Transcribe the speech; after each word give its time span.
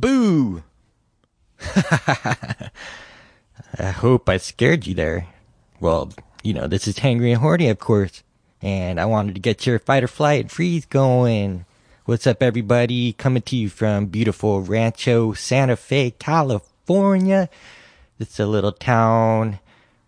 Boo! 0.00 0.62
I 1.60 2.70
hope 3.80 4.28
I 4.28 4.36
scared 4.36 4.86
you 4.86 4.94
there. 4.94 5.26
Well, 5.80 6.12
you 6.44 6.54
know, 6.54 6.68
this 6.68 6.86
is 6.86 7.00
Hangry 7.00 7.32
and 7.32 7.40
Horny, 7.40 7.68
of 7.68 7.80
course. 7.80 8.22
And 8.62 9.00
I 9.00 9.06
wanted 9.06 9.34
to 9.34 9.40
get 9.40 9.66
your 9.66 9.80
fight 9.80 10.04
or 10.04 10.08
flight 10.08 10.52
freeze 10.52 10.86
going. 10.86 11.66
What's 12.04 12.28
up, 12.28 12.44
everybody? 12.44 13.12
Coming 13.12 13.42
to 13.42 13.56
you 13.56 13.68
from 13.68 14.06
beautiful 14.06 14.62
Rancho 14.62 15.32
Santa 15.32 15.74
Fe, 15.74 16.12
California. 16.12 17.48
It's 18.20 18.38
a 18.38 18.46
little 18.46 18.72
town 18.72 19.58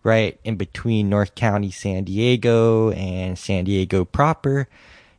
right 0.03 0.39
in 0.45 0.55
between 0.55 1.09
North 1.09 1.35
County, 1.35 1.69
San 1.69 2.05
Diego, 2.05 2.91
and 2.91 3.37
San 3.37 3.65
Diego 3.65 4.05
proper. 4.05 4.69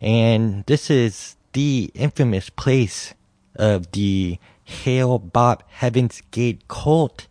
And 0.00 0.64
this 0.64 0.88
is 0.88 1.36
the 1.52 1.90
infamous 1.94 2.48
place 2.48 3.12
of 3.54 3.92
the 3.92 4.38
Hale-Bopp 4.72 5.60
Heaven's 5.68 6.22
Gate 6.30 6.66
cult 6.68 7.26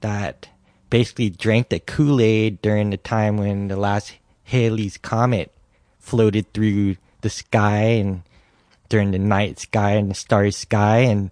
that 0.00 0.48
basically 0.88 1.30
drank 1.30 1.68
the 1.68 1.80
Kool-Aid 1.80 2.62
during 2.62 2.90
the 2.90 2.96
time 2.96 3.36
when 3.36 3.68
the 3.68 3.76
last 3.76 4.14
Halley's 4.44 4.96
Comet 4.96 5.52
floated 5.98 6.52
through 6.52 6.96
the 7.20 7.30
sky 7.30 7.98
and 7.98 8.22
during 8.88 9.10
the 9.10 9.18
night 9.18 9.58
sky 9.58 9.92
and 9.92 10.10
the 10.10 10.14
starry 10.14 10.52
sky 10.52 10.98
and 10.98 11.30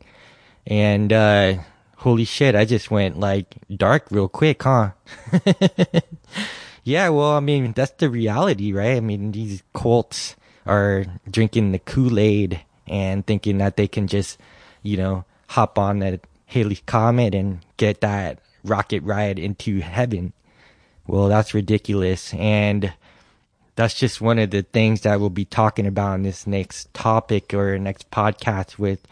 and 0.66 1.12
uh 1.12 1.54
holy 1.98 2.24
shit 2.24 2.56
i 2.56 2.64
just 2.64 2.90
went 2.90 3.20
like 3.20 3.54
dark 3.70 4.06
real 4.10 4.28
quick 4.28 4.62
huh? 4.64 4.90
Yeah 6.84 7.08
well 7.10 7.32
i 7.32 7.40
mean 7.40 7.72
that's 7.72 7.92
the 7.92 8.10
reality 8.10 8.72
right? 8.72 8.96
I 8.96 9.00
mean 9.00 9.32
these 9.32 9.62
cults 9.72 10.36
are 10.66 11.06
drinking 11.30 11.72
the 11.72 11.78
kool-aid 11.78 12.60
and 12.86 13.24
thinking 13.24 13.58
that 13.58 13.76
they 13.76 13.88
can 13.88 14.06
just 14.06 14.38
you 14.82 14.96
know 14.96 15.24
hop 15.48 15.78
on 15.78 16.00
that 16.00 16.20
Halley's 16.46 16.82
Comet 16.86 17.34
and 17.34 17.60
get 17.76 18.00
that 18.00 18.38
rocket 18.64 19.02
ride 19.02 19.38
into 19.38 19.80
heaven. 19.80 20.32
Well, 21.06 21.28
that's 21.28 21.54
ridiculous. 21.54 22.32
And 22.34 22.92
that's 23.76 23.94
just 23.94 24.20
one 24.20 24.38
of 24.38 24.50
the 24.50 24.62
things 24.62 25.02
that 25.02 25.20
we'll 25.20 25.30
be 25.30 25.44
talking 25.44 25.86
about 25.86 26.14
in 26.14 26.22
this 26.22 26.46
next 26.46 26.92
topic 26.94 27.52
or 27.52 27.78
next 27.78 28.10
podcast 28.10 28.78
with 28.78 29.06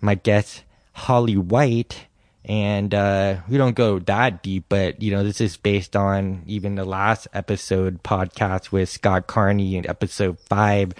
my 0.00 0.14
guest, 0.14 0.62
Holly 0.92 1.36
White. 1.36 2.06
And, 2.44 2.94
uh, 2.94 3.38
we 3.48 3.58
don't 3.58 3.74
go 3.74 3.98
that 3.98 4.42
deep, 4.42 4.66
but, 4.70 5.02
you 5.02 5.10
know, 5.10 5.22
this 5.22 5.40
is 5.40 5.58
based 5.58 5.94
on 5.94 6.44
even 6.46 6.76
the 6.76 6.84
last 6.84 7.28
episode 7.34 8.02
podcast 8.02 8.72
with 8.72 8.88
Scott 8.88 9.26
Carney 9.26 9.76
in 9.76 9.86
episode 9.86 10.38
five, 10.38 10.92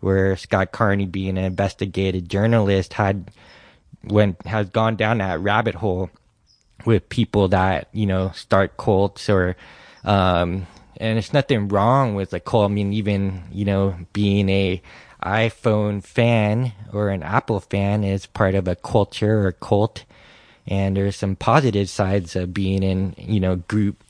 where 0.00 0.36
Scott 0.36 0.72
Carney 0.72 1.06
being 1.06 1.38
an 1.38 1.44
investigative 1.44 2.26
journalist 2.26 2.94
had 2.94 3.30
went 4.04 4.44
has 4.46 4.68
gone 4.70 4.96
down 4.96 5.18
that 5.18 5.40
rabbit 5.40 5.74
hole 5.74 6.10
with 6.84 7.08
people 7.08 7.48
that 7.48 7.88
you 7.92 8.06
know 8.06 8.30
start 8.34 8.76
cults 8.76 9.28
or 9.28 9.56
um 10.04 10.66
and 11.00 11.16
there's 11.16 11.32
nothing 11.32 11.68
wrong 11.68 12.16
with 12.16 12.32
a 12.32 12.40
cult. 12.40 12.70
I 12.70 12.74
mean 12.74 12.92
even 12.92 13.42
you 13.52 13.64
know 13.64 13.98
being 14.12 14.48
a 14.48 14.82
iphone 15.24 16.02
fan 16.02 16.72
or 16.92 17.10
an 17.10 17.22
apple 17.22 17.60
fan 17.60 18.04
is 18.04 18.26
part 18.26 18.54
of 18.54 18.68
a 18.68 18.76
culture 18.76 19.46
or 19.46 19.52
cult. 19.52 20.04
And 20.66 20.96
there's 20.96 21.16
some 21.16 21.34
positive 21.34 21.88
sides 21.88 22.36
of 22.36 22.52
being 22.54 22.82
in 22.82 23.14
you 23.18 23.40
know 23.40 23.56
group 23.56 24.02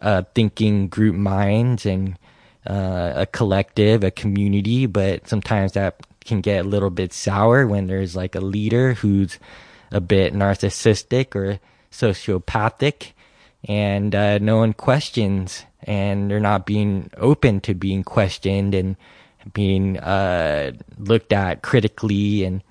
uh 0.00 0.22
thinking 0.34 0.88
group 0.88 1.14
minds 1.14 1.86
and 1.86 2.18
uh, 2.66 3.12
a 3.14 3.26
collective 3.26 4.04
a 4.04 4.10
community. 4.10 4.86
But 4.86 5.28
sometimes 5.28 5.72
that 5.72 6.00
can 6.26 6.40
get 6.40 6.64
a 6.64 6.68
little 6.68 6.90
bit 6.90 7.12
sour 7.12 7.66
when 7.66 7.86
there's 7.86 8.16
like 8.16 8.34
a 8.34 8.40
leader 8.40 8.94
who's 8.94 9.38
a 9.90 10.00
bit 10.00 10.34
narcissistic 10.34 11.34
or 11.34 11.60
sociopathic 11.90 13.12
and 13.68 14.14
uh, 14.14 14.38
no 14.38 14.58
one 14.58 14.72
questions 14.72 15.64
and 15.82 16.30
they're 16.30 16.40
not 16.40 16.66
being 16.66 17.10
open 17.16 17.60
to 17.60 17.74
being 17.74 18.02
questioned 18.02 18.74
and 18.74 18.96
being 19.52 19.98
uh, 19.98 20.72
looked 20.98 21.32
at 21.32 21.62
critically 21.62 22.44
and 22.44 22.62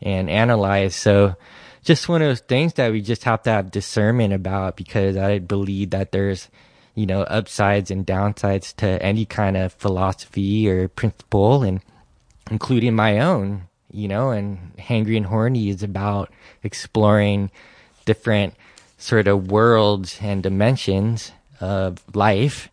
and 0.00 0.30
analyzed. 0.30 0.94
So 0.94 1.36
just 1.82 2.08
one 2.08 2.22
of 2.22 2.28
those 2.28 2.40
things 2.40 2.74
that 2.74 2.92
we 2.92 3.00
just 3.00 3.24
have 3.24 3.42
to 3.42 3.50
have 3.50 3.70
discernment 3.70 4.32
about 4.32 4.76
because 4.76 5.16
i 5.16 5.38
believe 5.38 5.90
that 5.90 6.12
there's 6.12 6.48
you 6.94 7.06
know 7.06 7.22
upsides 7.22 7.90
and 7.90 8.06
downsides 8.06 8.74
to 8.76 9.02
any 9.02 9.24
kind 9.24 9.56
of 9.56 9.72
philosophy 9.74 10.68
or 10.68 10.88
principle 10.88 11.62
and 11.62 11.80
including 12.50 12.94
my 12.94 13.20
own, 13.20 13.62
you 13.92 14.08
know, 14.08 14.30
and 14.30 14.76
Hangry 14.76 15.16
and 15.16 15.26
Horny 15.26 15.68
is 15.68 15.82
about 15.82 16.32
exploring 16.62 17.50
different 18.04 18.54
sort 18.98 19.28
of 19.28 19.50
worlds 19.50 20.18
and 20.20 20.42
dimensions 20.42 21.32
of 21.60 22.02
life 22.14 22.68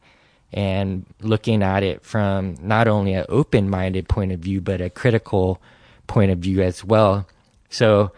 and 0.52 1.06
looking 1.22 1.62
at 1.62 1.84
it 1.84 2.04
from 2.04 2.58
not 2.62 2.88
only 2.88 3.14
an 3.14 3.26
open 3.30 3.70
minded 3.70 4.10
point 4.10 4.32
of 4.32 4.40
view, 4.40 4.62
but 4.62 4.82
a 4.82 4.90
critical 4.90 5.62
point 6.08 6.32
of 6.32 6.40
view 6.40 6.62
as 6.62 6.84
well. 6.84 7.28
So 7.70 8.12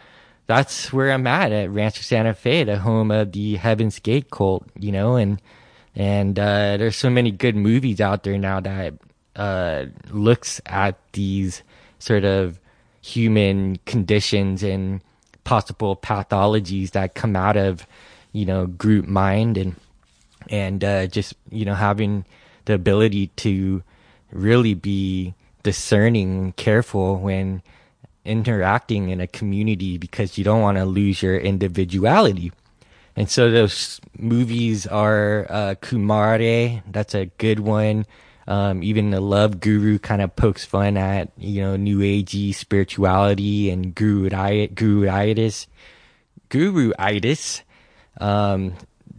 that's 0.47 0.93
where 0.93 1.11
I'm 1.11 1.27
at 1.27 1.51
at 1.51 1.71
Rancho 1.71 2.01
Santa 2.01 2.33
Fe, 2.33 2.63
the 2.63 2.79
home 2.79 3.11
of 3.11 3.31
the 3.31 3.55
Heaven's 3.55 3.99
Gate 3.99 4.31
cult, 4.31 4.65
you 4.77 4.91
know, 4.91 5.15
and, 5.15 5.41
and, 5.95 6.37
uh, 6.39 6.77
there's 6.77 6.95
so 6.95 7.09
many 7.09 7.31
good 7.31 7.55
movies 7.55 7.99
out 7.99 8.23
there 8.23 8.37
now 8.37 8.59
that 8.59 8.93
uh, 9.39 9.85
looks 10.11 10.61
at 10.65 10.99
these 11.13 11.63
sort 11.99 12.25
of 12.25 12.59
human 13.01 13.77
conditions 13.85 14.61
and 14.61 15.01
possible 15.43 15.95
pathologies 15.95 16.91
that 16.91 17.15
come 17.15 17.35
out 17.35 17.57
of 17.57 17.87
you 18.33 18.45
know 18.45 18.67
group 18.67 19.07
mind 19.07 19.57
and 19.57 19.75
and 20.49 20.83
uh, 20.83 21.07
just 21.07 21.33
you 21.49 21.65
know 21.65 21.73
having 21.73 22.25
the 22.65 22.73
ability 22.73 23.27
to 23.35 23.81
really 24.31 24.73
be 24.73 25.33
discerning 25.63 26.39
and 26.39 26.55
careful 26.55 27.17
when 27.17 27.61
interacting 28.25 29.09
in 29.09 29.19
a 29.21 29.27
community 29.27 29.97
because 29.97 30.37
you 30.37 30.43
don't 30.43 30.61
want 30.61 30.77
to 30.77 30.85
lose 30.85 31.23
your 31.23 31.37
individuality 31.37 32.51
and 33.15 33.29
so 33.29 33.51
those 33.51 33.99
movies 34.17 34.87
are 34.87 35.45
uh, 35.49 35.75
Kumare, 35.81 36.81
that's 36.89 37.13
a 37.13 37.25
good 37.37 37.59
one. 37.59 38.05
Um, 38.47 38.81
even 38.81 39.11
the 39.11 39.21
love 39.21 39.59
guru 39.59 39.99
kind 39.99 40.21
of 40.21 40.35
pokes 40.35 40.65
fun 40.65 40.97
at, 40.97 41.31
you 41.37 41.61
know, 41.61 41.75
new 41.75 41.99
agey 41.99 42.53
spirituality 42.53 43.69
and 43.69 43.93
guru-itis, 43.93 44.73
guru-itis, 44.73 45.67
guru-itis. 46.49 47.61
Um, 48.19 48.73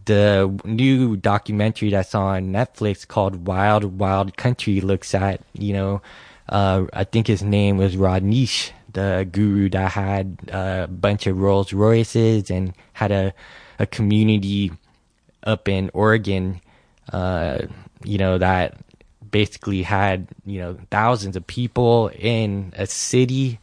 the 0.06 0.60
new 0.64 1.16
documentary 1.16 1.90
that's 1.90 2.14
on 2.14 2.52
Netflix 2.52 3.06
called 3.06 3.46
Wild 3.46 4.00
Wild 4.00 4.36
Country 4.36 4.80
looks 4.80 5.14
at, 5.14 5.42
you 5.52 5.72
know, 5.74 6.02
uh, 6.48 6.86
I 6.92 7.04
think 7.04 7.28
his 7.28 7.42
name 7.42 7.76
was 7.76 7.94
Rajneesh, 7.94 8.72
the 8.92 9.28
guru 9.30 9.68
that 9.70 9.92
had 9.92 10.38
a 10.48 10.88
bunch 10.88 11.28
of 11.28 11.38
Rolls 11.38 11.72
Royces 11.72 12.50
and 12.50 12.74
had 12.94 13.12
a, 13.12 13.32
a 13.78 13.86
community 13.86 14.72
up 15.44 15.68
in 15.68 15.90
Oregon, 15.94 16.60
uh, 17.12 17.58
you 18.02 18.18
know, 18.18 18.38
that 18.38 18.76
basically 19.30 19.82
had 19.82 20.28
you 20.44 20.60
know 20.60 20.78
thousands 20.90 21.36
of 21.36 21.46
people 21.46 22.10
in 22.18 22.72
a 22.76 22.86
city 22.86 23.58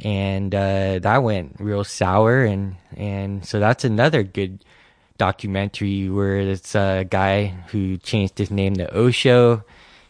and 0.00 0.54
uh, 0.54 0.98
that 0.98 1.22
went 1.22 1.56
real 1.58 1.84
sour 1.84 2.44
and 2.44 2.76
and 2.96 3.44
so 3.46 3.60
that's 3.60 3.84
another 3.84 4.22
good 4.22 4.64
documentary 5.18 6.10
where 6.10 6.40
it's 6.40 6.74
a 6.74 7.06
guy 7.08 7.46
who 7.68 7.96
changed 7.98 8.38
his 8.38 8.50
name 8.50 8.74
to 8.74 8.92
Osho. 8.96 9.62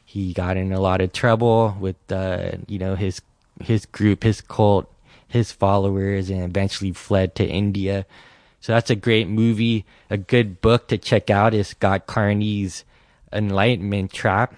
He 0.06 0.32
got 0.32 0.56
in 0.56 0.72
a 0.72 0.80
lot 0.80 1.02
of 1.02 1.12
trouble 1.12 1.76
with 1.78 1.96
uh, 2.10 2.52
you 2.66 2.78
know 2.78 2.94
his 2.94 3.20
his 3.60 3.84
group, 3.84 4.22
his 4.22 4.40
cult, 4.40 4.90
his 5.28 5.52
followers, 5.52 6.30
and 6.30 6.42
eventually 6.42 6.92
fled 6.92 7.34
to 7.36 7.46
India. 7.46 8.06
So 8.60 8.72
that's 8.72 8.88
a 8.90 8.96
great 8.96 9.28
movie. 9.28 9.84
A 10.08 10.16
good 10.16 10.60
book 10.60 10.88
to 10.88 10.96
check 10.96 11.28
out 11.28 11.52
is 11.52 11.68
Scott 11.68 12.06
Carney's 12.06 12.84
Enlightenment 13.32 14.12
Trap 14.12 14.54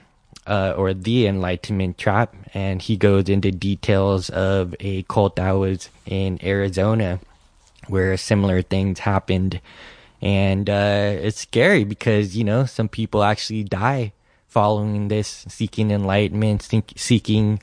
uh, 0.46 0.74
or 0.76 0.94
the 0.94 1.26
Enlightenment 1.26 1.98
Trap, 1.98 2.34
and 2.52 2.82
he 2.82 2.96
goes 2.96 3.28
into 3.28 3.50
details 3.50 4.30
of 4.30 4.74
a 4.80 5.02
cult 5.04 5.36
that 5.36 5.52
was 5.52 5.88
in 6.06 6.38
Arizona 6.42 7.20
where 7.88 8.16
similar 8.16 8.62
things 8.62 9.00
happened. 9.00 9.60
And 10.20 10.68
uh, 10.70 11.16
it's 11.20 11.40
scary 11.40 11.84
because, 11.84 12.36
you 12.36 12.44
know, 12.44 12.64
some 12.64 12.88
people 12.88 13.22
actually 13.22 13.64
die 13.64 14.12
following 14.48 15.08
this, 15.08 15.44
seeking 15.48 15.90
enlightenment, 15.90 16.62
think, 16.62 16.92
seeking 16.96 17.60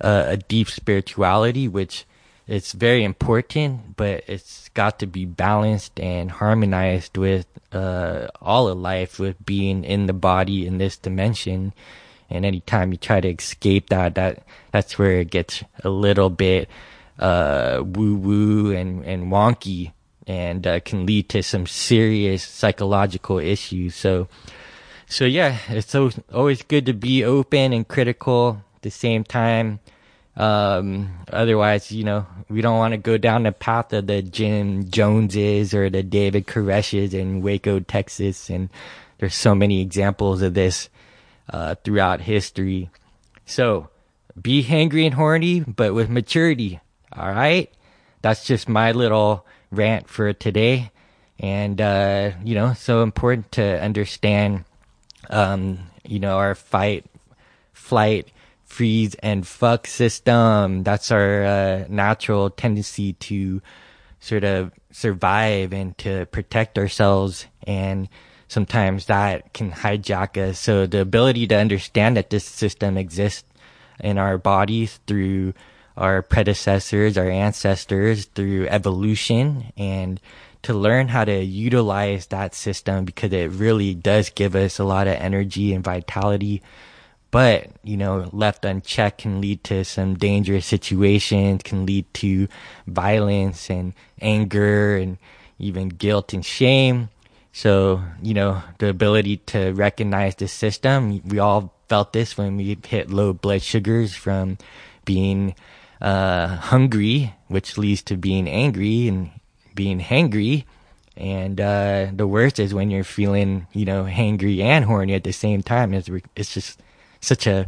uh, 0.00 0.24
a 0.26 0.36
deep 0.36 0.68
spirituality, 0.68 1.66
which 1.66 2.04
it's 2.46 2.72
very 2.72 3.02
important, 3.02 3.96
but 3.96 4.22
it's 4.28 4.68
got 4.70 5.00
to 5.00 5.06
be 5.06 5.24
balanced 5.24 5.98
and 5.98 6.30
harmonized 6.30 7.16
with 7.16 7.46
uh, 7.72 8.28
all 8.40 8.68
of 8.68 8.78
life, 8.78 9.18
with 9.18 9.44
being 9.44 9.82
in 9.82 10.06
the 10.06 10.12
body 10.12 10.66
in 10.66 10.78
this 10.78 10.96
dimension 10.96 11.72
and 12.30 12.44
anytime 12.44 12.92
you 12.92 12.98
try 12.98 13.20
to 13.20 13.28
escape 13.28 13.88
that, 13.90 14.14
that 14.16 14.42
that's 14.72 14.98
where 14.98 15.20
it 15.20 15.30
gets 15.30 15.62
a 15.84 15.88
little 15.88 16.30
bit 16.30 16.68
uh, 17.18 17.82
woo 17.84 18.16
woo 18.16 18.72
and, 18.72 19.04
and 19.04 19.32
wonky 19.32 19.92
and 20.26 20.66
uh, 20.66 20.80
can 20.80 21.06
lead 21.06 21.28
to 21.30 21.42
some 21.42 21.66
serious 21.66 22.44
psychological 22.44 23.38
issues. 23.38 23.94
So, 23.94 24.28
so 25.06 25.24
yeah, 25.24 25.58
it's 25.68 25.90
so, 25.90 26.10
always 26.32 26.62
good 26.62 26.86
to 26.86 26.92
be 26.92 27.24
open 27.24 27.72
and 27.72 27.86
critical 27.86 28.62
at 28.76 28.82
the 28.82 28.90
same 28.90 29.24
time. 29.24 29.80
Um, 30.36 31.20
otherwise, 31.32 31.90
you 31.90 32.04
know, 32.04 32.26
we 32.50 32.60
don't 32.60 32.76
want 32.76 32.92
to 32.92 32.98
go 32.98 33.16
down 33.16 33.44
the 33.44 33.52
path 33.52 33.92
of 33.92 34.06
the 34.06 34.20
Jim 34.20 34.90
Joneses 34.90 35.72
or 35.72 35.88
the 35.88 36.02
David 36.02 36.46
Koreshes 36.46 37.14
in 37.14 37.40
Waco, 37.40 37.80
Texas. 37.80 38.50
And 38.50 38.68
there's 39.18 39.34
so 39.34 39.54
many 39.54 39.80
examples 39.80 40.42
of 40.42 40.52
this, 40.54 40.90
uh, 41.50 41.74
throughout 41.84 42.20
history. 42.22 42.90
So 43.44 43.88
be 44.40 44.64
hangry 44.64 45.04
and 45.04 45.14
horny, 45.14 45.60
but 45.60 45.94
with 45.94 46.10
maturity. 46.10 46.80
All 47.12 47.30
right. 47.30 47.72
That's 48.22 48.44
just 48.44 48.68
my 48.68 48.92
little 48.92 49.46
rant 49.70 50.08
for 50.08 50.32
today. 50.32 50.90
And, 51.38 51.80
uh, 51.80 52.32
you 52.44 52.54
know, 52.54 52.72
so 52.74 53.02
important 53.02 53.52
to 53.52 53.80
understand, 53.82 54.64
um, 55.30 55.78
you 56.04 56.18
know, 56.18 56.36
our 56.38 56.54
fight, 56.54 57.04
flight, 57.72 58.30
freeze 58.64 59.14
and 59.16 59.46
fuck 59.46 59.86
system. 59.86 60.82
That's 60.82 61.10
our 61.10 61.44
uh, 61.44 61.84
natural 61.88 62.50
tendency 62.50 63.12
to 63.14 63.62
sort 64.20 64.44
of 64.44 64.72
survive 64.90 65.72
and 65.72 65.96
to 65.98 66.26
protect 66.26 66.78
ourselves. 66.78 67.46
And 67.66 68.08
sometimes 68.48 69.06
that 69.06 69.52
can 69.52 69.72
hijack 69.72 70.36
us. 70.36 70.58
So 70.58 70.86
the 70.86 71.00
ability 71.00 71.46
to 71.48 71.56
understand 71.56 72.16
that 72.16 72.30
this 72.30 72.44
system 72.44 72.96
exists 72.96 73.44
in 74.00 74.18
our 74.18 74.38
bodies 74.38 75.00
through 75.06 75.54
our 75.96 76.22
predecessors, 76.22 77.16
our 77.16 77.30
ancestors, 77.30 78.26
through 78.26 78.68
evolution 78.68 79.72
and 79.76 80.20
to 80.62 80.74
learn 80.74 81.08
how 81.08 81.24
to 81.24 81.44
utilize 81.44 82.26
that 82.26 82.54
system 82.54 83.04
because 83.04 83.32
it 83.32 83.50
really 83.52 83.94
does 83.94 84.30
give 84.30 84.56
us 84.56 84.78
a 84.78 84.84
lot 84.84 85.06
of 85.06 85.14
energy 85.14 85.72
and 85.72 85.84
vitality. 85.84 86.60
But, 87.30 87.70
you 87.84 87.96
know, 87.96 88.28
left 88.32 88.64
unchecked 88.64 89.18
can 89.18 89.40
lead 89.40 89.62
to 89.64 89.84
some 89.84 90.16
dangerous 90.16 90.66
situations, 90.66 91.62
can 91.62 91.86
lead 91.86 92.12
to 92.14 92.48
violence 92.86 93.70
and 93.70 93.94
anger 94.20 94.96
and 94.96 95.18
even 95.58 95.88
guilt 95.88 96.32
and 96.32 96.44
shame. 96.44 97.10
So, 97.56 98.02
you 98.20 98.34
know, 98.34 98.62
the 98.76 98.90
ability 98.90 99.38
to 99.56 99.72
recognize 99.72 100.34
the 100.34 100.46
system, 100.46 101.22
we 101.24 101.38
all 101.38 101.72
felt 101.88 102.12
this 102.12 102.36
when 102.36 102.58
we 102.58 102.76
hit 102.86 103.08
low 103.08 103.32
blood 103.32 103.62
sugars 103.62 104.14
from 104.14 104.58
being 105.06 105.54
uh, 106.02 106.48
hungry, 106.56 107.32
which 107.48 107.78
leads 107.78 108.02
to 108.02 108.18
being 108.18 108.46
angry 108.46 109.08
and 109.08 109.30
being 109.74 110.00
hangry. 110.00 110.64
And 111.16 111.58
uh, 111.58 112.08
the 112.12 112.26
worst 112.26 112.60
is 112.60 112.74
when 112.74 112.90
you're 112.90 113.04
feeling, 113.04 113.66
you 113.72 113.86
know, 113.86 114.04
hangry 114.04 114.60
and 114.60 114.84
horny 114.84 115.14
at 115.14 115.24
the 115.24 115.32
same 115.32 115.62
time. 115.62 115.94
It's 115.94 116.10
it's 116.36 116.52
just 116.52 116.78
such 117.22 117.46
a 117.46 117.66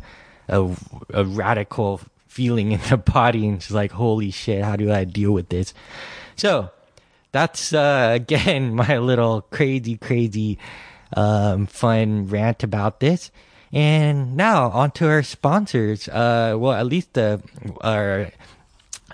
a, 0.49 0.69
a 1.15 1.25
radical 1.25 2.03
feeling 2.27 2.73
in 2.73 2.81
the 2.91 2.99
body, 3.15 3.49
and 3.49 3.57
it's 3.57 3.71
like, 3.71 3.93
holy 3.93 4.33
shit, 4.33 4.63
how 4.63 4.77
do 4.77 4.93
I 4.93 5.05
deal 5.05 5.33
with 5.33 5.49
this? 5.49 5.73
So 6.37 6.73
that's 7.33 7.73
uh, 7.73 8.11
again 8.15 8.75
my 8.75 8.99
little 8.99 9.43
crazy, 9.43 9.97
crazy, 9.97 10.59
um, 11.15 11.67
fun 11.67 12.29
rant 12.29 12.63
about 12.63 13.01
this. 13.01 13.31
And 13.73 14.37
now 14.37 14.71
on 14.71 14.93
to 14.93 15.09
our 15.09 15.23
sponsors. 15.23 16.09
Uh, 16.09 16.57
well, 16.57 16.73
at 16.73 16.87
least 16.87 17.13
the 17.15 17.43
our 17.83 18.31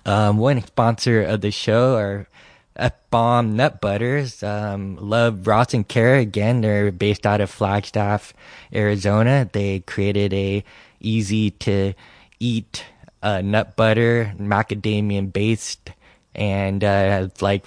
um, 0.07 0.39
one 0.39 0.63
sponsor 0.63 1.23
of 1.23 1.41
the 1.41 1.51
show 1.51 1.97
are 1.97 2.29
F 2.77 2.93
Bomb 3.11 3.57
Nut 3.57 3.81
Butters. 3.81 4.43
Um, 4.43 4.97
love 4.97 5.47
Ross 5.47 5.75
and 5.75 5.87
Kara 5.87 6.21
again. 6.21 6.61
They're 6.61 6.93
based 6.93 7.27
out 7.27 7.41
of 7.41 7.51
Flagstaff, 7.51 8.35
Arizona. 8.73 9.49
They 9.53 9.81
created 9.81 10.33
a 10.33 10.65
easy 11.01 11.51
to 11.51 11.95
eat 12.41 12.85
uh, 13.23 13.41
nut 13.41 13.77
butter, 13.77 14.35
macadamia 14.39 15.33
based, 15.33 15.91
and 16.35 16.83
uh, 16.83 17.29
like 17.41 17.65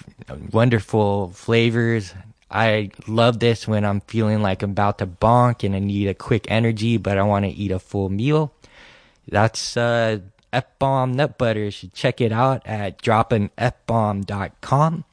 wonderful 0.52 1.30
flavors. 1.30 2.12
I 2.50 2.90
love 3.06 3.40
this 3.40 3.68
when 3.68 3.84
I'm 3.84 4.00
feeling 4.02 4.42
like 4.42 4.62
I'm 4.62 4.70
about 4.70 4.98
to 4.98 5.06
bonk 5.06 5.64
and 5.64 5.76
I 5.76 5.80
need 5.80 6.08
a 6.08 6.14
quick 6.14 6.50
energy, 6.50 6.96
but 6.96 7.18
I 7.18 7.22
want 7.22 7.44
to 7.44 7.50
eat 7.50 7.70
a 7.70 7.78
full 7.78 8.08
meal. 8.08 8.54
That's 9.26 9.76
uh, 9.76 10.20
F 10.52 10.64
Bomb 10.78 11.12
Nut 11.12 11.36
Butter. 11.36 11.64
You 11.64 11.70
should 11.70 11.92
check 11.92 12.20
it 12.20 12.32
out 12.32 12.62
at 12.66 13.02
droppingfbomb.com 13.02 15.04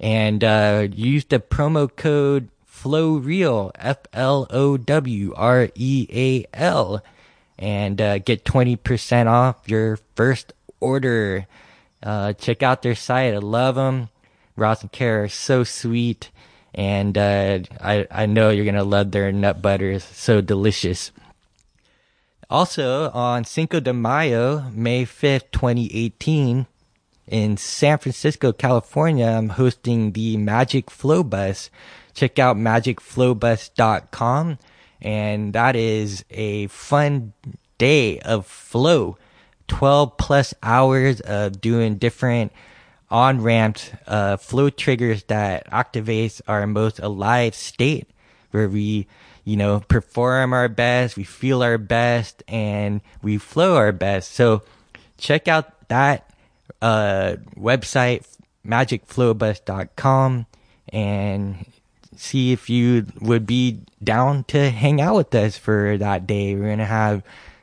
and 0.00 0.42
uh, 0.42 0.88
use 0.90 1.26
the 1.26 1.38
promo 1.38 1.94
code 1.94 2.48
FLOWREAL, 2.66 3.70
F 3.76 3.98
L 4.12 4.48
O 4.50 4.76
W 4.76 5.32
R 5.36 5.68
E 5.74 6.08
A 6.10 6.44
L, 6.52 7.00
and 7.58 8.00
uh, 8.00 8.18
get 8.18 8.44
20% 8.44 9.28
off 9.28 9.68
your 9.68 9.98
first 10.16 10.52
order. 10.80 11.46
Uh, 12.02 12.32
check 12.32 12.62
out 12.62 12.82
their 12.82 12.94
site. 12.94 13.34
I 13.34 13.38
love 13.38 13.76
them. 13.76 14.08
Ross 14.56 14.82
and 14.82 14.92
Kara 14.92 15.24
are 15.24 15.28
so 15.28 15.64
sweet 15.64 16.30
and 16.74 17.16
uh, 17.18 17.58
I 17.80 18.06
I 18.10 18.26
know 18.26 18.50
you're 18.50 18.64
gonna 18.64 18.82
love 18.84 19.10
their 19.10 19.32
nut 19.32 19.62
butter. 19.62 19.90
It's 19.92 20.04
so 20.04 20.40
delicious. 20.40 21.12
Also 22.48 23.10
on 23.10 23.44
Cinco 23.44 23.80
de 23.80 23.92
Mayo, 23.92 24.70
May 24.72 25.04
fifth, 25.04 25.50
twenty 25.50 25.94
eighteen, 25.94 26.66
in 27.26 27.56
San 27.56 27.98
Francisco, 27.98 28.52
California, 28.52 29.26
I'm 29.26 29.50
hosting 29.50 30.12
the 30.12 30.36
Magic 30.36 30.90
Flow 30.90 31.22
Bus. 31.22 31.70
Check 32.14 32.38
out 32.38 32.56
magicflowbus.com, 32.56 34.58
and 35.00 35.52
that 35.54 35.76
is 35.76 36.24
a 36.30 36.66
fun 36.68 37.32
day 37.78 38.18
of 38.20 38.46
flow. 38.46 39.16
12 39.72 40.18
plus 40.18 40.52
hours 40.62 41.20
of 41.20 41.58
doing 41.58 41.96
different 41.96 42.52
on 43.10 43.40
ramped 43.40 43.94
uh, 44.06 44.36
flow 44.36 44.68
triggers 44.68 45.22
that 45.24 45.68
activates 45.70 46.42
our 46.46 46.66
most 46.66 46.98
alive 46.98 47.54
state 47.54 48.06
where 48.50 48.68
we 48.68 49.06
you 49.44 49.56
know 49.56 49.80
perform 49.88 50.52
our 50.52 50.68
best 50.68 51.16
we 51.16 51.24
feel 51.24 51.62
our 51.62 51.78
best 51.78 52.42
and 52.48 53.00
we 53.22 53.38
flow 53.38 53.76
our 53.76 53.92
best. 53.92 54.32
So 54.32 54.62
check 55.16 55.48
out 55.48 55.88
that 55.88 56.30
uh, 56.82 57.36
website 57.56 58.26
magicflowbus.com 58.66 60.46
and 60.92 61.66
see 62.14 62.52
if 62.52 62.68
you 62.68 63.06
would 63.22 63.46
be 63.46 63.80
down 64.04 64.44
to 64.44 64.70
hang 64.70 65.00
out 65.00 65.16
with 65.16 65.34
us 65.34 65.56
for 65.56 65.96
that 65.96 66.26
day. 66.26 66.54
We're 66.54 66.68
gonna 66.68 66.84
have 66.84 67.22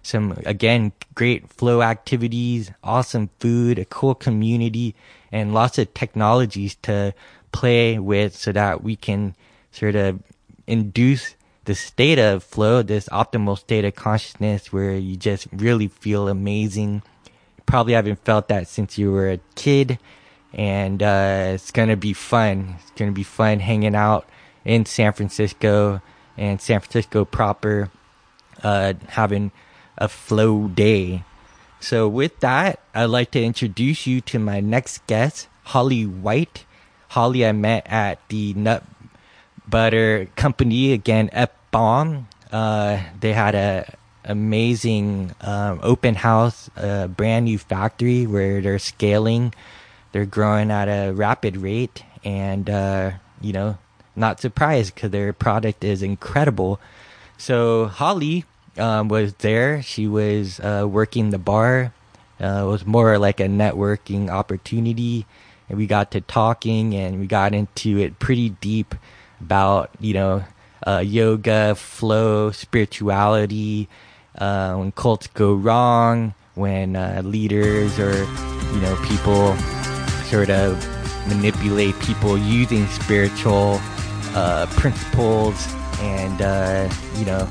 some 0.10 0.38
again 0.46 0.92
great 1.16 1.48
flow 1.50 1.82
activities 1.82 2.72
awesome 2.84 3.30
food 3.40 3.78
a 3.78 3.86
cool 3.86 4.16
community 4.16 4.96
and 5.32 5.54
lots 5.54 5.78
of 5.78 5.94
technologies 5.94 6.76
to 6.82 7.14
play 7.52 8.00
with 8.00 8.36
so 8.36 8.52
that 8.52 8.84
we 8.84 8.96
can 8.96 9.36
sort 9.72 9.96
of 9.96 10.20
induce 10.68 11.36
the 11.66 11.76
state 11.76 12.18
of 12.20 12.44
flow, 12.44 12.82
this 12.82 13.08
optimal 13.10 13.58
state 13.58 13.86
of 13.86 13.96
consciousness 13.96 14.72
where 14.74 14.96
you 14.96 15.16
just 15.16 15.48
really 15.52 15.88
feel 15.88 16.28
amazing. 16.28 17.04
You 17.26 17.64
probably 17.66 17.94
haven't 17.94 18.24
felt 18.26 18.48
that 18.48 18.68
since 18.68 18.98
you 18.98 19.12
were 19.12 19.30
a 19.30 19.40
kid. 19.56 20.00
And 20.52 21.04
uh, 21.04 21.52
it's 21.54 21.72
going 21.72 21.90
to 21.90 21.96
be 21.96 22.14
fun. 22.14 22.76
It's 22.80 22.92
going 22.92 23.12
to 23.12 23.16
be 23.16 23.24
fun 23.24 23.60
hanging 23.60 23.94
out 23.94 24.28
in 24.66 24.86
San 24.86 25.14
Francisco 25.14 26.02
and 26.38 26.60
San 26.60 26.80
Francisco 26.80 27.24
proper, 27.24 27.92
uh, 28.64 28.94
having 29.08 29.52
a 30.00 30.08
flow 30.08 30.68
day. 30.68 31.24
So 31.80 32.08
with 32.08 32.40
that, 32.40 32.80
I'd 32.96 33.06
like 33.06 33.32
to 33.32 33.44
introduce 33.44 34.08
you 34.08 34.22
to 34.22 34.40
my 34.40 34.60
next 34.60 35.06
guest, 35.08 35.48
Holly 35.66 36.06
White. 36.06 36.66
Holly, 37.10 37.46
I 37.46 37.52
met 37.52 37.86
at 37.88 38.20
the 38.30 38.54
Nut 38.54 38.84
Butter 39.68 40.28
Company 40.36 40.94
again, 40.94 41.30
F 41.32 41.52
Bomb. 41.72 42.28
Uh, 42.52 43.02
they 43.20 43.34
had 43.34 43.56
a 43.56 43.94
amazing 44.26 45.34
um, 45.42 45.80
open 45.82 46.16
house, 46.16 46.70
a 46.76 47.08
brand 47.08 47.46
new 47.46 47.58
factory 47.58 48.26
where 48.26 48.62
they're 48.62 48.80
scaling. 48.80 49.54
They're 50.12 50.26
growing 50.26 50.72
at 50.72 50.88
a 50.88 51.12
rapid 51.12 51.58
rate, 51.58 52.04
and 52.24 52.70
uh, 52.70 53.12
you 53.42 53.54
know, 53.54 53.78
not 54.16 54.42
surprised 54.42 54.96
because 54.96 55.12
their 55.12 55.34
product 55.34 55.84
is 55.84 56.02
incredible. 56.02 56.80
So 57.38 57.86
Holly 57.86 58.46
um, 58.80 59.08
was 59.08 59.34
there. 59.36 59.82
She 59.82 60.08
was 60.08 60.60
uh, 60.60 60.88
working 60.90 61.30
the 61.30 61.38
bar. 61.38 61.94
Uh, 62.42 62.64
it 62.64 62.68
was 62.68 62.86
more 62.86 63.18
like 63.18 63.40
a 63.40 63.48
networking 63.48 64.30
opportunity, 64.30 65.26
and 65.68 65.78
we 65.78 65.88
got 65.88 66.12
to 66.12 66.22
talking, 66.22 66.96
and 66.96 67.20
we 67.20 67.28
got 67.28 67.54
into 67.54 67.98
it 67.98 68.20
pretty 68.20 68.50
deep 68.50 68.96
about 69.42 69.92
you 70.00 70.14
know 70.14 70.44
uh, 70.88 71.04
yoga, 71.06 71.76
flow, 71.76 72.52
spirituality, 72.52 73.90
uh, 74.38 74.76
when 74.76 74.92
cults 74.92 75.28
go 75.28 75.54
wrong, 75.54 76.34
when 76.56 76.96
uh, 76.96 77.22
leaders 77.26 78.00
or 78.00 78.16
you 78.74 78.82
know 78.82 78.98
people 79.04 79.56
sort 80.26 80.50
of 80.50 80.78
manipulate 81.28 81.98
people 82.00 82.38
using 82.38 82.86
spiritual 82.88 83.80
uh, 84.36 84.66
principles 84.72 85.74
and 86.00 86.42
uh, 86.42 86.90
you 87.18 87.26
know 87.26 87.48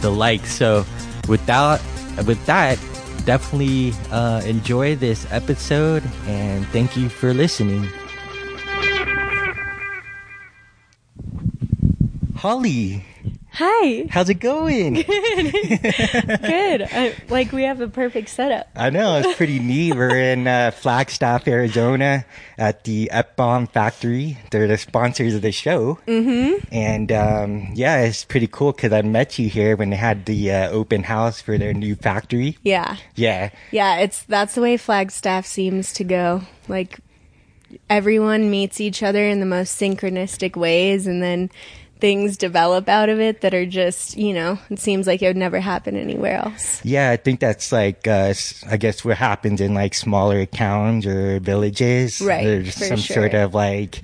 the 0.00 0.10
like. 0.10 0.46
So 0.46 0.84
without 1.28 1.80
with 2.26 2.44
that, 2.46 2.78
definitely 3.24 3.92
uh, 4.10 4.42
enjoy 4.44 4.96
this 4.96 5.26
episode 5.30 6.02
and 6.26 6.66
thank 6.68 6.96
you 6.96 7.08
for 7.08 7.34
listening. 7.34 7.86
Holly, 12.34 13.04
Hi. 13.58 14.06
how's 14.08 14.28
it 14.28 14.34
going? 14.34 14.94
Good. 15.02 15.08
I, 16.92 17.12
like 17.28 17.50
we 17.50 17.64
have 17.64 17.80
a 17.80 17.88
perfect 17.88 18.28
setup. 18.28 18.68
I 18.76 18.90
know 18.90 19.16
it's 19.16 19.36
pretty 19.36 19.58
neat. 19.58 19.96
We're 19.96 20.16
in 20.16 20.46
uh, 20.46 20.70
Flagstaff, 20.70 21.48
Arizona, 21.48 22.24
at 22.56 22.84
the 22.84 23.10
Bomb 23.34 23.66
Factory. 23.66 24.38
They're 24.52 24.68
the 24.68 24.78
sponsors 24.78 25.34
of 25.34 25.42
the 25.42 25.50
show, 25.50 25.98
mm-hmm. 26.06 26.64
and 26.70 27.10
um, 27.10 27.72
yeah, 27.74 28.02
it's 28.02 28.24
pretty 28.24 28.46
cool 28.46 28.70
because 28.70 28.92
I 28.92 29.02
met 29.02 29.40
you 29.40 29.48
here 29.48 29.74
when 29.74 29.90
they 29.90 29.96
had 29.96 30.26
the 30.26 30.52
uh, 30.52 30.70
open 30.70 31.02
house 31.02 31.40
for 31.40 31.58
their 31.58 31.74
new 31.74 31.96
factory. 31.96 32.58
Yeah. 32.62 32.96
Yeah, 33.16 33.50
Yeah, 33.72 33.96
it's 33.96 34.22
that's 34.22 34.54
the 34.54 34.60
way 34.60 34.76
Flagstaff 34.76 35.46
seems 35.46 35.92
to 35.94 36.04
go. 36.04 36.42
Like 36.68 37.00
everyone 37.90 38.50
meets 38.50 38.80
each 38.80 39.02
other 39.02 39.24
in 39.28 39.40
the 39.40 39.46
most 39.46 39.80
synchronistic 39.80 40.56
ways 40.56 41.06
and 41.06 41.22
then 41.22 41.50
things 42.00 42.36
develop 42.36 42.88
out 42.88 43.08
of 43.08 43.20
it 43.20 43.40
that 43.42 43.54
are 43.54 43.66
just, 43.66 44.16
you 44.16 44.32
know, 44.32 44.58
it 44.70 44.78
seems 44.78 45.06
like 45.06 45.22
it 45.22 45.26
would 45.26 45.36
never 45.36 45.60
happen 45.60 45.96
anywhere 45.96 46.36
else. 46.36 46.84
yeah. 46.84 47.10
I 47.10 47.16
think 47.16 47.40
that's 47.40 47.72
like 47.72 48.06
uh, 48.06 48.34
I 48.68 48.76
guess 48.76 49.04
what 49.04 49.16
happens 49.16 49.60
in 49.60 49.74
like 49.74 49.94
smaller 49.94 50.46
towns 50.46 51.06
or 51.06 51.40
villages. 51.40 52.20
Right, 52.20 52.44
There's 52.44 52.74
some 52.74 52.98
sure. 52.98 53.16
sort 53.16 53.34
of 53.34 53.54
like 53.54 54.02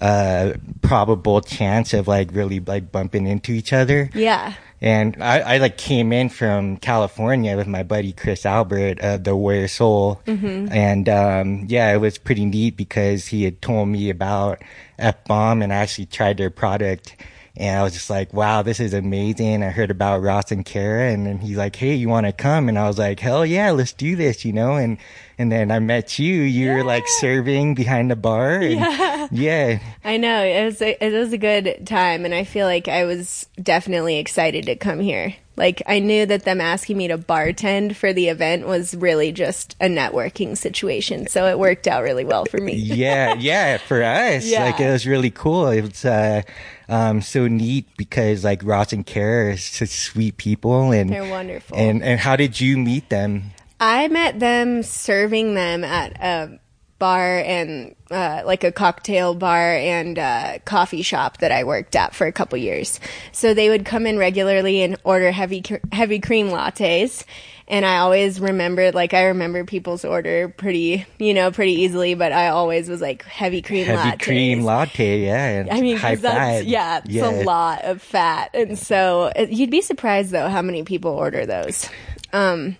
uh 0.00 0.52
probable 0.80 1.40
chance 1.40 1.92
of 1.92 2.06
like 2.06 2.30
really 2.32 2.60
like 2.60 2.92
bumping 2.92 3.26
into 3.26 3.52
each 3.52 3.72
other. 3.72 4.10
Yeah. 4.14 4.54
And 4.80 5.20
I, 5.20 5.40
I 5.40 5.58
like 5.58 5.76
came 5.76 6.12
in 6.12 6.28
from 6.28 6.76
California 6.76 7.56
with 7.56 7.66
my 7.66 7.82
buddy 7.82 8.12
Chris 8.12 8.46
Albert 8.46 9.00
of 9.00 9.24
the 9.24 9.34
Warrior 9.34 9.68
Soul. 9.68 10.20
Mm-hmm. 10.26 10.72
And, 10.72 11.08
um, 11.08 11.66
yeah, 11.68 11.92
it 11.92 11.98
was 11.98 12.16
pretty 12.16 12.44
neat 12.44 12.76
because 12.76 13.26
he 13.26 13.42
had 13.42 13.60
told 13.60 13.88
me 13.88 14.08
about 14.08 14.62
F 14.98 15.24
Bomb 15.24 15.62
and 15.62 15.72
I 15.72 15.76
actually 15.76 16.06
tried 16.06 16.36
their 16.36 16.50
product. 16.50 17.16
And 17.58 17.78
I 17.78 17.82
was 17.82 17.92
just 17.92 18.08
like, 18.08 18.32
wow, 18.32 18.62
this 18.62 18.78
is 18.80 18.94
amazing. 18.94 19.62
I 19.64 19.70
heard 19.70 19.90
about 19.90 20.22
Ross 20.22 20.52
and 20.52 20.64
Kara 20.64 21.10
and 21.10 21.26
then 21.26 21.38
he's 21.38 21.56
like, 21.56 21.74
Hey, 21.76 21.94
you 21.94 22.08
want 22.08 22.26
to 22.26 22.32
come? 22.32 22.68
And 22.68 22.78
I 22.78 22.86
was 22.86 22.98
like, 22.98 23.18
hell 23.20 23.44
yeah, 23.44 23.70
let's 23.72 23.92
do 23.92 24.14
this, 24.14 24.44
you 24.44 24.52
know? 24.52 24.76
And, 24.76 24.98
and 25.38 25.50
then 25.50 25.70
I 25.70 25.78
met 25.80 26.18
you. 26.18 26.34
You 26.42 26.72
were 26.72 26.84
like 26.84 27.04
serving 27.18 27.74
behind 27.74 28.10
the 28.10 28.16
bar. 28.16 28.60
And 28.60 28.72
Yeah. 28.80 29.28
yeah. 29.32 29.78
I 30.04 30.16
know 30.18 30.42
it 30.44 30.64
was 30.64 30.80
a, 30.80 31.04
it 31.04 31.12
was 31.12 31.32
a 31.32 31.38
good 31.38 31.86
time, 31.86 32.24
and 32.24 32.34
I 32.34 32.44
feel 32.44 32.66
like 32.66 32.88
I 32.88 33.04
was 33.04 33.46
definitely 33.62 34.18
excited 34.18 34.66
to 34.66 34.76
come 34.76 35.00
here. 35.00 35.34
Like 35.56 35.82
I 35.86 35.98
knew 35.98 36.24
that 36.26 36.44
them 36.44 36.60
asking 36.60 36.96
me 36.96 37.08
to 37.08 37.18
bartend 37.18 37.96
for 37.96 38.12
the 38.12 38.28
event 38.28 38.66
was 38.68 38.94
really 38.94 39.32
just 39.32 39.74
a 39.80 39.86
networking 39.86 40.56
situation, 40.56 41.26
so 41.26 41.46
it 41.46 41.58
worked 41.58 41.88
out 41.88 42.04
really 42.04 42.24
well 42.24 42.44
for 42.46 42.58
me. 42.58 42.74
yeah, 42.74 43.34
yeah, 43.34 43.78
for 43.78 44.02
us, 44.02 44.44
Yeah. 44.48 44.64
like 44.64 44.78
it 44.80 44.90
was 44.90 45.06
really 45.06 45.30
cool. 45.30 45.68
It 45.68 45.82
was 45.82 46.04
uh, 46.04 46.42
um, 46.88 47.20
so 47.20 47.48
neat 47.48 47.86
because 47.96 48.44
like 48.44 48.62
Ross 48.64 48.92
and 48.92 49.04
Kara 49.04 49.52
are 49.52 49.56
such 49.56 49.90
sweet 49.90 50.36
people, 50.36 50.90
and 50.92 51.10
They're 51.10 51.28
wonderful. 51.28 51.76
And 51.76 52.02
and 52.02 52.20
how 52.20 52.36
did 52.36 52.60
you 52.60 52.78
meet 52.78 53.08
them? 53.10 53.52
I 53.80 54.08
met 54.08 54.40
them 54.40 54.82
serving 54.82 55.54
them 55.54 55.84
at 55.84 56.12
a 56.20 56.58
bar 56.98 57.38
and 57.38 57.94
uh, 58.10 58.42
like 58.44 58.64
a 58.64 58.72
cocktail 58.72 59.34
bar 59.34 59.76
and 59.76 60.18
uh, 60.18 60.58
coffee 60.64 61.02
shop 61.02 61.38
that 61.38 61.52
I 61.52 61.64
worked 61.64 61.94
at 61.94 62.14
for 62.14 62.26
a 62.26 62.32
couple 62.32 62.58
years. 62.58 62.98
So 63.32 63.54
they 63.54 63.68
would 63.68 63.84
come 63.84 64.06
in 64.06 64.18
regularly 64.18 64.82
and 64.82 64.96
order 65.04 65.30
heavy 65.30 65.62
heavy 65.92 66.18
cream 66.18 66.48
lattes. 66.48 67.24
And 67.70 67.84
I 67.84 67.98
always 67.98 68.40
remembered, 68.40 68.94
like 68.94 69.12
I 69.12 69.26
remember 69.26 69.62
people's 69.64 70.02
order 70.02 70.48
pretty, 70.48 71.04
you 71.18 71.34
know, 71.34 71.50
pretty 71.50 71.82
easily. 71.82 72.14
But 72.14 72.32
I 72.32 72.48
always 72.48 72.88
was 72.88 73.02
like 73.02 73.24
heavy 73.24 73.60
cream 73.60 73.86
latte. 73.86 73.96
Heavy 74.00 74.16
lattes. 74.16 74.22
cream 74.22 74.62
latte, 74.62 75.24
yeah. 75.26 75.46
And 75.60 75.70
I 75.70 75.80
mean, 75.82 75.98
high 75.98 76.14
that's, 76.14 76.34
fat. 76.34 76.66
yeah, 76.66 77.02
it's 77.04 77.14
a 77.22 77.44
lot 77.44 77.84
of 77.84 78.00
fat, 78.00 78.50
and 78.54 78.78
so 78.78 79.30
it, 79.36 79.50
you'd 79.50 79.70
be 79.70 79.82
surprised 79.82 80.30
though 80.30 80.48
how 80.48 80.62
many 80.62 80.82
people 80.82 81.10
order 81.10 81.44
those. 81.44 81.88
Um, 82.32 82.76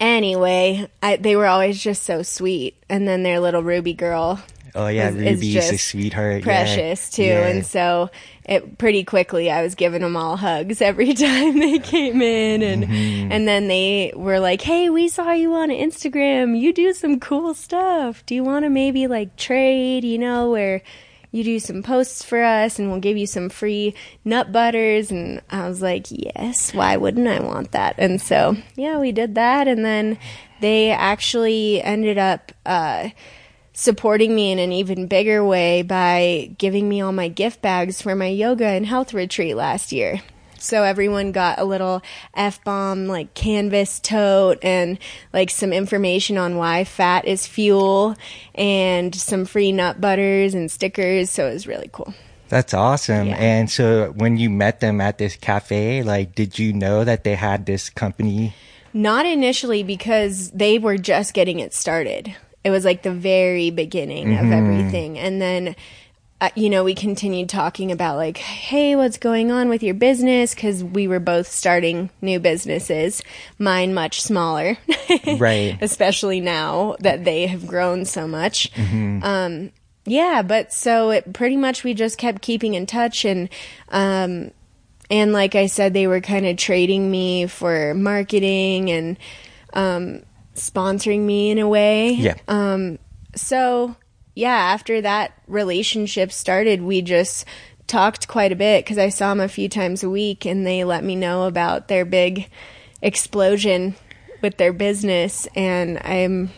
anyway, 0.00 0.88
I, 1.02 1.16
they 1.16 1.36
were 1.36 1.46
always 1.46 1.82
just 1.82 2.02
so 2.04 2.22
sweet, 2.22 2.76
and 2.88 3.06
then 3.06 3.22
their 3.22 3.40
little 3.40 3.62
Ruby 3.62 3.94
girl 3.94 4.40
Oh 4.74 4.88
yeah, 4.88 5.08
is, 5.08 5.16
is 5.16 5.22
Ruby's 5.22 5.56
a 5.66 5.70
just 5.72 5.88
sweetheart. 5.88 6.38
yeah. 6.38 6.44
precious 6.44 7.10
too, 7.10 7.22
Yeah. 7.24 7.46
and 7.48 7.66
so 7.66 8.10
it 8.48 8.78
pretty 8.78 9.04
quickly 9.04 9.50
I 9.50 9.62
was 9.62 9.74
giving 9.74 10.00
them 10.02 10.16
all 10.16 10.36
hugs 10.36 10.80
every 10.80 11.12
time 11.26 11.58
they 11.58 11.78
came 11.78 12.20
in, 12.22 12.62
and 12.62 12.84
Mm-hmm. 12.84 13.32
and 13.32 13.46
then 13.46 13.68
they 13.68 14.12
were 14.16 14.40
like, 14.40 14.62
"Hey, 14.62 14.88
we 14.90 15.08
saw 15.08 15.32
you 15.32 15.54
on 15.54 15.68
Instagram. 15.68 16.58
You 16.58 16.72
do 16.72 16.92
some 16.92 17.20
cool 17.20 17.54
stuff. 17.54 18.24
Do 18.26 18.34
you 18.34 18.42
want 18.42 18.64
to 18.64 18.70
maybe 18.70 19.06
like 19.06 19.36
trade? 19.36 20.04
You 20.04 20.18
know 20.18 20.50
where." 20.50 20.82
You 21.30 21.44
do 21.44 21.58
some 21.58 21.82
posts 21.82 22.24
for 22.24 22.42
us 22.42 22.78
and 22.78 22.90
we'll 22.90 23.00
give 23.00 23.18
you 23.18 23.26
some 23.26 23.50
free 23.50 23.92
nut 24.24 24.50
butters. 24.50 25.10
And 25.10 25.42
I 25.50 25.68
was 25.68 25.82
like, 25.82 26.06
yes, 26.08 26.72
why 26.72 26.96
wouldn't 26.96 27.28
I 27.28 27.40
want 27.40 27.72
that? 27.72 27.96
And 27.98 28.18
so, 28.18 28.56
yeah, 28.76 28.98
we 28.98 29.12
did 29.12 29.34
that. 29.34 29.68
And 29.68 29.84
then 29.84 30.18
they 30.62 30.90
actually 30.90 31.82
ended 31.82 32.16
up, 32.16 32.50
uh, 32.64 33.10
supporting 33.78 34.34
me 34.34 34.50
in 34.50 34.58
an 34.58 34.72
even 34.72 35.06
bigger 35.06 35.44
way 35.44 35.82
by 35.82 36.50
giving 36.58 36.88
me 36.88 37.00
all 37.00 37.12
my 37.12 37.28
gift 37.28 37.62
bags 37.62 38.02
for 38.02 38.16
my 38.16 38.26
yoga 38.26 38.66
and 38.66 38.84
health 38.84 39.14
retreat 39.14 39.54
last 39.54 39.92
year. 39.92 40.20
So 40.58 40.82
everyone 40.82 41.30
got 41.30 41.60
a 41.60 41.64
little 41.64 42.02
F 42.34 42.64
bomb 42.64 43.06
like 43.06 43.34
canvas 43.34 44.00
tote 44.00 44.58
and 44.64 44.98
like 45.32 45.50
some 45.50 45.72
information 45.72 46.36
on 46.38 46.56
why 46.56 46.82
fat 46.82 47.24
is 47.24 47.46
fuel 47.46 48.16
and 48.56 49.14
some 49.14 49.44
free 49.44 49.70
nut 49.70 50.00
butters 50.00 50.54
and 50.54 50.68
stickers. 50.68 51.30
So 51.30 51.46
it 51.46 51.52
was 51.52 51.68
really 51.68 51.88
cool. 51.92 52.12
That's 52.48 52.74
awesome. 52.74 53.28
Yeah. 53.28 53.36
And 53.36 53.70
so 53.70 54.12
when 54.16 54.38
you 54.38 54.50
met 54.50 54.80
them 54.80 55.00
at 55.00 55.18
this 55.18 55.36
cafe, 55.36 56.02
like, 56.02 56.34
did 56.34 56.58
you 56.58 56.72
know 56.72 57.04
that 57.04 57.22
they 57.22 57.36
had 57.36 57.64
this 57.64 57.90
company? 57.90 58.54
Not 58.92 59.24
initially 59.24 59.84
because 59.84 60.50
they 60.50 60.80
were 60.80 60.98
just 60.98 61.32
getting 61.32 61.60
it 61.60 61.72
started. 61.72 62.34
It 62.68 62.70
was 62.70 62.84
like 62.84 63.02
the 63.02 63.10
very 63.10 63.70
beginning 63.70 64.36
of 64.36 64.52
everything. 64.52 65.18
And 65.18 65.40
then, 65.40 65.74
uh, 66.38 66.50
you 66.54 66.68
know, 66.68 66.84
we 66.84 66.94
continued 66.94 67.48
talking 67.48 67.90
about 67.90 68.16
like, 68.16 68.36
hey, 68.36 68.94
what's 68.94 69.16
going 69.16 69.50
on 69.50 69.70
with 69.70 69.82
your 69.82 69.94
business? 69.94 70.54
Because 70.54 70.84
we 70.84 71.08
were 71.08 71.18
both 71.18 71.48
starting 71.48 72.10
new 72.20 72.38
businesses, 72.38 73.22
mine 73.58 73.94
much 73.94 74.20
smaller. 74.20 74.76
Right. 75.38 75.78
Especially 75.80 76.42
now 76.42 76.96
that 77.00 77.24
they 77.24 77.46
have 77.46 77.66
grown 77.66 78.04
so 78.04 78.28
much. 78.28 78.70
Um, 79.22 79.72
yeah, 80.04 80.42
but 80.42 80.70
so 80.70 81.10
it 81.10 81.32
pretty 81.32 81.56
much 81.56 81.84
we 81.84 81.94
just 81.94 82.18
kept 82.18 82.42
keeping 82.42 82.74
in 82.74 82.84
touch 82.84 83.24
and, 83.24 83.48
um, 83.88 84.50
and 85.08 85.32
like 85.32 85.54
I 85.54 85.66
said, 85.66 85.94
they 85.94 86.06
were 86.06 86.20
kind 86.20 86.44
of 86.44 86.58
trading 86.58 87.10
me 87.10 87.46
for 87.46 87.94
marketing 87.94 88.90
and 88.90 89.16
um, 89.72 90.22
sponsoring 90.58 91.20
me 91.20 91.50
in 91.50 91.58
a 91.58 91.68
way. 91.68 92.12
Yeah. 92.12 92.34
Um, 92.46 92.98
so 93.34 93.96
yeah, 94.34 94.54
after 94.72 95.00
that 95.00 95.32
relationship 95.46 96.30
started, 96.30 96.82
we 96.82 97.02
just 97.02 97.44
talked 97.88 98.28
quite 98.28 98.52
a 98.52 98.56
bit 98.56 98.84
because 98.84 98.98
I 98.98 99.08
saw 99.08 99.30
them 99.30 99.40
a 99.40 99.48
few 99.48 99.68
times 99.68 100.04
a 100.04 100.10
week, 100.10 100.44
and 100.44 100.66
they 100.66 100.84
let 100.84 101.02
me 101.02 101.16
know 101.16 101.44
about 101.44 101.88
their 101.88 102.04
big 102.04 102.48
explosion 103.02 103.96
with 104.40 104.56
their 104.56 104.72
business, 104.72 105.48
and 105.56 105.98
I'm 105.98 106.50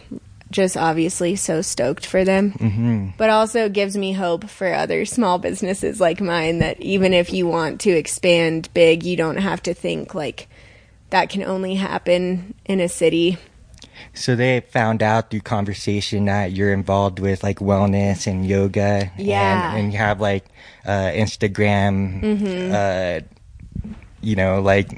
just 0.51 0.77
obviously 0.77 1.37
so 1.37 1.63
stoked 1.63 2.05
for 2.05 2.25
them. 2.25 2.53
Mm-hmm. 2.53 3.09
But 3.17 3.31
also 3.31 3.69
gives 3.69 3.97
me 3.97 4.13
hope 4.13 4.51
for 4.51 4.75
other 4.75 5.05
small 5.05 5.39
businesses 5.39 6.01
like 6.01 6.21
mine 6.21 6.59
that 6.59 6.81
even 6.81 7.15
if 7.15 7.33
you 7.33 7.47
want 7.47 7.81
to 7.83 7.91
expand 7.91 8.69
big, 8.75 9.05
you 9.05 9.17
don't 9.17 9.39
have 9.39 9.63
to 9.63 9.75
think 9.75 10.15
like 10.15 10.49
that 11.11 11.31
can 11.31 11.45
only 11.45 11.77
happen 11.77 12.55
in 12.65 12.81
a 12.81 12.89
city. 12.89 13.39
So 14.15 14.37
they 14.37 14.61
found 14.61 15.03
out 15.03 15.31
through 15.31 15.41
conversation 15.41 16.25
that 16.27 16.53
you're 16.53 16.73
involved 16.73 17.19
with 17.19 17.43
like 17.43 17.59
wellness 17.59 18.27
and 18.27 18.47
yoga. 18.47 19.11
Yeah. 19.17 19.71
And, 19.73 19.79
and 19.85 19.93
you 19.93 19.99
have 19.99 20.21
like 20.21 20.45
uh, 20.85 21.11
Instagram, 21.13 22.23
Mm-hmm. 22.23 22.73
uh, 22.75 23.27
you 24.23 24.37
know, 24.37 24.61
like 24.61 24.93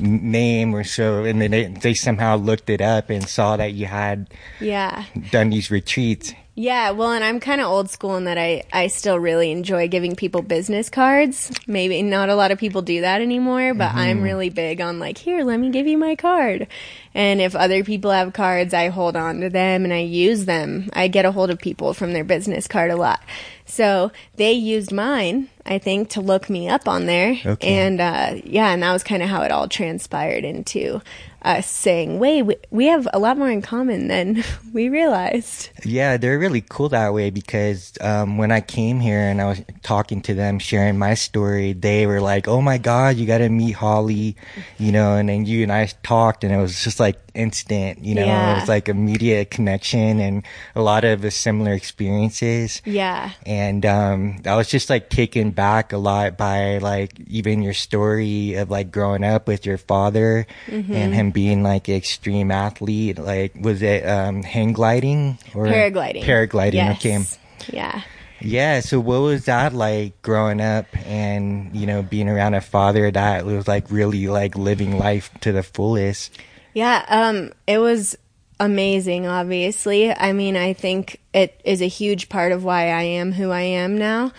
name 0.00 0.74
or 0.74 0.84
so. 0.84 1.24
And 1.24 1.40
then 1.40 1.50
they, 1.50 1.64
they 1.66 1.94
somehow 1.94 2.36
looked 2.36 2.68
it 2.68 2.82
up 2.82 3.08
and 3.08 3.26
saw 3.26 3.56
that 3.56 3.72
you 3.72 3.86
had 3.86 4.28
Yeah. 4.60 5.04
done 5.30 5.50
these 5.50 5.70
retreats. 5.70 6.34
Yeah, 6.58 6.92
well, 6.92 7.12
and 7.12 7.22
I'm 7.22 7.38
kind 7.38 7.60
of 7.60 7.66
old 7.66 7.90
school 7.90 8.16
in 8.16 8.24
that 8.24 8.38
I, 8.38 8.64
I 8.72 8.86
still 8.86 9.20
really 9.20 9.50
enjoy 9.50 9.88
giving 9.88 10.16
people 10.16 10.40
business 10.40 10.88
cards. 10.88 11.52
Maybe 11.66 12.00
not 12.00 12.30
a 12.30 12.34
lot 12.34 12.50
of 12.50 12.58
people 12.58 12.80
do 12.80 13.02
that 13.02 13.20
anymore, 13.20 13.74
but 13.74 13.94
I'm 13.94 14.22
really 14.22 14.48
big 14.48 14.80
on 14.80 14.98
like, 14.98 15.18
here, 15.18 15.44
let 15.44 15.60
me 15.60 15.68
give 15.68 15.86
you 15.86 15.98
my 15.98 16.16
card. 16.16 16.66
And 17.12 17.42
if 17.42 17.54
other 17.54 17.84
people 17.84 18.10
have 18.10 18.32
cards, 18.32 18.72
I 18.72 18.88
hold 18.88 19.16
on 19.16 19.40
to 19.40 19.50
them 19.50 19.84
and 19.84 19.92
I 19.92 19.98
use 19.98 20.46
them. 20.46 20.88
I 20.94 21.08
get 21.08 21.26
a 21.26 21.32
hold 21.32 21.50
of 21.50 21.58
people 21.58 21.92
from 21.92 22.14
their 22.14 22.24
business 22.24 22.66
card 22.66 22.90
a 22.90 22.96
lot. 22.96 23.20
So 23.66 24.10
they 24.36 24.52
used 24.52 24.92
mine, 24.92 25.50
I 25.66 25.76
think, 25.76 26.08
to 26.10 26.22
look 26.22 26.48
me 26.48 26.70
up 26.70 26.88
on 26.88 27.04
there. 27.04 27.38
Okay. 27.44 27.68
And 27.68 28.00
uh, 28.00 28.40
yeah, 28.44 28.72
and 28.72 28.82
that 28.82 28.94
was 28.94 29.04
kind 29.04 29.22
of 29.22 29.28
how 29.28 29.42
it 29.42 29.52
all 29.52 29.68
transpired 29.68 30.44
into 30.44 31.02
us 31.46 31.70
saying, 31.70 32.18
wait, 32.18 32.42
we, 32.42 32.56
we 32.70 32.86
have 32.86 33.06
a 33.12 33.18
lot 33.18 33.38
more 33.38 33.50
in 33.50 33.62
common 33.62 34.08
than 34.08 34.42
we 34.72 34.88
realized. 34.88 35.70
Yeah, 35.84 36.16
they're 36.16 36.38
really 36.38 36.64
cool 36.68 36.88
that 36.90 37.14
way 37.14 37.30
because 37.30 37.92
um, 38.00 38.36
when 38.38 38.50
I 38.50 38.60
came 38.60 39.00
here 39.00 39.20
and 39.20 39.40
I 39.40 39.46
was 39.46 39.62
talking 39.82 40.20
to 40.22 40.34
them, 40.34 40.58
sharing 40.58 40.98
my 40.98 41.14
story, 41.14 41.72
they 41.72 42.06
were 42.06 42.20
like, 42.20 42.48
"Oh 42.48 42.60
my 42.60 42.78
God, 42.78 43.16
you 43.16 43.26
got 43.26 43.38
to 43.38 43.48
meet 43.48 43.72
Holly," 43.72 44.36
you 44.78 44.90
know. 44.92 45.14
And 45.16 45.28
then 45.28 45.46
you 45.46 45.62
and 45.62 45.72
I 45.72 45.86
talked, 46.02 46.42
and 46.44 46.52
it 46.52 46.58
was 46.58 46.82
just 46.82 46.98
like 46.98 47.18
instant, 47.34 48.02
you 48.04 48.14
know. 48.14 48.24
Yeah. 48.24 48.56
It 48.56 48.60
was 48.60 48.68
like 48.68 48.88
immediate 48.88 49.50
connection 49.50 50.18
and 50.18 50.42
a 50.74 50.82
lot 50.82 51.04
of 51.04 51.20
the 51.22 51.30
similar 51.30 51.72
experiences. 51.72 52.82
Yeah. 52.84 53.30
And 53.44 53.84
um, 53.86 54.38
I 54.46 54.56
was 54.56 54.68
just 54.68 54.90
like 54.90 55.10
taken 55.10 55.50
back 55.50 55.92
a 55.92 55.98
lot 55.98 56.36
by 56.36 56.78
like 56.78 57.18
even 57.28 57.62
your 57.62 57.74
story 57.74 58.54
of 58.54 58.70
like 58.70 58.90
growing 58.90 59.22
up 59.24 59.46
with 59.46 59.64
your 59.66 59.78
father 59.78 60.46
Mm-hmm. 60.66 60.92
and 60.92 61.14
him 61.14 61.30
being 61.36 61.62
like 61.62 61.86
an 61.88 61.94
extreme 61.94 62.50
athlete. 62.50 63.18
Like, 63.18 63.54
was 63.60 63.82
it 63.82 64.08
um, 64.08 64.42
hang 64.42 64.72
gliding 64.72 65.36
or 65.54 65.66
Paragliding. 65.66 66.22
Paragliding. 66.24 66.72
Yes. 66.72 66.96
Okay. 66.96 67.76
Yeah. 67.76 68.02
Yeah. 68.40 68.80
So, 68.80 68.98
what 68.98 69.20
was 69.20 69.44
that 69.44 69.74
like 69.74 70.22
growing 70.22 70.62
up 70.62 70.86
and 71.06 71.76
you 71.76 71.86
know 71.86 72.02
being 72.02 72.30
around 72.30 72.54
a 72.54 72.62
father 72.62 73.10
that 73.10 73.44
was 73.44 73.68
like 73.68 73.90
really 73.90 74.28
like 74.28 74.56
living 74.56 74.96
life 74.96 75.30
to 75.40 75.52
the 75.52 75.62
fullest? 75.62 76.38
Yeah, 76.72 77.04
um, 77.08 77.52
it 77.66 77.78
was 77.78 78.16
amazing, 78.58 79.26
obviously. 79.26 80.10
I 80.14 80.32
mean, 80.32 80.56
I 80.56 80.72
think 80.72 81.20
it 81.34 81.60
is 81.64 81.82
a 81.82 81.88
huge 81.88 82.30
part 82.30 82.52
of 82.52 82.64
why 82.64 82.88
I 82.88 83.02
am 83.02 83.32
who 83.32 83.50
I 83.50 83.60
am 83.60 83.98
now. 83.98 84.32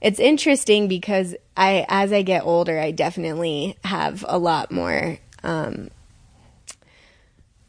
It's 0.00 0.18
interesting 0.18 0.88
because 0.88 1.34
I, 1.58 1.84
as 1.88 2.10
I 2.10 2.22
get 2.22 2.44
older, 2.44 2.78
I 2.78 2.92
definitely 2.92 3.76
have 3.84 4.24
a 4.28 4.38
lot 4.38 4.70
more 4.70 5.18
um, 5.42 5.90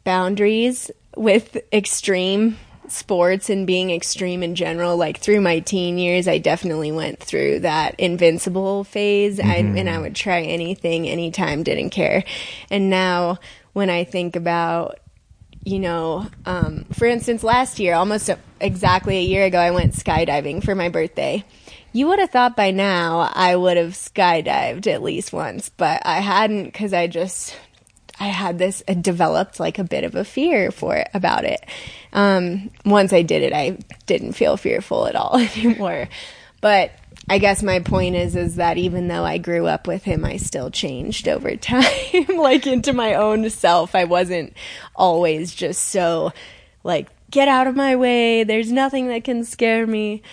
boundaries 0.10 0.90
with 1.16 1.56
extreme 1.72 2.58
sports 2.88 3.48
and 3.48 3.68
being 3.68 3.92
extreme 3.92 4.42
in 4.42 4.56
general. 4.56 4.98
Like 4.98 5.20
through 5.20 5.40
my 5.40 5.60
teen 5.60 6.00
years, 6.00 6.28
I 6.28 6.40
definitely 6.40 6.92
went 6.92 7.20
through 7.20 7.60
that 7.60 7.94
invincible 8.00 8.84
phase, 8.86 9.40
I, 9.40 9.58
and 9.58 9.88
I 9.88 10.00
would 10.00 10.16
try 10.16 10.42
anything, 10.42 11.08
anytime, 11.08 11.62
didn't 11.62 11.92
care. 11.92 12.24
And 12.72 12.90
now, 12.90 13.38
when 13.74 13.92
I 13.92 14.04
think 14.04 14.36
about 14.36 15.00
you 15.64 15.78
know, 15.78 16.26
um, 16.46 16.86
for 16.94 17.06
instance, 17.06 17.44
last 17.44 17.78
year, 17.78 17.94
almost 17.94 18.32
exactly 18.60 19.18
a 19.18 19.22
year 19.22 19.46
ago, 19.46 19.60
I 19.60 19.70
went 19.70 19.94
skydiving 19.94 20.64
for 20.64 20.74
my 20.74 20.90
birthday. 20.90 21.44
You 21.92 22.08
would 22.08 22.18
have 22.18 22.32
thought 22.32 22.56
by 22.56 22.72
now 22.72 23.30
I 23.32 23.56
would 23.56 23.78
have 23.78 23.92
skydived 23.92 24.88
at 24.88 25.04
least 25.04 25.34
once, 25.34 25.70
but 25.70 26.02
I 26.06 26.22
hadn't 26.22 26.64
because 26.64 26.94
I 26.94 27.06
just 27.06 27.56
I 28.20 28.28
had 28.28 28.58
this 28.58 28.84
I 28.88 28.94
developed 28.96 29.60
like 29.60 29.80
a 29.80 29.84
bit 29.84 30.04
of 30.04 30.16
a 30.16 30.26
fear 30.26 30.72
for 30.72 30.96
it 30.96 31.10
about 31.14 31.46
it. 31.46 31.64
Um, 32.12 32.72
once 32.86 33.14
I 33.14 33.22
did 33.22 33.44
it, 33.44 33.54
I 33.54 33.78
didn't 34.06 34.34
feel 34.34 34.58
fearful 34.58 35.08
at 35.08 35.16
all 35.16 35.38
anymore. 35.56 36.10
But 36.62 36.92
I 37.30 37.38
guess 37.38 37.64
my 37.64 37.80
point 37.80 38.16
is 38.16 38.36
is 38.36 38.56
that 38.58 38.78
even 38.78 39.08
though 39.08 39.24
I 39.24 39.38
grew 39.38 39.68
up 39.68 39.88
with 39.88 40.04
him, 40.04 40.26
I 40.26 40.38
still 40.38 40.72
changed 40.72 41.28
over 41.28 41.56
time, 41.56 42.26
like 42.36 42.68
into 42.68 42.94
my 42.94 43.14
own 43.14 43.50
self. 43.50 43.96
I 43.96 44.04
wasn't 44.06 44.54
always 44.96 45.54
just 45.54 45.84
so 45.90 46.34
like 46.84 47.08
get 47.32 47.48
out 47.48 47.68
of 47.68 47.76
my 47.76 47.96
way. 47.96 48.44
There's 48.44 48.72
nothing 48.72 49.08
that 49.10 49.24
can 49.24 49.44
scare 49.44 49.86
me. 49.86 50.24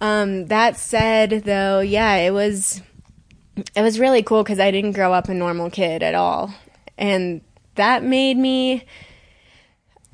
Um, 0.00 0.46
that 0.46 0.76
said, 0.76 1.42
though, 1.44 1.80
yeah, 1.80 2.16
it 2.16 2.30
was 2.30 2.82
it 3.74 3.82
was 3.82 3.98
really 3.98 4.22
cool 4.22 4.42
because 4.42 4.60
I 4.60 4.70
didn't 4.70 4.92
grow 4.92 5.12
up 5.12 5.28
a 5.28 5.34
normal 5.34 5.70
kid 5.70 6.02
at 6.02 6.14
all, 6.14 6.54
and 6.98 7.40
that 7.76 8.02
made 8.02 8.36
me 8.36 8.84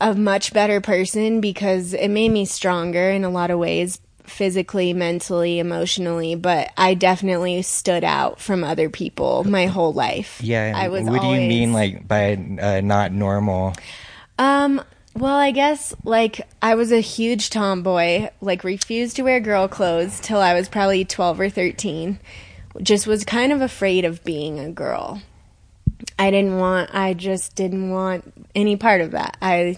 a 0.00 0.14
much 0.14 0.52
better 0.52 0.80
person 0.80 1.40
because 1.40 1.94
it 1.94 2.08
made 2.08 2.30
me 2.30 2.44
stronger 2.44 3.10
in 3.10 3.24
a 3.24 3.30
lot 3.30 3.50
of 3.50 3.58
ways 3.58 4.00
physically, 4.24 4.92
mentally, 4.92 5.58
emotionally, 5.58 6.34
but 6.34 6.70
I 6.76 6.94
definitely 6.94 7.62
stood 7.62 8.04
out 8.04 8.40
from 8.40 8.64
other 8.64 8.88
people 8.88 9.44
my 9.44 9.66
whole 9.66 9.92
life. 9.92 10.40
Yeah. 10.42 10.72
I 10.74 10.88
was 10.88 11.04
what 11.04 11.22
do 11.22 11.28
you 11.28 11.48
mean 11.48 11.72
like 11.72 12.06
by 12.06 12.34
uh, 12.60 12.80
not 12.82 13.12
normal? 13.12 13.74
Um, 14.38 14.82
well, 15.14 15.36
I 15.36 15.52
guess 15.52 15.94
like 16.04 16.40
I 16.60 16.74
was 16.74 16.90
a 16.90 17.00
huge 17.00 17.50
tomboy, 17.50 18.30
like 18.40 18.64
refused 18.64 19.16
to 19.16 19.22
wear 19.22 19.40
girl 19.40 19.68
clothes 19.68 20.20
till 20.20 20.40
I 20.40 20.54
was 20.54 20.68
probably 20.68 21.04
12 21.04 21.40
or 21.40 21.50
13. 21.50 22.18
Just 22.82 23.06
was 23.06 23.24
kind 23.24 23.52
of 23.52 23.60
afraid 23.60 24.04
of 24.04 24.24
being 24.24 24.58
a 24.58 24.72
girl. 24.72 25.22
I 26.18 26.30
didn't 26.30 26.58
want 26.58 26.94
I 26.94 27.14
just 27.14 27.54
didn't 27.54 27.90
want 27.90 28.32
any 28.54 28.76
part 28.76 29.00
of 29.00 29.12
that. 29.12 29.36
I 29.40 29.76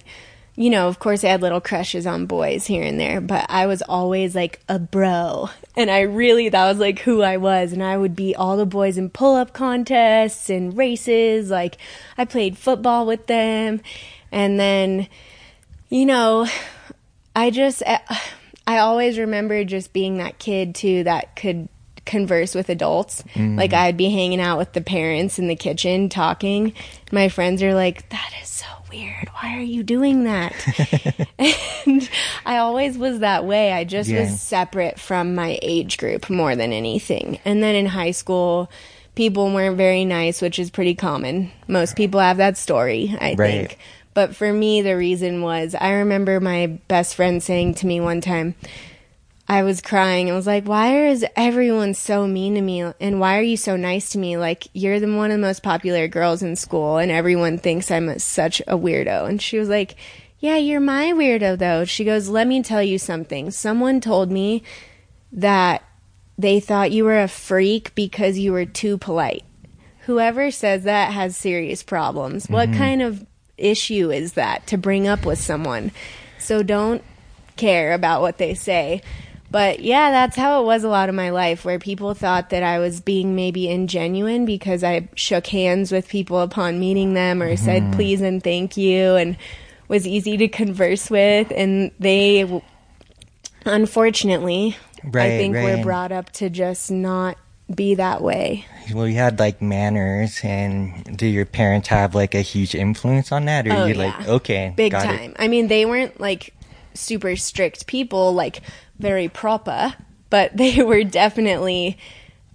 you 0.59 0.71
know, 0.71 0.89
of 0.89 0.99
course 0.99 1.23
I 1.23 1.29
had 1.29 1.43
little 1.43 1.61
crushes 1.61 2.07
on 2.07 2.25
boys 2.25 2.67
here 2.67 2.83
and 2.83 2.99
there, 2.99 3.21
but 3.21 3.45
I 3.51 3.67
was 3.67 3.83
always 3.83 4.35
like 4.35 4.61
a 4.71 4.79
bro. 4.79 5.51
And 5.77 5.91
I 5.91 6.01
really 6.01 6.49
that 6.49 6.69
was 6.69 6.79
like 6.79 7.01
who 7.01 7.23
I 7.23 7.37
was 7.37 7.73
and 7.73 7.83
I 7.83 7.97
would 7.97 8.17
beat 8.17 8.37
all 8.37 8.57
the 8.57 8.67
boys 8.67 8.97
in 8.97 9.11
pull-up 9.11 9.53
contests 9.53 10.49
and 10.49 10.77
races. 10.77 11.51
Like 11.51 11.77
I 12.17 12.25
played 12.25 12.57
football 12.57 13.07
with 13.07 13.27
them. 13.27 13.81
And 14.33 14.59
then 14.59 15.09
you 15.89 16.07
know, 16.07 16.47
I 17.35 17.51
just 17.51 17.83
I 18.67 18.79
always 18.79 19.19
remember 19.19 19.62
just 19.65 19.93
being 19.93 20.17
that 20.19 20.39
kid 20.39 20.75
too 20.75 21.05
that 21.05 21.37
could 21.37 21.69
converse 22.07 22.55
with 22.55 22.69
adults. 22.71 23.23
Mm. 23.35 23.57
Like 23.59 23.73
I'd 23.75 23.97
be 23.97 24.11
hanging 24.11 24.40
out 24.40 24.59
with 24.59 24.73
the 24.73 24.81
parents 24.81 25.38
in 25.38 25.49
the 25.49 25.57
kitchen 25.57 26.09
talking. 26.09 26.73
My 27.12 27.29
friends 27.29 27.62
are 27.62 27.75
like, 27.75 28.09
"That 28.09 28.33
is 28.42 28.49
so 28.49 28.66
weird. 28.90 29.29
Why 29.40 29.57
are 29.57 29.61
you 29.61 29.83
doing 29.83 30.25
that?" 30.25 30.55
and 31.87 32.09
I 32.45 32.59
always 32.59 32.97
was 32.97 33.19
that 33.21 33.45
way. 33.45 33.73
I 33.73 33.85
just 33.85 34.09
Yeah. 34.11 34.21
was 34.23 34.40
separate 34.40 34.99
from 34.99 35.35
my 35.35 35.59
age 35.62 35.99
group 35.99 36.31
more 36.31 36.57
than 36.57 36.73
anything. 36.73 37.38
And 37.45 37.62
then 37.62 37.75
in 37.75 37.87
high 37.87 38.12
school, 38.12 38.71
people 39.14 39.51
weren't 39.53 39.77
very 39.77 40.05
nice, 40.05 40.40
which 40.42 40.59
is 40.59 40.71
pretty 40.71 40.95
common. 40.95 41.51
Most 41.69 41.97
people 41.97 42.21
have 42.21 42.37
that 42.38 42.57
story, 42.57 43.14
I 43.21 43.35
Right. 43.35 43.37
think. 43.69 43.79
But 44.14 44.35
for 44.35 44.51
me, 44.53 44.81
the 44.81 44.97
reason 44.97 45.42
was 45.42 45.75
I 45.79 45.90
remember 45.90 46.40
my 46.40 46.66
best 46.88 47.14
friend 47.14 47.42
saying 47.42 47.75
to 47.75 47.87
me 47.87 48.01
one 48.01 48.21
time, 48.23 48.55
I 49.49 49.63
was 49.63 49.81
crying. 49.81 50.31
I 50.31 50.35
was 50.35 50.47
like, 50.47 50.67
why 50.67 51.07
is 51.07 51.25
everyone 51.37 51.95
so 51.95 52.27
mean 52.27 52.57
to 52.57 52.61
me? 52.61 52.83
And 53.01 53.21
why 53.21 53.39
are 53.39 53.43
you 53.43 53.57
so 53.57 53.77
nice 53.77 54.11
to 54.11 54.19
me? 54.19 54.37
Like, 54.37 54.67
you're 54.73 54.99
the 54.99 55.07
one 55.15 55.31
of 55.31 55.39
the 55.39 55.47
most 55.47 55.63
popular 55.63 56.09
girls 56.09 56.43
in 56.43 56.57
school, 56.57 56.99
and 56.99 57.13
everyone 57.13 57.59
thinks 57.59 57.91
I'm 57.91 58.09
a, 58.09 58.19
such 58.19 58.61
a 58.67 58.77
weirdo. 58.77 59.29
And 59.29 59.41
she 59.41 59.59
was 59.59 59.69
like, 59.69 59.95
yeah, 60.41 60.57
you're 60.57 60.81
my 60.81 61.13
weirdo, 61.13 61.59
though. 61.59 61.85
She 61.85 62.05
goes, 62.05 62.29
let 62.29 62.49
me 62.49 62.63
tell 62.63 62.83
you 62.83 62.99
something. 62.99 63.53
Someone 63.53 64.01
told 64.01 64.33
me 64.33 64.65
that 65.31 65.85
they 66.37 66.59
thought 66.59 66.93
you 66.93 67.05
were 67.05 67.21
a 67.21 67.29
freak 67.29 67.95
because 67.95 68.39
you 68.39 68.53
were 68.53 68.67
too 68.67 68.99
polite. 68.99 69.45
Whoever 70.07 70.51
says 70.51 70.85
that 70.85 71.13
has 71.13 71.37
serious 71.37 71.83
problems. 71.83 72.49
What 72.49 72.69
mm-hmm. 72.69 72.79
kind 72.79 73.03
of 73.03 73.25
issue 73.57 74.11
is 74.11 74.35
that 74.35 74.67
to 74.69 74.77
bring 74.77 75.07
up 75.07 75.25
with 75.25 75.39
someone? 75.41 75.93
So 76.39 76.63
don't 76.63 77.03
care 77.57 77.93
about 77.93 78.21
what 78.21 78.39
they 78.39 78.55
say. 78.55 79.03
But 79.51 79.81
yeah, 79.81 80.11
that's 80.11 80.37
how 80.37 80.61
it 80.61 80.67
was 80.67 80.85
a 80.85 80.89
lot 80.89 81.09
of 81.09 81.15
my 81.15 81.31
life, 81.31 81.65
where 81.65 81.79
people 81.79 82.15
thought 82.15 82.51
that 82.51 82.63
I 82.63 82.79
was 82.79 83.01
being 83.01 83.37
maybe 83.37 83.67
ingenuine 83.67 84.45
because 84.45 84.83
I 84.83 85.09
shook 85.15 85.47
hands 85.47 85.93
with 85.93 86.09
people 86.09 86.41
upon 86.41 86.81
meeting 86.81 87.15
them 87.15 87.43
or 87.43 87.57
said 87.57 87.83
mm-hmm. 87.83 87.93
please 87.93 88.21
and 88.21 88.43
thank 88.43 88.77
you 88.77 89.15
and 89.15 89.37
was 89.89 90.07
easy 90.07 90.37
to 90.39 90.49
converse 90.49 91.11
with. 91.11 91.53
And 91.55 91.93
they, 92.01 92.61
unfortunately, 93.65 94.77
I 95.05 95.09
Right, 95.09 95.29
think 95.29 95.55
we're 95.55 95.83
brought 95.83 96.11
up 96.13 96.31
to 96.33 96.51
just 96.51 96.91
not 96.91 97.39
be 97.73 97.95
that 97.97 98.23
way. 98.23 98.65
Well, 98.93 99.07
you 99.09 99.15
had 99.15 99.39
like 99.39 99.61
manners, 99.63 100.41
and 100.43 101.17
do 101.17 101.27
your 101.27 101.45
parents 101.47 101.89
have 101.89 102.15
like 102.15 102.35
a 102.35 102.41
huge 102.41 102.75
influence 102.75 103.33
on 103.33 103.45
that, 103.47 103.67
or 103.67 103.73
Oh, 103.73 103.85
you 103.87 103.95
yeah. 103.95 104.07
like 104.07 104.29
okay, 104.29 104.73
big 104.77 104.93
got 104.93 105.05
time. 105.05 105.31
It. 105.31 105.37
I 105.39 105.49
mean, 105.49 105.69
they 105.69 105.85
weren't 105.85 106.21
like 106.21 106.55
super 106.95 107.37
strict 107.37 107.87
people, 107.87 108.33
like 108.33 108.63
very 108.99 109.29
proper, 109.29 109.95
but 110.31 110.57
they 110.57 110.83
were 110.83 111.05
definitely 111.05 111.99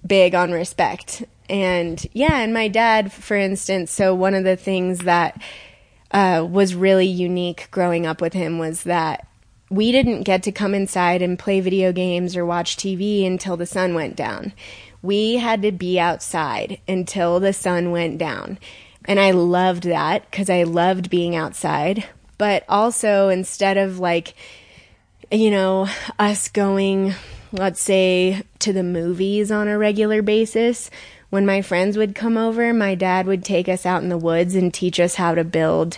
big 0.05 0.35
on 0.35 0.51
respect. 0.51 1.23
And 1.49 2.05
yeah, 2.13 2.39
and 2.39 2.53
my 2.53 2.67
dad, 2.67 3.11
for 3.11 3.35
instance, 3.35 3.91
so 3.91 4.15
one 4.15 4.33
of 4.33 4.43
the 4.43 4.55
things 4.55 4.99
that 4.99 5.41
uh, 6.11 6.45
was 6.49 6.75
really 6.75 7.07
unique 7.07 7.67
growing 7.71 8.05
up 8.05 8.21
with 8.21 8.33
him 8.33 8.57
was 8.57 8.83
that 8.83 9.27
we 9.69 9.91
didn't 9.91 10.23
get 10.23 10.43
to 10.43 10.51
come 10.51 10.73
inside 10.73 11.21
and 11.21 11.39
play 11.39 11.61
video 11.61 11.93
games 11.93 12.35
or 12.35 12.45
watch 12.45 12.75
TV 12.75 13.25
until 13.25 13.55
the 13.55 13.65
sun 13.65 13.93
went 13.93 14.17
down. 14.17 14.53
We 15.01 15.37
had 15.37 15.61
to 15.61 15.71
be 15.71 15.99
outside 15.99 16.79
until 16.87 17.39
the 17.39 17.53
sun 17.53 17.91
went 17.91 18.17
down. 18.17 18.59
And 19.05 19.19
I 19.19 19.31
loved 19.31 19.83
that 19.83 20.29
because 20.29 20.49
I 20.49 20.63
loved 20.63 21.09
being 21.09 21.35
outside. 21.35 22.05
But 22.37 22.65
also, 22.67 23.29
instead 23.29 23.77
of 23.77 23.97
like, 23.97 24.35
you 25.31 25.49
know, 25.49 25.87
us 26.19 26.49
going, 26.49 27.13
let's 27.51 27.81
say, 27.81 28.43
to 28.59 28.73
the 28.73 28.83
movies 28.83 29.51
on 29.51 29.67
a 29.67 29.77
regular 29.77 30.21
basis, 30.21 30.89
when 31.29 31.45
my 31.45 31.61
friends 31.61 31.97
would 31.97 32.13
come 32.13 32.37
over, 32.37 32.73
my 32.73 32.93
dad 32.95 33.25
would 33.25 33.45
take 33.45 33.69
us 33.69 33.85
out 33.85 34.03
in 34.03 34.09
the 34.09 34.17
woods 34.17 34.53
and 34.55 34.73
teach 34.73 34.99
us 34.99 35.15
how 35.15 35.33
to 35.33 35.45
build, 35.45 35.97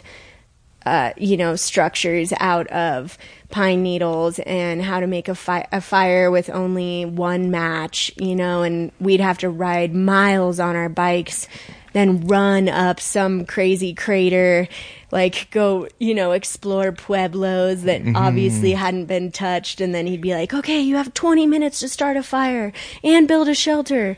uh, 0.85 1.11
you 1.17 1.37
know, 1.37 1.55
structures 1.55 2.31
out 2.39 2.67
of 2.67 3.17
pine 3.49 3.81
needles 3.81 4.37
and 4.39 4.81
how 4.81 4.99
to 4.99 5.07
make 5.07 5.27
a, 5.27 5.35
fi- 5.35 5.67
a 5.71 5.81
fire 5.81 6.29
with 6.29 6.51
only 6.51 7.05
one 7.05 7.49
match, 7.49 8.11
you 8.15 8.35
know, 8.35 8.61
and 8.61 8.91
we'd 8.99 9.19
have 9.19 9.39
to 9.39 9.49
ride 9.49 9.95
miles 9.95 10.59
on 10.59 10.75
our 10.75 10.89
bikes, 10.89 11.47
then 11.93 12.27
run 12.27 12.69
up 12.69 12.99
some 12.99 13.45
crazy 13.45 13.95
crater, 13.95 14.67
like 15.13 15.51
go, 15.51 15.87
you 15.99 16.15
know, 16.15 16.31
explore 16.31 16.91
pueblos 16.91 17.83
that 17.83 18.01
mm-hmm. 18.01 18.15
obviously 18.15 18.71
hadn't 18.71 19.05
been 19.05 19.31
touched. 19.31 19.79
And 19.79 19.93
then 19.93 20.07
he'd 20.07 20.21
be 20.21 20.33
like, 20.33 20.53
okay, 20.53 20.81
you 20.81 20.95
have 20.95 21.13
20 21.13 21.45
minutes 21.45 21.79
to 21.81 21.87
start 21.87 22.17
a 22.17 22.23
fire 22.23 22.73
and 23.03 23.27
build 23.27 23.47
a 23.47 23.53
shelter. 23.53 24.17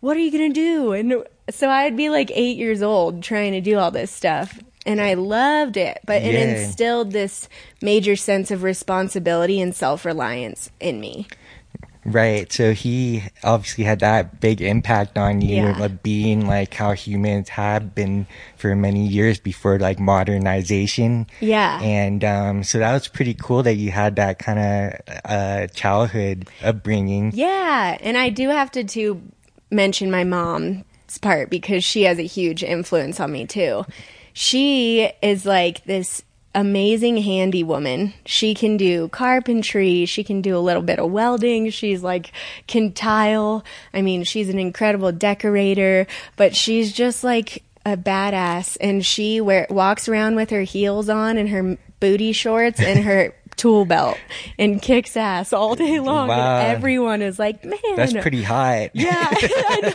What 0.00 0.18
are 0.18 0.20
you 0.20 0.30
going 0.30 0.52
to 0.52 0.54
do? 0.54 0.92
And 0.92 1.24
so 1.48 1.70
I'd 1.70 1.96
be 1.96 2.10
like 2.10 2.30
eight 2.34 2.58
years 2.58 2.82
old 2.82 3.22
trying 3.22 3.52
to 3.52 3.62
do 3.62 3.78
all 3.78 3.90
this 3.90 4.10
stuff 4.10 4.60
and 4.86 5.00
I 5.00 5.14
loved 5.14 5.76
it, 5.76 6.00
but 6.04 6.22
it 6.22 6.34
instilled 6.34 7.12
this 7.12 7.48
major 7.80 8.16
sense 8.16 8.50
of 8.50 8.62
responsibility 8.62 9.60
and 9.60 9.74
self 9.74 10.04
reliance 10.04 10.70
in 10.78 11.00
me. 11.00 11.26
Right. 12.04 12.52
So 12.52 12.72
he 12.74 13.22
obviously 13.42 13.84
had 13.84 14.00
that 14.00 14.40
big 14.40 14.60
impact 14.60 15.16
on 15.16 15.40
you 15.40 15.56
Yeah. 15.56 15.84
of 15.84 16.02
being 16.02 16.46
like 16.46 16.74
how 16.74 16.92
humans 16.92 17.48
have 17.50 17.94
been 17.94 18.26
for 18.56 18.74
many 18.76 19.06
years 19.06 19.38
before 19.38 19.78
like 19.78 19.98
modernization. 19.98 21.26
Yeah. 21.40 21.80
And 21.82 22.24
um, 22.24 22.64
so 22.64 22.78
that 22.78 22.92
was 22.92 23.08
pretty 23.08 23.34
cool 23.34 23.62
that 23.62 23.74
you 23.74 23.90
had 23.90 24.16
that 24.16 24.38
kind 24.38 24.58
of 24.58 25.00
uh, 25.24 25.66
childhood 25.68 26.48
upbringing. 26.62 27.32
Yeah, 27.34 27.96
and 28.00 28.16
I 28.18 28.28
do 28.30 28.48
have 28.50 28.70
to 28.72 28.84
to 28.84 29.22
mention 29.70 30.10
my 30.10 30.24
mom's 30.24 30.84
part 31.20 31.50
because 31.50 31.84
she 31.84 32.02
has 32.02 32.18
a 32.18 32.22
huge 32.22 32.62
influence 32.62 33.18
on 33.20 33.32
me 33.32 33.46
too. 33.46 33.84
She 34.32 35.10
is 35.22 35.46
like 35.46 35.84
this 35.84 36.22
amazing 36.54 37.16
handy 37.18 37.62
woman. 37.62 38.14
She 38.24 38.54
can 38.54 38.76
do 38.76 39.08
carpentry, 39.08 40.04
she 40.06 40.24
can 40.24 40.40
do 40.40 40.56
a 40.56 40.60
little 40.60 40.82
bit 40.82 40.98
of 40.98 41.10
welding, 41.10 41.70
she's 41.70 42.02
like 42.02 42.32
can 42.66 42.92
tile. 42.92 43.64
I 43.92 44.02
mean, 44.02 44.24
she's 44.24 44.48
an 44.48 44.58
incredible 44.58 45.12
decorator, 45.12 46.06
but 46.36 46.54
she's 46.54 46.92
just 46.92 47.24
like 47.24 47.62
a 47.86 47.96
badass 47.96 48.76
and 48.80 49.04
she 49.04 49.40
wear, 49.40 49.66
walks 49.68 50.08
around 50.08 50.36
with 50.36 50.50
her 50.50 50.62
heels 50.62 51.08
on 51.08 51.36
and 51.36 51.48
her 51.50 51.76
booty 52.00 52.32
shorts 52.32 52.80
and 52.80 53.04
her 53.04 53.34
tool 53.56 53.84
belt 53.84 54.18
and 54.58 54.80
kicks 54.82 55.16
ass 55.16 55.52
all 55.52 55.74
day 55.74 56.00
long 56.00 56.28
Wow. 56.28 56.58
and 56.60 56.76
everyone 56.76 57.22
is 57.22 57.38
like 57.38 57.64
man 57.64 57.78
That's 57.96 58.12
pretty 58.12 58.42
hot. 58.42 58.90
yeah, 58.94 59.28
I 59.32 59.92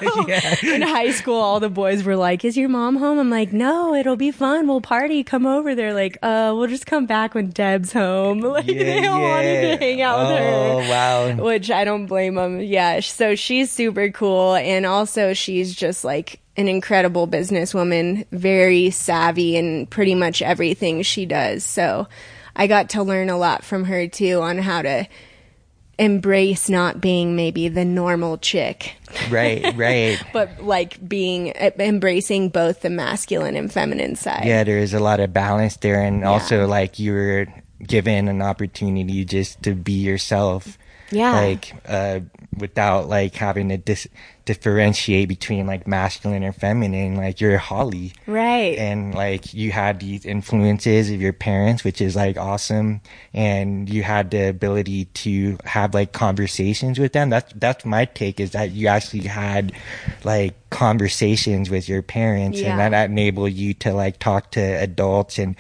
know. 0.63 0.73
In 0.75 0.81
high 0.81 1.11
school, 1.11 1.35
all 1.35 1.59
the 1.59 1.69
boys 1.69 2.03
were 2.03 2.15
like, 2.15 2.45
"Is 2.45 2.55
your 2.57 2.69
mom 2.69 2.95
home?" 2.97 3.19
I'm 3.19 3.29
like, 3.29 3.51
"No, 3.53 3.93
it'll 3.93 4.15
be 4.15 4.31
fun. 4.31 4.67
We'll 4.67 4.81
party. 4.81 5.23
Come 5.23 5.45
over." 5.45 5.75
They're 5.75 5.93
like, 5.93 6.17
"Uh, 6.21 6.53
we'll 6.55 6.67
just 6.67 6.85
come 6.85 7.05
back 7.05 7.33
when 7.35 7.49
Deb's 7.49 7.93
home." 7.93 8.39
Like 8.49 8.65
they 8.65 9.05
all 9.05 9.21
wanted 9.21 9.61
to 9.79 9.85
hang 9.85 10.01
out 10.01 10.19
with 10.19 10.37
her. 10.39 10.47
Oh, 10.49 10.77
wow. 10.89 11.33
Which 11.45 11.69
I 11.71 11.83
don't 11.83 12.05
blame 12.07 12.35
them. 12.35 12.59
Yeah, 12.61 12.99
so 13.01 13.35
she's 13.35 13.71
super 13.71 14.09
cool, 14.09 14.55
and 14.55 14.85
also 14.85 15.33
she's 15.33 15.75
just 15.75 16.03
like 16.03 16.39
an 16.57 16.67
incredible 16.67 17.27
businesswoman, 17.27 18.25
very 18.31 18.89
savvy 18.89 19.55
in 19.55 19.85
pretty 19.87 20.15
much 20.15 20.41
everything 20.41 21.01
she 21.03 21.25
does. 21.25 21.63
So 21.63 22.07
I 22.59 22.67
got 22.67 22.89
to 22.91 23.01
learn 23.03 23.29
a 23.29 23.37
lot 23.37 23.63
from 23.63 23.85
her 23.85 24.07
too 24.07 24.41
on 24.41 24.57
how 24.59 24.81
to 24.83 25.07
embrace 25.97 26.69
not 26.69 27.01
being 27.01 27.35
maybe 27.35 27.67
the 27.67 27.83
normal 27.83 28.37
chick, 28.37 28.95
Right, 29.29 29.73
right. 29.75 30.21
but 30.31 30.63
like 30.63 31.05
being 31.07 31.47
embracing 31.57 32.49
both 32.49 32.81
the 32.81 32.89
masculine 32.89 33.55
and 33.55 33.71
feminine 33.71 34.15
side. 34.15 34.43
yeah, 34.45 34.63
there 34.63 34.77
is 34.77 34.93
a 34.93 34.99
lot 34.99 35.19
of 35.19 35.33
balance 35.33 35.75
there, 35.77 36.01
and 36.01 36.23
also 36.23 36.67
like 36.67 36.99
you 36.99 37.11
were 37.13 37.47
given 37.85 38.27
an 38.27 38.41
opportunity 38.41 39.25
just 39.25 39.61
to 39.63 39.73
be 39.73 39.93
yourself. 39.93 40.77
Yeah. 41.11 41.31
Like 41.33 41.73
uh, 41.87 42.19
without 42.55 43.09
like 43.09 43.33
having 43.35 43.69
to 43.69 43.77
dis- 43.77 44.07
differentiate 44.53 45.29
between 45.29 45.67
like 45.67 45.85
masculine 45.87 46.41
and 46.41 46.55
feminine. 46.55 47.15
Like 47.15 47.39
you're 47.39 47.59
Holly, 47.59 48.13
Right. 48.25 48.75
and 48.79 49.13
like 49.13 49.53
you 49.53 49.71
had 49.71 49.99
these 49.99 50.25
influences 50.25 51.11
of 51.11 51.21
your 51.21 51.33
parents, 51.33 51.83
which 51.83 52.01
is 52.01 52.15
like 52.15 52.35
awesome, 52.35 53.01
and 53.31 53.87
you 53.87 54.01
had 54.01 54.31
the 54.31 54.49
ability 54.49 55.05
to 55.05 55.57
have 55.65 55.93
like 55.93 56.13
conversations 56.13 56.97
with 56.97 57.13
them. 57.13 57.29
That's 57.29 57.53
that's 57.55 57.85
my 57.85 58.05
take 58.05 58.39
is 58.39 58.51
that 58.51 58.71
you 58.71 58.87
actually 58.87 59.27
had 59.27 59.71
like 60.23 60.55
conversations 60.71 61.69
with 61.69 61.87
your 61.87 62.01
parents, 62.01 62.59
Yeah. 62.59 62.71
and 62.71 62.79
that, 62.79 62.89
that 62.89 63.09
enabled 63.11 63.51
you 63.53 63.75
to 63.85 63.93
like 63.93 64.17
talk 64.17 64.49
to 64.51 64.61
adults, 64.61 65.37
and 65.37 65.55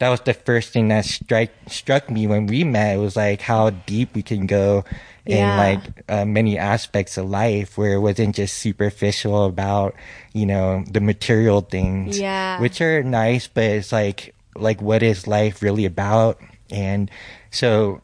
that 0.00 0.10
was 0.10 0.20
the 0.20 0.34
first 0.34 0.70
thing 0.74 0.88
that 0.88 1.06
strike 1.06 1.52
struck 1.68 2.10
me 2.10 2.26
when 2.26 2.46
we 2.46 2.62
met. 2.62 2.96
It 2.96 2.98
was 2.98 3.16
like 3.16 3.40
how 3.40 3.70
deep 3.70 4.14
we 4.14 4.22
can 4.22 4.46
go. 4.46 4.84
In 5.26 5.38
Yeah. 5.38 5.56
like 5.56 5.80
uh, 6.08 6.24
many 6.26 6.58
aspects 6.58 7.16
of 7.16 7.30
life, 7.30 7.78
where 7.78 7.94
it 7.94 8.00
wasn't 8.00 8.36
just 8.36 8.58
superficial 8.58 9.46
about, 9.46 9.94
you 10.34 10.44
know, 10.44 10.84
the 10.90 11.00
material 11.00 11.62
things 11.62 12.20
Yeah. 12.20 12.60
which 12.60 12.80
are 12.82 13.02
nice, 13.02 13.46
but 13.48 13.64
it's 13.64 13.90
like 13.92 14.34
like 14.54 14.82
what 14.82 15.02
is 15.02 15.26
life 15.26 15.62
really 15.62 15.84
about? 15.86 16.38
And 16.70 17.10
so, 17.50 18.02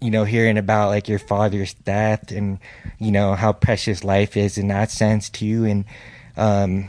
you 0.00 0.10
know, 0.10 0.24
hearing 0.24 0.56
about 0.56 0.88
like 0.88 1.06
your 1.08 1.18
father's 1.18 1.74
death 1.74 2.32
and 2.32 2.58
you 2.98 3.12
know 3.12 3.34
how 3.34 3.52
precious 3.52 4.02
life 4.02 4.36
is 4.36 4.56
in 4.56 4.68
that 4.68 4.90
sense 4.90 5.28
too, 5.28 5.64
and 5.66 5.84
um, 6.38 6.88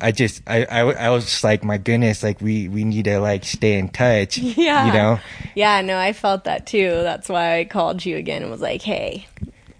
I 0.00 0.12
just 0.12 0.42
I, 0.46 0.64
I 0.64 0.80
I 0.80 1.10
was 1.10 1.24
just 1.24 1.42
like 1.44 1.64
my 1.64 1.78
goodness, 1.78 2.22
like 2.22 2.40
we 2.40 2.68
we 2.68 2.84
need 2.84 3.04
to 3.06 3.18
like 3.18 3.44
stay 3.44 3.78
in 3.78 3.88
touch, 3.88 4.38
Yeah. 4.38 4.86
you 4.86 4.92
know. 4.92 5.18
Yeah, 5.54 5.80
no, 5.80 5.98
I 5.98 6.12
felt 6.12 6.44
that 6.44 6.66
too. 6.66 6.88
That's 7.02 7.28
why 7.28 7.58
I 7.58 7.64
called 7.64 8.04
you 8.04 8.16
again 8.16 8.42
and 8.42 8.50
was 8.50 8.60
like, 8.60 8.82
hey, 8.82 9.26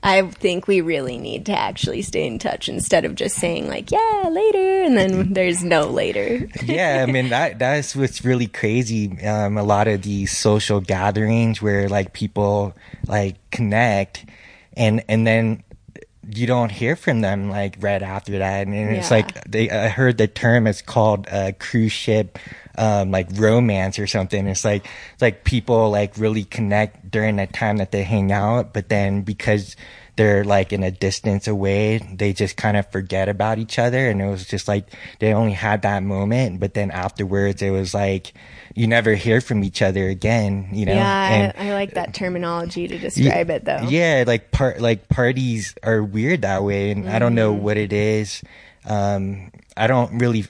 I 0.03 0.23
think 0.23 0.67
we 0.67 0.81
really 0.81 1.19
need 1.19 1.47
to 1.47 1.53
actually 1.53 2.01
stay 2.03 2.27
in 2.27 2.39
touch 2.39 2.69
instead 2.69 3.05
of 3.05 3.15
just 3.15 3.37
saying, 3.37 3.69
like, 3.69 3.91
yeah, 3.91 4.29
later, 4.31 4.83
and 4.83 4.97
then 4.97 5.33
there's 5.35 5.63
no 5.63 5.87
later. 5.89 6.49
yeah, 6.65 7.05
I 7.07 7.11
mean 7.11 7.29
that 7.29 7.59
that's 7.59 7.95
what's 7.95 8.25
really 8.25 8.47
crazy. 8.47 9.23
Um, 9.27 9.59
a 9.59 9.63
lot 9.63 9.89
of 9.89 10.03
these 10.03 10.37
social 10.37 10.81
gatherings 10.81 11.61
where 11.63 11.89
like 11.89 12.13
people 12.15 12.75
like 13.07 13.37
connect, 13.51 14.25
and 14.77 15.03
and 15.09 15.27
then 15.27 15.63
you 16.37 16.47
don't 16.47 16.71
hear 16.71 16.97
from 16.97 17.21
them 17.21 17.51
like 17.51 17.77
right 17.81 18.03
after 18.03 18.39
that, 18.39 18.67
and, 18.67 18.75
it's 18.75 19.11
Yeah. 19.11 19.17
like 19.17 19.45
they 19.45 19.71
I 19.71 19.89
heard 19.89 20.19
the 20.19 20.27
term 20.29 20.67
is 20.67 20.83
called 20.83 21.27
uh, 21.31 21.53
cruise 21.59 21.93
ship. 21.93 22.39
Um, 22.79 23.11
like 23.11 23.27
romance 23.35 23.99
or 23.99 24.07
something. 24.07 24.47
It's 24.47 24.65
like 24.65 24.87
it's 25.13 25.21
like 25.21 25.45
people 25.45 25.91
like 25.91 26.17
really 26.17 26.45
connect 26.45 27.11
during 27.11 27.37
the 27.37 27.47
time 27.47 27.77
that 27.77 27.91
they 27.91 28.05
hang 28.05 28.33
out, 28.33 28.73
but 28.73 28.89
then 28.89 29.21
because 29.21 29.77
they're 30.21 30.45
like 30.45 30.71
in 30.73 30.83
a 30.83 30.91
distance 30.91 31.49
away, 31.49 31.97
they 32.13 32.35
just 32.35 32.59
kind 32.59 32.77
of 32.77 32.85
forget 32.93 33.29
about 33.31 33.57
each 33.59 33.79
other. 33.79 34.11
And 34.11 34.21
it 34.21 34.27
was 34.29 34.45
just 34.47 34.69
like 34.69 34.85
they 35.19 35.33
only 35.33 35.53
had 35.53 35.81
that 35.83 36.03
moment, 36.03 36.61
but 36.61 36.75
then 36.75 36.91
afterwards 36.91 37.63
it 37.63 37.71
was 37.71 37.95
like 37.95 38.35
you 38.75 38.87
never 38.87 39.15
hear 39.15 39.41
from 39.41 39.65
each 39.65 39.81
other 39.81 40.09
again, 40.09 40.69
you 40.73 40.85
know? 40.85 40.93
yeah, 40.95 41.29
And- 41.33 41.53
I, 41.57 41.71
I 41.71 41.73
like 41.73 41.95
that 41.95 42.13
terminology 42.13 42.87
to 42.87 42.99
describe 42.99 43.49
it, 43.49 43.65
though. 43.65 43.87
yeah, 43.89 44.25
like 44.27 44.51
part 44.53 44.81
like 44.81 45.09
parties 45.09 45.75
are 45.83 46.03
weird 46.03 46.43
that 46.43 46.63
way, 46.63 46.91
and 46.93 47.09
I 47.09 47.19
don't 47.19 47.35
know 47.35 47.53
Mm-hmm. 47.55 47.65
what 47.65 47.77
it 47.79 47.93
is. 47.95 48.43
Um, 48.85 49.51
I 49.77 49.87
don't 49.87 50.19
really, 50.19 50.45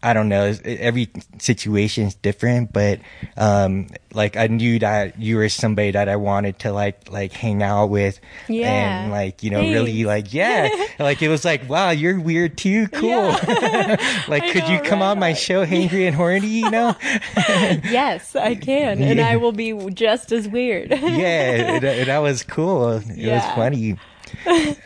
I 0.00 0.12
don't 0.12 0.28
know. 0.28 0.54
Every 0.64 1.10
situation 1.40 2.06
is 2.06 2.14
different, 2.14 2.72
but 2.72 3.00
um, 3.36 3.88
like 4.14 4.36
I 4.36 4.46
knew 4.46 4.78
that 4.78 5.18
you 5.20 5.36
were 5.36 5.48
somebody 5.48 5.90
that 5.90 6.08
I 6.08 6.14
wanted 6.14 6.60
to 6.60 6.72
like 6.72 7.10
like 7.10 7.32
hang 7.32 7.64
out 7.64 7.86
with, 7.90 8.20
Yeah. 8.46 8.68
and 9.02 9.10
like 9.10 9.42
you 9.42 9.50
know 9.50 9.58
Thanks. 9.58 9.74
really 9.74 10.04
like 10.04 10.32
yeah, 10.32 10.68
like 11.00 11.20
it 11.20 11.28
was 11.28 11.44
like 11.44 11.68
wow, 11.68 11.90
you're 11.90 12.20
weird 12.20 12.56
too, 12.56 12.86
cool. 12.88 13.10
like 14.28 14.44
I 14.44 14.50
could 14.52 14.68
you 14.68 14.78
come 14.82 15.00
right 15.00 15.10
on 15.10 15.18
my 15.18 15.32
show, 15.32 15.66
Hangry 15.66 16.06
and 16.06 16.14
Horny? 16.14 16.46
You 16.46 16.70
know. 16.70 16.94
Yes, 17.36 18.36
I 18.36 18.54
can, 18.54 19.02
and 19.02 19.20
I 19.20 19.34
will 19.36 19.50
be 19.52 19.72
just 19.90 20.30
as 20.30 20.46
weird. 20.46 20.90
yeah, 20.90 21.80
that, 21.80 22.06
that 22.06 22.18
was 22.18 22.44
cool. 22.44 22.92
It 23.04 23.32
was 23.32 23.44
funny. 23.56 23.96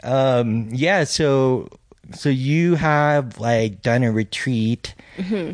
Um, 0.02 0.68
yeah, 0.72 1.04
so 1.04 1.68
so 2.14 2.28
you 2.28 2.76
have 2.76 3.38
like 3.38 3.82
done 3.82 4.02
a 4.04 4.12
retreat 4.12 4.94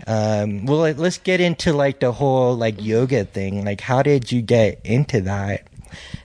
Um, 0.06 0.66
well, 0.66 0.78
like, 0.78 0.98
let's 0.98 1.18
get 1.18 1.40
into 1.40 1.72
like 1.72 2.00
the 2.00 2.12
whole 2.12 2.56
like 2.56 2.82
yoga 2.82 3.24
thing. 3.24 3.64
Like, 3.64 3.80
how 3.80 4.02
did 4.02 4.30
you 4.30 4.42
get 4.42 4.80
into 4.84 5.22
that? 5.22 5.66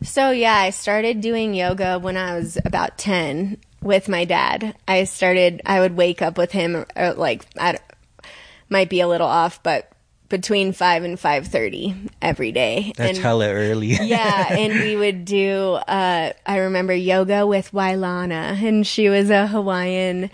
So 0.01 0.31
yeah, 0.31 0.55
I 0.55 0.69
started 0.71 1.21
doing 1.21 1.53
yoga 1.53 1.99
when 1.99 2.17
I 2.17 2.35
was 2.35 2.57
about 2.65 2.97
10 2.97 3.57
with 3.81 4.09
my 4.09 4.25
dad. 4.25 4.75
I 4.87 5.03
started 5.05 5.61
I 5.65 5.79
would 5.79 5.95
wake 5.95 6.21
up 6.21 6.37
with 6.37 6.51
him 6.51 6.85
uh, 6.95 7.13
like 7.15 7.45
I 7.59 7.77
might 8.69 8.89
be 8.89 9.01
a 9.01 9.07
little 9.07 9.27
off, 9.27 9.61
but 9.63 9.89
between 10.29 10.73
5 10.73 11.03
and 11.03 11.17
5:30 11.17 12.09
every 12.21 12.51
day. 12.51 12.93
That's 12.97 13.11
and, 13.11 13.17
hella 13.19 13.49
early. 13.49 13.87
yeah, 14.01 14.53
and 14.53 14.73
we 14.73 14.95
would 14.95 15.25
do 15.25 15.73
uh 15.73 16.33
I 16.45 16.57
remember 16.57 16.93
yoga 16.93 17.45
with 17.45 17.73
Wai 17.73 17.95
Lana 17.95 18.57
and 18.61 18.85
she 18.85 19.09
was 19.09 19.29
a 19.29 19.47
Hawaiian 19.47 20.29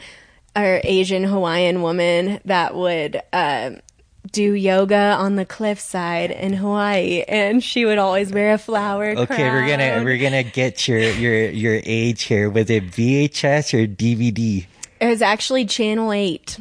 or 0.55 0.81
Asian 0.83 1.23
Hawaiian 1.23 1.81
woman 1.81 2.39
that 2.45 2.75
would 2.75 3.21
uh 3.31 3.71
do 4.31 4.53
yoga 4.53 5.15
on 5.17 5.35
the 5.35 5.45
cliffside 5.45 6.31
in 6.31 6.53
Hawaii, 6.53 7.23
and 7.27 7.63
she 7.63 7.85
would 7.85 7.97
always 7.97 8.31
wear 8.31 8.53
a 8.53 8.57
flower. 8.57 9.11
Okay, 9.11 9.49
we're 9.49 9.67
gonna 9.67 10.03
we're 10.03 10.17
gonna 10.17 10.43
get 10.43 10.87
your 10.87 10.99
your 10.99 11.49
your 11.49 11.81
age 11.85 12.23
here. 12.23 12.49
Was 12.49 12.69
it 12.69 12.91
VHS 12.91 13.73
or 13.73 13.87
DVD? 13.87 14.65
It 14.99 15.07
was 15.07 15.21
actually 15.21 15.65
Channel 15.65 16.11
Eight, 16.11 16.59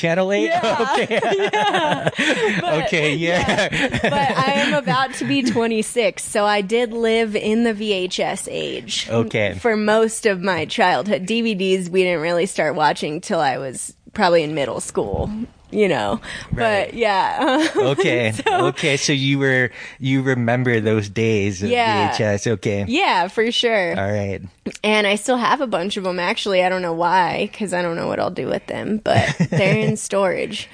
Channel 0.00 0.32
Eight. 0.32 0.50
Okay. 0.60 1.20
okay. 2.84 3.14
Yeah. 3.14 3.68
but 4.02 4.12
I 4.12 4.52
am 4.56 4.74
about 4.74 5.12
to 5.14 5.26
be 5.26 5.42
26, 5.42 6.22
so 6.22 6.44
I 6.44 6.62
did 6.62 6.92
live 6.92 7.36
in 7.36 7.64
the 7.64 7.74
VHS 7.74 8.48
age. 8.50 9.08
Okay. 9.10 9.58
For 9.60 9.76
most 9.76 10.26
of 10.26 10.40
my 10.40 10.64
childhood, 10.64 11.26
DVDs 11.26 11.88
we 11.88 12.02
didn't 12.02 12.22
really 12.22 12.46
start 12.46 12.74
watching 12.74 13.20
till 13.20 13.40
I 13.40 13.58
was 13.58 13.94
probably 14.14 14.42
in 14.42 14.54
middle 14.54 14.80
school. 14.80 15.30
You 15.72 15.88
know, 15.88 16.20
Right. 16.52 16.86
but 16.88 16.94
yeah. 16.94 17.68
Okay. 17.76 18.32
okay. 18.46 18.96
So 18.96 19.12
you 19.12 19.38
were 19.38 19.70
you 19.98 20.22
remember 20.22 20.80
those 20.80 21.08
days 21.08 21.62
of 21.62 21.70
Yeah. 21.70 22.10
VHS? 22.16 22.46
Okay. 22.54 22.84
Yeah, 22.88 23.28
for 23.28 23.50
sure. 23.52 23.98
All 23.98 24.10
right. 24.12 24.40
And 24.82 25.06
I 25.06 25.14
still 25.14 25.36
have 25.36 25.60
a 25.60 25.66
bunch 25.66 25.96
of 25.96 26.04
them. 26.04 26.18
Actually, 26.18 26.62
I 26.64 26.68
don't 26.68 26.82
know 26.82 26.92
why, 26.92 27.48
because 27.50 27.72
I 27.72 27.82
don't 27.82 27.96
know 27.96 28.06
what 28.08 28.18
I'll 28.18 28.30
do 28.30 28.46
with 28.48 28.66
them, 28.66 28.98
but 28.98 29.34
they're 29.50 29.78
in 29.78 29.96
storage. 29.96 30.68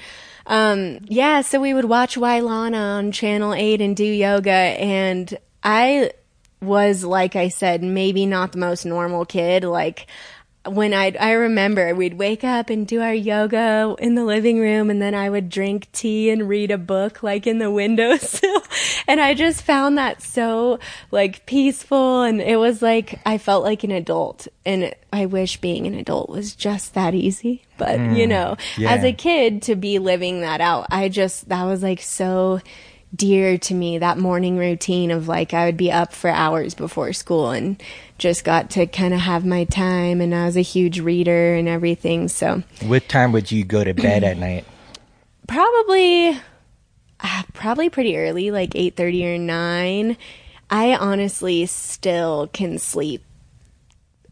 Um, 0.45 0.99
yeah, 1.05 1.41
so 1.41 1.59
we 1.59 1.73
would 1.73 1.85
watch 1.85 2.17
Wai 2.17 2.39
Lana 2.39 2.77
on 2.77 3.11
Channel 3.11 3.53
8 3.53 3.81
and 3.81 3.95
do 3.97 4.05
yoga. 4.05 4.51
And 4.51 5.37
I 5.61 6.11
was, 6.61 7.03
like 7.03 7.35
I 7.35 7.49
said, 7.49 7.83
maybe 7.83 8.25
not 8.25 8.53
the 8.53 8.57
most 8.57 8.85
normal 8.85 9.25
kid. 9.25 9.63
Like, 9.63 10.07
when 10.67 10.93
I 10.93 11.15
I 11.19 11.31
remember 11.33 11.93
we'd 11.95 12.15
wake 12.15 12.43
up 12.43 12.69
and 12.69 12.87
do 12.87 13.01
our 13.01 13.13
yoga 13.13 13.95
in 13.99 14.15
the 14.15 14.23
living 14.23 14.59
room 14.59 14.89
and 14.89 15.01
then 15.01 15.15
I 15.15 15.29
would 15.29 15.49
drink 15.49 15.91
tea 15.91 16.29
and 16.29 16.47
read 16.47 16.71
a 16.71 16.77
book 16.77 17.23
like 17.23 17.47
in 17.47 17.59
the 17.59 17.71
windowsill 17.71 18.61
and 19.07 19.19
I 19.19 19.33
just 19.33 19.61
found 19.61 19.97
that 19.97 20.21
so 20.21 20.79
like 21.11 21.45
peaceful 21.45 22.23
and 22.23 22.41
it 22.41 22.57
was 22.57 22.81
like 22.81 23.19
I 23.25 23.37
felt 23.37 23.63
like 23.63 23.83
an 23.83 23.91
adult 23.91 24.47
and 24.65 24.93
I 25.11 25.25
wish 25.25 25.57
being 25.57 25.87
an 25.87 25.93
adult 25.93 26.29
was 26.29 26.55
just 26.55 26.93
that 26.93 27.13
easy 27.13 27.63
but 27.77 27.99
you 27.99 28.25
mm, 28.25 28.29
know 28.29 28.57
yeah. 28.77 28.91
as 28.91 29.03
a 29.03 29.13
kid 29.13 29.61
to 29.63 29.75
be 29.75 29.99
living 29.99 30.41
that 30.41 30.61
out 30.61 30.87
I 30.91 31.09
just 31.09 31.49
that 31.49 31.63
was 31.63 31.83
like 31.83 32.01
so 32.01 32.61
dear 33.15 33.57
to 33.57 33.73
me 33.73 33.97
that 33.99 34.17
morning 34.17 34.57
routine 34.57 35.11
of 35.11 35.27
like 35.27 35.53
I 35.53 35.65
would 35.65 35.77
be 35.77 35.91
up 35.91 36.11
for 36.13 36.29
hours 36.29 36.73
before 36.73 37.13
school 37.13 37.51
and 37.51 37.81
just 38.17 38.43
got 38.43 38.69
to 38.71 38.85
kind 38.85 39.13
of 39.13 39.21
have 39.21 39.45
my 39.45 39.63
time 39.63 40.19
and 40.21 40.35
I 40.35 40.45
was 40.45 40.57
a 40.57 40.61
huge 40.61 40.99
reader 40.99 41.55
and 41.55 41.67
everything 41.69 42.27
so 42.27 42.63
What 42.81 43.07
time 43.07 43.31
would 43.31 43.51
you 43.51 43.63
go 43.63 43.83
to 43.83 43.93
bed 43.93 44.23
at 44.23 44.37
night? 44.47 44.65
probably 45.47 46.37
uh, 47.19 47.43
probably 47.53 47.89
pretty 47.89 48.17
early 48.17 48.51
like 48.51 48.71
8:30 48.71 49.35
or 49.35 49.37
9 49.37 50.17
I 50.69 50.95
honestly 50.95 51.65
still 51.65 52.47
can 52.51 52.77
sleep 52.77 53.23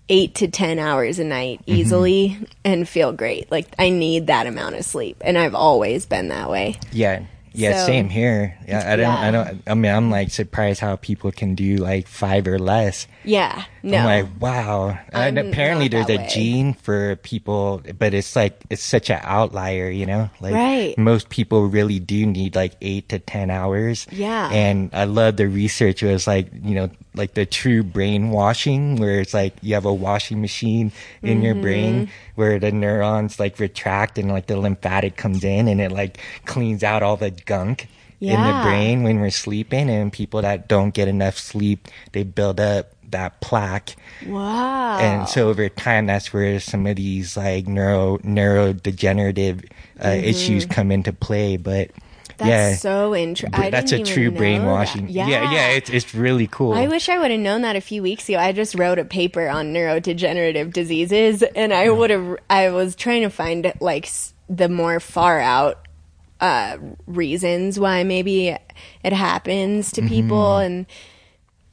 8 0.09 0.35
to 0.35 0.47
10 0.49 0.77
hours 0.77 1.17
a 1.17 1.23
night 1.23 1.61
easily 1.65 2.37
and 2.65 2.87
feel 2.87 3.13
great 3.13 3.49
like 3.49 3.67
I 3.79 3.89
need 3.89 4.27
that 4.27 4.45
amount 4.45 4.75
of 4.75 4.83
sleep 4.85 5.17
and 5.21 5.37
I've 5.37 5.55
always 5.55 6.05
been 6.05 6.27
that 6.27 6.49
way 6.49 6.75
Yeah. 6.91 7.23
Yeah, 7.57 7.79
So- 7.81 7.87
same 7.87 8.09
here. 8.09 8.57
Yeah, 8.67 8.83
I 8.91 8.95
don't, 8.95 9.15
I 9.15 9.31
don't, 9.31 9.63
I 9.67 9.73
mean, 9.73 9.91
I'm 9.91 10.09
like 10.11 10.31
surprised 10.31 10.79
how 10.81 10.95
people 10.97 11.31
can 11.31 11.55
do 11.55 11.77
like 11.77 12.07
five 12.07 12.47
or 12.47 12.59
less. 12.59 13.07
yeah 13.23 13.63
no 13.83 13.97
I'm 13.97 14.05
like, 14.05 14.41
wow. 14.41 14.97
I'm 15.13 15.37
apparently 15.37 15.87
there's 15.87 16.09
a 16.09 16.17
way. 16.17 16.27
gene 16.33 16.73
for 16.73 17.15
people, 17.17 17.81
but 17.99 18.13
it's 18.15 18.35
like, 18.35 18.59
it's 18.71 18.81
such 18.81 19.09
an 19.11 19.19
outlier, 19.21 19.89
you 19.89 20.05
know? 20.07 20.29
Like 20.41 20.53
Right. 20.55 20.97
most 20.97 21.29
people 21.29 21.67
really 21.67 21.99
do 21.99 22.25
need 22.25 22.55
like 22.55 22.73
eight 22.81 23.09
to 23.09 23.19
10 23.19 23.51
hours. 23.51 24.07
Yeah. 24.11 24.49
And 24.51 24.89
I 24.91 25.03
love 25.05 25.37
the 25.37 25.47
research. 25.47 26.01
It 26.01 26.11
was 26.11 26.25
like, 26.25 26.49
you 26.63 26.73
know, 26.73 26.89
like 27.15 27.33
the 27.33 27.45
true 27.45 27.81
brainwashing 27.83 28.97
where 28.97 29.19
it's 29.21 29.33
like 29.33 29.53
you 29.61 29.73
have 29.73 29.85
a 29.85 29.93
washing 29.93 30.41
machine 30.41 30.91
in 31.23 31.41
your 31.41 31.53
Mm-hmm. 31.53 31.61
brain 31.61 32.09
where 32.35 32.59
the 32.59 32.71
neurons 32.71 33.39
like 33.39 33.57
retract 33.59 34.17
and 34.17 34.29
like 34.29 34.47
the 34.47 34.57
lymphatic 34.57 35.15
comes 35.15 35.43
in 35.43 35.67
and 35.67 35.79
it 35.81 35.91
like 35.91 36.19
cleans 36.45 36.83
out 36.83 37.01
all 37.03 37.17
the 37.17 37.31
gunk 37.31 37.87
in 38.21 38.41
the 38.41 38.59
brain 38.63 39.03
when 39.03 39.19
we're 39.19 39.29
sleeping. 39.29 39.89
And 39.89 40.11
people 40.11 40.41
that 40.41 40.67
don't 40.67 40.93
get 40.93 41.07
enough 41.07 41.37
sleep 41.37 41.87
they 42.11 42.23
build 42.23 42.59
up 42.59 42.91
that 43.11 43.39
plaque. 43.39 43.95
Wow. 44.25 44.97
And 44.97 45.29
so 45.29 45.49
over 45.49 45.69
time 45.69 46.07
that's 46.07 46.33
where 46.33 46.59
some 46.59 46.87
of 46.87 46.95
these 46.95 47.37
like 47.37 47.67
neuro 47.67 48.17
neurodegenerative 48.19 49.69
uh, 50.03 50.09
issues 50.09 50.65
come 50.65 50.91
into 50.91 51.13
play. 51.13 51.57
But 51.57 51.89
Mm-hmm. 51.89 52.04
That's 52.37 52.49
yeah. 52.49 52.75
so 52.75 53.15
interesting 53.15 53.71
that's 53.71 53.91
a 53.91 54.03
true 54.03 54.31
brainwashing. 54.31 55.09
Yeah 55.09 55.27
yeah. 55.27 55.51
yeah 55.51 55.67
it's, 55.69 55.89
it's 55.89 56.13
really 56.13 56.47
cool. 56.47 56.73
I 56.73 56.87
wish 56.87 57.09
I 57.09 57.17
would 57.17 57.31
have 57.31 57.39
known 57.39 57.61
that 57.61 57.75
a 57.75 57.81
few 57.81 58.01
weeks 58.01 58.27
ago. 58.29 58.37
I 58.37 58.51
just 58.51 58.75
wrote 58.75 58.99
a 58.99 59.05
paper 59.05 59.47
on 59.47 59.73
neurodegenerative 59.73 60.73
diseases, 60.73 61.43
and 61.43 61.73
I 61.73 61.89
would 61.89 62.09
have. 62.09 62.37
I 62.49 62.69
was 62.69 62.95
trying 62.95 63.23
to 63.23 63.29
find 63.29 63.71
like 63.79 64.09
the 64.49 64.69
more 64.69 64.99
far 64.99 65.39
out 65.39 65.87
uh, 66.39 66.77
reasons 67.07 67.79
why 67.79 68.03
maybe 68.03 68.49
it 68.49 69.13
happens 69.13 69.91
to 69.93 70.01
people, 70.01 70.57
and 70.57 70.85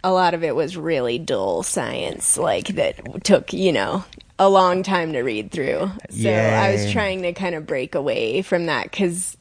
a 0.05 0.13
lot 0.13 0.35
of 0.35 0.45
it 0.45 0.55
was 0.55 0.77
really 0.77 1.19
dull 1.19 1.63
science, 1.63 2.37
like 2.37 2.69
that 2.69 3.25
took 3.25 3.53
you 3.53 3.73
know 3.73 4.05
a 4.39 4.49
long 4.49 4.83
time 4.83 5.13
to 5.13 5.23
read 5.23 5.51
through. 5.51 5.91
So 6.11 6.31
I 6.31 6.73
was 6.73 6.91
trying 6.91 7.23
to 7.23 7.33
kind 7.33 7.55
of 7.55 7.67
break 7.67 7.95
away 7.95 8.43
from 8.43 8.67
that 8.67 8.91
because 8.91 9.37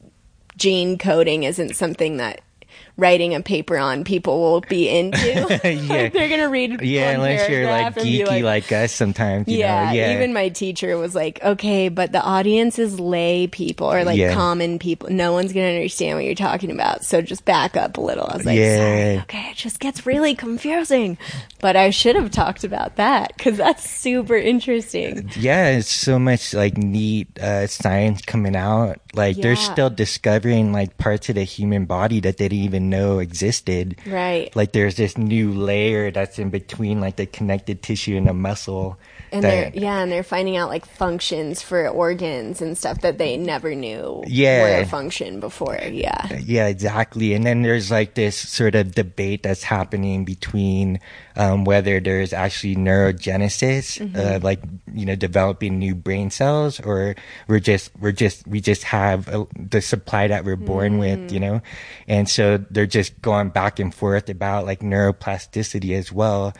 gene 0.56 0.98
coding 0.98 1.44
isn't 1.44 1.76
something 1.76 2.18
that 2.18 2.40
writing 2.96 3.34
a 3.34 3.40
paper 3.40 3.78
on 3.78 4.04
people 4.04 4.40
will 4.40 4.60
be 4.62 4.88
into. 4.88 5.18
Yeah. 5.92 6.08
They're 6.08 6.28
gonna 6.28 6.48
read. 6.48 6.82
yeah 6.82 7.12
unless 7.12 7.48
you're 7.48 7.64
like 7.64 7.94
paragraph 7.94 7.96
and 7.98 8.04
be 8.04 8.18
geeky 8.20 8.42
like, 8.42 8.70
us 8.72 8.92
sometimes 8.92 9.48
you 9.48 9.58
yeah, 9.58 9.86
know 9.86 9.92
yeah 9.92 10.14
even 10.14 10.32
my 10.32 10.48
teacher 10.50 10.96
was 10.98 11.14
like, 11.14 11.42
okay, 11.42 11.88
but 11.88 12.12
the 12.12 12.22
audience 12.22 12.78
is 12.78 13.00
lay 13.00 13.46
people 13.46 13.90
or 13.92 14.04
like 14.04 14.18
Yeah. 14.18 14.34
common 14.34 14.78
people. 14.78 15.08
No 15.10 15.32
one's 15.32 15.52
going 15.52 15.66
to 15.66 15.74
understand 15.74 16.16
what 16.18 16.24
you're 16.24 16.34
talking 16.34 16.70
about. 16.70 17.04
So 17.04 17.22
just 17.22 17.44
back 17.44 17.76
up 17.76 17.96
a 17.96 18.00
little. 18.00 18.26
I 18.26 18.36
was 18.36 18.46
like, 18.46 18.58
Yeah. 18.58 19.20
okay, 19.22 19.50
it 19.50 19.56
just 19.56 19.80
gets 19.80 20.06
really 20.06 20.34
confusing. 20.34 21.16
But 21.60 21.76
I 21.76 21.90
should 21.90 22.16
have 22.16 22.30
talked 22.30 22.64
about 22.64 22.96
that 22.96 23.32
because 23.36 23.56
that's 23.56 23.88
super 23.88 24.36
interesting. 24.36 25.30
yeah 25.36 25.68
it's 25.70 25.88
so 25.90 26.18
much 26.18 26.52
like 26.54 26.76
neat 26.76 27.28
uh 27.40 27.66
science 27.66 28.20
coming 28.22 28.56
out 28.56 28.98
like 29.14 29.36
they're 29.36 29.56
still 29.56 29.90
discovering 29.90 30.72
like 30.72 30.96
parts 30.98 31.28
of 31.28 31.34
the 31.36 31.44
human 31.44 31.84
body 31.84 32.20
that 32.20 32.36
they 32.38 32.48
didn't 32.48 32.64
even 32.64 32.81
know 32.88 33.18
existed 33.20 33.96
Right. 34.06 34.54
like 34.54 34.72
there's 34.72 34.96
this 34.96 35.16
new 35.16 35.52
layer 35.52 36.10
that's 36.10 36.38
in 36.38 36.50
between 36.50 37.00
like 37.00 37.16
the 37.16 37.26
connected 37.26 37.82
tissue 37.82 38.16
and 38.16 38.26
the 38.26 38.34
muscle 38.34 38.98
And 39.32 39.42
they're, 39.42 39.70
yeah, 39.72 40.02
and 40.02 40.12
they're 40.12 40.22
finding 40.22 40.56
out 40.58 40.68
like 40.68 40.84
functions 40.84 41.62
for 41.62 41.88
organs 41.88 42.60
and 42.60 42.76
stuff 42.76 43.00
that 43.00 43.16
they 43.16 43.36
never 43.38 43.74
knew 43.74 44.22
Yeah. 44.26 44.60
were 44.62 44.82
a 44.82 44.86
function 44.86 45.40
before. 45.40 45.78
Yeah. 45.90 46.26
yeah 46.44 46.66
exactly 46.66 47.32
and 47.32 47.46
then 47.46 47.62
there's 47.62 47.90
like 47.90 48.14
this 48.14 48.36
sort 48.36 48.74
of 48.74 48.94
debate 48.94 49.42
that's 49.42 49.62
happening 49.62 50.24
between 50.26 51.00
um, 51.36 51.64
whether 51.64 51.98
there's 52.00 52.32
actually 52.34 52.76
neurogenesis 52.76 53.98
Mm-hmm. 54.02 54.16
uh, 54.16 54.38
like 54.42 54.60
you 54.92 55.06
know 55.06 55.14
developing 55.16 55.78
new 55.78 55.94
brain 55.94 56.30
cells 56.30 56.80
or 56.80 57.14
we're 57.48 57.60
just 57.60 57.90
we're 58.00 58.12
just 58.12 58.46
we 58.46 58.60
just 58.60 58.82
have 58.84 59.28
uh 59.28 59.44
the 59.58 59.80
supply 59.80 60.26
that 60.28 60.44
we're 60.44 60.56
born 60.56 60.98
with 60.98 61.12
Mm. 61.12 61.32
you 61.32 61.40
know 61.40 61.60
and 62.08 62.28
so 62.28 62.58
they're 62.72 62.86
just 62.86 63.20
going 63.22 63.48
back 63.48 63.78
and 63.78 63.94
forth 63.94 64.28
about 64.28 64.66
like 64.66 64.80
neuroplasticity 64.80 65.96
as 65.96 66.12
well 66.12 66.52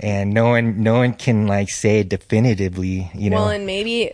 and 0.00 0.32
no 0.32 0.48
one 0.48 0.82
no 0.82 0.94
one 0.94 1.12
can 1.12 1.46
like 1.46 1.70
say 1.70 2.02
definitively 2.02 3.10
you 3.14 3.30
know 3.30 3.36
Well, 3.36 3.50
and 3.50 3.66
maybe 3.66 4.12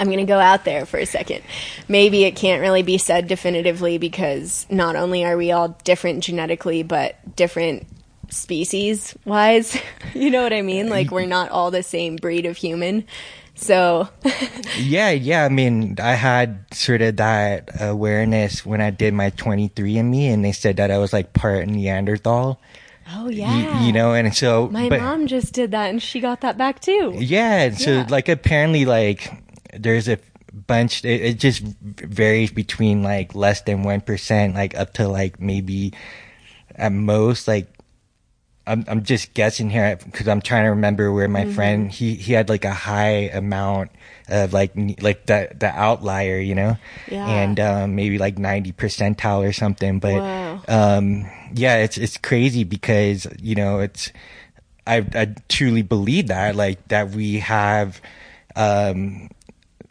I'm 0.00 0.06
going 0.06 0.18
to 0.18 0.24
go 0.24 0.38
out 0.38 0.64
there 0.64 0.86
for 0.86 0.98
a 0.98 1.06
second. 1.06 1.42
Maybe 1.86 2.24
it 2.24 2.34
can't 2.34 2.60
really 2.60 2.82
be 2.82 2.98
said 2.98 3.28
definitively 3.28 3.98
because 3.98 4.66
not 4.70 4.96
only 4.96 5.24
are 5.24 5.36
we 5.36 5.52
all 5.52 5.76
different 5.84 6.24
genetically, 6.24 6.82
but 6.82 7.36
different 7.36 7.86
species 8.30 9.14
wise. 9.24 9.76
you 10.14 10.30
know 10.30 10.42
what 10.42 10.52
I 10.52 10.62
mean? 10.62 10.88
Like 10.88 11.10
we're 11.10 11.26
not 11.26 11.50
all 11.50 11.70
the 11.70 11.82
same 11.82 12.16
breed 12.16 12.46
of 12.46 12.56
human. 12.56 13.04
So, 13.62 14.08
yeah, 14.76 15.10
yeah. 15.10 15.44
I 15.44 15.48
mean, 15.48 15.96
I 16.02 16.14
had 16.14 16.64
sort 16.72 17.00
of 17.00 17.16
that 17.16 17.70
awareness 17.80 18.66
when 18.66 18.80
I 18.80 18.90
did 18.90 19.14
my 19.14 19.30
23andMe, 19.30 20.32
and 20.34 20.44
they 20.44 20.50
said 20.52 20.76
that 20.78 20.90
I 20.90 20.98
was 20.98 21.12
like 21.12 21.32
part 21.32 21.68
Neanderthal. 21.68 22.60
oh 23.14 23.28
yeah, 23.28 23.84
You, 23.84 23.92
know, 23.92 24.14
and 24.14 24.34
so 24.34 24.68
my 24.68 24.88
but- 24.88 25.00
mom 25.00 25.26
just 25.28 25.52
did 25.54 25.70
that, 25.70 25.90
and 25.90 26.02
she 26.02 26.20
got 26.20 26.40
that 26.40 26.58
back 26.58 26.80
too. 26.80 27.12
Yeah, 27.16 27.62
and 27.62 27.78
so 27.78 27.90
Yeah. 27.90 28.06
like 28.10 28.28
apparently 28.28 28.84
like 28.84 29.30
there's 29.78 30.08
a 30.08 30.18
bunch. 30.52 31.04
It, 31.04 31.20
it 31.22 31.38
just 31.38 31.62
varies 31.62 32.50
between 32.50 33.02
like 33.04 33.34
less 33.34 33.62
than 33.62 33.84
one 33.84 34.00
percent, 34.00 34.54
like 34.54 34.76
up 34.76 34.92
to 34.94 35.06
like 35.08 35.40
maybe 35.40 35.92
at 36.74 36.90
most 36.92 37.46
like. 37.46 37.68
I'm 38.66 38.84
I'm 38.86 39.02
just 39.02 39.34
guessing 39.34 39.70
here 39.70 39.96
because 40.04 40.28
I'm 40.28 40.40
trying 40.40 40.64
to 40.64 40.70
remember 40.70 41.12
where 41.12 41.28
my 41.28 41.42
Mm-hmm. 41.44 41.50
friend 41.50 41.90
he 41.92 42.14
he 42.14 42.32
had 42.32 42.48
like 42.48 42.64
a 42.64 42.72
high 42.72 43.28
amount 43.34 43.90
of 44.28 44.52
like 44.52 44.72
like 45.00 45.26
the 45.26 45.50
the 45.58 45.66
outlier, 45.68 46.38
you 46.38 46.54
know, 46.54 46.76
Yeah. 47.10 47.26
and 47.26 47.58
um, 47.58 47.94
maybe 47.96 48.18
like 48.18 48.38
90 48.38 48.72
percentile 48.72 49.46
or 49.46 49.52
something. 49.52 49.98
But 49.98 50.22
Wow. 50.22 50.62
um, 50.68 51.26
yeah, 51.54 51.76
it's 51.78 51.98
it's 51.98 52.16
crazy 52.16 52.62
because 52.64 53.26
you 53.42 53.54
know 53.56 53.80
it's 53.80 54.12
I 54.86 55.06
I 55.14 55.34
truly 55.48 55.82
believe 55.82 56.28
that 56.28 56.54
like 56.54 56.86
that 56.88 57.10
we 57.10 57.40
have 57.40 58.00
um 58.54 59.28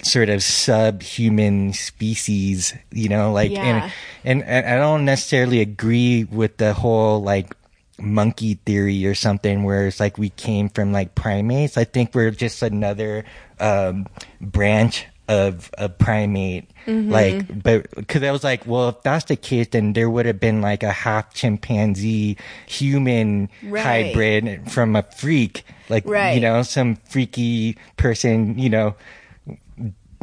sort 0.04 0.30
of 0.30 0.42
subhuman 0.44 1.74
species, 1.74 2.74
you 2.92 3.10
know, 3.10 3.32
like 3.34 3.52
Yeah. 3.52 3.92
and, 4.24 4.42
and 4.42 4.44
and 4.44 4.68
I 4.68 4.76
don't 4.78 5.04
necessarily 5.06 5.60
agree 5.60 6.24
with 6.24 6.58
the 6.58 6.74
whole 6.74 7.22
like 7.22 7.54
monkey 8.02 8.56
theory 8.66 9.06
or 9.06 9.16
something 9.16 9.64
where 9.64 9.88
it's 9.88 10.00
like 10.00 10.18
we 10.18 10.30
came 10.30 10.70
from 10.70 10.92
like 10.92 11.16
primates. 11.16 11.78
I 11.78 11.84
think 11.86 12.14
we're 12.16 12.32
just 12.32 12.62
another 12.62 13.24
um 13.60 14.08
branch 14.42 15.06
of 15.28 15.70
a 15.78 15.88
primate. 15.88 16.70
Mm-hmm. 16.88 17.10
Like, 17.12 17.64
but 17.64 17.90
because 17.96 18.22
I 18.24 18.32
was 18.32 18.44
like, 18.44 18.66
well, 18.68 18.90
if 18.90 19.02
that's 19.04 19.26
the 19.26 19.38
case, 19.38 19.68
then 19.72 19.94
there 19.94 20.10
would 20.10 20.26
have 20.26 20.40
been 20.42 20.62
like 20.62 20.84
a 20.84 20.92
half 20.92 21.34
chimpanzee 21.34 22.36
human 22.68 23.50
Right. 23.64 24.08
hybrid 24.08 24.70
from 24.70 24.96
a 24.98 25.04
freak, 25.04 25.64
like 25.88 26.06
Right. 26.06 26.34
you 26.34 26.42
know, 26.42 26.64
some 26.64 26.96
freaky 27.08 27.78
person, 27.96 28.60
you 28.60 28.70
know, 28.70 28.96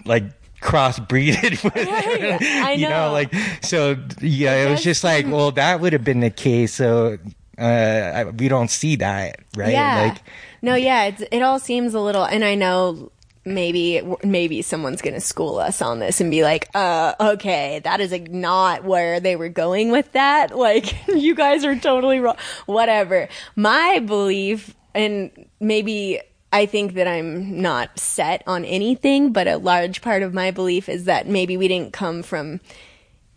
like 0.04 0.24
crossbreeded 0.60 1.62
with 1.74 1.88
I 1.88 2.72
you 2.72 2.88
know 2.88 3.06
know. 3.06 3.12
like 3.12 3.32
so 3.62 3.96
yeah 4.20 4.66
it 4.66 4.68
was 4.70 4.82
just 4.82 5.04
like 5.04 5.24
well 5.28 5.52
that 5.52 5.80
would 5.80 5.92
have 5.92 6.02
been 6.02 6.18
the 6.18 6.30
case 6.30 6.74
so 6.74 7.16
uh 7.58 8.12
I, 8.14 8.24
we 8.24 8.48
don't 8.48 8.70
see 8.70 8.96
that 8.96 9.40
right 9.56 9.72
Yeah. 9.72 10.08
like 10.08 10.22
no, 10.60 10.74
yeah, 10.74 11.04
it's, 11.04 11.22
it 11.30 11.40
all 11.42 11.60
seems 11.60 11.94
a 11.94 12.00
little, 12.00 12.24
and 12.24 12.44
I 12.44 12.56
know 12.56 13.12
maybe 13.44 14.02
maybe 14.24 14.60
someone's 14.60 15.00
gonna 15.00 15.20
school 15.20 15.58
us 15.58 15.80
on 15.80 16.00
this 16.00 16.20
and 16.20 16.30
be 16.30 16.42
like, 16.42 16.68
uh, 16.74 17.14
okay, 17.20 17.80
that 17.84 18.00
is 18.00 18.10
like 18.12 18.28
not 18.30 18.84
where 18.84 19.20
they 19.20 19.36
were 19.36 19.48
going 19.48 19.90
with 19.92 20.10
that. 20.12 20.50
Like, 20.56 21.06
you 21.08 21.34
guys 21.34 21.64
are 21.64 21.76
totally 21.76 22.18
wrong. 22.20 22.36
Whatever. 22.66 23.28
My 23.54 24.00
belief, 24.00 24.74
and 24.94 25.30
maybe 25.60 26.20
I 26.52 26.66
think 26.66 26.94
that 26.94 27.06
I'm 27.06 27.60
not 27.62 27.98
set 27.98 28.42
on 28.46 28.64
anything, 28.64 29.32
but 29.32 29.46
a 29.46 29.58
large 29.58 30.02
part 30.02 30.22
of 30.22 30.34
my 30.34 30.50
belief 30.50 30.88
is 30.88 31.04
that 31.04 31.28
maybe 31.28 31.56
we 31.56 31.68
didn't 31.68 31.92
come 31.92 32.22
from 32.24 32.60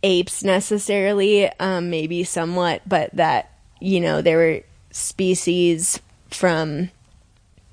apes 0.04 0.44
necessarily, 0.44 1.48
um, 1.60 1.90
maybe 1.92 2.24
somewhat, 2.24 2.82
but 2.88 3.12
that, 3.16 3.52
you 3.82 4.00
know, 4.00 4.22
there 4.22 4.38
were 4.38 4.62
species 4.92 6.00
from 6.30 6.90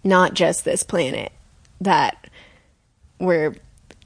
not 0.03 0.35
just 0.35 0.65
this 0.65 0.83
planet 0.83 1.33
that 1.81 2.29
were 3.21 3.55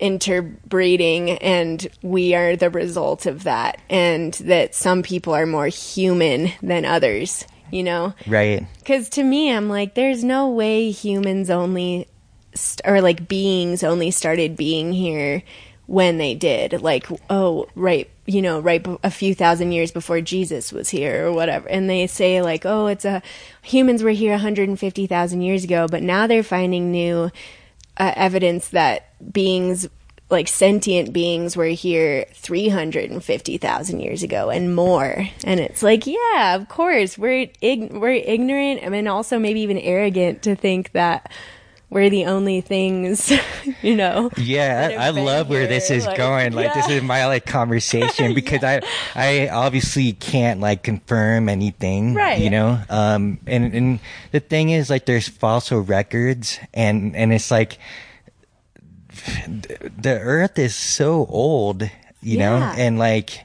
interbreeding 0.01 1.31
and 1.31 1.87
we 2.03 2.35
are 2.35 2.57
the 2.57 2.71
result 2.71 3.25
of 3.25 3.45
that 3.45 3.81
and 3.89 4.35
that 4.35 4.75
some 4.75 5.03
people 5.03 5.33
are 5.33 5.47
more 5.47 5.69
human 5.69 6.51
than 6.61 6.85
others 6.85 7.45
you 7.73 7.83
know? 7.83 8.15
Right. 8.29 8.65
Because 8.79 9.09
to 9.11 9.25
me, 9.25 9.51
I'm 9.51 9.69
like, 9.69 9.95
there's 9.95 10.23
no 10.23 10.51
way 10.51 10.93
humans 10.93 11.51
only, 11.51 12.07
st- 12.55 12.87
or 12.87 13.01
like 13.01 13.27
beings 13.27 13.83
only 13.83 14.13
started 14.13 14.57
being 14.57 14.93
here 14.93 15.43
when 15.93 16.17
they 16.17 16.35
did. 16.35 16.81
Like, 16.81 17.07
oh, 17.29 17.69
right, 17.75 18.09
you 18.25 18.41
know, 18.41 18.61
right 18.61 18.83
a 19.03 19.11
few 19.11 19.35
thousand 19.35 19.73
years 19.73 19.93
before 19.93 20.23
Jesus 20.23 20.73
was 20.73 20.89
here 20.89 21.27
or 21.27 21.33
whatever. 21.33 21.69
And 21.69 21.89
they 21.89 22.07
say, 22.07 22.41
like, 22.41 22.65
oh, 22.65 22.87
it's 22.87 23.05
a, 23.05 23.21
humans 23.61 24.03
were 24.03 24.09
here 24.09 24.31
150,000 24.31 25.43
years 25.43 25.65
ago, 25.65 25.87
but 25.91 26.03
now 26.03 26.27
they're 26.27 26.43
finding 26.43 26.91
new 26.91 27.31
uh, 27.99 28.13
evidence 28.17 28.71
that 28.71 29.13
beings 29.35 29.87
like 30.31 30.49
sentient 30.49 31.13
beings 31.13 31.59
were 31.59 31.67
here 31.67 32.25
350,000 32.33 34.01
years 34.01 34.23
ago 34.23 34.49
and 34.49 34.75
more. 34.75 35.29
And 35.45 35.61
it's 35.61 35.83
like, 35.83 36.07
yeah, 36.07 36.55
of 36.55 36.71
course, 36.71 37.19
we're 37.19 37.51
ig- 37.61 37.93
we're 37.93 38.13
ignorant 38.13 38.81
I 38.83 38.89
mean 38.89 39.07
also 39.09 39.39
maybe 39.39 39.61
even 39.61 39.77
arrogant 39.77 40.41
to 40.45 40.57
think 40.57 40.93
that 40.93 41.31
we're 41.93 42.09
the 42.09 42.25
only 42.25 42.63
things, 42.63 43.31
you 43.83 43.95
know. 43.95 44.31
yeah 44.39 44.97
I, 44.99 45.11
love 45.11 45.51
where 45.51 45.67
this 45.67 45.91
is 45.91 46.07
like, 46.07 46.17
going. 46.17 46.53
Like 46.55 46.73
this 46.73 46.89
is 46.89 47.03
my 47.03 47.27
like 47.27 47.45
conversation 47.45 48.33
because 48.41 48.65
i 48.65 48.81
i 49.15 49.49
obviously 49.49 50.15
can't 50.15 50.61
like 50.61 50.83
confirm 50.83 51.49
anything 51.49 52.15
Right. 52.15 52.41
you 52.41 52.49
know? 52.51 52.81
Um 52.89 53.39
and 53.47 53.75
and 53.75 54.01
the 54.33 54.41
thing 54.41 54.71
is 54.71 54.89
like 54.89 55.05
there's 55.05 55.29
fossil 55.29 55.81
records 55.81 56.59
and 56.73 57.15
and 57.15 57.33
it's 57.33 57.51
like 57.51 57.79
the 59.47 60.19
earth 60.19 60.59
is 60.59 60.75
so 60.75 61.27
old 61.27 61.89
you 62.23 62.39
know? 62.39 62.57
And 62.57 62.99
like 62.99 63.45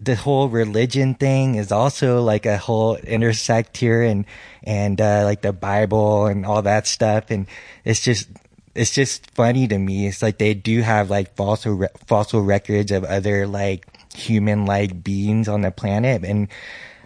the 0.00 0.14
whole 0.14 0.48
religion 0.48 1.14
thing 1.14 1.56
is 1.56 1.72
also 1.72 2.22
like 2.22 2.46
a 2.46 2.56
whole 2.56 2.96
intersect 2.96 3.76
here 3.76 4.02
and 4.02 4.24
and 4.62 5.00
uh 5.00 5.22
like 5.24 5.42
the 5.42 5.52
bible 5.52 6.26
and 6.26 6.46
all 6.46 6.62
that 6.62 6.86
stuff. 6.86 7.30
And 7.30 7.46
it's 7.84 8.00
just 8.00 8.28
it's 8.74 8.92
just 8.92 9.30
funny 9.32 9.66
to 9.66 9.78
me. 9.78 10.06
It's 10.06 10.22
like 10.22 10.38
they 10.38 10.54
do 10.54 10.82
have 10.82 11.10
like 11.10 11.34
fossil 11.34 11.74
re- 11.74 11.88
fossil 12.06 12.42
records 12.42 12.92
of 12.92 13.04
other 13.04 13.46
like 13.46 13.86
human 14.14 14.66
like 14.66 15.02
beings 15.02 15.48
on 15.48 15.62
the 15.62 15.70
planet. 15.72 16.24
And 16.24 16.48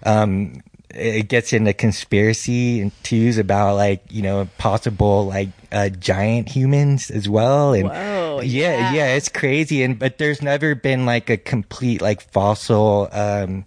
um 0.05 0.63
it 0.95 1.29
gets 1.29 1.53
into 1.53 1.73
conspiracy 1.73 2.81
and 2.81 2.93
twos 3.03 3.39
about 3.39 3.77
like 3.77 4.03
you 4.11 4.23
know 4.23 4.49
possible 4.59 5.27
like 5.27 5.49
uh 5.71 5.89
giant 5.89 6.49
humans 6.49 7.11
as 7.11 7.29
well. 7.29 7.73
And 7.73 7.89
Whoa, 7.89 8.41
yeah, 8.43 8.79
yeah. 8.79 8.93
yeah 8.93 9.15
it's 9.15 9.29
crazy. 9.29 9.83
And 9.83 9.99
but 9.99 10.19
there's 10.19 10.43
never 10.43 10.75
been 10.75 11.07
like 11.07 11.31
a 11.31 11.37
complete 11.37 12.03
like 12.03 12.21
fossil 12.21 13.09
um 13.13 13.65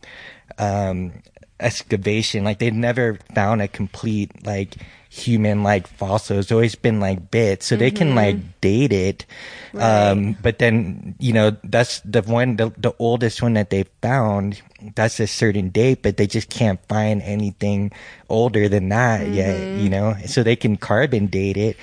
um 0.57 1.13
excavation. 1.59 2.43
Like 2.43 2.59
they've 2.59 2.73
never 2.73 3.19
found 3.33 3.61
a 3.61 3.67
complete 3.67 4.45
like 4.45 4.75
human 5.15 5.63
like 5.63 5.88
fossil 5.88 6.39
it's 6.39 6.51
always 6.51 6.75
been 6.75 6.99
like 6.99 7.32
bits 7.32 7.65
so 7.67 7.78
they 7.78 7.89
can 7.89 8.15
like 8.15 8.36
date 8.60 8.91
it. 8.91 9.25
Um 9.73 10.36
but 10.41 10.60
then 10.60 11.15
you 11.19 11.32
know 11.32 11.56
that's 11.63 12.01
the 12.01 12.21
one 12.21 12.58
the, 12.58 12.71
the 12.78 12.93
oldest 12.99 13.41
one 13.41 13.54
that 13.54 13.69
they 13.69 13.84
found 14.01 14.62
that's 14.95 15.19
a 15.19 15.28
certain 15.28 15.69
date 15.69 16.04
but 16.04 16.17
they 16.17 16.28
just 16.28 16.49
can't 16.49 16.80
find 16.88 17.21
anything 17.21 17.91
older 18.28 18.67
than 18.67 18.89
that 18.89 19.28
yet 19.30 19.80
you 19.80 19.89
know? 19.89 20.15
So 20.25 20.43
they 20.43 20.56
can 20.56 20.75
carbon 20.75 21.28
date 21.28 21.56
it. 21.58 21.78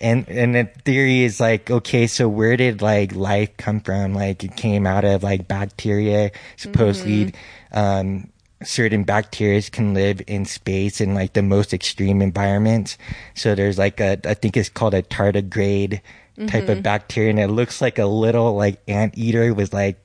And 0.00 0.26
and 0.28 0.54
the 0.54 0.64
theory 0.84 1.22
is 1.22 1.40
like 1.40 1.70
okay 1.70 2.06
so 2.06 2.26
where 2.28 2.56
did 2.56 2.80
like 2.80 3.14
life 3.14 3.54
come 3.58 3.80
from? 3.80 4.14
Like 4.14 4.42
it 4.42 4.56
came 4.56 4.86
out 4.86 5.04
of 5.04 5.22
like 5.22 5.46
bacteria 5.46 6.32
supposedly 6.56 7.34
um 7.72 8.28
certain 8.64 9.04
bacteria 9.04 9.60
can 9.62 9.94
live 9.94 10.20
in 10.26 10.44
space 10.44 11.00
in 11.00 11.14
like 11.14 11.32
the 11.34 11.42
most 11.42 11.72
extreme 11.74 12.20
environments 12.22 12.96
so 13.34 13.54
there's 13.54 13.78
like 13.78 14.00
a 14.00 14.18
i 14.26 14.34
think 14.34 14.56
it's 14.56 14.68
called 14.68 14.94
a 14.94 15.02
tardigrade 15.02 16.00
type 16.46 16.68
of 16.68 16.82
bacteria 16.82 17.30
and 17.30 17.38
it 17.38 17.48
looks 17.48 17.80
like 17.80 17.98
a 17.98 18.06
little 18.06 18.54
like 18.56 18.80
anteater 18.88 19.52
with 19.54 19.72
like 19.74 19.98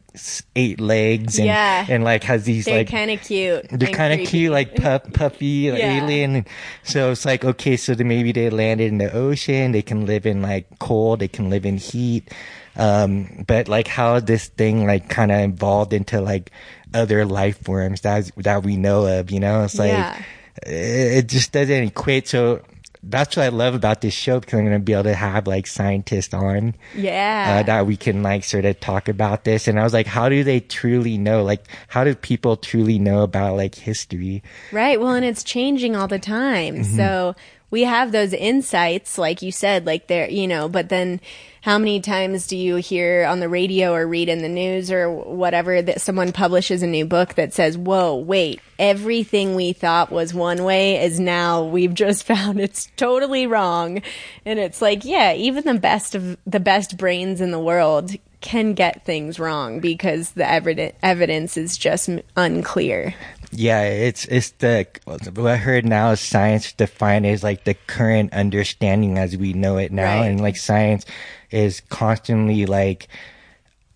eight 0.55 0.79
legs 0.79 1.37
and 1.37 1.45
Yeah. 1.45 1.85
and 1.87 2.03
like 2.03 2.23
has 2.23 2.43
these 2.45 2.65
They're 2.65 2.79
like 2.79 2.89
kind 2.89 3.11
of 3.11 3.21
cute. 3.21 3.67
they're 3.71 3.89
kind 3.93 4.19
of 4.19 4.27
cute, 4.27 4.51
like 4.51 4.75
puff, 4.75 5.03
puffy, 5.13 5.71
like 5.71 5.79
Yeah. 5.85 6.03
alien. 6.03 6.45
So 6.83 7.11
it's 7.11 7.23
like, 7.23 7.45
okay, 7.45 7.77
so 7.77 7.93
then 7.93 8.07
maybe 8.07 8.31
they 8.31 8.49
landed 8.49 8.87
in 8.87 8.97
the 8.97 9.11
ocean. 9.13 9.73
They 9.73 9.83
can 9.83 10.07
live 10.07 10.25
in 10.25 10.41
like 10.41 10.79
cold. 10.79 11.19
They 11.19 11.27
can 11.27 11.51
live 11.51 11.67
in 11.67 11.77
heat. 11.77 12.33
Um, 12.75 13.43
but 13.47 13.67
like 13.67 13.87
how 13.87 14.19
this 14.19 14.47
thing 14.47 14.87
like 14.87 15.07
kind 15.07 15.31
of 15.31 15.39
evolved 15.39 15.93
into 15.93 16.19
like 16.19 16.51
other 16.93 17.25
life 17.25 17.61
forms 17.63 18.01
that 18.01 18.31
that 18.37 18.63
we 18.63 18.77
know 18.77 19.05
of, 19.19 19.31
you 19.31 19.39
know, 19.39 19.63
it's 19.63 19.77
like, 19.79 19.91
Yeah. 19.91 20.21
it, 20.65 21.17
it 21.17 21.27
just 21.27 21.51
doesn't 21.51 21.83
equate. 21.83 22.27
So 22.27 22.61
that's 23.03 23.37
what 23.37 23.43
I 23.43 23.49
love 23.49 23.73
about 23.75 24.01
this 24.01 24.13
show 24.13 24.39
because 24.39 24.55
I'm 24.57 24.65
going 24.65 24.73
to 24.73 24.83
be 24.83 24.91
able 24.93 25.03
to 25.03 25.13
have 25.13 25.47
like 25.47 25.67
scientists 25.67 26.33
on 26.33 26.75
Yeah. 26.95 27.59
uh, 27.59 27.63
that 27.63 27.85
we 27.85 27.95
can 27.95 28.23
like 28.23 28.43
sort 28.43 28.65
of 28.65 28.79
talk 28.79 29.07
about 29.07 29.43
this. 29.43 29.67
And 29.67 29.79
I 29.79 29.83
was 29.83 29.93
like, 29.93 30.07
how 30.07 30.27
do 30.29 30.43
they 30.43 30.59
truly 30.59 31.17
know? 31.17 31.43
Like, 31.43 31.65
how 31.87 32.03
do 32.03 32.15
people 32.15 32.57
truly 32.57 32.99
know 32.99 33.21
about 33.21 33.55
like 33.55 33.75
history? 33.75 34.43
Right. 34.71 34.99
Well, 34.99 35.13
and 35.13 35.23
it's 35.25 35.43
changing 35.43 35.95
all 35.95 36.07
the 36.07 36.19
time. 36.19 36.77
Mm-hmm. 36.77 36.95
So 36.97 37.35
we 37.69 37.83
have 37.83 38.11
those 38.11 38.33
insights, 38.33 39.17
like 39.17 39.41
you 39.41 39.51
said, 39.51 39.85
like 39.85 40.07
there, 40.07 40.29
you 40.29 40.47
know, 40.47 40.67
but 40.67 40.89
then 40.89 41.21
how 41.67 41.77
many 41.77 41.99
times 41.99 42.47
do 42.47 42.55
you 42.55 42.77
hear 42.77 43.25
on 43.25 43.41
the 43.41 43.49
radio 43.49 43.93
or 43.93 44.07
read 44.07 44.29
in 44.29 44.41
the 44.41 44.47
news 44.47 44.89
or 44.89 45.11
whatever 45.11 45.81
that 45.81 45.99
someone 45.99 46.31
publishes 46.31 46.81
a 46.81 46.87
new 46.87 47.03
book 47.03 47.33
that 47.33 47.53
says, 47.53 47.77
whoa, 47.77 48.15
wait, 48.15 48.61
everything 48.79 49.53
we 49.53 49.73
thought 49.73 50.09
was 50.09 50.33
one 50.33 50.63
way 50.63 51.03
is 51.03 51.19
now 51.19 51.65
we've 51.65 51.93
just 51.93 52.23
found 52.25 52.61
it's 52.61 52.89
totally 52.95 53.47
wrong. 53.47 54.01
And 54.45 54.59
it's 54.59 54.81
like, 54.81 55.03
yeah, 55.03 55.33
even 55.33 55.65
the 55.65 55.77
best 55.77 56.15
of 56.15 56.37
the 56.47 56.61
best 56.61 56.95
brains 56.95 57.41
in 57.41 57.51
the 57.51 57.59
world 57.59 58.13
can 58.41 58.73
get 58.73 59.05
things 59.05 59.39
wrong 59.39 59.79
because 59.79 60.31
the 60.31 60.47
evidence 60.49 60.95
evidence 61.01 61.57
is 61.57 61.77
just 61.77 62.09
unclear. 62.35 63.13
Yeah, 63.51 63.83
it's 63.83 64.25
it's 64.25 64.51
the 64.51 64.85
what 65.05 65.51
I 65.51 65.55
heard 65.57 65.85
now 65.85 66.11
is 66.11 66.19
science 66.19 66.73
defined 66.73 67.25
as 67.25 67.43
like 67.43 67.63
the 67.63 67.73
current 67.73 68.33
understanding 68.33 69.17
as 69.17 69.37
we 69.37 69.53
know 69.53 69.77
it 69.77 69.91
now, 69.91 70.19
Right. 70.19 70.25
and 70.27 70.41
like 70.41 70.57
science 70.57 71.05
is 71.49 71.79
constantly 71.89 72.65
like 72.65 73.07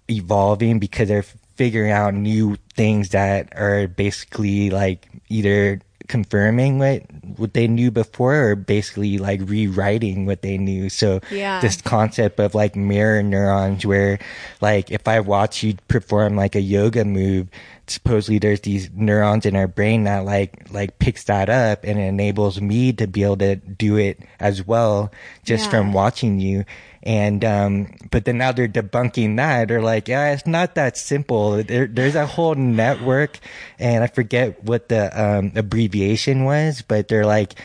evolving 0.10 0.80
because 0.80 1.08
they're 1.08 1.26
figuring 1.56 1.92
out 1.92 2.14
new 2.14 2.58
things 2.76 3.10
that 3.10 3.52
are 3.58 3.88
basically 3.88 4.70
like 4.70 5.08
either 5.30 5.80
confirming 6.08 6.80
what 6.80 7.04
what 7.38 7.54
they 7.54 7.68
knew 7.68 7.92
before 7.92 8.36
or 8.52 8.56
basically 8.56 9.18
like 9.18 9.40
rewriting 9.44 10.26
what 10.26 10.42
they 10.42 10.58
knew 10.58 10.90
so 10.90 11.20
Yeah. 11.32 11.60
this 11.62 11.82
concept 11.82 12.40
of 12.40 12.56
like 12.56 12.76
mirror 12.76 13.22
neurons 13.24 13.86
where 13.86 14.20
like 14.62 14.92
if 14.92 15.08
i 15.08 15.20
watch 15.20 15.64
you 15.64 15.76
perform 15.88 16.36
like 16.36 16.56
a 16.56 16.62
yoga 16.62 17.06
move 17.06 17.48
supposedly 17.88 18.40
there's 18.40 18.62
these 18.62 18.90
neurons 18.94 19.46
in 19.46 19.56
our 19.56 19.68
brain 19.68 20.04
that 20.06 20.24
like 20.26 20.72
like 20.72 20.98
picks 21.00 21.26
that 21.26 21.50
up 21.50 21.84
and 21.84 22.00
enables 22.00 22.62
me 22.62 22.94
to 22.94 23.08
be 23.08 23.24
able 23.24 23.38
to 23.38 23.56
do 23.58 23.98
it 23.98 24.20
as 24.40 24.66
well 24.66 25.12
just 25.44 25.66
Yeah. 25.66 25.72
from 25.72 25.94
watching 25.94 26.40
you 26.40 26.64
and 27.04 27.44
um 27.44 27.88
but 28.12 28.26
then 28.26 28.38
now 28.38 28.52
they're 28.52 28.68
debunking 28.68 29.38
that 29.38 29.68
they're 29.68 29.82
like 29.82 30.08
yeah 30.08 30.32
it's 30.32 30.46
not 30.46 30.76
that 30.76 30.96
simple 30.98 31.64
there, 31.64 31.88
there's 31.88 32.16
a 32.16 32.26
whole 32.26 32.56
network 32.56 33.40
and 33.80 34.04
i 34.04 34.08
forget 34.08 34.64
what 34.64 34.90
the 34.90 35.22
um 35.22 35.52
abbreviation 35.56 36.44
was 36.44 36.82
but 36.82 37.08
they're 37.08 37.26
like 37.26 37.56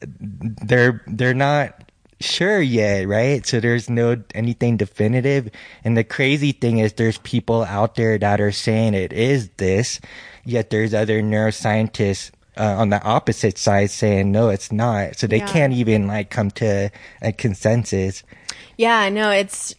they're 0.00 1.02
they're 1.06 1.34
not 1.34 1.88
sure 2.20 2.60
yet, 2.60 3.06
right? 3.06 3.46
So 3.46 3.60
there's 3.60 3.88
no 3.88 4.22
anything 4.34 4.76
definitive. 4.76 5.50
And 5.84 5.96
the 5.96 6.04
crazy 6.04 6.52
thing 6.52 6.78
is 6.78 6.94
there's 6.94 7.18
people 7.18 7.64
out 7.64 7.94
there 7.94 8.18
that 8.18 8.40
are 8.40 8.52
saying 8.52 8.94
it 8.94 9.12
is 9.12 9.50
this, 9.56 10.00
yet 10.44 10.70
there's 10.70 10.94
other 10.94 11.22
neuroscientists 11.22 12.30
uh, 12.58 12.74
on 12.78 12.88
the 12.90 13.02
opposite 13.02 13.56
side 13.58 13.90
saying 13.90 14.32
no, 14.32 14.48
it's 14.48 14.72
not. 14.72 15.16
So 15.18 15.26
they 15.26 15.38
Yeah. 15.38 15.46
can't 15.52 15.72
even 15.72 16.06
like 16.06 16.30
come 16.30 16.50
to 16.52 16.90
a 17.22 17.32
consensus. 17.32 18.22
Yeah, 18.76 19.08
no 19.08 19.30
it's 19.30 19.74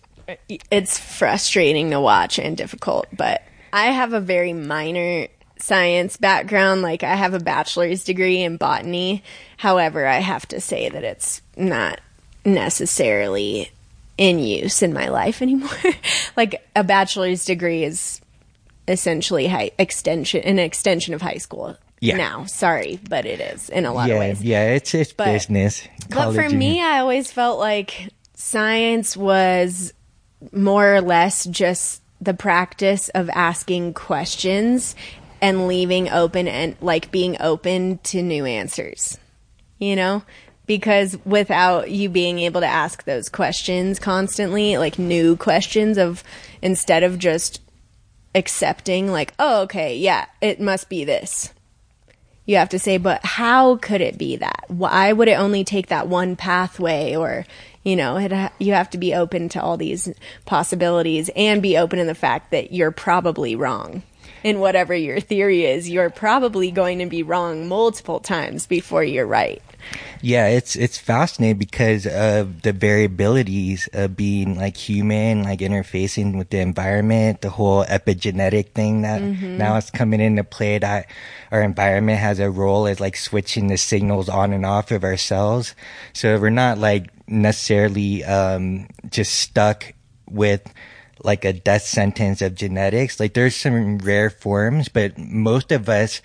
it's 0.69 0.97
frustrating 0.99 1.89
to 1.91 1.99
watch 1.99 2.38
and 2.39 2.55
difficult, 2.55 3.07
but 3.15 3.41
I 3.73 3.88
have 3.88 4.13
a 4.13 4.19
very 4.19 4.53
minor 4.53 5.27
science 5.57 6.17
background. 6.17 6.82
Like 6.84 7.03
I 7.03 7.15
have 7.15 7.34
a 7.34 7.39
bachelor's 7.39 8.03
degree 8.03 8.41
in 8.43 8.57
botany. 8.57 9.23
However, 9.57 10.05
I 10.05 10.19
have 10.19 10.47
to 10.49 10.61
say 10.61 10.88
that 10.89 11.03
it's 11.03 11.41
not 11.57 11.99
necessarily 12.45 13.71
in 14.17 14.39
use 14.39 14.82
in 14.84 14.93
my 14.93 15.07
life 15.07 15.41
anymore. 15.41 15.69
like 16.38 16.65
a 16.75 16.84
bachelor's 16.84 17.45
degree 17.45 17.84
is 17.84 18.21
essentially 18.88 19.47
high 19.47 19.69
extension 19.77 20.41
an 20.43 20.57
extension 20.57 21.13
of 21.13 21.21
high 21.21 21.38
school 21.38 21.77
Yeah. 22.02 22.18
now. 22.18 22.45
Sorry, 22.45 23.00
but 23.10 23.26
it 23.26 23.39
is 23.39 23.70
in 23.70 23.86
a 23.86 23.93
lot 23.93 24.08
yeah, 24.08 24.16
of 24.16 24.20
ways. 24.20 24.41
yeah, 24.43 24.72
it's 24.72 24.93
it's 24.93 25.14
But- 25.14 25.26
business. 25.34 25.88
But 26.10 26.34
for 26.34 26.50
me, 26.50 26.82
I 26.82 27.00
always 27.00 27.32
felt 27.32 27.60
like 27.60 28.10
science 28.36 29.16
was 29.16 29.93
more 30.52 30.95
or 30.95 31.02
less 31.02 31.45
just 31.45 32.02
the 32.22 32.34
practice 32.34 33.10
of 33.10 33.30
asking 33.30 33.93
questions 33.93 34.95
and 35.41 35.68
leaving 35.68 36.10
open 36.10 36.47
and 36.47 36.76
like 36.82 37.12
being 37.12 37.38
open 37.39 38.00
to 38.00 38.22
new 38.22 38.45
answers. 38.45 39.18
You 39.78 39.95
know? 39.95 40.24
Because 40.66 41.18
without 41.26 41.89
you 41.89 42.10
being 42.10 42.39
able 42.39 42.62
to 42.62 42.68
ask 42.68 43.04
those 43.04 43.28
questions 43.28 43.97
constantly, 43.97 44.78
like 44.78 45.00
new 45.00 45.36
questions 45.36 45.97
of 45.97 46.24
instead 46.62 47.04
of 47.04 47.18
just 47.18 47.60
accepting 48.36 49.12
like, 49.12 49.34
oh, 49.39 49.64
okay, 49.64 49.97
yeah, 49.97 50.26
it 50.41 50.62
must 50.62 50.88
be 50.89 51.04
this 51.04 51.52
you 52.50 52.56
have 52.56 52.70
to 52.70 52.80
say, 52.80 52.97
but 52.97 53.24
how 53.24 53.76
could 53.76 54.02
it 54.02 54.18
be 54.18 54.38
that? 54.38 54.66
Why 54.70 55.14
would 55.14 55.28
it 55.28 55.38
only 55.38 55.64
take 55.64 55.89
that 55.89 56.08
one 56.08 56.36
pathway? 56.36 57.16
Or, 57.16 57.45
you 57.84 57.95
know, 57.95 58.18
it, 58.18 58.52
you 58.58 58.74
have 58.74 58.89
to 58.89 58.97
be 58.97 59.14
open 59.14 59.50
to 59.50 59.62
all 59.62 59.78
these 59.78 60.12
possibilities 60.47 61.30
and 61.36 61.62
be 61.62 61.78
open 61.78 62.00
in 62.00 62.08
the 62.08 62.16
fact 62.16 62.50
that 62.50 62.74
you're 62.74 62.89
probably 62.89 63.56
wrong. 63.56 64.02
In 64.43 64.60
whatever 64.60 64.95
your 64.95 65.20
theory 65.20 65.64
is, 65.64 65.88
you're 65.88 66.10
probably 66.10 66.72
going 66.72 66.97
to 67.00 67.06
be 67.06 67.22
wrong 67.22 67.68
multiple 67.68 68.20
times 68.20 68.66
before 68.66 69.04
you're 69.04 69.28
right. 69.28 69.62
Yeah, 70.21 70.47
it's 70.47 70.75
it's 70.75 70.97
fascinating 70.97 71.57
because 71.59 72.05
of 72.05 72.61
the 72.61 72.73
variabilities 72.73 73.87
of 73.93 74.17
being 74.17 74.57
like 74.57 74.75
human, 74.75 75.43
like 75.43 75.59
interfacing 75.59 76.37
with 76.37 76.49
the 76.49 76.59
environment, 76.59 77.41
the 77.41 77.49
whole 77.49 77.85
epigenetic 77.85 78.71
thing 78.71 79.03
that 79.03 79.21
now 79.57 79.77
is 79.77 79.89
coming 79.89 80.19
into 80.19 80.43
play 80.43 80.77
that 80.77 81.07
our 81.51 81.61
environment 81.61 82.19
has 82.19 82.39
a 82.39 82.49
role 82.49 82.85
as 82.85 82.99
like 82.99 83.15
switching 83.15 83.67
the 83.67 83.77
signals 83.77 84.27
on 84.27 84.51
and 84.51 84.65
off 84.65 84.91
of 84.91 85.03
our 85.03 85.17
cells. 85.17 85.73
So 86.13 86.37
we're 86.37 86.49
not 86.49 86.77
like 86.77 87.09
necessarily 87.27 88.23
um 88.25 88.87
just 89.09 89.33
stuck 89.35 89.93
with 90.29 90.61
like 91.23 91.45
a 91.45 91.53
death 91.53 91.83
sentence 91.83 92.41
of 92.41 92.55
genetics. 92.55 93.19
Like 93.19 93.33
there's 93.33 93.55
some 93.55 93.99
rare 93.99 94.29
forms, 94.29 94.89
but 94.89 95.17
most 95.17 95.71
of 95.71 95.87
us 95.89 96.21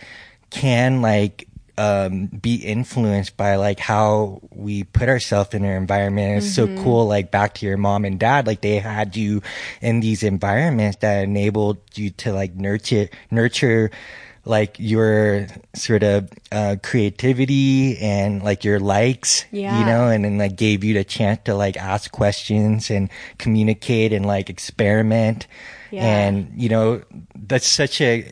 can 0.50 1.02
like 1.02 1.48
um 1.76 2.26
be 2.26 2.56
influenced 2.56 3.36
by 3.36 3.56
like 3.56 3.80
how 3.80 4.40
we 4.50 4.84
put 4.84 5.08
ourselves 5.08 5.54
in 5.54 5.64
our 5.64 5.76
environment. 5.76 6.38
It's 6.38 6.54
so 6.54 6.66
cool, 6.82 7.06
like 7.06 7.30
back 7.30 7.54
to 7.54 7.66
your 7.66 7.76
mom 7.76 8.04
and 8.04 8.18
dad, 8.18 8.46
like 8.46 8.60
they 8.60 8.78
had 8.78 9.16
you 9.16 9.42
in 9.80 10.00
these 10.00 10.22
environments 10.22 10.98
that 10.98 11.24
enabled 11.24 11.78
you 11.94 12.10
to 12.10 12.32
like 12.32 12.54
nurture 12.54 13.08
nurture 13.30 13.90
like 14.46 14.76
your 14.78 15.46
sort 15.74 16.02
of 16.02 16.30
uh 16.52 16.76
creativity 16.82 17.98
and 17.98 18.42
like 18.42 18.62
your 18.64 18.78
likes. 18.78 19.44
You 19.80 19.86
know, 19.86 20.08
and 20.08 20.24
then 20.24 20.38
like 20.38 20.56
gave 20.56 20.84
you 20.84 20.94
the 20.94 21.04
chance 21.04 21.40
to 21.44 21.54
like 21.54 21.76
ask 21.76 22.10
questions 22.12 22.90
and 22.90 23.08
communicate 23.38 24.12
and 24.12 24.26
like 24.26 24.50
experiment. 24.50 25.46
Yeah. 25.90 26.04
And 26.04 26.52
you 26.56 26.68
know, 26.68 27.02
that's 27.34 27.66
such 27.66 28.00
a 28.00 28.30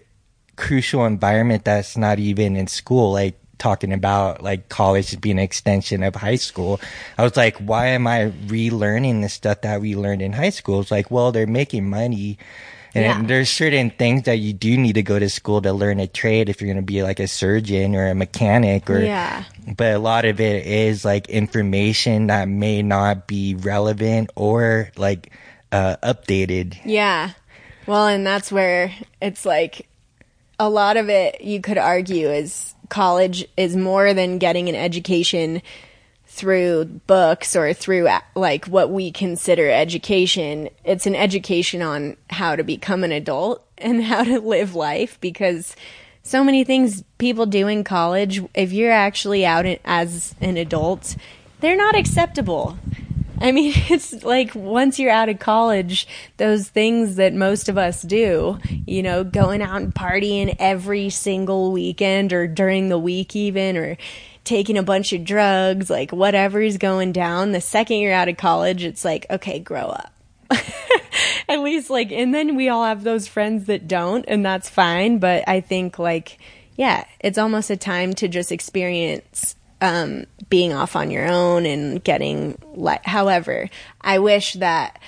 crucial 0.66 1.04
environment 1.04 1.64
that's 1.64 1.96
not 1.96 2.18
even 2.18 2.54
in 2.56 2.66
school. 2.68 3.12
Like 3.12 3.34
talking 3.58 3.92
about 3.92 4.42
like 4.42 4.68
college 4.68 5.20
being 5.20 5.38
an 5.38 5.44
extension 5.44 6.02
of 6.02 6.14
high 6.16 6.36
school. 6.36 6.80
I 7.18 7.22
was 7.22 7.36
like, 7.36 7.56
why 7.58 7.88
am 7.98 8.06
I 8.06 8.32
relearning 8.46 9.22
the 9.22 9.28
stuff 9.28 9.60
that 9.62 9.80
we 9.80 9.94
learned 9.94 10.22
in 10.22 10.32
high 10.32 10.50
school? 10.50 10.80
It's 10.80 10.90
like, 10.90 11.10
well, 11.10 11.30
they're 11.32 11.46
making 11.46 11.88
money. 11.88 12.38
And 12.94 13.04
Yeah. 13.04 13.22
there's 13.24 13.48
certain 13.48 13.90
things 13.90 14.24
that 14.24 14.38
you 14.38 14.52
do 14.52 14.76
need 14.76 14.94
to 14.94 15.02
go 15.02 15.18
to 15.18 15.30
school 15.30 15.62
to 15.62 15.72
learn 15.72 15.98
a 16.00 16.06
trade 16.06 16.48
if 16.48 16.60
you're 16.60 16.68
going 16.74 16.84
to 16.84 16.92
be 16.92 17.02
like 17.02 17.20
a 17.20 17.26
surgeon 17.28 17.94
or 17.96 18.06
a 18.08 18.14
mechanic 18.14 18.90
or 18.90 19.00
Yeah. 19.02 19.44
but 19.76 19.94
a 19.94 19.98
lot 19.98 20.24
of 20.26 20.40
it 20.40 20.66
is 20.66 21.04
like 21.04 21.28
information 21.30 22.26
that 22.28 22.48
may 22.48 22.82
not 22.82 23.26
be 23.26 23.54
relevant 23.54 24.30
or 24.36 24.90
like 24.96 25.30
uh 25.72 25.96
updated 26.02 26.76
Yeah. 26.84 27.30
Well, 27.86 28.06
and 28.06 28.26
that's 28.26 28.52
where 28.52 28.92
it's 29.22 29.46
like 29.46 29.86
a 30.62 30.70
lot 30.70 30.96
of 30.96 31.08
it 31.08 31.40
you 31.40 31.60
could 31.60 31.76
argue 31.76 32.28
is 32.28 32.76
college 32.88 33.44
is 33.56 33.74
more 33.74 34.14
than 34.14 34.38
getting 34.38 34.68
an 34.68 34.76
education 34.76 35.60
through 36.24 36.84
books 36.84 37.56
or 37.56 37.74
through 37.74 38.08
like 38.36 38.66
what 38.66 38.88
we 38.88 39.10
consider 39.10 39.68
education. 39.68 40.68
It's 40.84 41.04
an 41.04 41.16
education 41.16 41.82
on 41.82 42.16
how 42.30 42.54
to 42.54 42.62
become 42.62 43.02
an 43.02 43.10
adult 43.10 43.66
and 43.78 44.04
how 44.04 44.22
to 44.22 44.38
live 44.38 44.76
life 44.76 45.18
because 45.20 45.74
so 46.22 46.44
many 46.44 46.62
things 46.62 47.02
people 47.18 47.46
do 47.46 47.66
in 47.66 47.82
college, 47.82 48.40
if 48.54 48.72
you're 48.72 48.92
actually 48.92 49.44
out 49.44 49.66
as 49.84 50.36
an 50.40 50.56
adult, 50.56 51.16
they're 51.58 51.76
not 51.76 51.96
acceptable. 51.96 52.78
I 53.42 53.50
mean, 53.52 53.72
it's 53.90 54.22
like 54.22 54.54
once 54.54 54.98
you're 54.98 55.10
out 55.10 55.28
of 55.28 55.38
college, 55.38 56.06
those 56.36 56.68
things 56.68 57.16
that 57.16 57.34
most 57.34 57.68
of 57.68 57.76
us 57.76 58.02
do, 58.02 58.58
you 58.86 59.02
know, 59.02 59.24
going 59.24 59.60
out 59.60 59.82
and 59.82 59.94
partying 59.94 60.54
every 60.58 61.10
single 61.10 61.72
weekend 61.72 62.32
or 62.32 62.46
during 62.46 62.88
the 62.88 62.98
week, 62.98 63.34
even, 63.36 63.76
or 63.76 63.96
taking 64.44 64.78
a 64.78 64.82
bunch 64.82 65.12
of 65.12 65.24
drugs, 65.24 65.90
like 65.90 66.12
whatever's 66.12 66.78
going 66.78 67.12
down. 67.12 67.52
The 67.52 67.60
second 67.60 67.98
you're 67.98 68.12
out 68.12 68.28
of 68.28 68.36
college, 68.36 68.84
it's 68.84 69.04
like, 69.04 69.26
okay, 69.28 69.58
grow 69.58 69.86
up. 69.86 70.12
At 71.48 71.60
least, 71.60 71.90
like, 71.90 72.12
and 72.12 72.34
then 72.34 72.56
we 72.56 72.68
all 72.68 72.84
have 72.84 73.04
those 73.04 73.26
friends 73.26 73.66
that 73.66 73.88
don't, 73.88 74.24
and 74.28 74.44
that's 74.44 74.68
fine. 74.68 75.18
But 75.18 75.44
I 75.48 75.60
think, 75.60 75.98
like, 75.98 76.38
yeah, 76.76 77.04
it's 77.20 77.38
almost 77.38 77.70
a 77.70 77.76
time 77.76 78.14
to 78.14 78.28
just 78.28 78.52
experience 78.52 79.56
um, 79.82 80.24
being 80.48 80.72
off 80.72 80.96
on 80.96 81.10
your 81.10 81.26
own 81.28 81.66
and 81.66 82.02
getting 82.04 82.56
li- 82.74 82.96
however 83.04 83.68
i 84.00 84.18
wish 84.18 84.54
that 84.54 84.98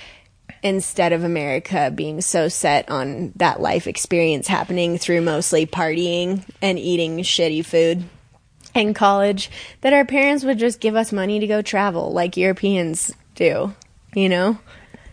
instead 0.61 1.13
of 1.13 1.23
america 1.23 1.91
being 1.95 2.21
so 2.21 2.47
set 2.47 2.89
on 2.91 3.31
that 3.37 3.59
life 3.61 3.87
experience 3.87 4.47
happening 4.47 4.97
through 4.97 5.21
mostly 5.21 5.65
partying 5.65 6.43
and 6.61 6.77
eating 6.77 7.17
shitty 7.19 7.65
food 7.65 8.03
in 8.73 8.93
college 8.93 9.49
that 9.81 9.93
our 9.93 10.03
parents 10.05 10.43
would 10.43 10.59
just 10.59 10.79
give 10.79 10.95
us 10.95 11.11
money 11.13 11.39
to 11.39 11.47
go 11.47 11.61
travel 11.61 12.11
like 12.11 12.35
europeans 12.37 13.11
do 13.35 13.73
you 14.13 14.27
know 14.29 14.57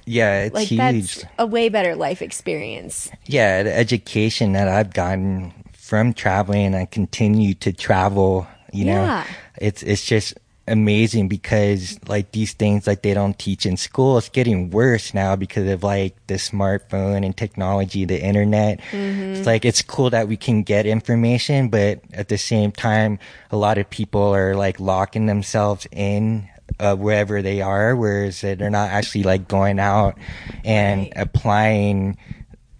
Yeah, 0.04 0.44
it's 0.44 0.54
like 0.54 0.68
huge. 0.68 1.14
that's 1.16 1.24
a 1.38 1.46
way 1.46 1.68
better 1.68 1.94
life 1.94 2.20
experience 2.22 3.08
yeah, 3.26 3.62
the 3.62 3.72
education 3.72 4.52
that 4.54 4.66
I've 4.66 4.92
gotten 4.92 5.52
from 5.72 6.12
traveling, 6.14 6.66
and 6.66 6.74
I 6.76 6.86
continue 6.86 7.54
to 7.54 7.72
travel. 7.72 8.46
You 8.72 8.86
know, 8.86 9.04
Yeah. 9.04 9.26
It's 9.62 9.82
it's 9.82 10.04
just 10.04 10.34
amazing 10.68 11.26
because 11.26 11.98
like 12.06 12.30
these 12.32 12.52
things 12.52 12.86
like 12.86 13.02
they 13.02 13.14
don't 13.14 13.36
teach 13.38 13.66
in 13.66 13.76
school. 13.76 14.16
It's 14.18 14.28
getting 14.28 14.70
worse 14.70 15.12
now 15.12 15.34
because 15.34 15.68
of 15.68 15.82
like 15.82 16.14
the 16.28 16.34
smartphone 16.34 17.24
and 17.26 17.36
technology, 17.36 18.04
the 18.04 18.22
internet. 18.22 18.80
It's 18.92 19.44
like 19.46 19.64
it's 19.64 19.82
cool 19.82 20.10
that 20.10 20.28
we 20.28 20.36
can 20.36 20.62
get 20.62 20.86
information, 20.86 21.68
but 21.68 22.00
at 22.12 22.28
the 22.28 22.38
same 22.38 22.70
time, 22.70 23.18
a 23.50 23.56
lot 23.56 23.78
of 23.78 23.90
people 23.90 24.34
are 24.34 24.54
like 24.54 24.78
locking 24.78 25.26
themselves 25.26 25.86
in 25.90 26.48
uh, 26.78 26.94
wherever 26.96 27.42
they 27.42 27.60
are, 27.60 27.94
whereas 27.96 28.40
they're 28.40 28.70
not 28.70 28.90
actually 28.90 29.24
like 29.24 29.48
going 29.48 29.78
out 29.78 30.16
and 30.64 31.02
Right. 31.02 31.12
applying 31.16 32.16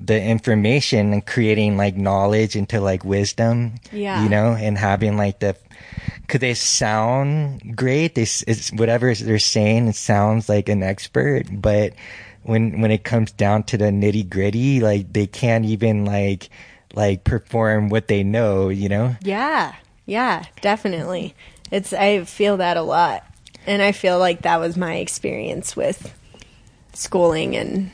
the 0.00 0.20
information 0.20 1.12
and 1.12 1.24
creating 1.26 1.76
like 1.76 1.96
knowledge 1.96 2.56
into 2.56 2.80
like 2.80 3.04
wisdom. 3.04 3.74
Yeah. 3.92 4.22
You 4.22 4.28
know, 4.30 4.52
and 4.58 4.78
having 4.78 5.16
like 5.16 5.40
the, 5.40 5.56
cause 6.28 6.40
they 6.40 6.54
sound 6.54 7.76
great. 7.76 8.14
They, 8.14 8.26
whatever 8.74 9.14
they're 9.14 9.38
saying, 9.38 9.88
it 9.88 9.96
sounds 9.96 10.48
like 10.48 10.68
an 10.68 10.82
expert, 10.82 11.46
but 11.50 11.94
when, 12.42 12.80
when 12.80 12.90
it 12.90 13.04
comes 13.04 13.32
down 13.32 13.64
to 13.64 13.76
the 13.76 13.86
nitty 13.86 14.28
gritty, 14.28 14.80
like 14.80 15.12
they 15.12 15.26
can't 15.26 15.64
even 15.64 16.04
like, 16.04 16.50
like 16.94 17.24
perform 17.24 17.88
what 17.88 18.08
they 18.08 18.22
know, 18.22 18.68
you 18.68 18.88
know? 18.88 19.16
Yeah, 19.22 19.74
yeah, 20.06 20.44
definitely. 20.60 21.34
It's 21.70 21.92
I 21.92 22.24
feel 22.24 22.58
that 22.58 22.76
a 22.76 22.82
lot, 22.82 23.24
and 23.66 23.80
I 23.80 23.92
feel 23.92 24.18
like 24.18 24.42
that 24.42 24.60
was 24.60 24.76
my 24.76 24.96
experience 24.96 25.74
with 25.74 26.14
schooling 26.92 27.56
and 27.56 27.90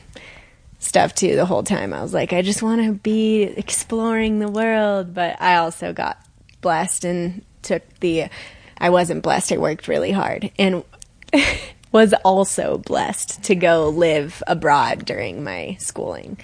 stuff 0.79 1.15
too. 1.15 1.35
The 1.35 1.45
whole 1.45 1.63
time 1.63 1.93
I 1.93 2.01
was 2.01 2.13
like, 2.13 2.33
I 2.33 2.41
just 2.41 2.61
want 2.61 2.83
to 2.83 2.93
be 2.93 3.43
exploring 3.43 4.39
the 4.39 4.51
world, 4.51 5.13
but 5.13 5.41
I 5.41 5.57
also 5.57 5.93
got 5.93 6.17
blessed 6.61 7.05
and 7.05 7.45
took 7.69 7.99
the. 7.99 8.29
I 8.79 8.89
wasn't 8.89 9.23
blessed. 9.23 9.51
I 9.51 9.57
worked 9.57 9.87
really 9.87 10.11
hard 10.11 10.51
and 10.57 10.83
was 11.91 12.13
also 12.25 12.77
blessed 12.79 13.43
to 13.43 13.55
go 13.55 13.89
live 13.89 14.41
abroad 14.47 15.05
during 15.05 15.43
my 15.43 15.77
schooling. 15.79 16.37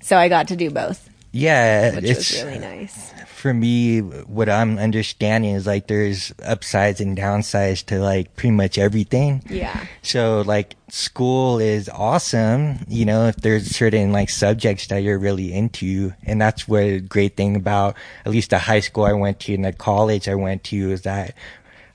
So 0.00 0.16
I 0.16 0.28
got 0.28 0.48
to 0.48 0.56
do 0.56 0.70
both, 0.70 1.09
Yeah. 1.32 1.94
which 1.96 2.04
it's, 2.04 2.32
was 2.32 2.42
really 2.42 2.58
nice. 2.58 3.12
for 3.26 3.54
me, 3.54 4.00
what 4.00 4.48
I'm 4.48 4.78
understanding 4.78 5.54
is 5.54 5.66
like 5.66 5.86
there's 5.86 6.32
upsides 6.44 7.00
and 7.00 7.16
downsides 7.16 7.84
to 7.86 7.98
like 7.98 8.34
pretty 8.36 8.54
much 8.54 8.78
everything. 8.78 9.42
Yeah. 9.48 9.86
So 10.02 10.42
like 10.42 10.76
school 10.88 11.58
is 11.58 11.88
awesome, 11.88 12.84
you 12.88 13.04
know, 13.04 13.28
if 13.28 13.36
there's 13.36 13.66
certain 13.68 14.12
like 14.12 14.28
subjects 14.30 14.88
that 14.88 14.98
you're 14.98 15.18
really 15.18 15.52
into. 15.52 16.12
And 16.24 16.40
that's 16.40 16.68
what 16.68 16.82
a 16.82 17.00
great 17.00 17.36
thing 17.36 17.56
about 17.56 17.96
at 18.24 18.32
least 18.32 18.50
the 18.50 18.58
high 18.58 18.80
school 18.80 19.04
I 19.04 19.12
went 19.12 19.40
to 19.40 19.54
and 19.54 19.64
the 19.64 19.72
college 19.72 20.28
I 20.28 20.34
went 20.34 20.64
to 20.64 20.90
is 20.90 21.02
that 21.02 21.34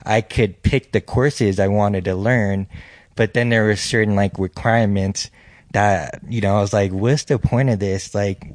I 0.04 0.20
could 0.20 0.62
pick 0.62 0.92
the 0.92 1.00
courses 1.00 1.60
I 1.60 1.68
wanted 1.68 2.04
to 2.04 2.14
learn. 2.14 2.66
But 3.14 3.34
then 3.34 3.48
there 3.50 3.64
were 3.64 3.76
certain 3.76 4.14
like 4.14 4.38
requirements 4.38 5.30
that, 5.72 6.20
you 6.28 6.40
know, 6.40 6.56
I 6.56 6.60
was 6.60 6.72
like, 6.72 6.92
what's 6.92 7.24
the 7.24 7.38
point 7.38 7.70
of 7.70 7.78
this? 7.78 8.14
Like, 8.14 8.46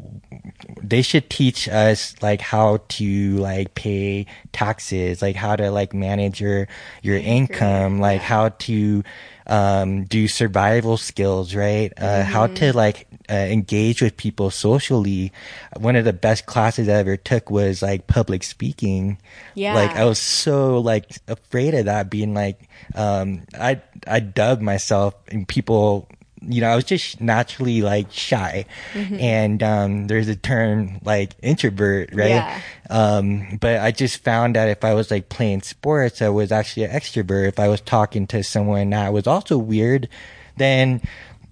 they 0.83 1.01
should 1.01 1.29
teach 1.29 1.67
us 1.69 2.15
like 2.21 2.41
how 2.41 2.79
to 2.89 3.37
like 3.37 3.75
pay 3.75 4.25
taxes, 4.51 5.21
like 5.21 5.35
how 5.35 5.55
to 5.55 5.71
like 5.71 5.93
manage 5.93 6.41
your 6.41 6.67
your 7.01 7.17
income, 7.17 7.99
like 7.99 8.21
how 8.21 8.49
to 8.49 9.03
um 9.47 10.05
do 10.05 10.27
survival 10.27 10.97
skills, 10.97 11.55
right? 11.55 11.91
Uh 11.97 12.23
how 12.23 12.47
to 12.47 12.75
like 12.75 13.07
uh, 13.29 13.33
engage 13.33 14.01
with 14.01 14.17
people 14.17 14.49
socially. 14.49 15.31
One 15.77 15.95
of 15.95 16.05
the 16.05 16.13
best 16.13 16.45
classes 16.45 16.89
I 16.89 16.93
ever 16.93 17.17
took 17.17 17.49
was 17.49 17.81
like 17.81 18.07
public 18.07 18.43
speaking. 18.43 19.17
Yeah. 19.55 19.75
Like 19.75 19.95
I 19.95 20.05
was 20.05 20.19
so 20.19 20.79
like 20.79 21.05
afraid 21.27 21.73
of 21.73 21.85
that 21.85 22.09
being 22.09 22.33
like 22.33 22.67
um 22.95 23.43
I 23.57 23.81
I 24.07 24.19
dubbed 24.19 24.61
myself 24.61 25.15
and 25.29 25.47
people 25.47 26.09
you 26.41 26.61
know, 26.61 26.69
I 26.69 26.75
was 26.75 26.85
just 26.85 27.21
naturally 27.21 27.81
like 27.81 28.11
shy. 28.11 28.65
Mm-hmm. 28.93 29.19
And 29.19 29.63
um 29.63 30.07
there's 30.07 30.27
a 30.27 30.35
term 30.35 30.99
like 31.03 31.33
introvert, 31.41 32.13
right? 32.13 32.29
Yeah. 32.29 32.61
Um 32.89 33.57
but 33.59 33.79
I 33.79 33.91
just 33.91 34.23
found 34.23 34.55
that 34.55 34.67
if 34.67 34.83
I 34.83 34.93
was 34.93 35.11
like 35.11 35.29
playing 35.29 35.61
sports, 35.61 36.21
I 36.21 36.29
was 36.29 36.51
actually 36.51 36.83
an 36.83 36.91
extrovert. 36.91 37.47
If 37.47 37.59
I 37.59 37.67
was 37.67 37.81
talking 37.81 38.27
to 38.27 38.43
someone 38.43 38.89
that 38.91 39.13
was 39.13 39.27
also 39.27 39.57
weird, 39.57 40.09
then 40.57 41.01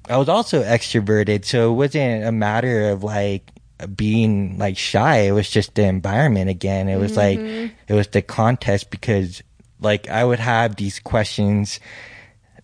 I 0.09 0.17
was 0.17 0.29
also 0.29 0.63
extroverted. 0.63 1.45
So 1.45 1.71
it 1.71 1.75
wasn't 1.75 2.25
a 2.25 2.31
matter 2.31 2.89
of 2.89 3.03
like 3.03 3.51
being 3.95 4.57
like 4.57 4.77
shy. 4.77 5.19
It 5.19 5.31
was 5.31 5.49
just 5.49 5.75
the 5.75 5.83
environment 5.83 6.49
again. 6.49 6.89
It 6.89 6.97
was 6.97 7.15
like, 7.15 7.39
it 7.39 7.93
was 7.93 8.07
the 8.07 8.21
contest 8.21 8.89
because 8.89 9.41
like 9.79 10.09
I 10.09 10.25
would 10.25 10.39
have 10.39 10.75
these 10.75 10.99
questions 10.99 11.79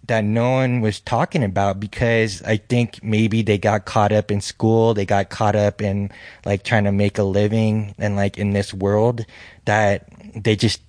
that 0.07 0.23
no 0.23 0.51
one 0.51 0.81
was 0.81 0.99
talking 0.99 1.43
about 1.43 1.79
because 1.79 2.41
I 2.43 2.57
think 2.57 3.03
maybe 3.03 3.41
they 3.41 3.57
got 3.57 3.85
caught 3.85 4.11
up 4.11 4.31
in 4.31 4.41
school, 4.41 4.93
they 4.93 5.05
got 5.05 5.29
caught 5.29 5.55
up 5.55 5.81
in 5.81 6.11
like 6.45 6.63
trying 6.63 6.83
to 6.83 6.91
make 6.91 7.17
a 7.17 7.23
living 7.23 7.95
and 7.97 8.15
like 8.15 8.37
in 8.37 8.51
this 8.51 8.73
world 8.73 9.25
that 9.65 10.07
they 10.35 10.55
just 10.55 10.81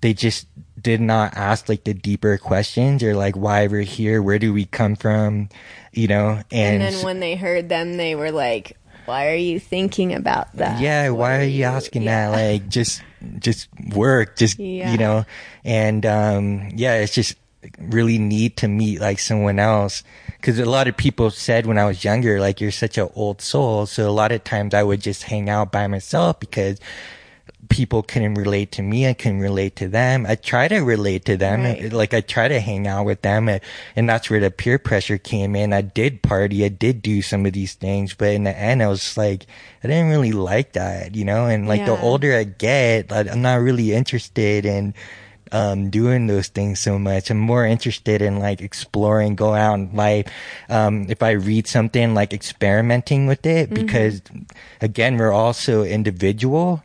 they 0.00 0.12
just 0.14 0.46
did 0.80 1.00
not 1.00 1.34
ask 1.36 1.68
like 1.68 1.84
the 1.84 1.94
deeper 1.94 2.38
questions 2.38 3.02
or 3.02 3.14
like 3.14 3.36
why 3.36 3.66
we're 3.66 3.82
here, 3.82 4.22
where 4.22 4.38
do 4.38 4.52
we 4.52 4.64
come 4.64 4.94
from, 4.94 5.48
you 5.92 6.06
know, 6.06 6.40
and, 6.52 6.82
And 6.82 6.94
then 6.94 7.04
when 7.04 7.20
they 7.20 7.34
heard 7.34 7.68
them, 7.68 7.96
they 7.96 8.14
were 8.14 8.30
like, 8.30 8.76
"Why 9.06 9.28
are 9.28 9.34
you 9.34 9.58
thinking 9.58 10.14
about 10.14 10.54
that? 10.56 10.80
yeah, 10.80 11.10
What 11.10 11.18
why 11.18 11.38
are 11.40 11.44
you 11.44 11.64
asking 11.64 12.04
that? 12.04 12.28
Like 12.28 12.68
just 12.68 13.02
just 13.38 13.68
work, 13.94 14.36
just 14.36 14.58
Yeah. 14.58 14.92
you 14.92 14.98
know, 14.98 15.24
and 15.64 16.04
um 16.06 16.70
yeah, 16.74 16.94
it's 16.96 17.14
just 17.14 17.34
really 17.78 18.18
need 18.18 18.56
to 18.58 18.68
meet 18.68 19.00
like 19.00 19.18
someone 19.18 19.58
else 19.58 20.04
because 20.36 20.58
a 20.58 20.64
lot 20.64 20.86
of 20.86 20.96
people 20.96 21.30
said 21.30 21.66
when 21.66 21.78
I 21.78 21.84
was 21.84 22.04
younger, 22.04 22.40
like 22.40 22.60
you're 22.60 22.70
such 22.70 22.98
an 22.98 23.08
old 23.14 23.42
soul. 23.42 23.86
So 23.86 24.08
a 24.08 24.12
lot 24.12 24.30
of 24.30 24.44
times 24.44 24.74
I 24.74 24.82
would 24.82 25.00
just 25.00 25.24
hang 25.24 25.48
out 25.48 25.72
by 25.72 25.86
myself 25.88 26.38
because 26.38 26.78
people 27.68 28.02
couldn't 28.02 28.34
relate 28.34 28.72
to 28.72 28.82
me. 28.82 29.08
I 29.08 29.14
couldn't 29.14 29.40
relate 29.40 29.76
to 29.76 29.88
them. 29.88 30.26
I 30.26 30.36
try 30.36 30.68
to 30.68 30.78
relate 30.80 31.24
to 31.26 31.36
them. 31.36 31.62
Right. 31.62 31.92
Like 31.92 32.14
I 32.14 32.20
try 32.20 32.48
to 32.48 32.60
hang 32.60 32.86
out 32.86 33.04
with 33.04 33.22
them. 33.22 33.48
And, 33.48 33.60
and 33.96 34.08
that's 34.08 34.30
where 34.30 34.40
the 34.40 34.50
peer 34.50 34.78
pressure 34.78 35.18
came 35.18 35.56
in. 35.56 35.72
I 35.72 35.82
did 35.82 36.22
party. 36.22 36.64
I 36.64 36.68
did 36.68 37.02
do 37.02 37.20
some 37.20 37.44
of 37.44 37.52
these 37.52 37.74
things, 37.74 38.14
but 38.14 38.32
in 38.32 38.44
the 38.44 38.56
end, 38.56 38.82
I 38.82 38.88
was 38.88 39.16
like, 39.16 39.46
I 39.82 39.88
didn't 39.88 40.10
really 40.10 40.32
like 40.32 40.72
that, 40.72 41.14
you 41.14 41.24
know? 41.24 41.46
And 41.46 41.68
like 41.68 41.84
the 41.84 42.00
older 42.00 42.34
I 42.34 42.44
get, 42.44 43.10
like, 43.10 43.28
I'm 43.28 43.42
not 43.42 43.60
really 43.60 43.92
interested 43.92 44.64
in, 44.64 44.94
um, 45.52 45.90
doing 45.90 46.26
those 46.26 46.48
things 46.48 46.80
so 46.80 46.98
much. 46.98 47.30
I'm 47.30 47.38
more 47.38 47.64
interested 47.64 48.22
in 48.22 48.38
like 48.38 48.60
exploring, 48.60 49.34
go 49.36 49.54
out 49.54 49.74
in 49.74 49.94
life. 49.94 50.26
Um, 50.68 51.06
if 51.08 51.22
I 51.22 51.32
read 51.32 51.66
something, 51.66 52.14
like 52.14 52.32
experimenting 52.32 53.26
with 53.26 53.46
it, 53.46 53.70
because 53.70 54.20
again, 54.80 55.16
we're 55.16 55.32
also 55.32 55.84
individual 55.84 56.82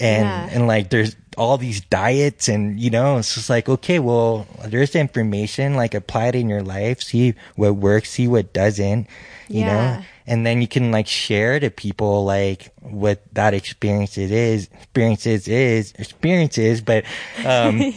and, 0.00 0.28
Yeah. 0.28 0.48
and 0.52 0.66
like 0.66 0.90
there's 0.90 1.16
all 1.38 1.56
these 1.56 1.80
diets 1.80 2.48
and, 2.48 2.78
you 2.78 2.90
know, 2.90 3.16
it's 3.16 3.34
just 3.34 3.48
like, 3.48 3.68
okay, 3.68 3.98
well, 3.98 4.46
there's 4.66 4.94
information, 4.94 5.74
like 5.74 5.94
apply 5.94 6.26
it 6.26 6.34
in 6.34 6.48
your 6.48 6.62
life, 6.62 7.00
see 7.02 7.34
what 7.56 7.76
works, 7.76 8.10
see 8.10 8.28
what 8.28 8.52
doesn't, 8.52 9.06
you 9.48 9.64
Yeah. 9.64 9.96
know, 9.96 10.02
and 10.26 10.46
then 10.46 10.60
you 10.60 10.68
can 10.68 10.90
like 10.90 11.06
share 11.06 11.58
to 11.60 11.70
people 11.70 12.24
like 12.24 12.72
what 12.80 13.22
that 13.34 13.54
experience 13.54 14.16
it 14.18 14.30
is 14.30 14.68
experiences 14.74 15.48
is 15.48 15.92
experiences 15.98 16.80
but 16.80 17.04
um 17.44 17.78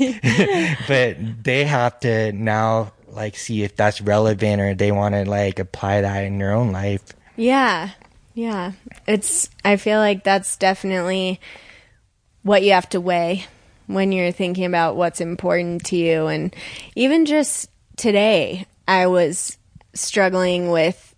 but 0.88 1.18
they 1.44 1.64
have 1.66 2.00
to 2.00 2.32
now 2.34 2.92
like 3.10 3.38
see 3.38 3.64
if 3.64 3.76
that's 3.76 4.02
relevant 4.02 4.62
or 4.62 4.74
they 4.74 4.92
want 4.92 5.16
to 5.16 5.24
like 5.26 5.60
apply 5.60 6.02
that 6.02 6.24
in 6.26 6.38
their 6.38 6.52
own 6.54 6.72
life 6.72 7.04
Yeah. 7.38 7.90
Yeah. 8.34 8.74
It's 9.08 9.50
I 9.64 9.78
feel 9.78 10.00
like 10.00 10.24
that's 10.24 10.58
definitely 10.58 11.40
what 12.44 12.64
you 12.64 12.74
have 12.74 12.90
to 12.90 13.00
weigh 13.02 13.46
when 13.88 14.12
you're 14.12 14.32
thinking 14.32 14.66
about 14.66 14.96
what's 14.98 15.22
important 15.22 15.86
to 15.86 15.96
you 15.96 16.28
and 16.28 16.54
even 16.96 17.26
just 17.26 17.70
today 17.96 18.66
I 18.88 19.08
was 19.08 19.58
struggling 19.94 20.70
with 20.70 21.14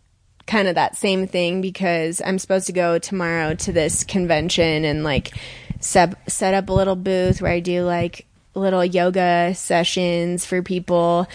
kind 0.47 0.67
of 0.67 0.75
that 0.75 0.95
same 0.95 1.27
thing 1.27 1.61
because 1.61 2.21
I'm 2.25 2.39
supposed 2.39 2.67
to 2.67 2.73
go 2.73 2.97
tomorrow 2.97 3.53
to 3.53 3.71
this 3.71 4.03
convention 4.03 4.85
and 4.85 5.03
like 5.03 5.33
set 5.79 6.15
set 6.29 6.53
up 6.53 6.69
a 6.69 6.73
little 6.73 6.95
booth 6.95 7.41
where 7.41 7.51
I 7.51 7.59
do 7.59 7.83
like 7.83 8.25
little 8.55 8.83
yoga 8.83 9.53
sessions 9.53 10.45
for 10.45 10.63
people 10.63 11.27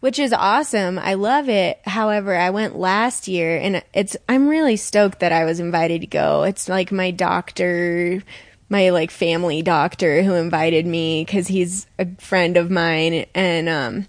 which 0.00 0.18
is 0.18 0.34
awesome. 0.34 0.98
I 0.98 1.14
love 1.14 1.48
it. 1.48 1.80
However, 1.86 2.36
I 2.36 2.50
went 2.50 2.76
last 2.76 3.26
year 3.26 3.56
and 3.56 3.82
it's 3.94 4.18
I'm 4.28 4.48
really 4.48 4.76
stoked 4.76 5.20
that 5.20 5.32
I 5.32 5.46
was 5.46 5.60
invited 5.60 6.02
to 6.02 6.06
go. 6.06 6.42
It's 6.42 6.68
like 6.68 6.92
my 6.92 7.10
doctor 7.10 8.22
my 8.68 8.90
like 8.90 9.10
family 9.10 9.62
doctor 9.62 10.22
who 10.22 10.34
invited 10.34 10.84
me 10.84 11.24
cuz 11.24 11.46
he's 11.46 11.86
a 11.98 12.06
friend 12.18 12.58
of 12.58 12.70
mine 12.70 13.24
and 13.34 13.66
um 13.66 14.06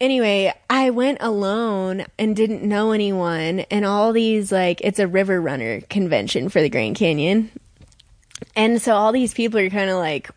anyway, 0.00 0.52
I 0.68 0.90
went 0.90 1.18
alone 1.20 2.04
and 2.18 2.36
didn't 2.36 2.62
know 2.62 2.92
anyone 2.92 3.60
and 3.60 3.84
all 3.84 4.12
these 4.12 4.52
like 4.52 4.80
it's 4.82 4.98
a 4.98 5.06
river 5.06 5.40
runner 5.40 5.80
convention 5.82 6.48
for 6.48 6.60
the 6.60 6.68
Grand 6.68 6.96
Canyon. 6.96 7.50
And 8.54 8.80
so 8.80 8.94
all 8.94 9.12
these 9.12 9.34
people 9.34 9.60
are 9.60 9.70
kind 9.70 9.90
of 9.90 9.96
like 9.96 10.30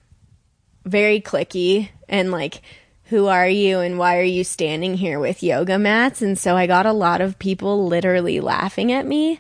very 0.86 1.22
clicky 1.22 1.90
and 2.08 2.32
like 2.32 2.62
who 3.10 3.26
are 3.26 3.50
you 3.50 3.80
and 3.80 3.98
why 3.98 4.20
are 4.20 4.24
you 4.24 4.44
standing 4.44 4.94
here 4.94 5.20
with 5.20 5.42
yoga 5.42 5.80
mats? 5.80 6.22
And 6.22 6.38
so 6.38 6.56
I 6.56 6.68
got 6.68 6.86
a 6.86 6.94
lot 6.94 7.22
of 7.22 7.40
people 7.40 7.88
literally 7.88 8.40
laughing 8.40 8.92
at 8.92 9.06
me. 9.06 9.40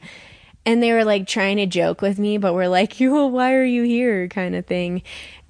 And 0.65 0.81
they 0.83 0.91
were 0.91 1.05
like 1.05 1.27
trying 1.27 1.57
to 1.57 1.67
joke 1.67 2.01
with 2.01 2.17
me, 2.17 2.37
but 2.37 2.53
were 2.53 2.67
like, 2.67 2.99
you, 2.99 3.13
why 3.27 3.53
are 3.53 3.63
you 3.63 3.83
here? 3.83 4.27
kind 4.27 4.55
of 4.55 4.65
thing. 4.65 5.03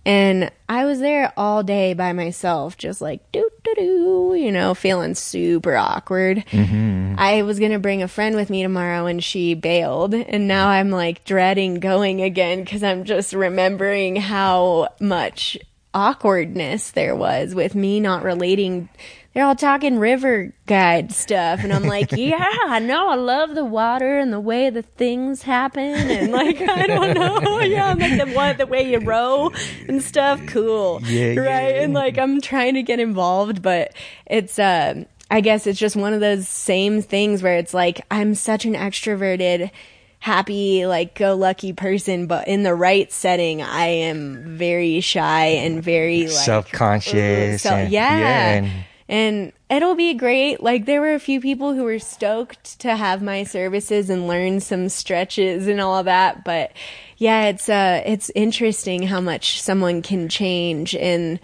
And 0.06 0.50
I 0.68 0.86
was 0.86 1.00
there 1.00 1.34
all 1.36 1.62
day 1.62 1.94
by 1.94 2.14
myself, 2.14 2.78
just 2.78 3.02
like 3.02 3.32
doo 3.32 3.50
doo 3.64 3.76
doo, 3.76 4.36
you 4.38 4.52
know, 4.52 4.74
feeling 4.74 5.14
super 5.14 5.76
awkward. 5.76 6.46
Mm-hmm. 6.52 7.16
I 7.18 7.42
was 7.42 7.60
gonna 7.60 7.80
bring 7.80 8.02
a 8.02 8.08
friend 8.08 8.36
with 8.36 8.50
me 8.50 8.64
tomorrow, 8.64 9.06
and 9.06 9.24
she 9.24 9.54
bailed. 9.54 10.14
And 10.14 10.48
now 10.48 10.70
I'm 10.70 10.90
like 10.90 11.26
dreading 11.26 11.76
going 11.76 12.22
again 12.22 12.64
because 12.64 12.82
I'm 12.82 13.04
just 13.04 13.34
remembering 13.34 14.16
how 14.16 14.90
much 15.00 15.58
awkwardness 15.94 16.92
there 16.92 17.16
was 17.16 17.54
with 17.54 17.76
me 17.76 18.00
not 18.00 18.24
relating. 18.24 18.90
They're 19.34 19.46
all 19.46 19.56
talking 19.56 20.00
river 20.00 20.54
guide 20.66 21.12
stuff, 21.12 21.64
and 21.64 21.72
I'm 21.72 21.84
like, 21.84 22.12
yeah, 22.18 22.44
i 22.68 22.80
know 22.80 23.10
I 23.10 23.16
love 23.16 23.54
the 23.54 23.64
water 23.64 24.18
and 24.18 24.34
the 24.34 24.40
way 24.40 24.70
the 24.72 24.82
things 24.82 25.44
happen, 25.44 25.84
and 25.84 26.32
like 26.42 26.60
I 26.62 26.88
don't 26.88 27.14
know, 27.14 27.60
yeah, 27.60 27.90
I'm 27.90 28.00
like 28.00 28.18
the 28.20 28.34
what 28.34 28.58
the 28.58 28.66
way 28.66 28.90
you 28.92 29.00
row 29.00 29.52
and 29.88 30.02
stuff, 30.02 30.42
cool, 30.48 31.00
Yeah, 31.04 31.36
right, 31.40 31.76
yeah. 31.76 31.82
and 31.84 31.94
like 31.94 32.18
I'm 32.18 32.42
trying 32.42 32.74
to 32.74 32.84
get 32.84 33.00
involved, 33.00 33.62
but 33.62 33.94
it's 34.26 34.58
um. 34.60 35.06
I 35.32 35.42
guess 35.42 35.68
it's 35.68 35.78
just 35.78 35.96
one 35.96 36.14
of 36.16 36.22
those 36.22 36.48
same 36.48 37.04
things 37.04 37.44
where 37.44 37.58
it's 37.58 37.72
like 37.72 38.02
I'm 38.10 38.34
such 38.34 38.66
an 38.66 38.74
extroverted 38.74 39.70
happy, 40.18 40.88
like 40.88 41.14
go 41.14 41.36
lucky 41.36 41.72
person, 41.72 42.26
but 42.26 42.48
in 42.48 42.64
the 42.64 42.74
right 42.74 43.12
setting, 43.12 43.62
I 43.62 43.86
am 43.86 44.58
very 44.58 45.02
shy 45.02 45.46
and 45.46 45.84
very 45.84 46.22
like 46.24 46.32
Self-conscious 46.32 47.62
So, 47.62 47.70
and- 47.70 47.92
yeah. 47.92 48.18
yeah, 48.20 48.50
and- 48.56 48.86
and 49.10 49.52
it'll 49.70 49.96
be 49.96 50.14
great. 50.14 50.64
Like 50.64 50.86
there 50.86 51.02
were 51.02 51.16
a 51.16 51.20
few 51.20 51.42
people 51.42 51.74
who 51.74 51.84
were 51.84 52.00
stoked 52.00 52.80
to 52.80 52.96
have 52.96 53.22
my 53.22 53.44
services 53.44 54.10
and 54.10 54.28
learn 54.28 54.62
some 54.62 54.88
stretches 54.88 55.68
and 55.68 55.82
all 55.82 56.04
that, 56.04 56.46
but 56.46 56.72
yeah, 57.18 57.48
it's 57.48 57.68
uh 57.68 58.02
it's 58.06 58.30
interesting 58.36 59.04
how 59.04 59.20
much 59.20 59.60
someone 59.62 60.02
can 60.02 60.30
change 60.30 60.96
in 60.96 61.40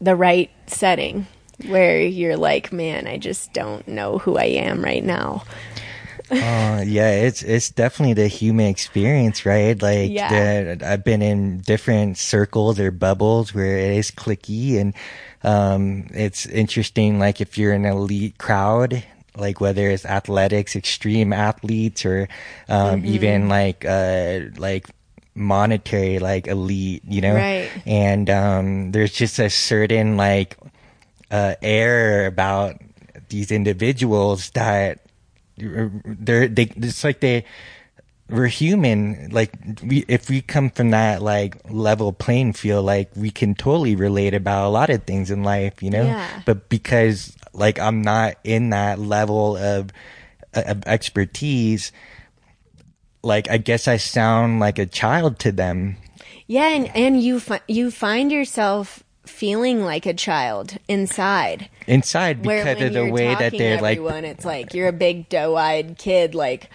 the 0.00 0.14
right 0.14 0.50
setting 0.66 1.26
where 1.68 2.02
you're 2.02 2.36
like, 2.36 2.70
man, 2.72 3.06
I 3.06 3.16
just 3.16 3.54
don't 3.54 3.88
know 3.88 4.18
who 4.18 4.36
I 4.36 4.44
am 4.44 4.84
right 4.84 5.02
now. 5.04 5.44
Uh, 6.28 6.82
yeah, 6.84 7.10
it's 7.10 7.44
it's 7.44 7.70
definitely 7.70 8.14
the 8.14 8.26
human 8.26 8.66
experience, 8.66 9.46
right? 9.46 9.80
Like, 9.80 10.10
Yeah. 10.10 10.74
the, 10.74 10.84
I've 10.84 11.04
been 11.04 11.22
in 11.22 11.60
different 11.60 12.18
circles 12.18 12.80
or 12.80 12.90
bubbles 12.90 13.54
where 13.54 13.78
it 13.78 13.96
is 13.96 14.10
clicky, 14.10 14.80
and 14.80 14.92
um, 15.46 16.08
it's 16.12 16.44
interesting. 16.46 17.18
Like, 17.18 17.40
if 17.40 17.56
you're 17.56 17.72
an 17.72 17.86
elite 17.86 18.36
crowd, 18.38 19.02
like 19.36 19.60
whether 19.60 19.88
it's 19.90 20.04
athletics, 20.04 20.74
extreme 20.76 21.32
athletes, 21.32 22.04
or 22.04 22.28
um, 22.68 23.02
Mm-hmm. 23.02 23.06
even 23.06 23.48
like 23.48 23.84
uh, 23.84 24.40
like 24.58 24.88
monetary, 25.34 26.18
like 26.18 26.46
elite, 26.48 27.02
you 27.06 27.20
know, 27.20 27.34
Right. 27.36 27.70
and 27.86 28.28
um, 28.30 28.92
there's 28.92 29.12
just 29.12 29.38
a 29.38 29.48
certain 29.50 30.16
like 30.16 30.56
uh, 31.30 31.54
air 31.62 32.26
about 32.26 32.76
these 33.28 33.50
individuals 33.50 34.50
that 34.50 35.00
they're 35.58 36.48
they 36.48 36.70
it's 36.76 37.02
like 37.04 37.20
they 37.20 37.44
we're 38.28 38.46
human 38.48 39.28
like 39.30 39.52
we 39.84 40.04
if 40.08 40.28
we 40.28 40.40
come 40.42 40.68
from 40.70 40.90
that 40.90 41.22
like 41.22 41.56
level 41.70 42.12
playing 42.12 42.52
field 42.52 42.84
like 42.84 43.08
we 43.14 43.30
can 43.30 43.54
totally 43.54 43.94
relate 43.94 44.34
about 44.34 44.66
a 44.66 44.68
lot 44.70 44.90
of 44.90 45.04
things 45.04 45.30
in 45.30 45.44
life 45.44 45.80
you 45.82 45.90
know 45.90 46.02
Yeah. 46.04 46.42
but 46.44 46.68
because 46.68 47.36
like 47.52 47.78
i'm 47.78 48.02
not 48.02 48.34
in 48.42 48.70
that 48.70 48.98
level 48.98 49.56
of 49.56 49.90
uh, 50.54 50.62
of 50.66 50.82
expertise 50.86 51.92
like 53.22 53.48
i 53.50 53.58
guess 53.58 53.86
i 53.86 53.96
sound 53.96 54.58
like 54.60 54.78
a 54.80 54.86
child 54.86 55.38
to 55.40 55.52
them 55.52 55.96
Yeah, 56.48 56.68
and 56.68 56.90
and 56.96 57.22
you 57.22 57.40
fi- 57.40 57.62
you 57.68 57.90
find 57.90 58.30
yourself 58.32 59.02
feeling 59.24 59.84
like 59.84 60.06
a 60.06 60.14
child 60.14 60.78
inside. 60.88 61.68
inside 61.88 62.42
because 62.42 62.80
of 62.80 62.92
the 62.92 63.10
way 63.10 63.34
that 63.34 63.52
they're 63.52 63.76
to 63.78 63.82
like 63.82 63.98
everyone, 63.98 64.24
it's 64.24 64.44
like 64.44 64.72
you're 64.74 64.86
a 64.88 64.92
big 64.92 65.28
doe-eyed 65.28 65.98
kid, 65.98 66.34
like, 66.34 66.70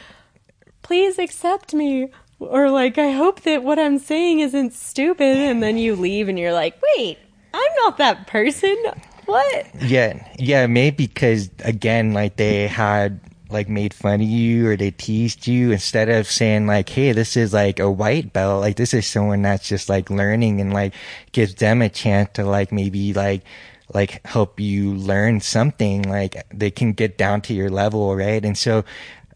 please 0.91 1.17
accept 1.17 1.73
me, 1.73 2.09
or 2.37 2.69
like 2.69 2.97
I 2.97 3.11
hope 3.11 3.43
that 3.43 3.63
what 3.63 3.79
I'm 3.79 3.97
saying 3.97 4.41
isn't 4.41 4.73
stupid, 4.73 5.37
and 5.37 5.63
then 5.63 5.77
you 5.77 5.95
leave 5.95 6.27
and 6.27 6.37
you're 6.37 6.51
like, 6.51 6.75
wait, 6.97 7.17
I'm 7.53 7.71
not 7.77 7.97
that 7.99 8.27
person. 8.27 8.75
What? 9.23 9.67
Yeah, 9.79 10.21
yeah, 10.37 10.67
maybe 10.67 11.07
because 11.07 11.49
again, 11.63 12.11
like 12.11 12.35
they 12.35 12.67
had 12.67 13.21
like 13.49 13.69
made 13.69 13.93
fun 13.93 14.15
of 14.15 14.27
you 14.27 14.67
or 14.67 14.75
they 14.75 14.91
teased 14.91 15.47
you 15.47 15.71
instead 15.71 16.09
of 16.09 16.27
saying 16.27 16.67
like, 16.67 16.89
"Hey, 16.89 17.13
this 17.13 17.37
is 17.37 17.53
like 17.53 17.79
a 17.79 17.89
white 17.89 18.33
belt. 18.33 18.59
Like 18.59 18.75
this 18.75 18.93
is 18.93 19.07
someone 19.07 19.43
that's 19.43 19.69
just 19.69 19.87
like 19.87 20.09
learning 20.09 20.59
and 20.59 20.73
like 20.73 20.93
gives 21.31 21.55
them 21.55 21.81
a 21.81 21.87
chance 21.87 22.31
to 22.33 22.43
like 22.43 22.73
maybe 22.73 23.13
like 23.13 23.43
like 23.93 24.25
help 24.27 24.59
you 24.59 24.93
learn 24.95 25.39
something. 25.39 26.01
Like 26.03 26.35
they 26.53 26.69
can 26.69 26.91
get 26.91 27.17
down 27.17 27.39
to 27.43 27.53
your 27.53 27.69
level, 27.69 28.13
right? 28.13 28.43
And 28.43 28.57
so." 28.57 28.83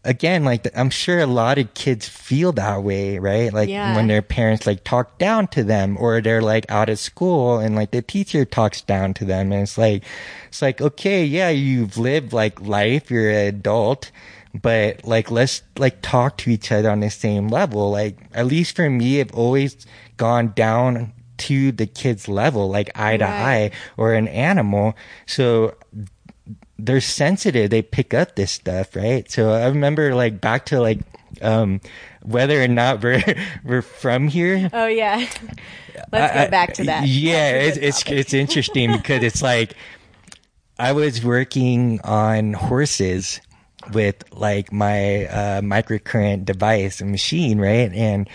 Again, 0.06 0.44
like 0.44 0.66
I'm 0.76 0.88
sure 0.90 1.18
a 1.20 1.26
lot 1.26 1.58
of 1.58 1.74
kids 1.74 2.08
feel 2.08 2.52
that 2.52 2.82
way, 2.82 3.18
right? 3.18 3.52
Like 3.52 3.68
Yeah. 3.68 3.94
when 3.96 4.06
their 4.06 4.22
parents 4.22 4.66
like 4.66 4.84
talk 4.84 5.18
down 5.18 5.48
to 5.48 5.64
them 5.64 5.96
or 6.00 6.20
they're 6.20 6.40
like 6.42 6.64
out 6.70 6.88
of 6.88 6.98
school 6.98 7.58
and 7.58 7.74
like 7.74 7.90
the 7.90 8.02
teacher 8.02 8.44
talks 8.44 8.80
down 8.80 9.14
to 9.14 9.24
them 9.24 9.52
and 9.52 9.62
it's 9.62 9.76
like 9.76 10.04
it's 10.48 10.62
like 10.62 10.80
okay 10.80 11.24
yeah 11.24 11.48
you've 11.50 11.98
lived 11.98 12.32
like 12.32 12.60
life 12.60 13.10
you're 13.10 13.30
an 13.30 13.46
adult 13.48 14.10
but 14.54 15.04
like 15.04 15.30
let's 15.30 15.62
like 15.76 16.00
talk 16.02 16.36
to 16.38 16.50
each 16.50 16.70
other 16.72 16.88
on 16.90 17.00
the 17.00 17.10
same 17.10 17.48
level 17.48 17.90
like 17.90 18.16
at 18.32 18.46
least 18.46 18.74
for 18.76 18.88
me 18.88 19.20
i've 19.20 19.34
always 19.34 19.86
gone 20.16 20.52
down 20.56 21.12
to 21.36 21.72
the 21.72 21.86
kid's 21.86 22.26
level 22.28 22.70
like 22.70 22.88
eye 22.98 23.16
to 23.18 23.24
Right. 23.24 23.66
eye 23.66 23.70
or 23.98 24.14
an 24.14 24.28
animal 24.28 24.96
so 25.26 25.74
they're 26.78 27.00
sensitive 27.00 27.70
they 27.70 27.82
pick 27.82 28.12
up 28.14 28.36
this 28.36 28.52
stuff 28.52 28.94
right 28.96 29.30
so 29.30 29.50
i 29.50 29.66
remember 29.66 30.14
like 30.14 30.40
back 30.40 30.66
to 30.66 30.80
like 30.80 31.00
um 31.42 31.80
whether 32.22 32.62
or 32.62 32.68
not 32.68 33.02
we're 33.02 33.22
we're 33.64 33.82
from 33.82 34.28
here 34.28 34.68
Oh 34.72 34.86
yeah. 34.86 35.26
Let's 36.12 36.32
I- 36.34 36.38
get 36.42 36.50
back 36.50 36.74
to 36.74 36.84
that. 36.84 37.06
Yeah, 37.08 37.50
it's 37.52 37.78
it's 37.78 38.02
it's 38.10 38.34
interesting 38.34 38.92
because 38.92 39.22
it's 39.22 39.40
like 39.42 39.74
I 40.78 40.92
was 40.92 41.24
working 41.24 42.00
on 42.02 42.52
horses 42.52 43.40
with 43.92 44.22
like 44.32 44.72
my 44.72 45.24
uh, 45.26 45.60
microcurrent 45.62 46.44
device 46.44 47.00
and 47.00 47.10
machine, 47.10 47.58
right? 47.58 47.90
And 47.92 48.28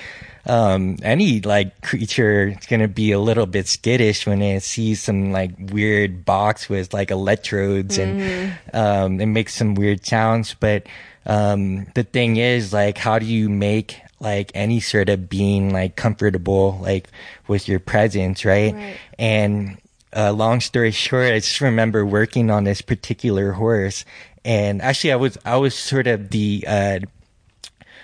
um, 0.46 0.98
any 1.04 1.42
like 1.42 1.82
creature 1.82 2.50
is 2.50 2.66
gonna 2.68 2.88
be 2.88 3.12
a 3.12 3.20
little 3.20 3.46
bit 3.46 3.68
skittish 3.68 4.26
when 4.26 4.42
it 4.42 4.64
sees 4.64 5.02
some 5.02 5.32
like 5.32 5.52
weird 5.60 6.26
box 6.26 6.70
with 6.70 6.94
like 6.94 7.12
electrodes 7.12 7.98
and 7.98 8.54
um, 8.74 9.22
it 9.22 9.28
makes 9.28 9.54
some 9.54 9.76
weird 9.76 10.06
sounds. 10.06 10.56
But 10.60 10.88
um, 11.26 11.86
the 11.94 12.04
thing 12.04 12.38
is, 12.38 12.74
like, 12.74 12.98
how 12.98 13.20
do 13.20 13.26
you 13.26 13.50
make 13.50 14.02
like 14.20 14.52
any 14.54 14.80
sort 14.80 15.10
of 15.10 15.28
being 15.30 15.74
like 15.74 15.96
comfortable 15.96 16.80
like 16.82 17.10
with 17.48 17.68
your 17.68 17.80
presence, 17.80 18.46
right? 18.46 18.74
Right. 18.74 18.98
And 19.18 19.78
uh, 20.16 20.32
long 20.32 20.62
story 20.62 20.92
short, 20.92 21.32
I 21.32 21.40
just 21.40 21.62
remember 21.62 22.06
working 22.06 22.50
on 22.50 22.64
this 22.64 22.82
particular 22.82 23.54
horse, 23.54 24.06
and 24.44 24.82
actually, 24.82 25.14
I 25.14 25.16
was 25.18 25.38
I 25.46 25.58
was 25.58 25.76
sort 25.76 26.08
of 26.08 26.30
the 26.30 26.66
uh, 26.68 27.00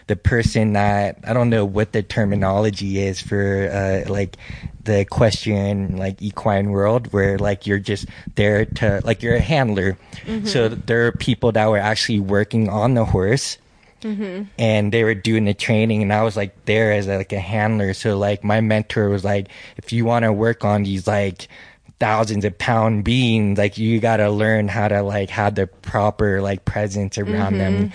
the 0.07 0.15
person 0.15 0.73
that 0.73 1.19
I 1.23 1.33
don't 1.33 1.49
know 1.49 1.65
what 1.65 1.91
the 1.91 2.01
terminology 2.01 2.99
is 2.99 3.21
for 3.21 3.69
uh, 3.71 4.09
like 4.11 4.37
the 4.83 5.01
equestrian 5.01 5.97
like 5.97 6.21
equine 6.21 6.71
world 6.71 7.11
where 7.11 7.37
like 7.37 7.67
you're 7.67 7.77
just 7.77 8.07
there 8.35 8.65
to 8.65 9.01
like 9.03 9.21
you're 9.21 9.35
a 9.35 9.41
handler. 9.41 9.97
Mm-hmm. 10.25 10.47
So 10.47 10.69
there 10.69 11.07
are 11.07 11.11
people 11.11 11.51
that 11.51 11.67
were 11.67 11.77
actually 11.77 12.21
working 12.21 12.69
on 12.69 12.93
the 12.93 13.05
horse 13.05 13.57
mm-hmm. 14.01 14.43
and 14.57 14.91
they 14.91 15.03
were 15.03 15.15
doing 15.15 15.45
the 15.45 15.53
training, 15.53 16.01
and 16.01 16.13
I 16.13 16.23
was 16.23 16.37
like 16.37 16.65
there 16.65 16.93
as 16.93 17.07
like 17.07 17.33
a 17.33 17.39
handler. 17.39 17.93
So 17.93 18.17
like 18.17 18.43
my 18.43 18.61
mentor 18.61 19.09
was 19.09 19.23
like, 19.23 19.49
if 19.77 19.91
you 19.91 20.05
want 20.05 20.23
to 20.23 20.31
work 20.31 20.63
on 20.63 20.83
these 20.83 21.05
like 21.05 21.47
thousands 21.99 22.45
of 22.45 22.57
pound 22.57 23.03
beings, 23.03 23.57
like 23.57 23.77
you 23.77 23.99
got 23.99 24.17
to 24.17 24.29
learn 24.29 24.67
how 24.67 24.87
to 24.87 25.01
like 25.01 25.29
have 25.31 25.55
the 25.55 25.67
proper 25.67 26.41
like 26.41 26.65
presence 26.65 27.17
around 27.17 27.57
them. 27.57 27.73
Mm-hmm. 27.73 27.93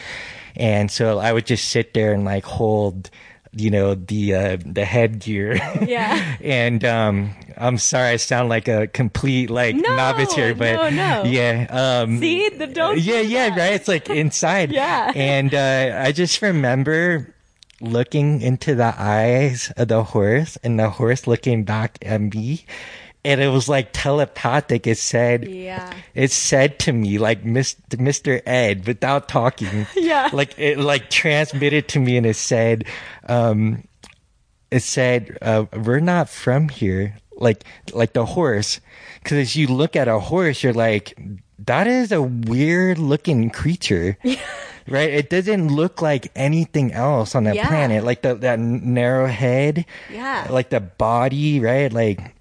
And 0.57 0.91
so 0.91 1.19
I 1.19 1.33
would 1.33 1.47
just 1.47 1.69
sit 1.69 1.95
there 1.95 2.13
and 2.13 2.25
like 2.25 2.45
hold, 2.45 3.11
you 3.53 3.71
know, 3.71 3.95
the 3.95 4.35
uh, 4.35 4.57
the 4.65 4.85
headgear. 4.85 5.55
Yeah. 5.87 6.37
and 6.43 6.85
um, 6.85 7.35
I'm 7.57 7.79
sorry, 7.79 8.11
I 8.11 8.17
sound 8.17 8.49
like 8.49 8.69
a 8.69 8.87
complete 8.87 9.51
like 9.51 9.75
No, 9.77 9.97
novice 9.97 10.33
here, 10.35 10.55
but 10.55 10.75
no, 10.75 11.23
no. 11.23 11.25
yeah. 11.25 11.67
Um, 11.71 12.19
See, 12.19 12.49
the 12.51 12.67
don't. 12.67 12.99
yeah, 12.99 13.23
do 13.23 13.29
yeah, 13.29 13.49
right. 13.51 13.73
It's 13.75 13.89
like 13.89 14.09
inside. 14.11 14.73
Yeah. 14.73 15.13
And 15.15 15.55
uh, 15.55 16.01
I 16.03 16.13
just 16.13 16.41
remember 16.43 17.35
looking 17.81 18.41
into 18.43 18.75
the 18.75 18.95
eyes 18.97 19.73
of 19.77 19.89
the 19.89 20.05
horse 20.05 20.57
and 20.63 20.79
the 20.79 20.89
horse 20.89 21.27
looking 21.27 21.65
back 21.65 21.99
at 22.03 22.21
me. 22.21 22.65
And 23.25 23.41
it 23.41 23.49
was 23.49 23.69
like 23.69 23.91
telepathic. 23.93 24.87
It 24.87 24.99
said, 24.99 25.49
Yeah. 25.49 25.93
it 26.15 26.33
said 26.33 26.79
to 26.81 26.93
me 26.93 27.19
like 27.19 27.45
Mr. 27.45 27.77
Mr. 27.97 28.43
Ed 28.47 28.87
without 28.87 29.29
talking. 29.29 29.87
Yeah. 29.97 30.29
Like 30.33 30.59
it 30.59 30.79
like 30.79 31.09
transmitted 31.11 31.87
to 31.89 32.01
me 32.01 32.17
and 32.17 32.27
it 32.27 32.35
said, 32.37 32.85
um, 33.29 33.87
it 34.71 34.81
said, 34.83 35.39
uh, 35.41 35.67
we're 35.73 36.01
not 36.01 36.29
from 36.29 36.69
here. 36.69 37.17
Like, 37.37 37.65
like 37.93 38.13
the 38.13 38.25
horse. 38.27 38.81
Cause 39.25 39.39
as 39.39 39.57
you 39.57 39.67
look 39.69 39.95
at 39.97 40.09
a 40.09 40.19
horse, 40.19 40.63
you're 40.63 40.73
like, 40.73 41.17
that 41.61 41.87
is 41.87 42.11
a 42.11 42.23
weird 42.23 42.99
looking 42.99 43.51
creature. 43.51 44.19
right? 44.89 45.11
It 45.11 45.31
doesn't 45.31 45.69
look 45.69 46.03
like 46.03 46.31
anything 46.35 46.93
else 46.93 47.35
on 47.37 47.45
the 47.45 47.55
Yeah. 47.55 47.69
planet. 47.69 48.03
Like 48.05 48.23
the, 48.23 48.35
that 48.37 48.59
narrow 48.59 49.27
head. 49.29 49.87
Yeah. 50.11 50.49
Like 50.51 50.71
the 50.71 50.81
body, 50.81 51.61
right? 51.61 51.93
Like, 51.93 52.35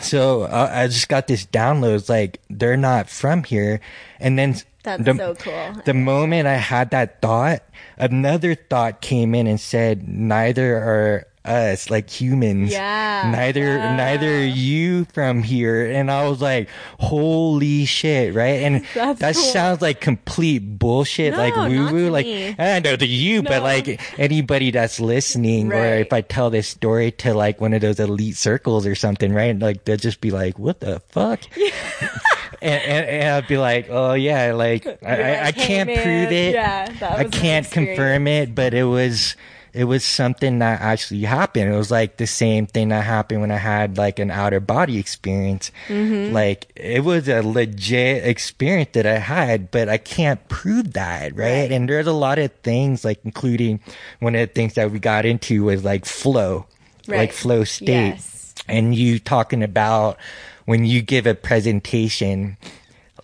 so 0.00 0.42
uh, 0.42 0.70
I 0.72 0.86
just 0.86 1.08
got 1.08 1.26
this 1.26 1.46
download. 1.46 1.96
It's 1.96 2.08
like 2.08 2.40
they're 2.50 2.76
not 2.76 3.08
from 3.08 3.44
here, 3.44 3.80
and 4.20 4.38
then 4.38 4.56
That's 4.82 5.04
the, 5.04 5.14
so 5.14 5.34
cool. 5.34 5.82
The 5.84 5.94
moment 5.94 6.46
I 6.46 6.56
had 6.56 6.90
that 6.90 7.20
thought, 7.20 7.62
another 7.96 8.54
thought 8.54 9.00
came 9.00 9.34
in 9.34 9.46
and 9.46 9.60
said, 9.60 10.08
"Neither 10.08 10.76
are 10.76 11.26
us, 11.44 11.90
like 11.90 12.08
humans. 12.08 12.72
Yeah. 12.72 13.30
neither 13.30 13.76
Yeah. 13.76 13.96
neither 13.96 14.44
you 14.44 15.04
from 15.12 15.42
here." 15.42 15.90
And 15.90 16.10
I 16.10 16.28
was 16.28 16.40
like, 16.40 16.68
"Holy 17.00 17.84
shit!" 17.84 18.34
Right? 18.34 18.62
And 18.62 18.84
That's 18.94 19.20
that 19.20 19.34
cool. 19.34 19.44
sounds 19.44 19.82
like 19.82 20.00
complete 20.00 20.78
bullshit, 20.78 21.36
like 21.36 21.56
woo 21.56 21.92
woo. 21.92 22.10
Like 22.10 22.26
me. 22.26 22.54
I 22.58 22.80
know 22.80 22.96
to 22.96 23.06
you, 23.06 23.42
but 23.42 23.62
like 23.62 24.00
anybody 24.18 24.70
that's 24.70 25.00
listening, 25.00 25.72
or 25.72 25.84
if 25.96 26.12
I 26.12 26.20
tell 26.22 26.50
this 26.50 26.68
story 26.68 27.10
to 27.12 27.34
like 27.34 27.60
one 27.60 27.72
of 27.72 27.80
those 27.80 28.00
elite 28.00 28.36
circles 28.36 28.86
or 28.86 28.94
something, 28.94 29.32
right? 29.32 29.58
Like 29.58 29.84
they'll 29.84 29.96
just 29.96 30.20
be 30.20 30.30
like, 30.30 30.58
"What 30.58 30.80
the 30.80 31.00
fuck?" 31.10 31.40
and, 32.62 32.82
and, 32.82 33.06
and 33.06 33.28
I'd 33.36 33.48
be 33.48 33.58
like, 33.58 33.88
"Oh 33.90 34.14
yeah, 34.14 34.52
like 34.54 34.86
I, 34.86 34.96
I, 35.40 35.46
I 35.46 35.52
can't 35.52 35.88
man, 35.88 36.02
prove 36.02 36.32
it. 36.32 36.54
yeah, 36.54 36.88
I 37.02 37.24
can't 37.24 37.70
confirm 37.70 38.26
it, 38.26 38.54
but 38.54 38.72
it 38.74 38.84
was." 38.84 39.36
It 39.74 39.84
was 39.84 40.04
something 40.04 40.60
that 40.60 40.80
actually 40.80 41.22
happened. 41.22 41.72
It 41.72 41.76
was 41.76 41.90
like 41.90 42.16
the 42.16 42.26
same 42.28 42.66
thing 42.66 42.88
that 42.90 43.02
happened 43.04 43.40
when 43.40 43.50
I 43.50 43.56
had 43.56 43.98
like 43.98 44.20
an 44.20 44.30
outer 44.30 44.60
body 44.60 44.98
experience. 44.98 45.72
Mm-hmm. 45.88 46.32
Like 46.32 46.70
it 46.76 47.02
was 47.02 47.28
a 47.28 47.42
legit 47.42 48.24
experience 48.24 48.90
that 48.92 49.04
I 49.06 49.18
had, 49.18 49.70
but 49.72 49.88
I 49.88 49.98
can't 49.98 50.46
prove 50.48 50.92
that, 50.92 51.34
right? 51.34 51.44
Right. 51.62 51.72
And 51.72 51.88
there's 51.88 52.06
a 52.06 52.12
lot 52.12 52.38
of 52.38 52.52
things, 52.62 53.04
like 53.04 53.18
including 53.24 53.80
one 54.20 54.34
of 54.36 54.48
the 54.48 54.54
things 54.54 54.74
that 54.74 54.92
we 54.92 55.00
got 55.00 55.24
into 55.26 55.64
was 55.64 55.82
like 55.84 56.04
flow, 56.04 56.66
like 57.08 57.32
flow 57.32 57.64
state 57.64 57.88
Yes. 57.88 58.54
and 58.68 58.94
you 58.94 59.18
talking 59.18 59.62
about 59.64 60.18
when 60.66 60.84
you 60.84 61.02
give 61.02 61.26
a 61.26 61.34
presentation 61.34 62.56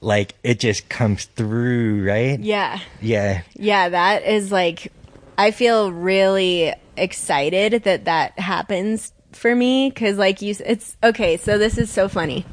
like 0.02 0.34
it 0.42 0.58
just 0.58 0.88
comes 0.88 1.26
through 1.26 2.04
right 2.06 2.40
Yeah. 2.40 2.80
yeah 3.00 3.42
Yeah, 3.54 3.90
that 3.90 4.24
is 4.24 4.50
like, 4.50 4.92
I 5.40 5.52
feel 5.52 5.90
really 5.90 6.74
excited 6.98 7.84
that 7.84 8.04
that 8.04 8.38
happens 8.38 9.14
for 9.32 9.54
me 9.54 9.88
because, 9.88 10.18
like, 10.18 10.42
you, 10.42 10.54
it's 10.66 10.98
okay. 11.02 11.38
So, 11.38 11.56
this 11.56 11.78
is 11.78 11.90
so 11.90 12.10
funny 12.10 12.44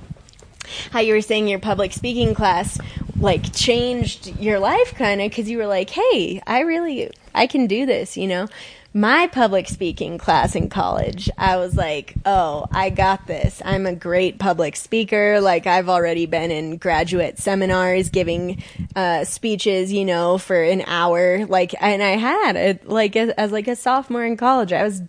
how 0.92 1.02
you 1.02 1.14
were 1.14 1.20
saying 1.20 1.50
your 1.50 1.60
public 1.60 1.92
speaking 1.92 2.34
class 2.34 2.80
like 3.20 3.54
changed 3.54 4.40
your 4.40 4.60
life 4.60 4.94
kind 4.96 5.20
of 5.20 5.30
because 5.30 5.50
you 5.50 5.58
were 5.58 5.68
like, 5.68 5.90
hey, 5.90 6.42
I 6.48 6.62
really, 6.62 7.12
I 7.36 7.46
can 7.46 7.68
do 7.68 7.86
this, 7.86 8.16
you 8.16 8.28
know? 8.28 8.48
My 8.94 9.28
public 9.28 9.68
speaking 9.68 10.18
class 10.18 10.56
in 10.56 10.70
college, 10.70 11.30
I 11.38 11.58
was 11.58 11.76
like, 11.76 12.16
oh, 12.26 12.66
I 12.72 12.90
got 12.90 13.28
this. 13.28 13.62
I'm 13.64 13.86
a 13.86 13.94
great 13.96 14.40
public 14.40 14.76
speaker. 14.76 15.40
Like, 15.40 15.68
I've 15.68 15.90
already 15.90 16.26
been 16.26 16.52
in 16.52 16.78
graduate 16.78 17.38
seminars 17.38 18.10
giving 18.10 18.64
uh, 18.96 19.26
speeches, 19.26 19.92
you 19.92 20.06
know, 20.06 20.38
for 20.38 20.62
an 20.62 20.84
hour. 20.88 21.46
Like, 21.46 21.76
and 21.80 22.02
I 22.02 22.12
had 22.12 22.56
it, 22.56 22.90
like, 22.90 23.16
as, 23.16 23.30
as 23.32 23.52
like 23.52 23.68
a 23.68 23.76
sophomore 23.76 24.26
in 24.26 24.38
college, 24.38 24.74
I 24.74 24.84
was 24.84 25.02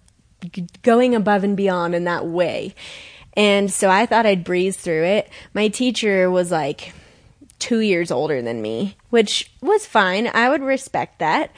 going 0.83 1.15
above 1.15 1.45
and 1.45 1.57
beyond 1.57 1.95
in 1.95 2.05
that 2.05 2.27
way. 2.27 2.75
And 3.35 3.71
so 3.71 3.89
I 3.89 4.07
thought 4.07 4.27
I'd 4.27 4.45
breeze 4.45 4.77
through 4.77 5.05
it. 5.05 5.31
My 5.55 5.69
teacher 5.69 6.31
was 6.31 6.51
like 6.51 6.93
two 7.59 7.81
years 7.81 8.11
older 8.11 8.43
than 8.43 8.61
me, 8.61 8.97
which 9.11 9.53
was 9.61 9.87
fine. 9.87 10.27
I 10.27 10.49
would 10.49 10.63
respect 10.63 11.21
that. 11.21 11.53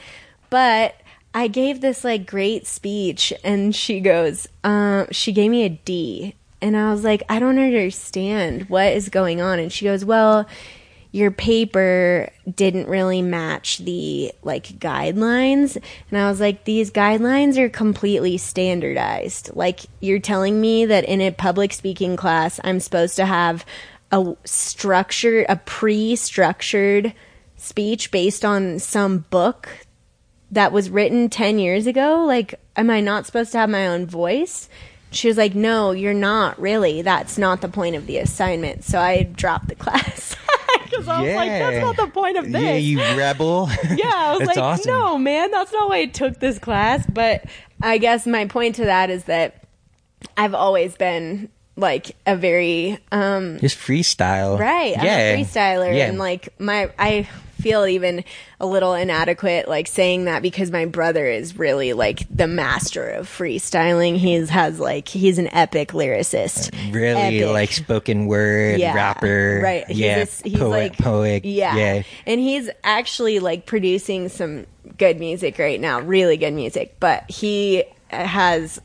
But 0.49 0.95
I 1.33 1.47
gave 1.47 1.81
this 1.81 2.03
like 2.03 2.27
great 2.27 2.67
speech 2.67 3.31
and 3.43 3.75
she 3.75 3.99
goes, 3.99 4.47
um, 4.63 5.07
she 5.11 5.31
gave 5.31 5.49
me 5.49 5.63
a 5.63 5.69
D. 5.69 6.35
And 6.61 6.77
I 6.77 6.91
was 6.91 7.03
like, 7.03 7.23
I 7.29 7.39
don't 7.39 7.57
understand 7.57 8.69
what 8.69 8.93
is 8.93 9.09
going 9.09 9.41
on. 9.41 9.57
And 9.59 9.71
she 9.71 9.85
goes, 9.85 10.05
Well, 10.05 10.47
your 11.11 11.31
paper 11.31 12.29
didn't 12.53 12.87
really 12.87 13.21
match 13.21 13.79
the 13.79 14.31
like 14.43 14.67
guidelines 14.79 15.75
and 16.09 16.17
i 16.17 16.29
was 16.29 16.39
like 16.39 16.63
these 16.63 16.89
guidelines 16.89 17.57
are 17.57 17.69
completely 17.69 18.37
standardized 18.37 19.53
like 19.53 19.81
you're 19.99 20.19
telling 20.19 20.59
me 20.59 20.85
that 20.85 21.03
in 21.03 21.19
a 21.21 21.31
public 21.31 21.73
speaking 21.73 22.15
class 22.15 22.59
i'm 22.63 22.79
supposed 22.79 23.17
to 23.17 23.25
have 23.25 23.65
a 24.11 24.35
structured 24.45 25.45
a 25.49 25.57
pre-structured 25.57 27.13
speech 27.57 28.09
based 28.11 28.45
on 28.45 28.79
some 28.79 29.19
book 29.29 29.69
that 30.51 30.71
was 30.71 30.89
written 30.89 31.29
10 31.29 31.59
years 31.59 31.87
ago 31.87 32.23
like 32.25 32.55
am 32.75 32.89
i 32.89 32.99
not 32.99 33.25
supposed 33.25 33.51
to 33.51 33.57
have 33.57 33.69
my 33.69 33.87
own 33.87 34.05
voice? 34.05 34.69
She 35.11 35.27
was 35.27 35.37
like 35.37 35.55
no 35.55 35.91
you're 35.91 36.13
not 36.13 36.59
really. 36.59 37.01
That's 37.01 37.37
not 37.37 37.61
the 37.61 37.69
point 37.69 37.95
of 37.95 38.07
the 38.07 38.17
assignment. 38.17 38.83
So 38.83 38.99
i 38.99 39.23
dropped 39.23 39.67
the 39.67 39.75
class. 39.83 40.35
Because 40.85 41.07
i 41.07 41.21
was 41.21 41.35
like 41.35 41.49
that's 41.49 41.81
not 41.81 41.95
the 41.95 42.07
point 42.07 42.37
of 42.37 42.51
this. 42.51 42.61
Yeah 42.61 42.75
you 42.75 42.97
rebel? 42.97 43.69
Yeah, 43.95 44.11
I 44.13 44.37
was 44.37 44.47
like, 44.47 44.57
awesome. 44.57 44.91
no, 44.91 45.17
man, 45.17 45.49
that's 45.51 45.71
not 45.71 45.89
why 45.89 45.99
I 45.99 46.05
took 46.05 46.39
this 46.39 46.59
class. 46.59 47.05
But 47.05 47.45
I 47.81 47.97
guess 47.97 48.27
my 48.27 48.45
point 48.45 48.75
to 48.75 48.85
that 48.85 49.09
is 49.09 49.25
that 49.25 49.63
I've 50.35 50.53
always 50.53 50.95
been 50.95 51.49
like 51.75 52.15
a 52.25 52.35
very 52.35 52.99
um 53.11 53.59
just 53.59 53.77
freestyle. 53.77 54.59
Right, 54.59 54.97
I'm 54.97 55.05
yeah. 55.05 55.17
a 55.17 55.37
freestyler, 55.37 55.95
yeah. 55.95 56.07
and 56.07 56.17
like 56.17 56.49
my 56.59 56.91
I 56.99 57.27
feel 57.61 57.85
even 57.85 58.23
a 58.59 58.65
little 58.65 58.93
inadequate 58.93 59.67
like 59.67 59.87
saying 59.87 60.25
that 60.25 60.41
because 60.41 60.71
my 60.71 60.85
brother 60.85 61.25
is 61.27 61.57
really 61.57 61.93
like 61.93 62.23
the 62.35 62.47
master 62.47 63.07
of 63.09 63.27
freestyling. 63.27 64.17
He's 64.17 64.49
has 64.49 64.79
like 64.79 65.07
he's 65.07 65.37
an 65.37 65.47
epic 65.53 65.89
lyricist. 65.93 66.71
really 66.93 67.39
Epic. 67.41 67.53
like 67.53 67.71
spoken 67.71 68.25
word 68.27 68.79
rapper 68.81 69.61
Right. 69.63 69.87
He's 69.87 69.97
yeah 69.99 70.15
a 70.17 70.21
s- 70.21 70.41
he's 70.41 70.57
poet 70.57 70.69
like 70.69 70.97
poet 70.97 71.45
Yeah. 71.45 71.75
yeah 71.75 72.03
And 72.25 72.39
he's 72.41 72.69
actually 72.83 73.39
like 73.39 73.65
producing 73.65 74.29
some 74.29 74.65
good 74.97 75.19
music 75.19 75.57
right 75.59 75.79
now, 75.79 75.99
really 76.01 76.37
good 76.37 76.53
music. 76.53 76.95
But 76.99 77.29
he 77.29 77.83
has 78.09 78.81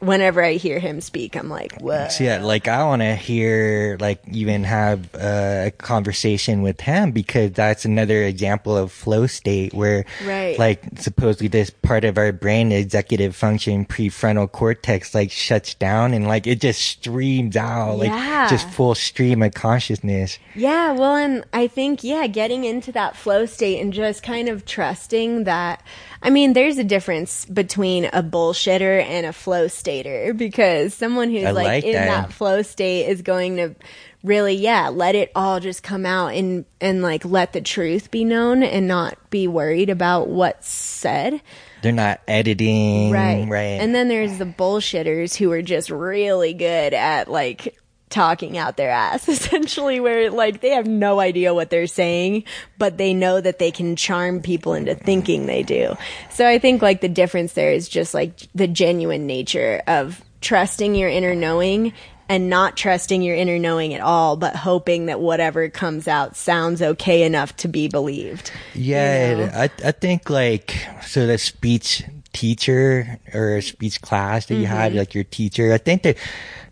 whenever 0.00 0.42
I 0.44 0.52
hear 0.54 0.78
him 0.78 1.00
speak, 1.00 1.34
I'm 1.34 1.48
like, 1.48 1.80
what? 1.80 2.12
So 2.12 2.22
yeah, 2.24 2.42
like 2.42 2.68
I 2.68 2.84
want 2.84 3.02
to 3.02 3.16
hear, 3.16 3.96
like 3.98 4.20
even 4.30 4.62
have 4.64 5.12
uh, 5.14 5.64
a 5.66 5.72
conversation 5.76 6.62
with 6.62 6.80
him 6.80 7.10
because 7.10 7.50
that's 7.52 7.84
another 7.84 8.22
example 8.22 8.76
of 8.76 8.92
flow 8.92 9.26
state 9.26 9.74
where, 9.74 10.04
Right. 10.24 10.56
like 10.58 10.82
supposedly 10.98 11.48
this 11.48 11.70
part 11.70 12.04
of 12.04 12.16
our 12.16 12.30
brain, 12.30 12.70
executive 12.70 13.34
function, 13.34 13.84
prefrontal 13.84 14.50
cortex, 14.52 15.14
like 15.14 15.30
shuts 15.32 15.74
down 15.74 16.14
and 16.14 16.28
like 16.28 16.46
it 16.46 16.60
just 16.60 16.80
streams 16.80 17.56
out, 17.56 17.98
like 17.98 18.10
Yeah. 18.10 18.48
just 18.48 18.68
full 18.70 18.94
stream 18.94 19.42
of 19.42 19.54
consciousness. 19.54 20.38
Yeah, 20.54 20.92
well, 20.92 21.16
and 21.16 21.44
I 21.52 21.66
think, 21.66 22.04
yeah, 22.04 22.26
getting 22.28 22.64
into 22.64 22.92
that 22.92 23.16
flow 23.16 23.46
state 23.46 23.80
and 23.80 23.92
just 23.92 24.22
kind 24.22 24.48
of 24.48 24.64
trusting 24.64 25.44
that. 25.44 25.82
I 26.22 26.30
mean, 26.30 26.52
there's 26.52 26.78
a 26.78 26.84
difference 26.84 27.44
between 27.46 28.06
a 28.06 28.22
bullshitter 28.22 29.02
and 29.02 29.24
a 29.26 29.32
flow 29.32 29.66
state 29.68 29.87
stater 29.88 30.34
because 30.34 30.92
someone 30.92 31.30
who's 31.30 31.44
I 31.44 31.52
like, 31.52 31.66
like 31.66 31.84
in 31.84 31.92
that. 31.92 32.06
that 32.28 32.32
flow 32.34 32.60
state 32.60 33.06
is 33.08 33.22
going 33.22 33.56
to 33.56 33.74
really 34.22 34.54
yeah 34.54 34.88
let 34.88 35.14
it 35.14 35.30
all 35.34 35.60
just 35.60 35.82
come 35.82 36.04
out 36.04 36.34
and 36.34 36.66
and 36.80 37.00
like 37.00 37.24
let 37.24 37.54
the 37.54 37.60
truth 37.62 38.10
be 38.10 38.22
known 38.24 38.62
and 38.62 38.86
not 38.86 39.16
be 39.30 39.46
worried 39.48 39.88
about 39.88 40.28
what's 40.28 40.68
said 40.68 41.40
They're 41.82 41.92
not 41.92 42.20
editing, 42.28 43.10
right 43.12 43.48
Right. 43.48 43.80
and 43.80 43.94
then 43.94 44.08
there's 44.08 44.36
the 44.36 44.44
bullshitters 44.44 45.36
who 45.36 45.50
are 45.52 45.62
just 45.62 45.88
really 45.88 46.52
good 46.52 46.92
at 46.92 47.30
like 47.30 47.78
talking 48.10 48.56
out 48.58 48.76
their 48.76 48.90
ass 48.90 49.28
essentially 49.30 50.00
where 50.00 50.30
like 50.30 50.60
they 50.60 50.70
have 50.70 50.86
no 50.86 51.20
idea 51.20 51.52
what 51.54 51.70
they're 51.70 51.86
saying 51.86 52.44
but 52.78 52.96
they 52.98 53.12
know 53.14 53.40
that 53.40 53.58
they 53.58 53.70
can 53.70 53.96
charm 53.96 54.40
people 54.40 54.74
into 54.74 54.94
thinking 54.94 55.46
they 55.46 55.62
do 55.62 55.94
so 56.30 56.46
i 56.46 56.58
think 56.58 56.80
like 56.82 57.00
the 57.00 57.08
difference 57.08 57.52
there 57.52 57.72
is 57.72 57.88
just 57.88 58.14
like 58.14 58.32
the 58.54 58.66
genuine 58.68 59.26
nature 59.26 59.82
of 59.86 60.22
trusting 60.40 60.94
your 60.94 61.08
inner 61.08 61.34
knowing 61.34 61.92
and 62.30 62.50
not 62.50 62.76
trusting 62.76 63.22
your 63.22 63.34
inner 63.34 63.58
knowing 63.58 63.94
at 63.94 64.00
all 64.00 64.36
but 64.36 64.54
hoping 64.54 65.06
that 65.06 65.18
whatever 65.20 65.68
comes 65.68 66.06
out 66.06 66.36
sounds 66.36 66.80
okay 66.82 67.22
enough 67.22 67.56
to 67.56 67.68
be 67.68 67.88
believed 67.88 68.50
Yeah, 68.74 69.30
you 69.30 69.36
know? 69.38 69.52
I 69.54 69.70
I 69.84 69.92
think 69.92 70.28
like 70.30 70.76
so 71.06 71.26
the 71.26 71.38
speech 71.38 72.04
teacher 72.34 73.18
or 73.34 73.60
speech 73.62 74.00
class 74.02 74.46
that 74.46 74.54
you 74.56 74.66
had, 74.66 74.90
Mm-hmm. 74.90 74.98
like 74.98 75.14
your 75.14 75.24
teacher. 75.24 75.72
I 75.72 75.78
think 75.78 76.02
that 76.02 76.16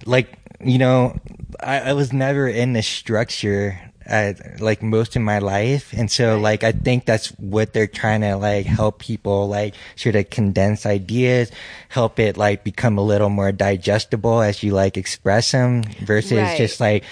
like 0.05 0.29
you 0.65 0.79
know, 0.79 1.19
I, 1.61 1.91
I 1.91 1.93
was 1.93 2.13
never 2.13 2.49
in 2.49 2.73
the 2.73 2.83
structure 2.83 3.79
uh, 4.09 4.35
like 4.61 4.83
most 4.85 5.17
of 5.17 5.23
my 5.23 5.41
life, 5.41 5.93
and 5.93 6.09
so 6.11 6.39
like 6.39 6.63
I 6.63 6.71
think 6.71 7.07
that's 7.07 7.29
what 7.39 7.73
they're 7.73 7.89
trying 7.89 8.21
to 8.21 8.37
like 8.37 8.65
help 8.65 9.01
people 9.01 9.49
like 9.49 9.75
sort 9.97 10.15
of 10.15 10.31
condense 10.31 10.87
ideas, 10.87 11.51
help 11.89 12.21
it 12.21 12.37
like 12.37 12.63
become 12.63 12.99
a 12.99 13.03
little 13.03 13.31
more 13.31 13.51
digestible 13.51 14.43
as 14.43 14.63
you 14.63 14.73
like 14.73 14.97
express 14.97 15.51
them 15.51 15.83
versus 16.05 16.39
Right. 16.39 16.57
just 16.57 16.79
like 16.79 17.03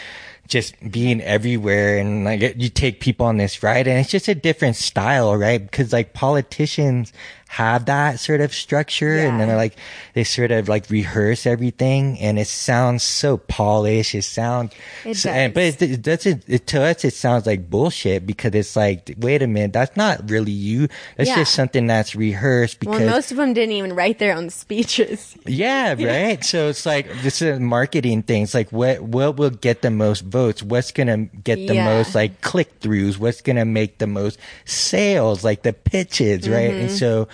just 0.46 0.74
being 0.90 1.20
everywhere 1.22 1.98
and 1.98 2.24
like 2.24 2.40
you 2.58 2.68
take 2.68 3.00
people 3.00 3.24
on 3.26 3.38
this 3.38 3.62
ride 3.62 3.88
and 3.88 3.98
it's 3.98 4.10
just 4.10 4.28
a 4.28 4.34
different 4.34 4.76
style, 4.76 5.34
right? 5.36 5.60
Because 5.62 5.92
like 5.92 6.12
politicians 6.12 7.12
have 7.54 7.84
that 7.86 8.18
sort 8.18 8.40
of 8.40 8.52
structure 8.52 9.16
and 9.18 9.38
then 9.40 9.48
Yeah. 9.48 9.56
like 9.56 9.76
they 10.14 10.24
sort 10.24 10.50
of 10.50 10.68
like 10.68 10.90
rehearse 10.90 11.46
everything 11.46 12.18
and 12.18 12.38
it 12.38 12.48
sounds 12.48 13.02
so 13.04 13.36
polished. 13.36 14.14
It 14.14 14.22
sounds, 14.24 14.72
It 15.04 15.16
so- 15.16 15.30
and- 15.30 15.54
but 15.54 15.62
it, 15.62 15.82
it 15.82 16.02
doesn't, 16.02 16.42
it, 16.48 16.66
to 16.68 16.82
us, 16.82 17.04
it 17.04 17.14
sounds 17.14 17.46
like 17.46 17.70
bullshit 17.70 18.26
because 18.26 18.54
it's 18.54 18.74
like, 18.74 19.14
wait 19.18 19.40
a 19.42 19.46
minute, 19.46 19.72
that's 19.72 19.96
not 19.96 20.28
really 20.28 20.50
you. 20.52 20.88
That's 21.16 21.30
Yeah. 21.30 21.36
just 21.36 21.54
something 21.54 21.86
that's 21.86 22.16
rehearsed 22.16 22.80
because 22.80 23.00
well 23.00 23.10
most 23.14 23.30
of 23.30 23.36
them 23.36 23.52
didn't 23.54 23.76
even 23.76 23.94
write 23.94 24.18
their 24.18 24.34
own 24.34 24.50
speeches 24.50 25.36
yeah, 25.46 25.94
right. 25.94 26.44
So 26.44 26.68
it's 26.68 26.84
like 26.84 27.06
this 27.22 27.40
is 27.40 27.60
marketing 27.60 28.22
things. 28.24 28.52
Like 28.54 28.70
what 28.72 29.00
what 29.00 29.36
will 29.36 29.50
get 29.50 29.82
the 29.82 29.90
most 29.90 30.22
votes? 30.22 30.62
What's 30.62 30.90
gonna 30.90 31.26
get 31.44 31.56
the 31.68 31.74
Yeah. 31.78 31.84
most 31.84 32.14
like 32.16 32.40
click 32.40 32.80
throughs? 32.80 33.18
What's 33.18 33.40
gonna 33.42 33.64
make 33.64 33.98
the 33.98 34.06
most 34.08 34.38
sales? 34.64 35.44
Like 35.44 35.62
the 35.62 35.72
pitches, 35.72 36.48
right? 36.48 36.70
And 36.74 36.88
Mm-hmm. 36.88 36.96
so 36.96 37.28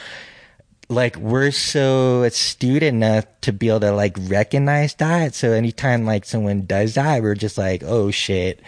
like 0.91 1.17
we're 1.17 1.53
so 1.53 2.25
astute 2.25 2.83
enough 2.83 3.25
to 3.43 3.53
be 3.53 3.69
able 3.69 3.81
to 3.81 3.93
like 3.93 4.17
recognize 4.23 4.95
that. 4.97 5.35
So 5.35 5.53
anytime 5.53 6.05
like 6.05 6.25
someone 6.25 6.67
does 6.67 6.95
that, 6.97 7.23
we're 7.23 7.37
just 7.37 7.57
like, 7.57 7.83
oh 7.85 8.11
shit, 8.11 8.61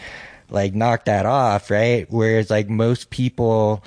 like 0.49 0.73
knock 0.75 1.05
that 1.07 1.27
off, 1.27 1.69
right? 1.71 2.07
Whereas 2.09 2.49
like 2.49 2.69
most 2.69 3.11
people 3.11 3.83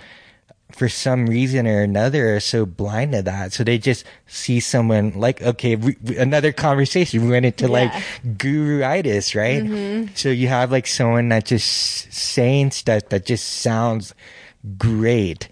for 0.72 0.90
some 0.90 1.28
reason 1.28 1.66
or 1.66 1.82
another 1.84 2.36
are 2.36 2.40
so 2.42 2.66
blind 2.66 3.14
to 3.14 3.22
that. 3.22 3.54
So 3.54 3.64
they 3.64 3.78
just 3.78 4.04
see 4.28 4.60
someone 4.60 5.12
like, 5.16 5.42
okay, 5.42 5.78
we, 5.78 5.96
we- 6.04 6.18
another 6.18 6.52
conversation. 6.52 7.24
We 7.24 7.32
went 7.32 7.46
into 7.46 7.70
like 7.70 7.94
Yeah. 7.94 8.02
guru-itis, 8.38 9.34
right? 9.36 9.64
Mm-hmm. 9.64 10.14
So 10.16 10.28
you 10.28 10.50
have 10.50 10.74
like 10.74 10.88
someone 10.88 11.30
that 11.30 11.46
just 11.46 12.12
saying 12.12 12.72
stuff 12.72 13.08
that 13.10 13.26
just 13.26 13.48
sounds 13.62 14.14
great. 14.78 15.48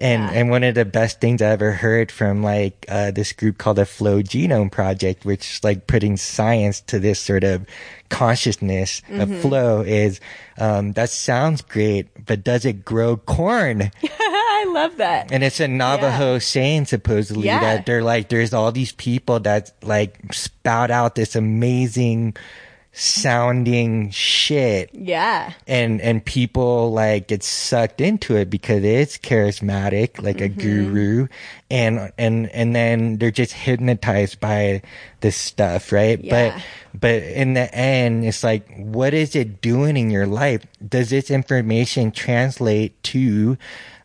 And, 0.00 0.22
Yeah. 0.22 0.30
and 0.40 0.50
one 0.50 0.64
of 0.64 0.74
the 0.74 0.84
best 0.86 1.20
things 1.20 1.42
I 1.42 1.50
ever 1.50 1.72
heard 1.72 2.10
from 2.10 2.42
like, 2.42 2.86
uh, 2.88 3.10
this 3.10 3.32
group 3.32 3.58
called 3.58 3.76
the 3.76 3.84
Flow 3.86 4.22
Genome 4.22 4.70
Project, 4.72 5.24
which 5.26 5.50
is 5.56 5.64
like 5.64 5.86
putting 5.86 6.16
science 6.16 6.80
to 6.82 6.98
this 6.98 7.20
sort 7.20 7.44
of 7.44 7.66
consciousness 8.08 9.02
of 9.10 9.34
flow 9.40 9.80
is, 9.82 10.20
um, 10.58 10.92
that 10.92 11.10
sounds 11.10 11.62
great, 11.62 12.08
but 12.26 12.44
does 12.44 12.64
it 12.64 12.84
grow 12.84 13.16
corn? 13.16 13.90
i 14.02 14.64
love 14.68 14.96
that 14.98 15.32
And 15.32 15.42
it's 15.42 15.58
a 15.60 15.66
Navajo 15.68 16.38
saying 16.38 16.84
supposedly 16.86 17.46
Yeah. 17.46 17.60
that 17.60 17.86
they're 17.86 18.02
like, 18.02 18.28
there's 18.28 18.52
all 18.52 18.72
these 18.72 18.92
people 18.92 19.40
that 19.40 19.72
like 19.82 20.18
spout 20.34 20.90
out 20.90 21.14
this 21.14 21.34
amazing 21.34 22.36
sounding 22.92 24.10
shit. 24.10 24.90
Yeah. 24.92 25.52
And 25.66 26.00
and 26.00 26.24
people 26.24 26.92
like 26.92 27.28
get 27.28 27.42
sucked 27.42 28.00
into 28.00 28.36
it 28.36 28.50
because 28.50 28.82
it's 28.84 29.16
charismatic 29.16 30.22
like 30.22 30.40
a 30.40 30.48
mm-hmm. 30.48 30.60
guru. 30.60 31.28
And 31.70 32.12
and 32.18 32.50
and 32.50 32.74
then 32.74 33.18
they're 33.18 33.30
just 33.30 33.52
hypnotized 33.52 34.40
by 34.40 34.82
this 35.20 35.36
stuff 35.36 35.92
right? 35.92 36.22
Yeah. 36.22 36.60
but 36.92 37.00
but 37.00 37.22
in 37.22 37.54
the 37.54 37.72
end 37.74 38.24
it's 38.24 38.42
like 38.42 38.68
what 38.76 39.14
is 39.14 39.36
it 39.36 39.60
doing 39.60 39.96
in 39.96 40.10
your 40.10 40.26
life? 40.26 40.64
Does 40.86 41.10
this 41.10 41.30
information 41.30 42.10
translate 42.10 43.00
to 43.04 43.56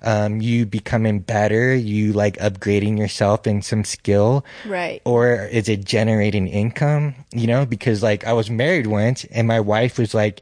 um, 0.06 0.40
you 0.40 0.66
becoming 0.66 1.20
better 1.20 1.76
you 1.76 2.14
like 2.14 2.38
upgrading 2.38 2.98
yourself 2.98 3.48
in 3.48 3.62
some 3.62 3.84
skill. 3.84 4.46
Right. 4.66 5.02
or 5.04 5.34
is 5.34 5.68
it 5.68 5.84
generating 5.84 6.48
income? 6.48 7.16
You 7.34 7.48
know 7.48 7.66
because 7.66 8.02
like 8.04 8.26
i 8.26 8.34
was 8.34 8.50
married 8.50 8.88
once 8.88 9.26
and 9.26 9.48
my 9.48 9.60
wife 9.60 9.98
was 9.98 10.14
like 10.14 10.42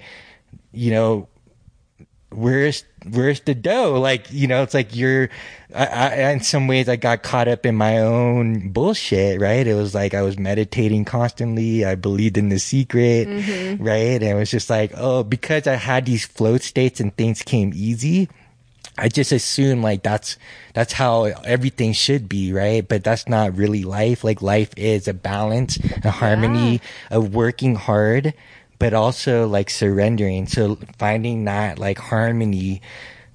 you 0.71 0.91
know 0.91 1.27
where's 2.31 2.83
where's 3.11 3.41
the 3.41 3.53
dough? 3.53 3.99
Like 3.99 4.31
you 4.31 4.47
know 4.47 4.63
it's 4.63 4.73
like 4.73 4.95
you're 4.95 5.29
I, 5.75 5.85
I 5.85 6.31
in 6.31 6.41
some 6.41 6.67
ways 6.67 6.87
i 6.89 6.95
got 6.95 7.21
caught 7.23 7.47
up 7.47 7.65
in 7.65 7.75
my 7.75 7.99
own 7.99 8.69
bullshit 8.71 9.39
right? 9.39 9.65
It 9.65 9.75
was 9.75 9.93
like 9.95 10.13
i 10.13 10.21
was 10.21 10.37
meditating 10.37 11.05
constantly. 11.05 11.85
I 11.85 11.95
believed 11.95 12.37
in 12.37 12.49
the 12.49 12.59
secret 12.59 13.27
right? 13.79 14.21
And 14.21 14.23
it 14.23 14.35
was 14.35 14.51
just 14.51 14.69
like 14.69 14.91
oh 14.95 15.23
because 15.23 15.67
i 15.67 15.75
had 15.75 16.05
these 16.05 16.25
flow 16.25 16.57
states 16.57 16.99
and 16.99 17.15
things 17.15 17.41
came 17.41 17.71
easy 17.73 18.29
I 18.97 19.09
just 19.09 19.31
assume 19.31 19.81
like 19.81 20.03
that's 20.03 20.37
that's 20.73 20.93
how 20.93 21.23
everything 21.23 21.93
should 21.93 22.29
be, 22.29 22.53
right? 22.53 22.87
But 22.87 23.03
that's 23.03 23.27
not 23.27 23.57
really 23.57 23.83
life. 23.83 24.23
Like 24.23 24.41
life 24.41 24.71
is 24.77 25.07
a 25.07 25.13
balance, 25.13 25.79
a 26.03 26.11
harmony, 26.11 26.81
of 27.09 27.33
working 27.33 27.75
hard, 27.75 28.33
but 28.79 28.93
also 28.93 29.47
like 29.47 29.69
surrendering. 29.69 30.47
So 30.47 30.77
finding 30.97 31.45
that 31.45 31.79
like 31.79 31.97
harmony 31.97 32.81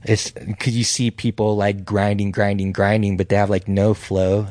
is 0.05 0.31
because 0.31 0.77
you 0.77 0.85
see 0.85 1.11
people 1.11 1.57
like 1.57 1.85
grinding, 1.85 2.31
grinding, 2.31 2.73
grinding, 2.73 3.17
but 3.17 3.29
they 3.29 3.37
have 3.37 3.51
like 3.51 3.67
no 3.67 3.95
flow. 3.95 4.47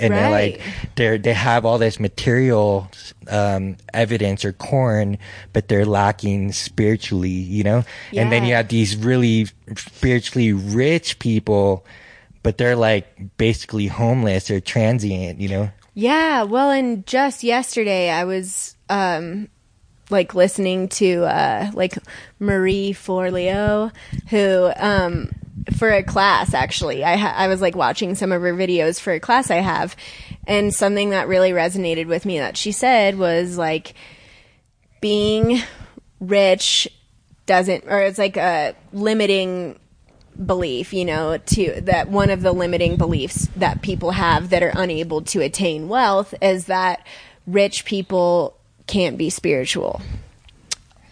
And 0.00 0.14
they're 0.14 0.30
like 0.30 0.60
they're 0.96 1.18
they 1.18 1.32
have 1.34 1.64
all 1.64 1.78
this 1.78 2.00
material 2.00 2.90
um 3.28 3.76
evidence 3.92 4.44
or 4.44 4.52
corn 4.52 5.18
but 5.52 5.68
they're 5.68 5.86
lacking 5.86 6.52
spiritually 6.52 7.30
you 7.30 7.62
know? 7.62 7.84
Yeah. 8.10 8.22
and 8.22 8.32
then 8.32 8.44
you 8.44 8.54
have 8.54 8.68
these 8.68 8.96
really 8.96 9.46
spiritually 9.76 10.52
rich 10.52 11.18
people 11.18 11.84
but 12.42 12.58
they're 12.58 12.76
like 12.76 13.36
basically 13.36 13.86
homeless 13.86 14.50
or 14.50 14.60
transient 14.60 15.40
you 15.40 15.48
know? 15.48 15.70
Yeah, 15.94 16.44
well, 16.44 16.70
and 16.70 17.04
just 17.06 17.42
yesterday 17.42 18.10
I 18.10 18.24
was 18.24 18.76
um 18.88 19.48
like 20.08 20.34
listening 20.34 20.88
to 20.88 21.24
uh 21.24 21.70
like 21.74 21.98
Marie 22.38 22.92
Forleo 22.92 23.92
who 24.28 24.72
um 24.76 25.30
for 25.76 25.90
a 25.90 26.02
class 26.02 26.54
actually. 26.54 27.04
I 27.04 27.16
ha- 27.16 27.34
I 27.36 27.48
was 27.48 27.60
like 27.60 27.76
watching 27.76 28.14
some 28.14 28.32
of 28.32 28.42
her 28.42 28.54
videos 28.54 29.00
for 29.00 29.12
a 29.12 29.20
class 29.20 29.50
I 29.50 29.56
have 29.56 29.96
and 30.46 30.74
something 30.74 31.10
that 31.10 31.28
really 31.28 31.50
resonated 31.50 32.06
with 32.06 32.24
me 32.24 32.38
that 32.38 32.56
she 32.56 32.72
said 32.72 33.18
was 33.18 33.58
like 33.58 33.94
being 35.00 35.60
rich 36.20 36.88
doesn't 37.46 37.84
or 37.86 38.00
it's 38.00 38.18
like 38.18 38.36
a 38.36 38.74
limiting 38.92 39.78
belief, 40.44 40.92
you 40.92 41.04
know, 41.04 41.38
to 41.38 41.80
that 41.82 42.08
one 42.08 42.30
of 42.30 42.42
the 42.42 42.52
limiting 42.52 42.96
beliefs 42.96 43.48
that 43.56 43.82
people 43.82 44.12
have 44.12 44.50
that 44.50 44.62
are 44.62 44.72
unable 44.74 45.22
to 45.22 45.40
attain 45.40 45.88
wealth 45.88 46.34
is 46.40 46.66
that 46.66 47.06
rich 47.46 47.84
people 47.84 48.56
can't 48.86 49.18
be 49.18 49.30
spiritual. 49.30 50.00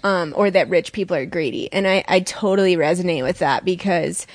Um, 0.05 0.33
or 0.37 0.51
that 0.51 0.69
rich 0.69 0.93
people 0.93 1.17
are 1.17 1.27
greedy. 1.27 1.73
And 1.73 1.87
I, 1.87 2.05
I 2.07 2.21
totally 2.21 2.77
resonate 2.77 3.25
with 3.25 3.41
that 3.41 3.65
because 3.65 4.27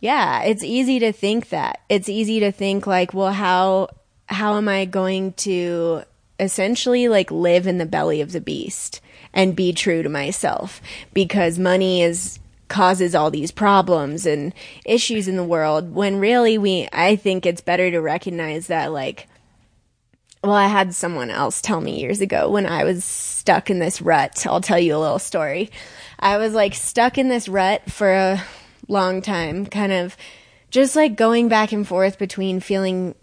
yeah, 0.00 0.42
it's 0.42 0.64
easy 0.64 0.98
to 1.00 1.12
think 1.12 1.50
that. 1.50 1.80
It's 1.88 2.08
easy 2.08 2.40
to 2.40 2.50
think 2.50 2.86
like, 2.86 3.14
well, 3.14 3.32
how 3.32 3.88
how 4.26 4.56
am 4.56 4.68
I 4.68 4.84
going 4.84 5.32
to 5.34 6.02
essentially 6.38 7.08
like 7.08 7.30
live 7.30 7.66
in 7.66 7.78
the 7.78 7.86
belly 7.86 8.20
of 8.20 8.32
the 8.32 8.40
beast 8.40 9.00
and 9.34 9.54
be 9.54 9.72
true 9.72 10.02
to 10.02 10.08
myself 10.08 10.80
because 11.12 11.58
money 11.58 12.02
is 12.02 12.38
causes 12.68 13.14
all 13.14 13.30
these 13.30 13.50
problems 13.50 14.24
and 14.24 14.54
issues 14.86 15.28
in 15.28 15.36
the 15.36 15.44
world 15.44 15.92
when 15.92 16.18
really 16.18 16.56
we 16.56 16.88
I 16.92 17.16
think 17.16 17.44
it's 17.44 17.60
better 17.60 17.90
to 17.90 17.98
recognize 18.00 18.68
that 18.68 18.92
like 18.92 19.28
well, 20.42 20.52
I 20.52 20.68
had 20.68 20.94
someone 20.94 21.30
else 21.30 21.60
tell 21.60 21.80
me 21.80 22.00
years 22.00 22.20
ago 22.20 22.50
when 22.50 22.66
I 22.66 22.84
was 22.84 23.04
stuck 23.04 23.68
in 23.70 23.78
this 23.78 24.00
rut. 24.00 24.46
I'll 24.46 24.60
tell 24.60 24.78
you 24.78 24.96
a 24.96 24.98
little 24.98 25.18
story. 25.18 25.70
I 26.18 26.38
was 26.38 26.54
like 26.54 26.74
stuck 26.74 27.18
in 27.18 27.28
this 27.28 27.48
rut 27.48 27.90
for 27.90 28.10
a 28.10 28.42
long 28.88 29.20
time, 29.20 29.66
kind 29.66 29.92
of 29.92 30.16
just 30.70 30.96
like 30.96 31.16
going 31.16 31.48
back 31.48 31.72
and 31.72 31.86
forth 31.86 32.18
between 32.18 32.60
feeling 32.60 33.14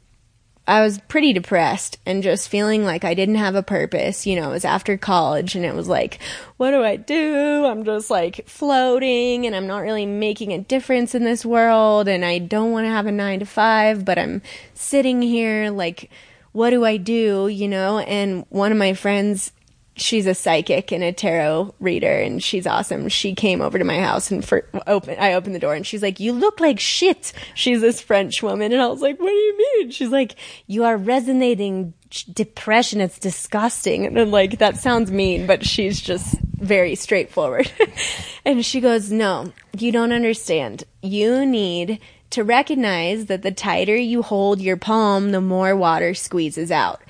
I 0.67 0.81
was 0.81 0.99
pretty 1.07 1.31
depressed 1.31 1.97
and 2.05 2.21
just 2.21 2.49
feeling 2.49 2.83
like 2.83 3.05
I 3.05 3.13
didn't 3.13 3.35
have 3.35 3.55
a 3.55 3.63
purpose. 3.63 4.27
You 4.27 4.35
know, 4.35 4.49
it 4.49 4.53
was 4.53 4.65
after 4.65 4.97
college 4.97 5.55
and 5.55 5.63
it 5.63 5.73
was 5.73 5.87
like, 5.87 6.19
what 6.57 6.71
do 6.71 6.83
I 6.83 6.97
do? 6.97 7.65
I'm 7.65 7.85
just 7.85 8.11
like 8.11 8.47
floating 8.47 9.45
and 9.47 9.55
I'm 9.55 9.65
not 9.65 9.79
really 9.79 10.05
making 10.05 10.51
a 10.51 10.59
difference 10.59 11.15
in 11.15 11.23
this 11.23 11.45
world 11.45 12.09
and 12.09 12.25
I 12.25 12.39
don't 12.39 12.73
want 12.73 12.85
to 12.85 12.91
have 12.91 13.05
a 13.05 13.11
nine 13.13 13.39
to 13.39 13.45
five, 13.45 14.03
but 14.03 14.19
I'm 14.19 14.41
sitting 14.73 15.21
here 15.21 15.71
like, 15.71 16.11
what 16.57 16.71
do 16.71 16.83
I 16.83 16.97
do? 16.97 17.47
You 17.47 17.67
know, 17.67 17.99
and 17.99 18.43
one 18.49 18.71
of 18.71 18.79
my 18.79 18.95
friends 18.95 19.51
she's 19.95 20.25
a 20.25 20.33
psychic 20.33 20.91
and 20.91 21.03
a 21.03 21.11
tarot 21.11 21.73
reader 21.79 22.19
and 22.19 22.41
she's 22.43 22.65
awesome. 22.65 23.09
She 23.09 23.35
came 23.35 23.61
over 23.61 23.77
to 23.77 23.85
my 23.85 23.99
house 23.99 24.31
and 24.31 24.43
for 24.43 24.67
open 24.87 25.19
I 25.19 25.33
opened 25.33 25.53
the 25.53 25.59
door 25.59 25.75
and 25.75 25.85
she's 25.85 26.01
like, 26.01 26.19
"You 26.19 26.33
look 26.33 26.59
like 26.59 26.79
shit." 26.79 27.31
She's 27.53 27.81
this 27.81 28.01
French 28.01 28.41
woman 28.41 28.71
and 28.71 28.81
I 28.81 28.87
was 28.87 29.01
like, 29.01 29.19
"What 29.19 29.29
do 29.29 29.35
you 29.35 29.57
mean?" 29.57 29.91
She's 29.91 30.09
like, 30.09 30.35
"You 30.65 30.83
are 30.83 30.97
resonating 30.97 31.93
depression. 32.33 33.01
It's 33.01 33.19
disgusting." 33.19 34.07
And 34.07 34.19
I'm 34.19 34.31
like, 34.31 34.57
"That 34.57 34.77
sounds 34.77 35.11
mean, 35.11 35.45
but 35.45 35.63
she's 35.63 36.01
just 36.01 36.39
very 36.55 36.95
straightforward." 36.95 37.71
and 38.45 38.65
she 38.65 38.79
goes, 38.81 39.11
"No, 39.11 39.51
you 39.77 39.91
don't 39.91 40.11
understand. 40.11 40.85
You 41.03 41.45
need 41.45 41.99
to 42.31 42.43
recognize 42.43 43.25
that 43.25 43.41
the 43.41 43.51
tighter 43.51 43.95
you 43.95 44.21
hold 44.21 44.61
your 44.61 44.77
palm, 44.77 45.31
the 45.31 45.41
more 45.41 45.75
water 45.75 46.13
squeezes 46.13 46.71
out." 46.71 47.01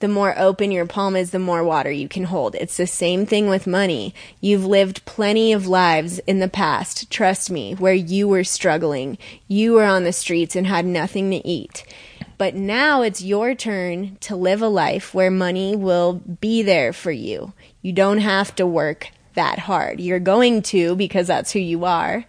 the 0.00 0.08
more 0.08 0.38
open 0.38 0.70
your 0.70 0.86
palm 0.86 1.16
is, 1.16 1.30
the 1.30 1.38
more 1.38 1.64
water 1.64 1.90
you 1.90 2.08
can 2.08 2.24
hold. 2.24 2.54
It's 2.54 2.76
the 2.76 2.86
same 2.86 3.26
thing 3.26 3.48
with 3.48 3.66
money. 3.66 4.14
You've 4.40 4.64
lived 4.64 5.04
plenty 5.04 5.52
of 5.52 5.66
lives 5.66 6.20
in 6.20 6.38
the 6.38 6.48
past, 6.48 7.10
trust 7.10 7.50
me, 7.50 7.74
where 7.74 7.94
you 7.94 8.28
were 8.28 8.44
struggling. 8.44 9.18
You 9.48 9.72
were 9.72 9.84
on 9.84 10.04
the 10.04 10.12
streets 10.12 10.54
and 10.54 10.66
had 10.66 10.86
nothing 10.86 11.30
to 11.30 11.46
eat. 11.46 11.84
But 12.36 12.54
now 12.54 13.02
it's 13.02 13.22
your 13.22 13.56
turn 13.56 14.16
to 14.20 14.36
live 14.36 14.62
a 14.62 14.68
life 14.68 15.12
where 15.12 15.30
money 15.30 15.74
will 15.74 16.14
be 16.14 16.62
there 16.62 16.92
for 16.92 17.10
you. 17.10 17.52
You 17.82 17.92
don't 17.92 18.18
have 18.18 18.54
to 18.56 18.66
work 18.66 19.08
that 19.34 19.58
hard. 19.60 20.00
You're 20.00 20.20
going 20.20 20.62
to 20.62 20.94
because 20.94 21.26
that's 21.26 21.52
who 21.52 21.58
you 21.58 21.84
are, 21.84 22.24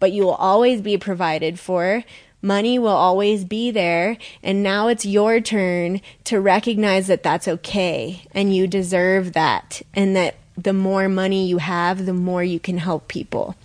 but 0.00 0.12
you 0.12 0.22
will 0.22 0.34
always 0.34 0.80
be 0.80 0.98
provided 0.98 1.58
for 1.58 2.04
Money 2.44 2.78
will 2.78 2.88
always 2.88 3.42
be 3.42 3.70
there. 3.70 4.18
And 4.42 4.62
now 4.62 4.88
it's 4.88 5.06
your 5.06 5.40
turn 5.40 6.02
to 6.24 6.38
recognize 6.38 7.06
that 7.06 7.22
that's 7.22 7.48
okay 7.48 8.26
and 8.32 8.54
you 8.54 8.66
deserve 8.66 9.32
that. 9.32 9.80
And 9.94 10.14
that 10.14 10.34
the 10.54 10.74
more 10.74 11.08
money 11.08 11.46
you 11.46 11.56
have, 11.56 12.04
the 12.04 12.12
more 12.12 12.44
you 12.44 12.60
can 12.60 12.76
help 12.76 13.08
people. 13.08 13.56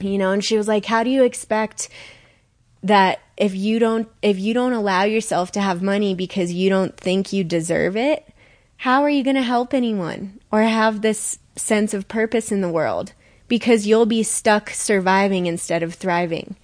You 0.00 0.18
know, 0.18 0.32
and 0.32 0.44
she 0.44 0.56
was 0.56 0.66
like, 0.66 0.86
How 0.86 1.04
do 1.04 1.10
you 1.10 1.22
expect 1.22 1.88
that 2.82 3.20
if 3.36 3.54
you 3.54 3.78
don't 3.78 4.08
if 4.20 4.36
you 4.36 4.52
don't 4.52 4.72
allow 4.72 5.04
yourself 5.04 5.52
to 5.52 5.60
have 5.60 5.80
money 5.80 6.12
because 6.12 6.52
you 6.52 6.68
don't 6.68 6.96
think 6.96 7.32
you 7.32 7.44
deserve 7.44 7.96
it, 7.96 8.26
how 8.78 9.04
are 9.04 9.10
you 9.10 9.22
going 9.22 9.36
to 9.36 9.42
help 9.42 9.72
anyone 9.72 10.40
or 10.50 10.62
have 10.62 11.02
this 11.02 11.38
sense 11.54 11.94
of 11.94 12.08
purpose 12.08 12.50
in 12.50 12.62
the 12.62 12.68
world? 12.68 13.12
Because 13.48 13.86
you'll 13.86 14.06
be 14.06 14.22
stuck 14.22 14.70
surviving 14.70 15.46
instead 15.46 15.82
of 15.82 15.94
thriving. 15.94 16.56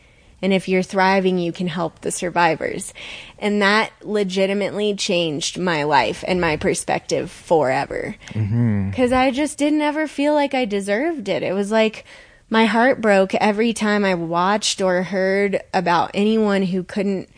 And 0.42 0.52
if 0.52 0.68
you're 0.68 0.82
thriving, 0.82 1.38
you 1.38 1.52
can 1.52 1.68
help 1.68 2.00
the 2.00 2.10
survivors. 2.10 2.92
And 3.38 3.62
that 3.62 3.92
legitimately 4.02 4.94
changed 4.94 5.58
my 5.58 5.84
life 5.84 6.22
and 6.28 6.38
my 6.38 6.56
perspective 6.58 7.30
forever. 7.30 8.16
Because 8.28 8.42
mm-hmm. 8.44 9.14
I 9.14 9.30
just 9.30 9.56
didn't 9.56 9.80
ever 9.80 10.06
feel 10.06 10.34
like 10.34 10.52
I 10.52 10.66
deserved 10.66 11.30
it. 11.30 11.42
It 11.42 11.54
was 11.54 11.70
like 11.70 12.04
my 12.50 12.66
heart 12.66 13.00
broke 13.00 13.34
every 13.36 13.72
time 13.72 14.04
I 14.04 14.14
watched 14.14 14.82
or 14.82 15.02
heard 15.02 15.62
about 15.72 16.10
anyone 16.12 16.64
who 16.64 16.84
couldn't 16.84 17.30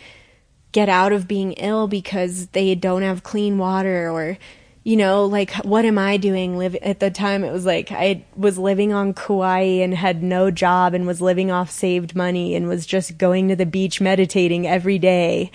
get 0.73 0.89
out 0.89 1.13
of 1.13 1.29
being 1.29 1.53
ill 1.53 1.87
because 1.87 2.49
they 2.49 2.75
don't 2.75 3.03
have 3.03 3.23
clean 3.23 3.57
water 3.57 4.11
or 4.11 4.37
you 4.87 4.97
know, 4.97 5.25
like 5.25 5.53
what 5.65 5.85
am 5.85 5.99
I 5.99 6.17
doing? 6.17 6.59
Live 6.59 6.77
at 6.77 7.01
the 7.01 7.11
time, 7.11 7.43
it 7.43 7.51
was 7.51 7.67
like 7.67 7.91
I 7.91 8.25
was 8.37 8.57
living 8.57 8.93
on 8.93 9.15
Kauai 9.15 9.83
and 9.83 9.93
had 9.93 10.23
no 10.23 10.53
job 10.53 10.95
and 10.95 11.09
was 11.09 11.21
living 11.21 11.51
off 11.51 11.73
saved 11.73 12.15
money 12.15 12.55
and 12.55 12.69
was 12.69 12.87
just 12.87 13.19
going 13.19 13.49
to 13.49 13.57
the 13.57 13.67
beach 13.67 14.01
meditating 14.01 14.65
every 14.65 15.01
day. 15.01 15.51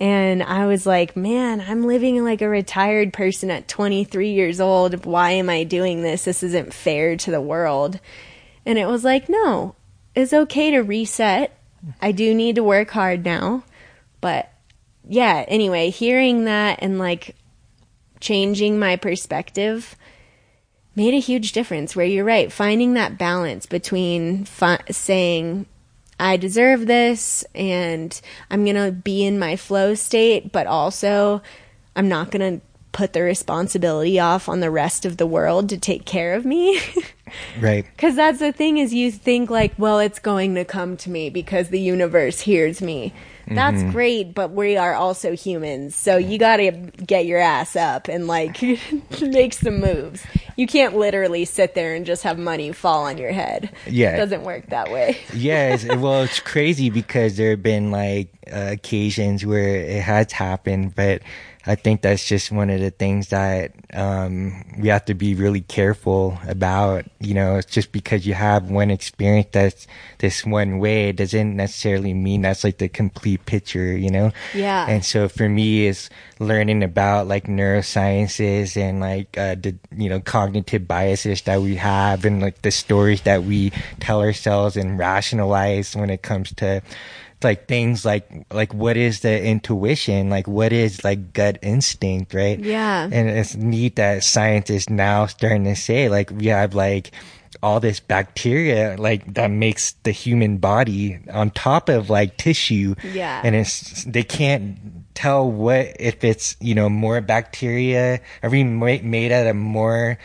And 0.00 0.42
I 0.42 0.66
was 0.66 0.86
like, 0.86 1.14
man, 1.14 1.60
I'm 1.60 1.86
living 1.86 2.24
like 2.24 2.42
a 2.42 2.48
retired 2.48 3.12
person 3.12 3.48
at 3.48 3.68
23 3.68 4.32
years 4.32 4.60
old. 4.60 5.06
Why 5.06 5.30
am 5.30 5.48
I 5.48 5.62
doing 5.62 6.02
this? 6.02 6.24
This 6.24 6.42
isn't 6.42 6.74
fair 6.74 7.16
to 7.16 7.30
the 7.30 7.40
world. 7.40 8.00
And 8.66 8.76
it 8.76 8.86
was 8.86 9.04
like, 9.04 9.28
no, 9.28 9.76
it's 10.16 10.32
okay 10.32 10.72
to 10.72 10.80
reset. 10.80 11.56
I 12.02 12.10
do 12.10 12.34
need 12.34 12.56
to 12.56 12.64
work 12.64 12.90
hard 12.90 13.24
now. 13.24 13.62
But 14.20 14.52
yeah, 15.08 15.44
anyway, 15.46 15.90
hearing 15.90 16.46
that 16.46 16.80
and 16.82 16.98
like 16.98 17.36
changing 18.24 18.78
my 18.78 18.96
perspective 18.96 19.96
made 20.96 21.12
a 21.12 21.20
huge 21.20 21.52
difference 21.52 21.94
where 21.94 22.06
you're 22.06 22.24
right 22.24 22.50
finding 22.50 22.94
that 22.94 23.18
balance 23.18 23.66
between 23.66 24.46
fi- 24.46 24.80
saying 24.90 25.66
i 26.18 26.34
deserve 26.34 26.86
this 26.86 27.44
and 27.54 28.22
i'm 28.50 28.64
going 28.64 28.76
to 28.76 28.90
be 28.90 29.26
in 29.26 29.38
my 29.38 29.56
flow 29.56 29.94
state 29.94 30.50
but 30.52 30.66
also 30.66 31.42
i'm 31.96 32.08
not 32.08 32.30
going 32.30 32.58
to 32.58 32.66
put 32.92 33.12
the 33.12 33.20
responsibility 33.20 34.18
off 34.18 34.48
on 34.48 34.60
the 34.60 34.70
rest 34.70 35.04
of 35.04 35.18
the 35.18 35.26
world 35.26 35.68
to 35.68 35.76
take 35.76 36.04
care 36.06 36.34
of 36.34 36.46
me. 36.46 36.80
Right. 37.60 37.84
Because 37.96 38.14
that's 38.14 38.38
the 38.38 38.52
thing 38.52 38.78
is 38.78 38.94
you 38.94 39.10
think 39.10 39.50
like 39.50 39.72
well 39.76 39.98
it's 39.98 40.20
going 40.20 40.54
to 40.54 40.64
come 40.64 40.96
to 40.98 41.10
me 41.10 41.30
because 41.30 41.70
the 41.70 41.80
universe 41.80 42.40
hears 42.40 42.80
me 42.80 43.12
that's 43.46 43.78
mm-hmm. 43.78 43.90
great, 43.90 44.34
but 44.34 44.52
we 44.52 44.76
are 44.76 44.94
also 44.94 45.32
humans, 45.32 45.94
so 45.94 46.16
you 46.16 46.38
got 46.38 46.58
to 46.58 46.70
get 46.70 47.26
your 47.26 47.38
ass 47.38 47.76
up 47.76 48.08
and 48.08 48.26
like 48.26 48.60
make 49.20 49.54
some 49.54 49.80
moves. 49.80 50.24
You 50.56 50.66
can't 50.66 50.96
literally 50.96 51.44
sit 51.44 51.74
there 51.74 51.94
and 51.94 52.06
just 52.06 52.22
have 52.22 52.38
money 52.38 52.72
fall 52.72 53.04
on 53.04 53.18
your 53.18 53.32
head. 53.32 53.70
Yeah, 53.86 54.14
it 54.14 54.16
doesn't 54.18 54.44
work 54.44 54.66
that 54.70 54.90
way. 54.90 55.18
yes, 55.34 55.84
well, 55.84 56.22
it's 56.22 56.40
crazy 56.40 56.90
because 56.90 57.36
there 57.36 57.50
have 57.50 57.62
been 57.62 57.90
like 57.90 58.28
uh, 58.52 58.70
occasions 58.72 59.44
where 59.44 59.76
it 59.76 60.02
has 60.02 60.32
happened, 60.32 60.94
but 60.94 61.22
I 61.66 61.74
think 61.76 62.02
that's 62.02 62.26
just 62.26 62.52
one 62.52 62.68
of 62.68 62.80
the 62.80 62.90
things 62.90 63.28
that 63.28 63.72
um, 63.94 64.64
we 64.78 64.88
have 64.88 65.06
to 65.06 65.14
be 65.14 65.34
really 65.34 65.62
careful 65.62 66.38
about. 66.46 67.06
You 67.20 67.34
know, 67.34 67.56
it's 67.56 67.72
just 67.72 67.90
because 67.90 68.26
you 68.26 68.34
have 68.34 68.70
one 68.70 68.90
experience 68.90 69.48
that's 69.52 69.86
this 70.18 70.44
one 70.44 70.78
way, 70.78 71.08
it 71.08 71.16
doesn't 71.16 71.56
necessarily 71.56 72.12
mean 72.12 72.42
that's 72.42 72.64
like 72.64 72.78
the 72.78 72.88
complete 72.88 73.46
picture. 73.46 73.96
You 73.96 74.10
know. 74.10 74.32
Yeah. 74.52 74.86
And 74.88 75.04
so 75.04 75.28
for 75.28 75.48
me, 75.48 75.86
is 75.86 76.10
learning 76.38 76.82
about 76.82 77.28
like 77.28 77.44
neurosciences 77.44 78.76
and 78.76 79.00
like 79.00 79.36
uh, 79.38 79.54
the 79.54 79.74
you 79.96 80.08
know 80.08 80.20
cognitive 80.20 80.86
biases 80.86 81.42
that 81.42 81.62
we 81.62 81.76
have 81.76 82.24
and 82.24 82.42
like 82.42 82.62
the 82.62 82.70
stories 82.70 83.22
that 83.22 83.44
we 83.44 83.72
tell 84.00 84.20
ourselves 84.20 84.76
and 84.76 84.98
rationalize 84.98 85.96
when 85.96 86.10
it 86.10 86.22
comes 86.22 86.52
to 86.54 86.82
like 87.44 87.68
things 87.68 88.04
like 88.04 88.46
like 88.52 88.72
what 88.74 88.96
is 88.96 89.20
the 89.20 89.44
intuition 89.44 90.30
like 90.30 90.48
what 90.48 90.72
is 90.72 91.04
like 91.04 91.32
gut 91.32 91.58
instinct 91.62 92.34
right 92.34 92.58
yeah 92.60 93.04
and 93.04 93.28
it's 93.28 93.54
neat 93.54 93.96
that 93.96 94.24
scientists 94.24 94.88
now 94.88 95.26
starting 95.26 95.64
to 95.64 95.76
say 95.76 96.08
like 96.08 96.30
we 96.30 96.46
have 96.46 96.74
like 96.74 97.12
all 97.62 97.80
this 97.80 98.00
bacteria 98.00 98.96
like 98.98 99.34
that 99.34 99.50
makes 99.50 99.92
the 100.02 100.10
human 100.10 100.58
body 100.58 101.18
on 101.32 101.50
top 101.50 101.88
of 101.88 102.10
like 102.10 102.36
tissue 102.36 102.94
yeah 103.12 103.40
and 103.44 103.54
it's 103.54 104.04
they 104.04 104.22
can't 104.22 104.78
tell 105.14 105.48
what 105.50 105.94
if 106.00 106.24
it's 106.24 106.56
you 106.60 106.74
know 106.74 106.88
more 106.88 107.20
bacteria 107.20 108.20
are 108.42 108.50
we 108.50 108.64
made 108.64 109.30
out 109.30 109.46
of 109.46 109.54
more 109.54 110.18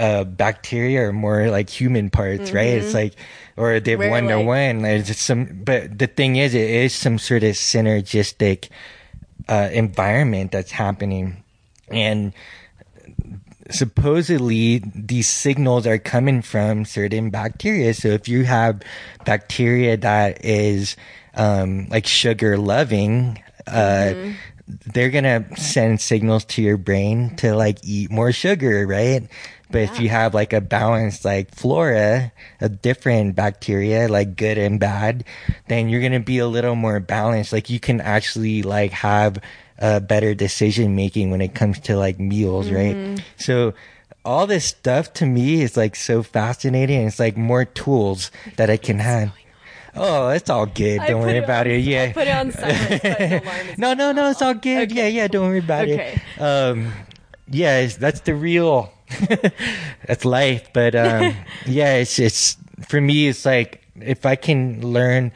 uh, 0.00 0.24
bacteria 0.24 1.06
or 1.06 1.12
more 1.12 1.50
like 1.50 1.68
human 1.68 2.08
parts, 2.08 2.44
mm-hmm. 2.44 2.56
right? 2.56 2.68
It's 2.68 2.86
mm-hmm. 2.86 2.96
like, 2.96 3.14
or 3.60 3.80
they've 3.80 3.98
one 3.98 4.26
to 4.28 4.40
one. 4.40 4.82
There's 4.82 5.16
some, 5.18 5.62
but 5.64 5.98
the 5.98 6.06
thing 6.06 6.36
is, 6.36 6.54
it 6.54 6.68
is 6.68 6.94
some 6.94 7.18
sort 7.18 7.42
of 7.42 7.54
synergistic 7.54 8.70
uh, 9.48 9.68
environment 9.72 10.52
that's 10.52 10.70
happening, 10.70 11.44
and 11.88 12.32
supposedly 13.70 14.82
these 14.94 15.28
signals 15.28 15.86
are 15.86 15.98
coming 15.98 16.42
from 16.42 16.84
certain 16.84 17.30
bacteria. 17.30 17.94
So 17.94 18.08
if 18.08 18.28
you 18.28 18.44
have 18.44 18.82
bacteria 19.24 19.96
that 19.98 20.44
is 20.44 20.96
um, 21.34 21.86
like 21.90 22.06
sugar 22.06 22.56
loving, 22.56 23.42
uh, 23.66 24.14
mm-hmm 24.16 24.32
they're 24.86 25.10
gonna 25.10 25.44
send 25.56 26.00
signals 26.00 26.44
to 26.44 26.62
your 26.62 26.76
brain 26.76 27.34
to 27.36 27.54
like 27.54 27.78
eat 27.82 28.10
more 28.10 28.32
sugar, 28.32 28.86
right? 28.86 29.26
But 29.70 29.82
if 29.82 30.00
you 30.00 30.08
have 30.08 30.34
like 30.34 30.52
a 30.52 30.60
balanced 30.60 31.24
like 31.24 31.54
flora 31.54 32.32
of 32.60 32.82
different 32.82 33.36
bacteria, 33.36 34.08
like 34.08 34.36
good 34.36 34.58
and 34.58 34.80
bad, 34.80 35.24
then 35.68 35.88
you're 35.88 36.02
gonna 36.02 36.20
be 36.20 36.38
a 36.38 36.46
little 36.46 36.74
more 36.74 36.98
balanced. 37.00 37.52
Like 37.52 37.70
you 37.70 37.78
can 37.80 38.00
actually 38.00 38.62
like 38.62 38.90
have 38.92 39.38
a 39.78 40.00
better 40.00 40.34
decision 40.34 40.94
making 40.96 41.30
when 41.30 41.40
it 41.40 41.54
comes 41.54 41.78
to 41.80 41.96
like 41.96 42.18
meals, 42.18 42.70
right? 42.70 43.20
So 43.38 43.74
all 44.24 44.46
this 44.46 44.66
stuff 44.66 45.12
to 45.14 45.24
me 45.26 45.62
is 45.62 45.76
like 45.76 45.96
so 45.96 46.22
fascinating. 46.22 47.06
It's 47.06 47.18
like 47.18 47.36
more 47.36 47.64
tools 47.64 48.30
that 48.56 48.68
I 48.70 48.76
can 48.76 48.98
have. 48.98 49.32
Oh, 49.94 50.28
it's 50.28 50.48
all 50.50 50.66
good. 50.66 51.00
Don't 51.06 51.20
worry 51.22 51.38
it 51.38 51.44
about 51.44 51.66
on- 51.66 51.72
it. 51.72 51.78
Yeah. 51.84 52.02
I 52.04 52.12
put 52.12 52.28
it 52.28 52.30
on 52.36 52.52
silent, 52.52 53.02
but 53.02 53.18
the 53.18 53.40
alarm 53.42 53.68
is 53.68 53.78
no, 53.78 53.94
no, 53.94 54.12
no. 54.12 54.30
It's 54.30 54.42
all 54.42 54.54
good. 54.54 54.92
Yeah, 54.92 55.06
yeah. 55.08 55.26
Don't 55.28 55.48
worry 55.48 55.58
about 55.58 55.88
Okay. 55.88 56.20
it. 56.36 56.40
Um, 56.40 56.92
yeah, 57.48 57.86
that's 57.86 58.20
the 58.20 58.34
real. 58.34 58.92
That's 60.06 60.24
life. 60.24 60.72
But 60.72 60.94
um, 60.94 61.34
yeah, 61.66 61.94
it's 61.94 62.18
it's 62.18 62.56
for 62.86 63.00
me. 63.00 63.28
It's 63.28 63.44
like 63.44 63.82
if 64.00 64.24
I 64.26 64.36
can 64.36 64.92
learn 64.92 65.32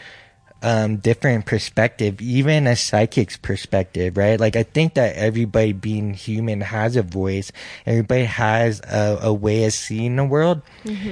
um, 0.65 0.97
different 0.97 1.45
perspective, 1.45 2.23
even 2.23 2.67
a 2.67 2.75
psychic's 2.75 3.37
perspective, 3.37 4.17
right? 4.17 4.41
Like 4.41 4.57
I 4.57 4.63
think 4.63 4.95
that 4.95 5.15
everybody 5.15 5.73
being 5.73 6.15
human 6.15 6.63
has 6.63 6.97
a 6.97 7.03
voice. 7.03 7.53
Everybody 7.85 8.25
has 8.25 8.81
a, 8.81 9.19
a 9.21 9.33
way 9.33 9.65
of 9.65 9.75
seeing 9.75 10.17
the 10.17 10.25
world. 10.25 10.63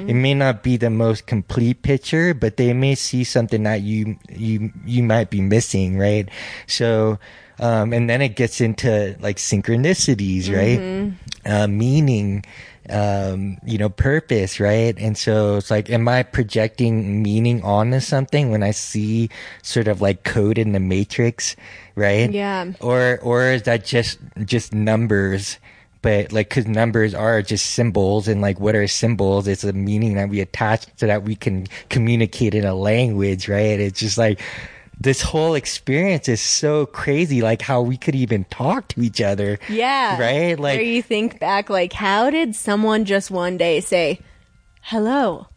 It 0.09 0.15
may 0.15 0.33
not 0.33 0.63
be 0.63 0.79
the 0.79 0.89
most 0.89 1.27
complete 1.27 1.83
picture, 1.83 2.33
but 2.33 2.57
they 2.57 2.73
may 2.73 2.95
see 2.95 3.25
something 3.25 3.65
that 3.65 3.83
you 3.83 4.17
you 4.31 4.73
you 4.87 5.03
might 5.03 5.31
be 5.31 5.41
missing, 5.43 5.99
right? 5.99 6.29
So. 6.67 7.19
Um, 7.59 7.93
and 7.93 8.09
then 8.09 8.23
it 8.23 8.37
gets 8.37 8.61
into 8.61 9.17
like 9.21 9.37
synchronicities, 9.37 10.53
right? 10.55 11.13
Uh, 11.45 11.67
meaning, 11.67 12.45
um, 12.89 13.59
you 13.65 13.79
know, 13.79 13.89
purpose, 13.89 14.59
right? 14.59 14.95
And 14.99 15.17
so 15.17 15.57
it's 15.57 15.71
like, 15.71 15.91
am 15.91 16.09
I 16.09 16.23
projecting 16.23 17.23
meaning 17.23 17.63
onto 17.63 18.01
something 18.01 18.51
when 18.51 18.63
I 18.63 18.73
see 18.73 19.29
sort 19.63 19.89
of 19.89 20.01
like 20.01 20.25
code 20.25 20.59
in 20.59 20.73
the 20.73 20.81
matrix, 20.81 21.55
right? 21.95 22.31
Yeah. 22.31 22.73
Or, 22.81 23.19
or 23.23 23.47
is 23.47 23.63
that 23.65 23.85
just, 23.85 24.19
just 24.45 24.73
numbers? 24.73 25.59
But 26.01 26.33
like, 26.33 26.51
cause 26.51 26.67
numbers 26.67 27.15
are 27.15 27.43
just 27.43 27.67
symbols 27.67 28.27
and 28.27 28.41
like, 28.41 28.59
what 28.59 28.75
are 28.75 28.89
symbols? 28.89 29.47
It's 29.47 29.63
a 29.63 29.73
meaning 29.73 30.15
that 30.15 30.29
we 30.29 30.41
attach 30.41 30.87
so 30.97 31.07
that 31.07 31.23
we 31.23 31.37
can 31.37 31.69
communicate 31.91 32.55
in 32.55 32.65
a 32.65 32.75
language, 32.75 33.49
right? 33.49 33.79
It's 33.79 34.01
just 34.01 34.19
like, 34.19 34.41
this 35.03 35.21
whole 35.23 35.55
experience 35.55 36.29
is 36.29 36.41
so 36.41 36.87
crazy, 36.87 37.43
like 37.43 37.63
how 37.63 37.83
we 37.83 37.97
could 37.97 38.15
even 38.15 38.45
talk 38.45 38.89
to 38.89 39.03
each 39.03 39.21
other. 39.21 39.59
Yeah. 39.69 40.21
Right? 40.21 40.59
Like- 40.59 40.81
you 40.81 41.03
think 41.03 41.41
back, 41.41 41.69
like, 41.69 41.93
how 41.93 42.31
did 42.31 42.55
someone 42.55 43.05
just 43.05 43.31
one 43.31 43.57
day 43.57 43.81
say, 43.81 44.21
hello, 44.83 45.49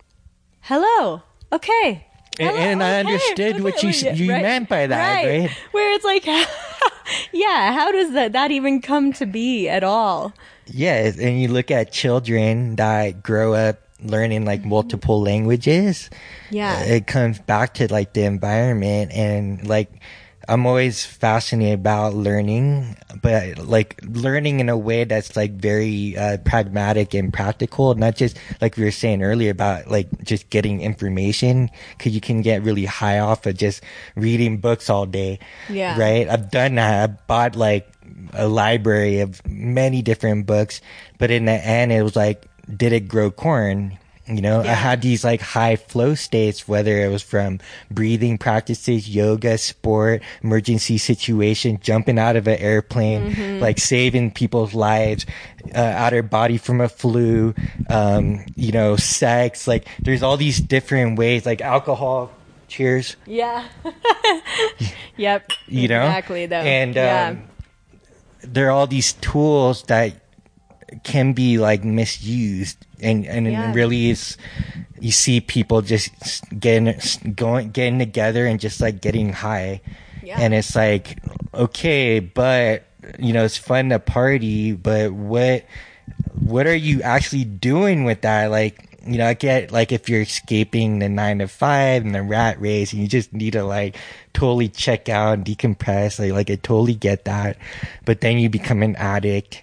hello, 0.62 1.22
okay. 1.52 2.08
And- 2.39 2.50
hello, 2.50 2.60
and 2.60 2.84
I 2.84 3.00
okay, 3.00 3.00
understood 3.00 3.64
what 3.64 3.84
you 3.84 3.89
okay, 3.89 4.16
you 4.16 4.28
meant 4.28 4.68
by 4.68 4.88
that, 4.88 5.26
right? 5.26 5.52
Where 5.72 5.93
it's 5.93 6.06
like, 6.06 6.26
yeah, 7.32 7.74
how 7.74 7.91
does 7.91 8.14
that, 8.14 8.34
that 8.34 8.52
even 8.52 8.82
come 8.82 9.14
to 9.14 9.26
be 9.26 9.70
at 9.70 9.84
all? 9.84 10.34
Yeah, 10.68 11.12
and 11.20 11.39
you 11.39 11.50
look 11.50 11.70
at 11.70 11.91
children 11.91 12.78
that 12.78 13.22
grow 13.22 13.54
up 13.54 13.85
learning 14.02 14.46
like 14.46 14.66
multiple 14.66 15.22
languages. 15.22 16.10
Yeah. 16.50 16.84
It 16.84 17.08
comes 17.08 17.39
back 17.39 17.76
to 17.76 17.91
like 17.91 18.14
the 18.14 18.24
environment 18.24 19.12
and 19.14 19.68
like 19.68 19.91
I'm 20.48 20.66
always 20.68 21.04
fascinated 21.04 21.80
about 21.80 22.14
learning, 22.14 22.98
but 23.22 23.58
like 23.58 24.00
learning 24.04 24.60
in 24.60 24.70
a 24.70 24.78
way 24.78 25.04
that's 25.04 25.36
like 25.36 25.54
very 25.54 26.16
uh, 26.16 26.38
pragmatic 26.46 27.14
and 27.14 27.34
practical, 27.34 27.96
not 27.96 28.16
just 28.16 28.38
like 28.62 28.78
we 28.78 28.84
were 28.84 28.91
saying 28.91 29.24
earlier 29.24 29.52
about 29.52 29.89
like 29.89 30.24
just 30.24 30.50
getting 30.52 30.82
information 30.82 31.70
because 31.98 32.14
you 32.14 32.22
can 32.22 32.41
get 32.41 32.62
really 32.62 32.86
high 32.86 33.20
off 33.20 33.46
of 33.46 33.58
just 33.58 33.82
reading 34.16 34.58
books 34.58 34.89
all 34.89 35.06
day. 35.06 35.39
Yeah. 35.68 36.00
Right. 36.00 36.30
I've 36.30 36.52
done 36.52 36.76
that. 36.76 37.10
I 37.10 37.14
bought 37.28 37.56
like 37.56 37.91
a 38.34 38.48
library 38.48 39.22
of 39.22 39.43
many 39.48 40.04
different 40.04 40.46
books, 40.46 40.80
but 41.18 41.32
in 41.32 41.46
the 41.46 41.54
end, 41.54 41.91
it 41.91 42.04
was 42.04 42.16
like, 42.16 42.46
did 42.74 42.93
it 42.93 43.07
grow 43.07 43.32
corn? 43.32 43.97
You 44.28 44.41
know, 44.41 44.61
I 44.61 44.74
had 44.74 45.03
these 45.03 45.24
like 45.24 45.39
high 45.39 45.76
flow 45.76 46.16
states, 46.16 46.68
whether 46.68 46.97
it 46.97 47.11
was 47.11 47.22
from 47.22 47.59
breathing 47.91 48.39
practices, 48.39 49.07
yoga, 49.07 49.55
sport, 49.59 50.24
emergency 50.41 50.97
situation, 50.97 51.78
jumping 51.80 52.18
out 52.18 52.36
of 52.36 52.47
an 52.47 52.57
airplane, 52.57 53.32
Mm-hmm. 53.36 53.61
like 53.61 53.78
saving 53.78 54.32
people's 54.32 54.74
lives, 54.74 55.28
uh, 55.76 55.78
outer 55.78 56.24
body 56.24 56.57
from 56.57 56.82
a 56.82 56.89
flu, 56.89 57.53
um, 57.91 58.43
you 58.55 58.72
know, 58.72 58.95
sex. 58.95 59.68
Like 59.68 59.88
there's 59.99 60.24
all 60.24 60.38
these 60.38 60.59
different 60.59 61.20
ways, 61.20 61.45
like 61.45 61.61
alcohol. 61.61 62.32
Cheers. 62.68 63.16
Yeah. 63.28 63.68
yep. 65.18 65.51
You 65.68 65.88
know? 65.88 66.01
Exactly, 66.03 66.47
though. 66.47 66.55
And, 66.55 66.95
yeah. 66.95 67.28
um, 67.30 67.43
there 68.41 68.68
are 68.68 68.72
all 68.72 68.88
these 68.88 69.13
tools 69.13 69.84
that 69.84 70.25
can 71.04 71.34
be 71.34 71.58
like 71.58 71.84
misused. 71.84 72.78
And 73.02 73.26
and 73.26 73.48
Yeah. 73.48 73.74
really 73.74 74.10
is 74.10 74.38
you 75.00 75.12
see 75.12 75.42
people 75.42 75.82
just 75.82 76.10
getting 76.60 76.94
going 77.36 77.72
getting 77.72 78.00
together 78.00 78.46
and 78.46 78.60
just 78.60 78.82
like 78.82 79.02
getting 79.02 79.34
high. 79.34 79.82
Yeah. 80.24 80.40
and 80.40 80.56
it's 80.56 80.76
like 80.76 81.20
okay 81.54 82.18
but 82.20 82.82
you 83.20 83.32
know 83.32 83.46
it's 83.46 83.58
fun 83.58 83.90
to 83.90 84.00
party 84.00 84.72
but 84.74 85.14
what 85.14 85.66
what 86.34 86.66
are 86.66 86.76
you 86.76 87.04
actually 87.04 87.46
doing 87.46 88.06
with 88.06 88.22
that? 88.22 88.50
Like 88.50 88.90
you 89.06 89.20
know 89.20 89.28
i 89.28 89.36
get 89.36 89.72
like 89.72 89.92
if 89.92 90.10
you're 90.10 90.22
escaping 90.22 90.98
the 90.98 91.08
nine 91.08 91.38
to 91.38 91.48
five 91.48 92.04
and 92.04 92.16
the 92.16 92.24
rat 92.24 92.60
race 92.60 92.92
and 92.92 93.04
you 93.04 93.08
just 93.08 93.32
need 93.34 93.54
to 93.54 93.64
like 93.64 93.96
totally 94.34 94.68
check 94.68 95.10
out 95.10 95.34
and 95.38 95.46
decompress 95.46 96.18
like 96.18 96.32
like 96.32 96.50
i 96.50 96.56
totally 96.56 96.96
get 96.96 97.26
that. 97.26 97.58
But 98.06 98.22
then 98.22 98.40
you 98.40 98.50
become 98.50 98.82
an 98.82 98.96
addict 98.96 99.62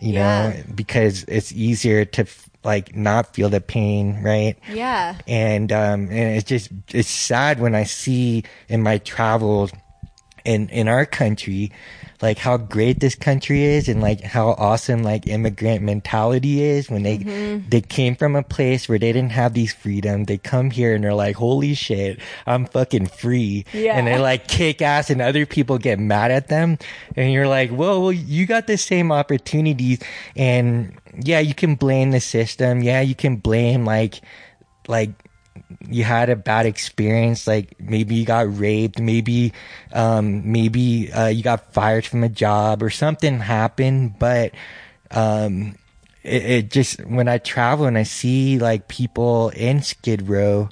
you 0.00 0.14
Yeah. 0.14 0.50
know 0.50 0.62
because 0.74 1.24
it's 1.28 1.52
easier 1.52 2.04
to 2.04 2.26
like 2.64 2.94
not 2.94 3.34
feel 3.34 3.48
the 3.48 3.60
pain 3.60 4.22
right 4.22 4.56
yeah. 4.70 5.16
and 5.26 5.72
um 5.72 6.02
and 6.10 6.36
it's 6.36 6.48
just 6.48 6.70
it's 6.92 7.08
sad 7.08 7.58
when 7.60 7.74
i 7.74 7.84
see 7.84 8.44
in 8.68 8.82
my 8.82 8.98
travels 8.98 9.72
in 10.50 10.68
in 10.68 10.88
our 10.88 11.06
country 11.06 11.70
like 12.22 12.38
how 12.38 12.56
great 12.56 13.00
this 13.00 13.14
country 13.14 13.62
is 13.62 13.88
and 13.88 14.02
like 14.02 14.20
how 14.20 14.50
awesome 14.58 15.02
like 15.02 15.26
immigrant 15.26 15.82
mentality 15.82 16.62
is 16.62 16.90
when 16.90 17.02
they 17.02 17.18
mm-hmm. 17.18 17.68
they 17.68 17.80
came 17.80 18.14
from 18.14 18.36
a 18.36 18.42
place 18.42 18.88
where 18.88 18.98
they 18.98 19.12
didn't 19.12 19.32
have 19.32 19.54
these 19.54 19.72
freedoms. 19.72 20.26
They 20.26 20.36
come 20.36 20.70
here 20.70 20.94
and 20.94 21.02
they're 21.02 21.14
like 21.14 21.36
holy 21.36 21.74
shit 21.74 22.20
i'm 22.46 22.66
fucking 22.66 23.06
free. 23.06 23.64
Yeah. 23.72 23.96
and 23.96 24.06
they 24.06 24.18
like 24.18 24.48
kick 24.48 24.82
ass 24.82 25.08
and 25.08 25.22
other 25.22 25.46
people 25.46 25.78
get 25.78 25.98
mad 25.98 26.30
at 26.30 26.48
them. 26.48 26.78
And 27.16 27.32
you're 27.32 27.48
like 27.48 27.70
well, 27.72 28.02
well 28.02 28.12
you 28.12 28.46
got 28.46 28.66
the 28.66 28.76
same 28.76 29.12
opportunities. 29.12 30.00
And 30.36 30.98
yeah 31.22 31.40
you 31.40 31.54
can 31.54 31.74
blame 31.74 32.10
the 32.10 32.20
system. 32.20 32.82
Yeah 32.82 33.00
you 33.00 33.14
can 33.14 33.36
blame 33.36 33.84
like 33.84 34.20
like 34.88 35.10
you 35.88 36.04
had 36.04 36.28
a 36.28 36.36
bad 36.36 36.66
experience 36.66 37.46
like 37.46 37.78
maybe 37.80 38.14
you 38.14 38.24
got 38.24 38.58
raped 38.58 39.00
maybe 39.00 39.52
um 39.92 40.50
maybe 40.50 41.12
uh, 41.12 41.26
you 41.26 41.42
got 41.42 41.72
fired 41.72 42.04
from 42.04 42.24
a 42.24 42.28
job 42.28 42.82
or 42.82 42.90
something 42.90 43.38
happened 43.38 44.18
but 44.18 44.52
um 45.12 45.74
it, 46.22 46.44
it 46.44 46.70
just 46.70 47.04
when 47.06 47.28
i 47.28 47.38
travel 47.38 47.86
and 47.86 47.96
i 47.98 48.02
see 48.02 48.58
like 48.58 48.88
people 48.88 49.50
in 49.50 49.82
skid 49.82 50.28
row 50.28 50.68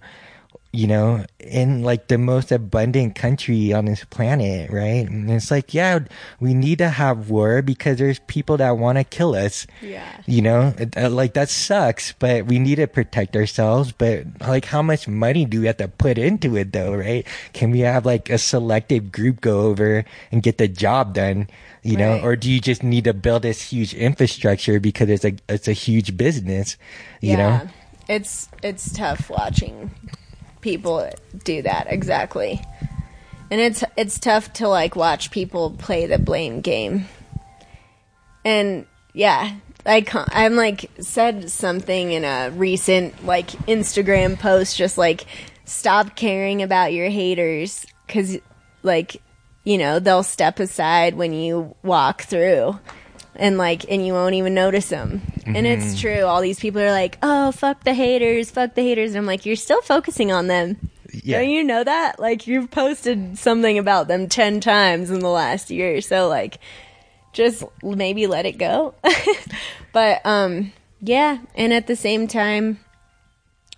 you 0.70 0.86
know, 0.86 1.24
in 1.40 1.82
like 1.82 2.08
the 2.08 2.18
most 2.18 2.52
abundant 2.52 3.14
country 3.14 3.72
on 3.72 3.86
this 3.86 4.04
planet, 4.04 4.70
right? 4.70 5.08
And 5.08 5.30
it's 5.30 5.50
like, 5.50 5.72
yeah, 5.72 6.00
we 6.40 6.52
need 6.52 6.78
to 6.78 6.90
have 6.90 7.30
war 7.30 7.62
because 7.62 7.96
there's 7.96 8.18
people 8.26 8.58
that 8.58 8.76
want 8.76 8.98
to 8.98 9.04
kill 9.04 9.34
us. 9.34 9.66
Yeah. 9.80 10.06
You 10.26 10.42
know, 10.42 10.74
uh, 10.94 11.08
like 11.08 11.32
that 11.34 11.48
sucks, 11.48 12.12
but 12.18 12.44
we 12.46 12.58
need 12.58 12.76
to 12.76 12.86
protect 12.86 13.34
ourselves. 13.34 13.92
But 13.92 14.26
like, 14.42 14.66
how 14.66 14.82
much 14.82 15.08
money 15.08 15.46
do 15.46 15.60
we 15.62 15.66
have 15.68 15.78
to 15.78 15.88
put 15.88 16.18
into 16.18 16.54
it 16.56 16.72
though, 16.72 16.94
right? 16.94 17.26
Can 17.54 17.70
we 17.70 17.80
have 17.80 18.04
like 18.04 18.28
a 18.28 18.36
selective 18.38 19.10
group 19.10 19.40
go 19.40 19.62
over 19.62 20.04
and 20.30 20.42
get 20.42 20.58
the 20.58 20.68
job 20.68 21.14
done? 21.14 21.48
You 21.82 21.96
know, 21.96 22.12
Right. 22.12 22.24
or 22.24 22.36
do 22.36 22.50
you 22.50 22.60
just 22.60 22.82
need 22.82 23.04
to 23.04 23.14
build 23.14 23.42
this 23.42 23.62
huge 23.72 23.94
infrastructure 23.94 24.80
because 24.80 25.08
it's 25.08 25.24
a, 25.24 25.32
it's 25.48 25.68
a 25.68 25.72
huge 25.72 26.16
business, 26.16 26.76
you 27.22 27.36
know? 27.38 27.62
It's 28.08 28.48
it's 28.62 28.92
tough 28.92 29.30
watching 29.30 29.90
people 30.60 31.08
do 31.44 31.62
that 31.62 31.86
exactly. 31.88 32.60
And 33.50 33.60
it's 33.60 33.84
it's 33.96 34.18
tough 34.18 34.52
to 34.54 34.68
like 34.68 34.96
watch 34.96 35.30
people 35.30 35.70
play 35.70 36.06
the 36.06 36.18
blame 36.18 36.60
game. 36.60 37.06
And 38.44 38.86
yeah, 39.14 39.54
I 39.86 40.02
ca- 40.02 40.28
I'm 40.28 40.54
like 40.54 40.90
said 41.00 41.50
something 41.50 42.12
in 42.12 42.24
a 42.24 42.50
recent 42.50 43.24
like 43.24 43.48
Instagram 43.66 44.38
post 44.38 44.76
just 44.76 44.98
like 44.98 45.26
stop 45.64 46.14
caring 46.16 46.62
about 46.62 46.92
your 46.92 47.08
haters 47.08 47.86
cuz 48.06 48.38
like 48.82 49.22
you 49.64 49.76
know, 49.76 49.98
they'll 49.98 50.22
step 50.22 50.60
aside 50.60 51.14
when 51.14 51.34
you 51.34 51.74
walk 51.82 52.22
through 52.22 52.78
and 53.38 53.58
like 53.58 53.90
and 53.90 54.06
you 54.06 54.12
won't 54.12 54.34
even 54.34 54.54
notice 54.54 54.88
them. 54.88 55.22
And 55.46 55.66
it's 55.66 55.98
true. 55.98 56.24
All 56.24 56.42
these 56.42 56.60
people 56.60 56.82
are 56.82 56.90
like, 56.90 57.16
"Oh, 57.22 57.52
fuck 57.52 57.84
the 57.84 57.94
haters, 57.94 58.50
fuck 58.50 58.74
the 58.74 58.82
haters." 58.82 59.12
And 59.12 59.18
I'm 59.18 59.26
like, 59.26 59.46
"You're 59.46 59.56
still 59.56 59.80
focusing 59.80 60.30
on 60.30 60.46
them." 60.46 60.76
Yeah. 61.12 61.40
Don't 61.40 61.50
you 61.50 61.64
know 61.64 61.84
that? 61.84 62.20
Like 62.20 62.46
you've 62.46 62.70
posted 62.70 63.38
something 63.38 63.78
about 63.78 64.08
them 64.08 64.28
10 64.28 64.60
times 64.60 65.10
in 65.10 65.20
the 65.20 65.28
last 65.28 65.70
year. 65.70 66.00
So 66.00 66.28
like 66.28 66.58
just 67.32 67.64
maybe 67.82 68.26
let 68.26 68.46
it 68.46 68.58
go. 68.58 68.94
but 69.92 70.24
um 70.24 70.72
yeah, 71.00 71.38
and 71.54 71.72
at 71.72 71.86
the 71.86 71.96
same 71.96 72.28
time 72.28 72.80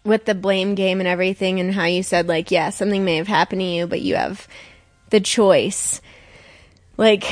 with 0.03 0.25
the 0.25 0.35
blame 0.35 0.75
game 0.75 0.99
and 0.99 1.09
everything 1.09 1.61
and 1.61 1.75
how 1.75 1.85
you 1.85 2.03
said 2.03 2.27
like 2.27 2.51
yeah, 2.51 2.71
something 2.71 3.05
may 3.05 3.17
have 3.17 3.29
happened 3.29 3.61
to 3.61 3.67
you, 3.67 3.87
but 3.87 4.01
you 4.01 4.17
have 4.17 4.49
the 5.11 5.21
choice. 5.21 6.01
Like 6.97 7.25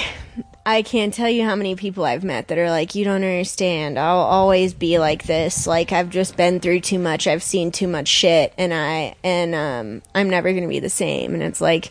I 0.69 0.83
can't 0.83 1.15
tell 1.15 1.31
you 1.31 1.47
how 1.47 1.57
many 1.57 1.77
people 1.77 2.05
I've 2.05 2.23
met 2.23 2.49
that 2.49 2.59
are 2.59 2.69
like, 2.69 2.95
you 2.95 3.03
don't 3.03 3.15
understand. 3.15 3.99
I'll 3.99 4.19
always 4.19 4.75
be 4.75 4.99
like 4.99 5.23
this. 5.23 5.67
Like 5.67 5.93
I've 5.93 6.11
just 6.11 6.37
been 6.37 6.61
through 6.61 6.81
too 6.81 6.99
much. 6.99 7.27
I've 7.27 7.43
seen 7.43 7.73
too 7.73 7.89
much 7.89 8.07
shit, 8.07 8.53
and 8.59 8.75
I 8.75 9.17
and 9.25 9.55
um, 9.55 10.03
I'm 10.15 10.29
never 10.29 10.53
gonna 10.53 10.69
be 10.69 10.79
the 10.79 10.91
same. 10.91 11.33
And 11.33 11.43
it's 11.43 11.63
like, 11.63 11.91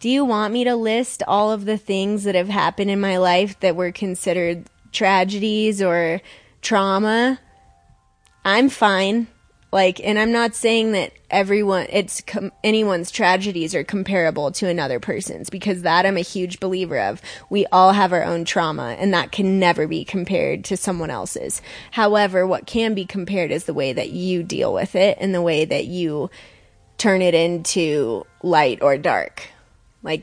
do 0.00 0.08
you 0.08 0.24
want 0.24 0.54
me 0.54 0.64
to 0.64 0.74
list 0.74 1.22
all 1.28 1.52
of 1.52 1.66
the 1.66 1.76
things 1.76 2.24
that 2.24 2.34
have 2.34 2.48
happened 2.48 2.90
in 2.90 2.98
my 2.98 3.18
life 3.18 3.60
that 3.60 3.76
were 3.76 3.92
considered 3.92 4.70
tragedies 4.90 5.82
or 5.82 6.22
trauma? 6.62 7.38
I'm 8.42 8.70
fine. 8.70 9.26
Like, 9.74 9.98
and 10.04 10.20
I'm 10.20 10.30
not 10.30 10.54
saying 10.54 10.92
that 10.92 11.12
everyone, 11.30 11.88
it's 11.90 12.20
com- 12.20 12.52
anyone's 12.62 13.10
tragedies 13.10 13.74
are 13.74 13.82
comparable 13.82 14.52
to 14.52 14.68
another 14.68 15.00
person's 15.00 15.50
because 15.50 15.82
that 15.82 16.06
I'm 16.06 16.16
a 16.16 16.20
huge 16.20 16.60
believer 16.60 17.00
of. 17.00 17.20
We 17.50 17.66
all 17.72 17.90
have 17.90 18.12
our 18.12 18.22
own 18.22 18.44
trauma 18.44 18.94
and 18.96 19.12
that 19.14 19.32
can 19.32 19.58
never 19.58 19.88
be 19.88 20.04
compared 20.04 20.62
to 20.66 20.76
someone 20.76 21.10
else's. 21.10 21.60
However, 21.90 22.46
what 22.46 22.68
can 22.68 22.94
be 22.94 23.04
compared 23.04 23.50
is 23.50 23.64
the 23.64 23.74
way 23.74 23.92
that 23.92 24.10
you 24.10 24.44
deal 24.44 24.72
with 24.72 24.94
it 24.94 25.18
and 25.20 25.34
the 25.34 25.42
way 25.42 25.64
that 25.64 25.86
you 25.86 26.30
turn 26.96 27.20
it 27.20 27.34
into 27.34 28.24
light 28.44 28.80
or 28.80 28.96
dark. 28.96 29.42
Like, 30.04 30.22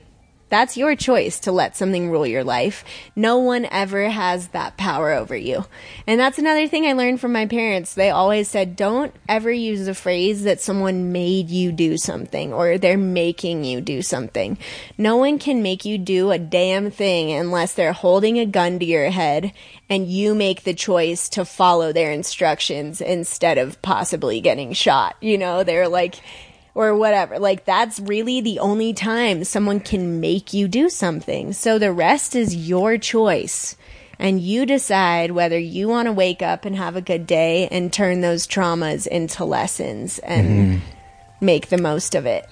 that's 0.51 0.77
your 0.77 0.95
choice 0.95 1.39
to 1.39 1.51
let 1.51 1.77
something 1.77 2.11
rule 2.11 2.27
your 2.27 2.43
life. 2.43 2.83
No 3.15 3.37
one 3.37 3.65
ever 3.71 4.09
has 4.09 4.49
that 4.49 4.77
power 4.77 5.11
over 5.13 5.35
you. 5.35 5.65
And 6.05 6.19
that's 6.19 6.37
another 6.37 6.67
thing 6.67 6.85
I 6.85 6.93
learned 6.93 7.21
from 7.21 7.31
my 7.31 7.45
parents. 7.45 7.93
They 7.93 8.09
always 8.09 8.49
said, 8.49 8.75
don't 8.75 9.15
ever 9.29 9.49
use 9.49 9.85
the 9.85 9.95
phrase 9.95 10.43
that 10.43 10.59
someone 10.59 11.13
made 11.13 11.49
you 11.49 11.71
do 11.71 11.97
something 11.97 12.51
or 12.51 12.77
they're 12.77 12.97
making 12.97 13.63
you 13.63 13.79
do 13.79 14.01
something. 14.01 14.57
No 14.97 15.15
one 15.15 15.39
can 15.39 15.63
make 15.63 15.85
you 15.85 15.97
do 15.97 16.31
a 16.31 16.37
damn 16.37 16.91
thing 16.91 17.31
unless 17.31 17.73
they're 17.73 17.93
holding 17.93 18.37
a 18.37 18.45
gun 18.45 18.77
to 18.79 18.85
your 18.85 19.09
head 19.09 19.53
and 19.89 20.07
you 20.07 20.35
make 20.35 20.63
the 20.63 20.73
choice 20.73 21.29
to 21.29 21.45
follow 21.45 21.93
their 21.93 22.11
instructions 22.11 22.99
instead 22.99 23.57
of 23.57 23.81
possibly 23.81 24.41
getting 24.41 24.73
shot. 24.73 25.15
You 25.21 25.37
know, 25.37 25.63
they're 25.63 25.87
like, 25.87 26.15
or 26.73 26.95
whatever. 26.95 27.39
Like 27.39 27.65
that's 27.65 27.99
really 27.99 28.41
the 28.41 28.59
only 28.59 28.93
time 28.93 29.43
someone 29.43 29.79
can 29.79 30.19
make 30.19 30.53
you 30.53 30.67
do 30.67 30.89
something. 30.89 31.53
So 31.53 31.77
the 31.79 31.91
rest 31.91 32.35
is 32.35 32.55
your 32.55 32.97
choice. 32.97 33.75
And 34.19 34.39
you 34.39 34.67
decide 34.67 35.31
whether 35.31 35.57
you 35.57 35.87
want 35.87 36.05
to 36.05 36.11
wake 36.11 36.43
up 36.43 36.63
and 36.65 36.75
have 36.75 36.95
a 36.95 37.01
good 37.01 37.25
day 37.25 37.67
and 37.69 37.91
turn 37.91 38.21
those 38.21 38.45
traumas 38.45 39.07
into 39.07 39.43
lessons 39.45 40.19
and 40.19 40.81
make 41.41 41.69
the 41.69 41.79
most 41.79 42.13
of 42.13 42.27
it. 42.27 42.47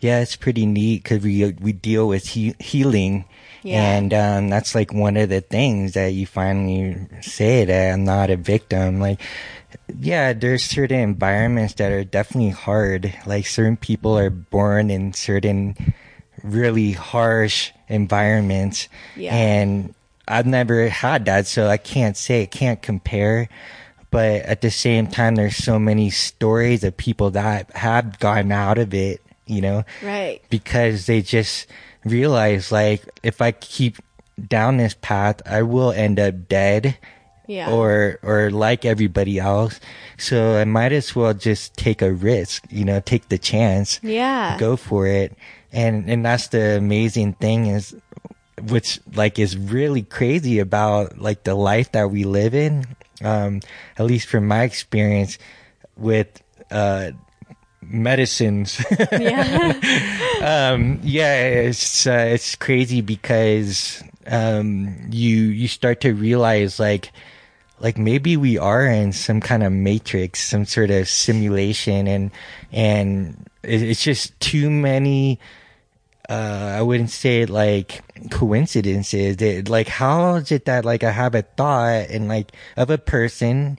Yeah, 0.00 0.20
it's 0.20 0.36
pretty 0.36 0.64
neat 0.64 1.02
because 1.02 1.22
we 1.22 1.52
we 1.60 1.72
deal 1.72 2.08
with 2.08 2.28
he- 2.28 2.54
healing, 2.58 3.26
Yeah. 3.62 3.94
and 3.98 4.14
um, 4.14 4.48
that's 4.48 4.74
like 4.74 4.94
one 4.94 5.18
of 5.18 5.28
the 5.28 5.42
things 5.42 5.92
that 5.92 6.14
you 6.14 6.24
finally 6.24 6.96
say 7.20 7.66
that 7.66 7.92
I'm 7.92 8.04
not 8.04 8.30
a 8.30 8.36
victim. 8.38 8.98
Like, 8.98 9.20
yeah, 10.00 10.32
there's 10.32 10.64
certain 10.64 11.00
environments 11.00 11.74
that 11.74 11.92
are 11.92 12.04
definitely 12.04 12.50
hard. 12.50 13.14
Like 13.26 13.46
certain 13.46 13.76
people 13.76 14.16
are 14.18 14.30
born 14.30 14.90
in 14.90 15.12
certain 15.12 15.76
really 16.42 16.92
harsh 16.92 17.70
environments, 17.88 18.88
Yeah. 19.16 19.34
and 19.34 19.94
I've 20.28 20.46
never 20.46 20.88
had 20.88 21.24
that, 21.26 21.46
so 21.46 21.68
I 21.68 21.76
can't 21.76 22.16
say, 22.16 22.42
I 22.42 22.46
can't 22.46 22.80
compare. 22.82 23.48
But 24.10 24.42
at 24.42 24.60
the 24.60 24.70
same 24.70 25.06
time, 25.06 25.36
there's 25.36 25.56
so 25.56 25.78
many 25.78 26.10
stories 26.10 26.84
of 26.84 26.96
people 26.96 27.30
that 27.30 27.70
have 27.76 28.18
gotten 28.18 28.52
out 28.52 28.76
of 28.78 28.92
it, 28.92 29.20
you 29.46 29.60
know, 29.60 29.84
Right. 30.02 30.40
because 30.50 31.06
they 31.06 31.22
just 31.22 31.66
realize 32.04 32.70
like 32.72 33.02
if 33.22 33.40
I 33.40 33.52
keep 33.52 33.96
down 34.48 34.76
this 34.76 34.94
path, 35.00 35.40
I 35.46 35.62
will 35.62 35.92
end 35.92 36.18
up 36.20 36.48
dead 36.48 36.96
Yeah. 37.52 37.68
or 37.70 38.18
or 38.22 38.50
like 38.50 38.84
everybody 38.88 39.38
else. 39.38 39.80
So 40.16 40.56
I 40.56 40.64
might 40.64 40.92
as 40.92 41.14
well 41.14 41.34
just 41.34 41.76
take 41.76 42.00
a 42.00 42.12
risk, 42.12 42.64
you 42.70 42.84
know, 42.84 43.00
take 43.04 43.28
the 43.28 43.38
chance 43.38 44.00
Yeah. 44.02 44.56
go 44.58 44.76
for 44.76 45.06
it 45.06 45.36
and 45.72 46.08
and 46.08 46.24
that's 46.24 46.48
the 46.48 46.76
amazing 46.76 47.32
thing 47.40 47.66
is 47.66 47.96
which 48.68 49.00
like 49.16 49.38
is 49.38 49.56
really 49.56 50.02
crazy 50.02 50.58
about 50.60 51.18
like 51.18 51.44
the 51.44 51.54
life 51.56 51.90
that 51.92 52.10
we 52.12 52.24
live 52.24 52.54
in 52.54 52.84
um 53.24 53.60
at 53.98 54.04
least 54.04 54.28
from 54.28 54.46
my 54.46 54.62
experience 54.68 55.38
with 55.96 56.28
uh 56.70 57.10
medicines 57.80 58.84
yeah. 59.12 59.72
um 60.44 61.00
yeah 61.02 61.34
it's 61.66 62.06
uh, 62.06 62.28
it's 62.28 62.54
crazy 62.54 63.00
because 63.00 64.02
um 64.28 64.94
you 65.10 65.46
you 65.50 65.66
start 65.66 66.00
to 66.00 66.12
realize 66.12 66.78
like 66.78 67.10
like 67.82 67.98
maybe 67.98 68.36
we 68.38 68.56
are 68.56 68.86
in 68.86 69.12
some 69.12 69.40
kind 69.40 69.62
of 69.62 69.72
matrix 69.72 70.40
some 70.40 70.64
sort 70.64 70.90
of 70.90 71.08
simulation 71.08 72.06
and 72.06 72.30
and 72.70 73.44
it's 73.62 74.02
just 74.02 74.38
too 74.40 74.70
many 74.70 75.38
uh 76.30 76.78
i 76.78 76.80
wouldn't 76.82 77.10
say 77.10 77.44
like 77.44 78.00
coincidences 78.30 79.36
that 79.38 79.68
like 79.68 79.88
how 79.88 80.36
is 80.36 80.52
it 80.52 80.64
that 80.66 80.84
like 80.84 81.02
i 81.02 81.10
have 81.10 81.34
a 81.34 81.42
thought 81.42 82.06
and 82.10 82.28
like 82.28 82.52
of 82.76 82.88
a 82.90 82.98
person 82.98 83.78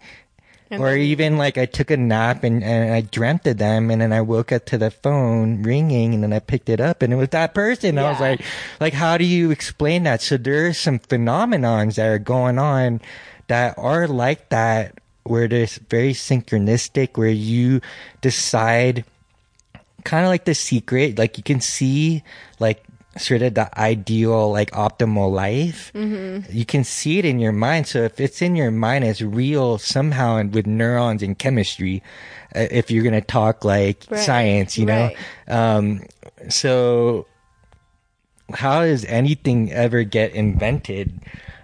And 0.70 0.82
or 0.82 0.90
then- 0.92 1.00
even 1.00 1.38
like 1.38 1.58
I 1.60 1.68
took 1.68 1.92
a 1.92 1.98
nap 1.98 2.44
and, 2.44 2.64
and 2.64 2.92
I 2.94 3.02
dreamt 3.02 3.46
of 3.46 3.58
them 3.62 3.92
and 3.92 4.02
then 4.02 4.12
I 4.12 4.22
woke 4.22 4.52
up 4.52 4.66
to 4.74 4.78
the 4.80 4.90
phone 4.90 5.62
ringing 5.62 6.16
and 6.16 6.24
then 6.24 6.34
I 6.34 6.40
picked 6.40 6.68
it 6.68 6.82
up 6.82 7.04
and 7.04 7.14
it 7.14 7.16
was 7.16 7.30
that 7.30 7.54
person. 7.54 8.00
I 8.00 8.10
was 8.10 8.20
like, 8.20 8.42
like, 8.82 8.94
how 8.98 9.18
do 9.22 9.24
you 9.24 9.52
explain 9.52 10.02
that? 10.10 10.20
So 10.26 10.36
there's 10.36 10.80
some 10.80 10.98
phenomenons 10.98 11.96
that 12.02 12.08
are 12.10 12.18
going 12.18 12.58
on 12.58 13.02
that 13.48 13.78
are 13.78 14.08
like 14.08 14.50
that 14.50 15.00
where 15.24 15.48
there's 15.48 15.78
very 15.90 16.14
synchronistic 16.14 17.18
where 17.18 17.30
you 17.30 17.80
decide 18.22 19.06
kind 20.04 20.26
of 20.26 20.30
like 20.30 20.46
the 20.46 20.54
secret, 20.56 21.18
like 21.18 21.38
you 21.38 21.44
can 21.44 21.62
see 21.62 22.24
like 22.60 22.84
sort 23.18 23.42
of 23.42 23.54
the 23.54 23.80
ideal, 23.80 24.52
like 24.52 24.72
optimal 24.72 25.32
life. 25.32 25.92
Mm-hmm. 25.94 26.52
You 26.52 26.66
can 26.66 26.84
see 26.84 27.20
it 27.20 27.26
in 27.26 27.40
your 27.40 27.52
mind. 27.52 27.88
So 27.88 28.00
if 28.04 28.20
it's 28.20 28.42
in 28.42 28.56
your 28.56 28.72
mind, 28.72 29.06
it's 29.06 29.22
real 29.22 29.78
somehow 29.78 30.38
and 30.38 30.54
with 30.54 30.66
neurons 30.68 31.24
and 31.24 31.38
chemistry. 31.38 32.02
Uh, 32.56 32.68
if 32.72 32.92
you're 32.92 33.04
going 33.04 33.14
to 33.14 33.22
talk 33.22 33.64
like 33.64 34.06
Right. 34.10 34.20
science, 34.20 34.78
you 34.78 34.86
know? 34.86 35.12
Right. 35.48 35.52
Um, 35.54 36.02
so 36.50 37.28
how 38.54 38.82
does 38.82 39.06
anything 39.06 39.72
ever 39.72 40.04
get 40.04 40.34
invented? 40.34 41.14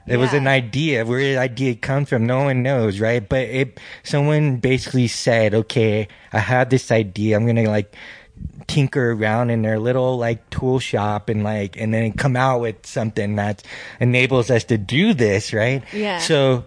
It 0.09 0.17
was 0.17 0.33
an 0.33 0.47
idea. 0.47 1.05
Where 1.05 1.19
did 1.19 1.35
the 1.35 1.41
idea 1.41 1.75
come 1.75 2.05
from? 2.05 2.25
No 2.25 2.43
one 2.43 2.63
knows, 2.63 2.99
right? 2.99 3.27
But 3.27 3.43
it, 3.43 3.79
someone 4.03 4.57
basically 4.57 5.07
said, 5.07 5.53
okay, 5.53 6.07
I 6.33 6.39
have 6.39 6.69
this 6.69 6.91
idea. 6.91 7.35
I'm 7.35 7.45
going 7.45 7.55
to 7.57 7.69
like 7.69 7.95
tinker 8.67 9.11
around 9.11 9.49
in 9.49 9.61
their 9.61 9.79
little 9.79 10.17
like 10.17 10.49
tool 10.49 10.79
shop 10.79 11.29
and 11.29 11.43
like, 11.43 11.77
and 11.77 11.93
then 11.93 12.13
come 12.13 12.35
out 12.35 12.61
with 12.61 12.85
something 12.85 13.35
that 13.35 13.63
enables 13.99 14.49
us 14.49 14.63
to 14.65 14.77
do 14.77 15.13
this, 15.13 15.53
right? 15.53 15.83
Yeah. 15.93 16.17
So 16.19 16.65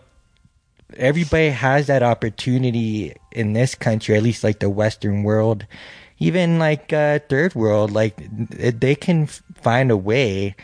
everybody 0.97 1.49
has 1.51 1.89
that 1.89 2.03
opportunity 2.03 3.15
in 3.33 3.55
this 3.55 3.75
country, 3.75 4.17
at 4.17 4.23
least 4.23 4.45
like 4.45 4.61
the 4.61 4.71
Western 4.71 5.23
world, 5.23 5.67
even 6.19 6.59
like 6.59 6.93
uh, 6.93 7.19
third 7.29 7.55
world, 7.55 7.91
like 7.91 8.17
they 8.31 8.95
can 8.95 9.27
find 9.27 9.91
a 9.91 9.97
way. 9.97 10.55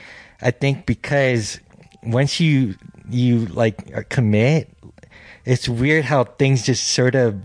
I 0.41 0.53
think 0.53 0.87
because 0.87 1.59
once 2.03 2.41
you 2.41 2.75
you 3.11 3.47
like 3.47 3.91
uh, 3.95 4.03
commit, 4.09 4.71
it's 5.45 5.69
weird 5.69 6.05
how 6.05 6.25
things 6.25 6.65
just 6.65 6.89
sort 6.89 7.15
of 7.15 7.41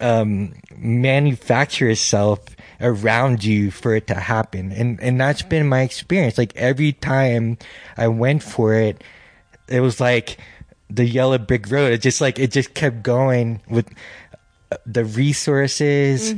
um, 0.00 0.54
manufacture 0.76 1.88
itself 1.88 2.40
around 2.80 3.44
you 3.44 3.70
for 3.70 3.94
it 3.94 4.06
to 4.08 4.14
happen, 4.14 4.72
and 4.72 5.00
and 5.00 5.20
that's 5.20 5.42
been 5.42 5.68
my 5.68 5.82
experience. 5.82 6.38
Like 6.38 6.54
every 6.56 6.92
time 6.92 7.58
I 7.96 8.08
went 8.08 8.42
for 8.42 8.74
it, 8.74 9.02
it 9.68 9.80
was 9.80 10.00
like 10.00 10.38
the 10.90 11.04
yellow 11.06 11.38
brick 11.38 11.70
road. 11.70 11.92
It 11.92 11.98
just 12.02 12.20
like 12.20 12.38
it 12.38 12.50
just 12.52 12.74
kept 12.74 13.02
going 13.02 13.60
with 13.68 13.88
uh, 14.70 14.76
the 14.86 15.04
resources, 15.04 16.32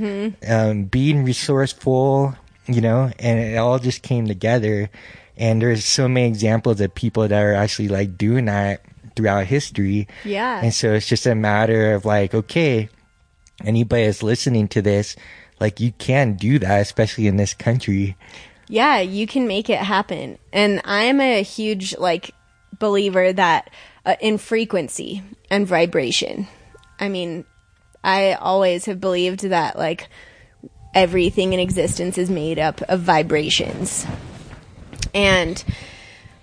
um, 0.49 0.85
being 0.85 1.25
resourceful, 1.25 2.37
you 2.67 2.81
know, 2.81 3.11
and 3.19 3.39
it 3.39 3.57
all 3.57 3.79
just 3.79 4.03
came 4.03 4.27
together. 4.27 4.91
And 5.37 5.61
there's 5.61 5.85
so 5.85 6.09
many 6.09 6.29
examples 6.29 6.81
of 6.81 6.95
people 6.95 7.27
that 7.27 7.43
are 7.43 7.55
actually 7.55 7.89
like 7.89 8.17
doing 8.17 8.45
that 8.45 8.85
throughout 9.17 9.47
history. 9.47 10.09
Yeah. 10.25 10.61
And 10.63 10.73
so 10.73 10.93
it's 10.93 11.09
just 11.09 11.27
a 11.27 11.35
matter 11.35 11.95
of 11.95 12.05
like, 12.05 12.35
okay, 12.35 12.89
anybody 13.65 14.07
that's 14.07 14.23
listening 14.23 14.69
to 14.69 14.83
this, 14.83 15.17
like 15.61 15.81
you 15.81 15.93
can 15.93 16.35
do 16.35 16.59
that, 16.59 16.81
especially 16.81 17.27
in 17.27 17.37
this 17.37 17.55
country. 17.55 18.17
Yeah, 18.69 19.01
you 19.01 19.27
can 19.27 19.47
make 19.47 19.69
it 19.69 19.79
happen. 19.79 20.39
And 20.53 20.81
I'm 20.85 21.21
a 21.21 21.43
huge 21.43 21.97
like 21.97 22.33
believer 22.79 23.33
that 23.33 23.71
uh, 24.07 24.17
in 24.21 24.39
frequency 24.39 25.23
and 25.51 25.67
vibration. 25.67 26.49
I 26.99 27.09
mean, 27.09 27.45
I 28.03 28.35
always 28.35 28.85
have 28.87 29.01
believed 29.01 29.41
that 29.41 29.77
like 29.77 30.09
everything 30.95 31.53
in 31.53 31.61
existence 31.61 32.19
is 32.19 32.31
made 32.31 32.59
up 32.59 32.81
of 32.83 33.01
vibrations. 33.01 34.07
And 35.15 35.63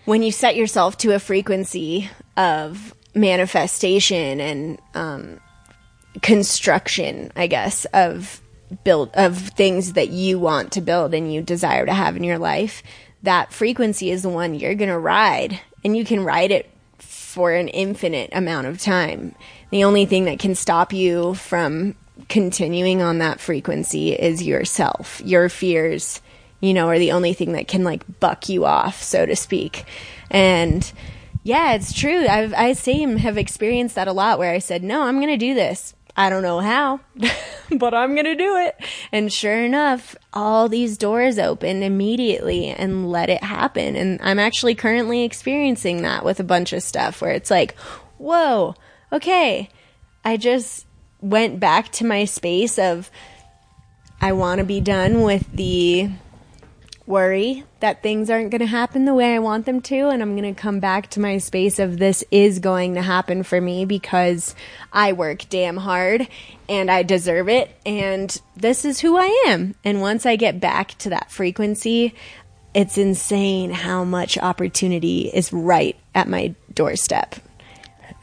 when 0.05 0.23
you 0.23 0.31
set 0.31 0.55
yourself 0.55 0.97
to 0.99 1.13
a 1.13 1.19
frequency 1.19 2.09
of 2.37 2.95
manifestation 3.13 4.39
and 4.39 4.79
um, 4.95 5.39
construction, 6.21 7.31
I 7.35 7.47
guess, 7.47 7.85
of 7.93 8.41
build 8.83 9.11
of 9.15 9.37
things 9.37 9.93
that 9.93 10.09
you 10.09 10.39
want 10.39 10.71
to 10.71 10.81
build 10.81 11.13
and 11.13 11.33
you 11.33 11.41
desire 11.41 11.85
to 11.85 11.93
have 11.93 12.15
in 12.15 12.23
your 12.23 12.37
life, 12.37 12.83
that 13.23 13.51
frequency 13.53 14.09
is 14.09 14.21
the 14.21 14.29
one 14.29 14.55
you're 14.55 14.75
going 14.75 14.89
to 14.89 14.97
ride 14.97 15.59
and 15.83 15.95
you 15.95 16.05
can 16.05 16.23
ride 16.23 16.51
it 16.51 16.69
for 16.97 17.51
an 17.51 17.67
infinite 17.67 18.29
amount 18.33 18.67
of 18.67 18.79
time. 18.79 19.35
The 19.71 19.83
only 19.83 20.05
thing 20.05 20.25
that 20.25 20.39
can 20.39 20.55
stop 20.55 20.93
you 20.93 21.33
from 21.35 21.95
continuing 22.29 23.01
on 23.01 23.19
that 23.19 23.39
frequency 23.39 24.13
is 24.13 24.43
yourself. 24.43 25.21
Your 25.23 25.49
fears, 25.49 26.21
you 26.61 26.73
know, 26.73 26.87
are 26.87 26.99
the 26.99 27.11
only 27.11 27.33
thing 27.33 27.53
that 27.53 27.67
can 27.67 27.83
like 27.83 28.19
buck 28.19 28.47
you 28.47 28.65
off, 28.65 29.01
so 29.01 29.25
to 29.25 29.35
speak. 29.35 29.85
And 30.29 30.89
yeah, 31.43 31.73
it's 31.73 31.91
true. 31.91 32.27
I've, 32.27 32.53
I 32.53 32.73
same 32.73 33.17
have 33.17 33.37
experienced 33.37 33.95
that 33.95 34.07
a 34.07 34.13
lot 34.13 34.39
where 34.39 34.53
I 34.53 34.59
said, 34.59 34.83
no, 34.83 35.01
I'm 35.01 35.17
going 35.17 35.27
to 35.27 35.37
do 35.37 35.53
this. 35.53 35.95
I 36.15 36.29
don't 36.29 36.43
know 36.43 36.59
how, 36.59 36.99
but 37.71 37.93
I'm 37.93 38.13
going 38.13 38.25
to 38.25 38.35
do 38.35 38.57
it. 38.57 38.75
And 39.11 39.31
sure 39.31 39.63
enough, 39.63 40.15
all 40.33 40.67
these 40.67 40.97
doors 40.97 41.39
opened 41.39 41.83
immediately 41.83 42.67
and 42.67 43.09
let 43.09 43.29
it 43.29 43.43
happen. 43.43 43.95
And 43.95 44.19
I'm 44.21 44.37
actually 44.37 44.75
currently 44.75 45.23
experiencing 45.23 46.01
that 46.01 46.25
with 46.25 46.39
a 46.39 46.43
bunch 46.43 46.73
of 46.73 46.83
stuff 46.83 47.21
where 47.21 47.31
it's 47.31 47.49
like, 47.49 47.75
whoa, 48.17 48.75
okay. 49.11 49.69
I 50.23 50.37
just 50.37 50.85
went 51.21 51.59
back 51.59 51.91
to 51.93 52.05
my 52.05 52.25
space 52.25 52.77
of, 52.77 53.09
I 54.19 54.33
want 54.33 54.59
to 54.59 54.65
be 54.65 54.81
done 54.81 55.23
with 55.23 55.51
the 55.51 56.09
worry 57.11 57.63
that 57.81 58.01
things 58.01 58.29
aren't 58.29 58.49
going 58.49 58.61
to 58.61 58.65
happen 58.65 59.05
the 59.05 59.13
way 59.13 59.35
I 59.35 59.39
want 59.39 59.67
them 59.67 59.81
to. 59.81 60.09
And 60.09 60.21
I'm 60.21 60.35
going 60.35 60.55
to 60.55 60.59
come 60.59 60.79
back 60.79 61.11
to 61.11 61.19
my 61.19 61.37
space 61.37 61.77
of 61.77 61.99
this 61.99 62.23
is 62.31 62.59
going 62.59 62.95
to 62.95 63.01
happen 63.01 63.43
for 63.43 63.61
me 63.61 63.85
because 63.85 64.55
I 64.91 65.13
work 65.13 65.47
damn 65.49 65.77
hard 65.77 66.27
and 66.67 66.89
I 66.89 67.03
deserve 67.03 67.49
it. 67.49 67.69
And 67.85 68.35
this 68.55 68.85
is 68.85 68.99
who 68.99 69.17
I 69.17 69.45
am. 69.47 69.75
And 69.83 70.01
once 70.01 70.25
I 70.25 70.37
get 70.37 70.59
back 70.59 70.97
to 70.99 71.09
that 71.09 71.29
frequency, 71.29 72.15
it's 72.73 72.97
insane 72.97 73.71
how 73.71 74.03
much 74.03 74.37
opportunity 74.37 75.23
is 75.23 75.51
right 75.51 75.97
at 76.15 76.27
my 76.27 76.55
doorstep. 76.73 77.35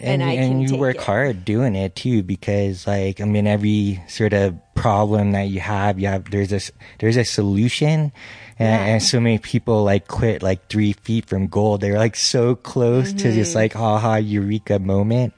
And, 0.00 0.22
And 0.22 0.30
I 0.30 0.32
and 0.34 0.50
can 0.52 0.60
you 0.60 0.68
take 0.68 0.80
work 0.80 0.96
it. 0.96 1.02
hard 1.02 1.44
doing 1.44 1.74
it 1.74 1.94
too 1.96 2.22
because 2.22 2.86
like 2.86 3.20
i 3.20 3.24
mean 3.24 3.46
every 3.46 4.02
sort 4.08 4.32
of 4.32 4.54
problem 4.74 5.32
that 5.32 5.48
you 5.48 5.60
have 5.60 5.98
you 5.98 6.06
have 6.08 6.30
there's 6.30 6.52
a 6.52 6.60
there's 7.00 7.16
a 7.16 7.24
solution 7.24 8.12
and, 8.58 8.68
Yeah. 8.80 8.86
and 8.94 9.02
so 9.02 9.18
many 9.20 9.38
people 9.38 9.82
like 9.84 10.06
quit 10.08 10.42
like 10.42 10.68
three 10.68 10.92
feet 10.92 11.26
from 11.26 11.48
goal 11.48 11.78
they're 11.78 11.98
like 11.98 12.14
so 12.16 12.54
close 12.54 13.12
to 13.12 13.32
this 13.32 13.50
Mm-hmm. 13.50 13.58
like 13.58 13.72
haha 13.72 14.16
eureka 14.16 14.78
moment 14.78 15.34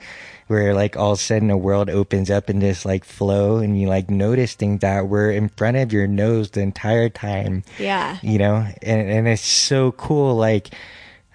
where 0.48 0.74
like 0.74 0.96
all 0.96 1.12
of 1.12 1.18
a 1.18 1.22
sudden 1.22 1.48
the 1.48 1.56
world 1.56 1.88
opens 1.88 2.28
up 2.28 2.50
in 2.50 2.58
this 2.58 2.84
like 2.84 3.04
flow 3.04 3.58
and 3.58 3.80
you 3.80 3.88
like 3.88 4.10
notice 4.10 4.54
things 4.54 4.80
that 4.80 5.06
were 5.08 5.30
in 5.30 5.48
front 5.48 5.76
of 5.78 5.92
your 5.92 6.06
nose 6.08 6.50
the 6.50 6.60
entire 6.60 7.08
time 7.08 7.62
Yeah. 7.78 8.18
you 8.22 8.36
know 8.38 8.66
and, 8.82 9.10
and 9.10 9.28
it's 9.28 9.40
so 9.42 9.92
cool 9.92 10.34
like 10.36 10.68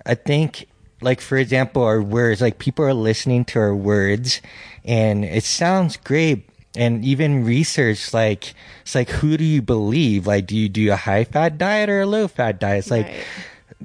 i 0.06 0.14
think 0.14 0.68
like 1.06 1.22
for 1.22 1.38
example 1.38 1.84
our 1.84 2.02
words 2.02 2.42
like 2.42 2.58
people 2.58 2.84
are 2.84 2.94
listening 2.94 3.46
to 3.46 3.60
our 3.60 3.76
words 3.76 4.42
and 4.84 5.24
it 5.24 5.44
sounds 5.46 5.96
great. 5.98 6.50
And 6.76 7.06
even 7.06 7.46
research 7.46 8.14
like 8.14 8.54
it's 8.82 8.96
like 8.96 9.10
who 9.10 9.38
do 9.38 9.46
you 9.46 9.62
believe? 9.62 10.28
Like 10.28 10.48
do 10.48 10.58
you 10.58 10.68
do 10.68 10.92
a 10.92 10.98
high 10.98 11.24
fat 11.24 11.58
diet 11.58 11.88
or 11.90 12.02
a 12.02 12.06
low 12.06 12.28
fat 12.28 12.60
diet? 12.60 12.80
It's 12.80 12.92
like 12.92 13.06
Right. 13.06 13.24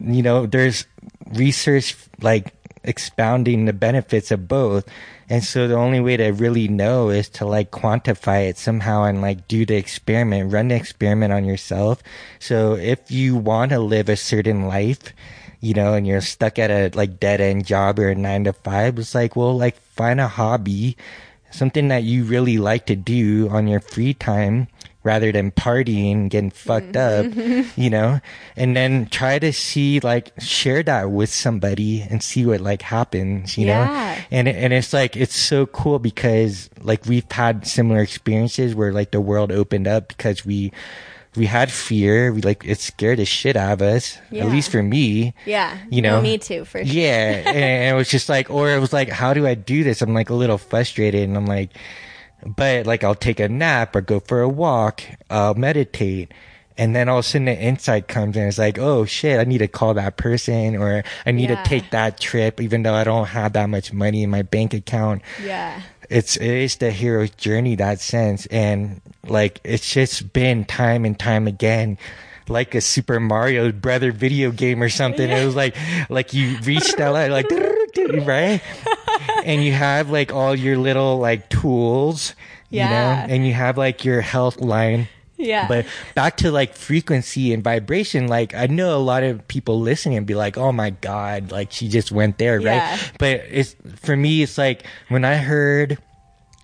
you 0.01 0.23
know 0.25 0.47
there's 0.47 0.87
research 1.33 1.95
like 2.21 2.55
expounding 2.83 3.67
the 3.67 3.73
benefits 3.73 4.31
of 4.33 4.49
both. 4.49 4.89
And 5.29 5.45
so 5.45 5.69
the 5.69 5.77
only 5.77 6.01
way 6.01 6.17
to 6.17 6.31
really 6.33 6.67
know 6.67 7.11
is 7.11 7.29
to 7.39 7.47
like 7.47 7.71
quantify 7.71 8.49
it 8.49 8.59
somehow 8.59 9.05
and 9.05 9.21
like 9.23 9.47
do 9.47 9.65
the 9.65 9.77
experiment 9.77 10.53
run 10.53 10.69
the 10.69 10.75
experiment 10.75 11.33
on 11.33 11.45
yourself. 11.45 12.03
So 12.41 12.75
if 12.75 13.11
you 13.11 13.37
want 13.37 13.71
to 13.71 13.79
live 13.79 14.09
a 14.09 14.17
certain 14.17 14.67
life 14.67 15.13
you 15.61 15.75
know 15.75 15.95
and 15.95 16.07
you're 16.07 16.21
stuck 16.21 16.59
at 16.59 16.71
a 16.71 16.91
like 16.97 17.21
dead 17.21 17.41
end 17.41 17.67
job 17.67 17.99
or 17.99 18.09
a 18.09 18.15
nine 18.15 18.45
to 18.45 18.53
five 18.53 18.99
it's 18.99 19.15
like 19.15 19.37
well 19.37 19.57
like 19.57 19.77
find 19.95 20.21
a 20.21 20.29
hobby 20.29 20.97
something 21.51 21.89
that 21.89 22.03
you 22.05 22.25
really 22.25 22.59
like 22.59 22.87
to 22.87 22.95
do 22.97 23.49
on 23.51 23.67
your 23.67 23.81
free 23.81 24.15
time 24.15 24.69
rather 25.03 25.33
than 25.33 25.51
partying 25.51 26.29
getting 26.29 26.51
fucked 26.51 26.95
up 26.95 27.25
mm-hmm. 27.25 27.81
you 27.81 27.89
know? 27.89 28.21
And 28.55 28.77
then 28.77 29.07
try 29.07 29.39
to 29.39 29.51
see 29.51 29.99
like 30.01 30.31
share 30.39 30.83
that 30.83 31.11
with 31.11 31.31
somebody 31.33 32.03
and 32.03 32.23
see 32.23 32.45
what 32.45 32.61
like 32.61 32.83
happens 32.83 33.57
you 33.57 33.67
Yeah. 33.67 33.87
know 33.87 34.25
and 34.31 34.47
and 34.47 34.73
it's 34.73 34.93
like 34.93 35.17
it's 35.17 35.35
so 35.35 35.67
cool 35.67 35.99
because 35.99 36.69
like 36.83 37.07
we've 37.07 37.31
had 37.33 37.67
similar 37.67 38.01
experiences 38.01 38.75
where 38.75 38.93
like 38.93 39.11
the 39.11 39.21
world 39.23 39.51
opened 39.51 39.89
up 39.89 40.09
because 40.09 40.45
we 40.45 40.71
we 41.37 41.47
had 41.47 41.71
fear 41.71 42.33
we 42.33 42.41
like 42.41 42.65
it 42.65 42.79
scared 42.81 43.19
the 43.19 43.25
shit 43.25 43.55
out 43.57 43.73
of 43.75 43.83
us 43.83 44.19
Yeah. 44.31 44.45
at 44.47 44.51
least 44.51 44.71
for 44.71 44.83
me 44.83 45.33
Yeah. 45.47 45.79
you 45.89 46.03
No, 46.03 46.17
know 46.17 46.23
me 46.23 46.39
too, 46.39 46.65
for 46.65 46.85
sure. 46.85 46.93
yeah 46.95 47.43
and 47.47 47.95
it 47.95 47.97
was 47.97 48.09
just 48.09 48.29
like 48.29 48.51
or 48.51 48.71
it 48.71 48.81
was 48.81 48.93
like 48.93 49.09
how 49.09 49.33
do 49.33 49.47
i 49.47 49.55
do 49.55 49.85
this 49.85 50.03
i'm 50.03 50.13
like 50.15 50.31
a 50.31 50.35
little 50.35 50.59
frustrated 50.59 51.23
and 51.29 51.37
i'm 51.37 51.47
like 51.47 51.71
but 52.45 52.87
like 52.87 53.05
i'll 53.05 53.15
take 53.15 53.39
a 53.41 53.49
nap 53.49 53.95
or 53.95 54.01
go 54.01 54.19
for 54.21 54.41
a 54.41 54.49
walk 54.49 55.03
i'll 55.31 55.55
meditate 55.55 56.33
and 56.79 56.97
then 56.97 57.09
all 57.09 57.19
of 57.19 57.25
a 57.25 57.29
sudden 57.29 57.45
the 57.45 57.57
insight 57.61 58.09
comes 58.09 58.37
and 58.37 58.47
it's 58.49 58.59
like 58.59 58.79
oh 58.79 59.05
shit 59.05 59.39
i 59.39 59.45
need 59.45 59.59
to 59.59 59.69
call 59.69 59.95
that 59.95 60.17
person 60.17 60.75
or 60.77 61.05
i 61.27 61.31
need 61.31 61.51
Yeah. 61.51 61.63
to 61.63 61.69
take 61.69 61.91
that 61.91 62.19
trip 62.19 62.61
even 62.61 62.83
though 62.83 62.95
i 62.95 63.05
don't 63.05 63.27
have 63.29 63.53
that 63.53 63.69
much 63.69 63.93
money 63.93 64.23
in 64.23 64.31
my 64.31 64.43
bank 64.43 64.73
account 64.75 65.23
Yeah. 65.45 65.83
It's 66.11 66.37
it 66.37 66.43
is 66.51 66.77
the 66.77 66.91
hero's 66.91 67.31
journey 67.31 67.77
that 67.77 68.01
sense. 68.01 68.47
And 68.47 69.01
like 69.27 69.61
it's 69.65 69.91
just 69.91 70.33
been 70.33 70.65
time 70.65 71.05
and 71.05 71.19
time 71.19 71.47
again 71.47 71.97
like 72.49 72.75
a 72.75 72.81
super 72.81 73.21
mario 73.21 73.71
brother 73.71 74.11
video 74.13 74.51
game 74.51 74.83
or 74.83 74.89
something. 74.89 75.31
It 75.31 75.45
was 75.47 75.55
like 75.55 75.77
like 76.11 76.35
you 76.35 76.59
reach 76.65 76.93
that 76.97 77.09
like 77.11 77.49
right? 78.27 78.61
And 79.45 79.65
you 79.65 79.73
have 79.73 80.11
like 80.11 80.33
all 80.33 80.55
your 80.55 80.77
little 80.77 81.19
like 81.19 81.49
tools 81.49 82.35
you 82.71 82.79
Yeah. 82.81 82.89
know 83.27 83.35
and 83.35 83.47
you 83.47 83.53
have 83.55 83.79
like 83.79 84.05
your 84.05 84.21
health 84.21 84.61
line 84.61 85.09
Yeah. 85.41 85.67
but 85.69 85.87
back 86.15 86.37
to 86.39 86.51
like 86.53 86.75
frequency 86.75 87.53
and 87.53 87.65
vibration, 87.65 88.29
like 88.29 88.55
I 88.55 88.67
know 88.67 88.97
a 88.97 89.01
lot 89.03 89.23
of 89.23 89.47
people 89.49 89.81
listening 89.81 90.19
and 90.19 90.27
be 90.27 90.35
like, 90.35 90.59
"Oh 90.59 90.73
my 90.73 90.91
god, 90.91 91.51
like 91.51 91.73
she 91.73 91.89
just 91.89 92.13
went 92.13 92.39
there, 92.39 92.61
Yeah. 92.61 92.91
right?" 92.91 93.13
But 93.19 93.43
it's 93.51 93.75
for 93.97 94.17
me, 94.17 94.43
it's 94.43 94.59
like 94.59 94.85
when 95.09 95.25
I 95.25 95.37
heard 95.37 95.99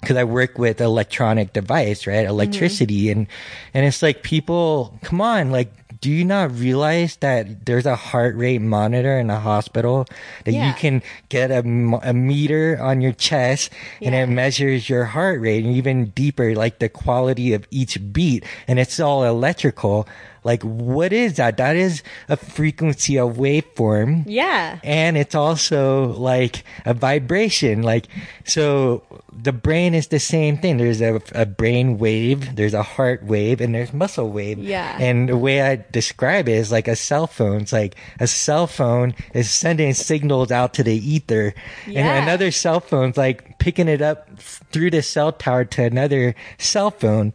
because 0.00 0.16
I 0.16 0.24
work 0.24 0.58
with 0.58 0.80
electronic 0.80 1.52
device, 1.52 2.06
right, 2.06 2.18
mm-hmm. 2.18 2.30
electricity, 2.30 3.10
and 3.10 3.26
and 3.74 3.84
it's 3.86 4.02
like 4.02 4.22
people, 4.22 4.98
come 5.02 5.20
on, 5.20 5.50
like. 5.50 5.72
Do 6.00 6.10
you 6.10 6.24
not 6.24 6.52
realize 6.58 7.16
that 7.16 7.64
there's 7.66 7.86
a 7.86 7.96
heart 7.96 8.36
rate 8.36 8.60
monitor 8.60 9.18
in 9.18 9.30
a 9.30 9.40
hospital 9.40 10.06
that 10.44 10.52
Yeah. 10.52 10.68
you 10.68 10.74
can 10.74 11.02
get 11.28 11.50
a, 11.50 11.60
a 12.02 12.12
meter 12.12 12.78
on 12.80 13.00
your 13.00 13.12
chest 13.12 13.70
and 14.02 14.14
Yeah. 14.14 14.24
it 14.24 14.26
measures 14.26 14.88
your 14.88 15.04
heart 15.04 15.40
rate 15.40 15.64
and 15.64 15.74
even 15.74 16.06
deeper, 16.10 16.54
like 16.54 16.78
the 16.80 16.88
quality 16.88 17.52
of 17.54 17.66
each 17.70 17.98
beat. 18.12 18.44
And 18.68 18.78
it's 18.78 19.00
all 19.00 19.24
electrical. 19.24 20.06
Like, 20.46 20.62
what 20.62 21.12
is 21.12 21.34
that? 21.38 21.56
That 21.56 21.74
is 21.74 22.04
a 22.28 22.36
frequency, 22.36 23.16
a 23.16 23.26
waveform. 23.26 24.22
yeah. 24.26 24.78
And 24.84 25.16
it's 25.16 25.34
also 25.34 26.12
like 26.14 26.62
a 26.84 26.94
vibration. 26.94 27.82
Like, 27.82 28.06
so 28.44 29.02
the 29.32 29.52
brain 29.52 29.92
is 29.92 30.06
the 30.06 30.20
same 30.20 30.56
thing. 30.56 30.76
There's 30.76 31.00
a, 31.00 31.20
a 31.34 31.46
brain 31.46 31.98
wave, 31.98 32.54
there's 32.54 32.74
a 32.74 32.84
heart 32.84 33.24
wave, 33.24 33.60
and 33.60 33.74
there's 33.74 33.92
muscle 33.92 34.30
wave. 34.30 34.58
Yeah. 34.60 34.96
And 35.00 35.28
the 35.28 35.36
way 35.36 35.62
I 35.62 35.84
describe 35.90 36.48
it 36.48 36.52
is 36.52 36.70
like 36.70 36.86
a 36.86 36.94
cell 36.94 37.26
phone. 37.26 37.62
It's 37.62 37.72
like 37.72 37.96
a 38.20 38.28
cell 38.28 38.68
phone 38.68 39.16
is 39.34 39.50
sending 39.50 39.94
signals 39.94 40.52
out 40.52 40.74
to 40.74 40.84
the 40.84 40.94
ether. 40.94 41.54
Yeah. 41.88 42.06
And 42.06 42.22
another 42.22 42.52
cell 42.52 42.78
phone's 42.78 43.16
like 43.16 43.58
picking 43.58 43.88
it 43.88 44.00
up 44.00 44.30
through 44.38 44.90
the 44.92 45.02
cell 45.02 45.32
tower 45.32 45.64
to 45.64 45.82
another 45.82 46.36
cell 46.58 46.92
phone. 46.92 47.32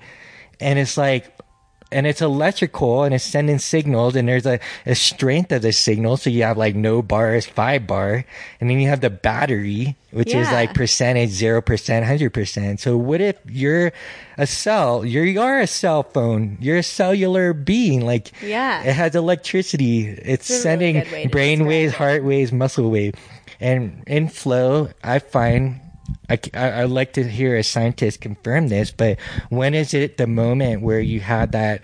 And 0.62 0.80
it's 0.80 0.96
like, 0.96 1.28
and 1.92 2.08
it's 2.08 2.22
electrical 2.22 3.04
and 3.04 3.14
it's 3.14 3.24
sending 3.24 3.60
signals 3.60 4.16
and 4.16 4.28
there's 4.28 4.46
a, 4.46 4.60
a 4.86 4.96
strength 4.96 5.52
of 5.52 5.62
the 5.62 5.72
signal. 5.72 6.18
So 6.18 6.30
you 6.30 6.44
have 6.44 6.58
like 6.58 6.76
no 6.76 7.02
bars, 7.02 7.46
five 7.46 7.86
bar, 7.88 8.26
and 8.60 8.70
then 8.70 8.80
you 8.80 8.88
have 8.88 9.02
the 9.02 9.10
battery, 9.10 9.96
which 10.12 10.34
is 10.34 10.50
like 10.52 10.74
percentage, 10.74 11.30
zero 11.30 11.62
percent, 11.62 12.06
hundred 12.06 12.34
percent. 12.34 12.80
So 12.80 12.98
what 12.98 13.22
if 13.22 13.38
you're 13.46 13.92
a 14.38 14.48
cell? 14.48 15.04
You're, 15.06 15.26
you 15.26 15.42
are 15.42 15.60
a 15.60 15.68
cell 15.68 16.04
phone. 16.04 16.58
You're 16.62 16.78
a 16.78 16.84
cellular 16.84 17.54
being. 17.54 18.06
Like 18.06 18.32
Yeah. 18.42 18.82
it 18.84 18.94
has 18.94 19.16
electricity. 19.16 20.08
It's, 20.08 20.50
It's 20.50 20.50
a 20.50 20.54
really 20.54 20.62
sending 20.64 20.96
way 21.12 21.28
brain 21.28 21.66
waves, 21.66 21.94
it. 21.94 21.98
heart 21.98 22.24
waves, 22.24 22.52
muscle 22.52 22.90
wave, 22.90 23.16
and 23.60 24.04
in 24.08 24.30
flow, 24.30 24.90
I 25.04 25.20
find. 25.20 25.80
I, 26.30 26.40
I, 26.54 26.70
I 26.70 26.84
like 26.86 27.14
to 27.14 27.24
hear 27.24 27.56
a 27.56 27.64
scientist 27.64 28.22
confirm 28.22 28.68
this, 28.70 28.92
but 28.92 29.20
when 29.50 29.74
is 29.74 29.94
it 29.94 30.18
the 30.18 30.28
moment 30.28 30.82
where 30.82 31.00
you 31.00 31.20
have 31.22 31.52
that 31.52 31.82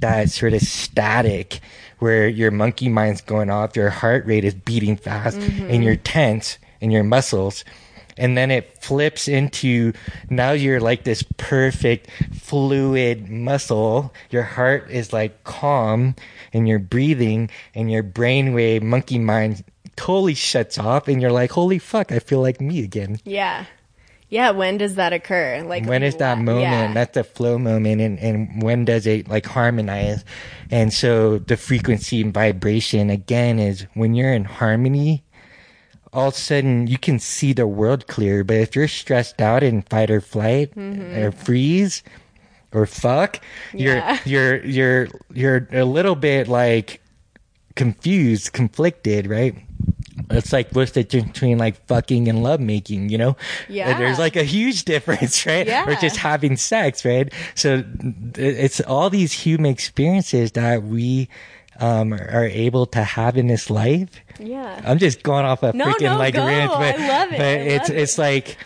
that 0.00 0.30
sort 0.30 0.54
of 0.54 0.62
static, 0.62 1.60
where 1.98 2.26
your 2.28 2.50
monkey 2.50 2.88
mind's 2.88 3.20
going 3.20 3.50
off, 3.50 3.76
your 3.76 3.90
heart 3.90 4.24
rate 4.26 4.44
is 4.44 4.54
beating 4.54 4.96
fast, 4.96 5.38
Mm-hmm. 5.38 5.70
and 5.70 5.84
you're 5.84 5.96
tense 5.96 6.58
in 6.80 6.90
your 6.90 7.04
muscles, 7.04 7.64
and 8.16 8.36
then 8.36 8.50
it 8.50 8.82
flips 8.82 9.28
into 9.28 9.92
now 10.30 10.52
you're 10.52 10.80
like 10.80 11.04
this 11.04 11.22
perfect 11.36 12.08
fluid 12.34 13.28
muscle. 13.30 14.12
Your 14.30 14.42
heart 14.42 14.90
is 14.90 15.12
like 15.12 15.44
calm, 15.44 16.14
and 16.52 16.66
you're 16.68 16.78
breathing, 16.78 17.50
and 17.74 17.90
your 17.90 18.02
brainwave 18.02 18.82
monkey 18.82 19.18
mind 19.18 19.62
totally 20.00 20.32
shuts 20.32 20.78
off, 20.78 21.08
and 21.08 21.20
you're 21.20 21.30
like, 21.30 21.50
holy 21.52 21.78
fuck, 21.78 22.10
I 22.10 22.20
feel 22.20 22.40
like 22.40 22.58
me 22.58 22.82
again. 22.82 23.20
Yeah. 23.24 23.66
Yeah, 24.30 24.52
when 24.52 24.78
does 24.78 24.94
that 24.94 25.12
occur? 25.12 25.62
Like 25.66 25.84
when 25.84 26.02
is 26.02 26.16
that 26.16 26.38
moment? 26.38 26.62
Yeah. 26.62 26.94
That's 26.94 27.14
the 27.14 27.24
flow 27.24 27.58
moment, 27.58 28.00
and, 28.00 28.18
and 28.18 28.62
when 28.62 28.86
does 28.86 29.06
it 29.06 29.28
like 29.28 29.44
harmonize? 29.44 30.24
And 30.70 30.90
so 30.90 31.38
the 31.38 31.58
frequency 31.58 32.22
and 32.22 32.32
vibration 32.32 33.10
again 33.10 33.58
is 33.58 33.86
when 33.94 34.14
you're 34.14 34.32
in 34.32 34.44
harmony. 34.44 35.22
All 36.12 36.28
of 36.28 36.34
a 36.34 36.36
sudden, 36.36 36.86
you 36.86 36.96
can 36.96 37.18
see 37.18 37.52
the 37.52 37.66
world 37.66 38.06
clear. 38.06 38.42
But 38.42 38.56
if 38.56 38.74
you're 38.74 38.88
stressed 38.88 39.40
out 39.40 39.62
in 39.62 39.82
fight 39.82 40.10
or 40.10 40.20
flight 40.20 40.74
mm-hmm. 40.74 41.18
or 41.18 41.30
freeze 41.30 42.02
or 42.72 42.86
fuck, 42.86 43.40
Yeah. 43.74 44.18
you're 44.24 44.64
you're 44.64 45.08
you're 45.34 45.68
you're 45.68 45.68
a 45.72 45.84
little 45.84 46.16
bit 46.16 46.48
like 46.48 47.02
confused, 47.76 48.52
conflicted, 48.52 49.26
right? 49.26 49.54
It's 50.30 50.52
like 50.52 50.70
what's 50.72 50.92
the 50.92 51.02
difference 51.02 51.32
between 51.32 51.58
like 51.58 51.84
fucking 51.86 52.28
and 52.28 52.42
love 52.42 52.60
making, 52.60 53.08
you 53.08 53.18
know? 53.18 53.36
Yeah. 53.68 53.98
There's 53.98 54.18
like 54.18 54.36
a 54.36 54.44
huge 54.44 54.84
difference, 54.92 55.44
right? 55.46 55.66
Yeah. 55.66 55.88
Or 55.88 55.94
just 55.96 56.16
having 56.16 56.56
sex, 56.56 57.04
right? 57.04 57.32
So 57.56 57.82
it's 58.36 58.80
all 58.82 59.10
these 59.10 59.32
human 59.32 59.70
experiences 59.72 60.52
that 60.52 60.84
we 60.84 61.28
um, 61.80 62.12
are 62.12 62.44
able 62.44 62.86
to 62.86 63.02
have 63.02 63.36
in 63.36 63.46
this 63.48 63.70
life. 63.70 64.10
yeah. 64.38 64.80
I'm 64.84 64.98
just 64.98 65.22
going 65.22 65.44
off 65.46 65.62
a 65.62 65.72
No, 65.72 65.86
freaking 65.86 66.02
no, 66.12 66.18
like 66.18 66.34
go. 66.34 66.46
rant, 66.46 66.70
but, 66.72 67.00
I 67.00 67.08
love 67.08 67.32
it. 67.32 67.38
but 67.38 67.46
I 67.46 67.50
it's 67.52 67.90
it. 67.90 67.96
it's 67.98 68.18
like 68.18 68.56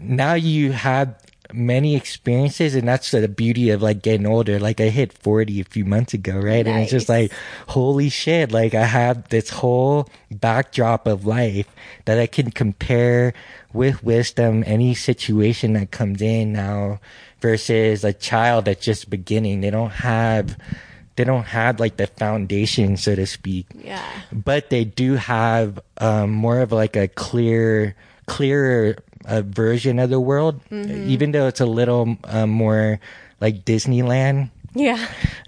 now 0.00 0.34
you 0.34 0.72
have 0.72 1.14
many 1.54 1.96
experiences 1.96 2.74
and 2.74 2.88
that's 2.88 3.10
the 3.10 3.28
beauty 3.28 3.70
of 3.70 3.82
like 3.82 4.02
getting 4.02 4.26
older. 4.26 4.58
Like 4.58 4.80
i 4.80 4.88
hit 4.88 5.12
40 5.12 5.60
a 5.60 5.64
few 5.64 5.84
months 5.84 6.14
ago 6.14 6.38
right? 6.38 6.66
And 6.66 6.80
it's 6.80 6.90
just 6.90 7.08
like 7.08 7.32
holy 7.68 8.08
shit. 8.08 8.52
Like 8.52 8.74
i 8.74 8.84
have 8.84 9.28
this 9.28 9.50
whole 9.50 10.08
backdrop 10.30 11.06
of 11.06 11.26
life 11.26 11.68
that 12.04 12.18
i 12.18 12.26
can 12.26 12.50
compare 12.50 13.34
with 13.72 14.02
wisdom 14.02 14.62
any 14.66 14.94
situation 14.94 15.74
that 15.74 15.90
comes 15.90 16.20
in 16.20 16.52
now 16.52 17.00
versus 17.40 18.04
a 18.04 18.12
child 18.12 18.66
that's 18.66 18.84
just 18.84 19.10
beginning. 19.10 19.60
They 19.60 19.70
don't 19.70 19.90
have 19.90 20.56
they 21.16 21.24
don't 21.24 21.44
have 21.44 21.78
like 21.78 21.96
the 21.96 22.06
foundation 22.06 22.96
so 22.96 23.14
to 23.14 23.26
speak. 23.26 23.66
Yeah. 23.74 24.02
but 24.32 24.70
they 24.70 24.84
do 24.84 25.14
have 25.16 25.78
um, 25.98 26.30
more 26.30 26.60
of 26.60 26.72
like 26.72 26.96
a 26.96 27.08
clear, 27.08 27.94
clearer 28.26 28.96
uh, 29.26 29.42
version 29.42 29.98
of 29.98 30.10
the 30.10 30.20
world, 30.20 30.60
even 30.70 31.32
though 31.32 31.46
it's 31.46 31.60
a 31.60 31.66
little 31.66 32.16
um, 32.24 32.50
more 32.50 33.00
like 33.40 33.64
Disneyland, 33.64 34.50
Yeah. 34.74 34.98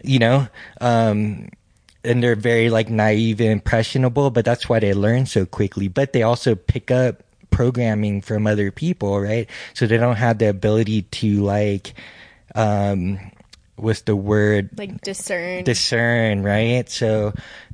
you 0.02 0.18
know. 0.18 0.48
Um, 0.80 1.48
and 2.04 2.22
they're 2.22 2.36
very 2.36 2.68
like 2.70 2.90
naive 2.90 3.40
and 3.40 3.50
impressionable, 3.50 4.30
but 4.30 4.44
that's 4.44 4.68
why 4.68 4.78
they 4.78 4.92
learn 4.92 5.26
so 5.26 5.46
quickly. 5.46 5.88
But 5.88 6.12
they 6.12 6.22
also 6.22 6.54
pick 6.54 6.90
up 6.90 7.22
programming 7.50 8.20
from 8.20 8.46
other 8.46 8.70
people, 8.70 9.20
right? 9.20 9.48
So 9.74 9.86
they 9.86 9.96
don't 9.96 10.16
have 10.16 10.38
the 10.38 10.50
ability 10.50 11.02
to 11.02 11.40
like, 11.42 11.94
um, 12.54 13.18
what's 13.76 14.02
the 14.02 14.16
word? 14.16 14.70
Like 14.76 15.00
discern. 15.00 15.64
discern, 15.64 16.42
right? 16.42 16.88
So 16.90 17.32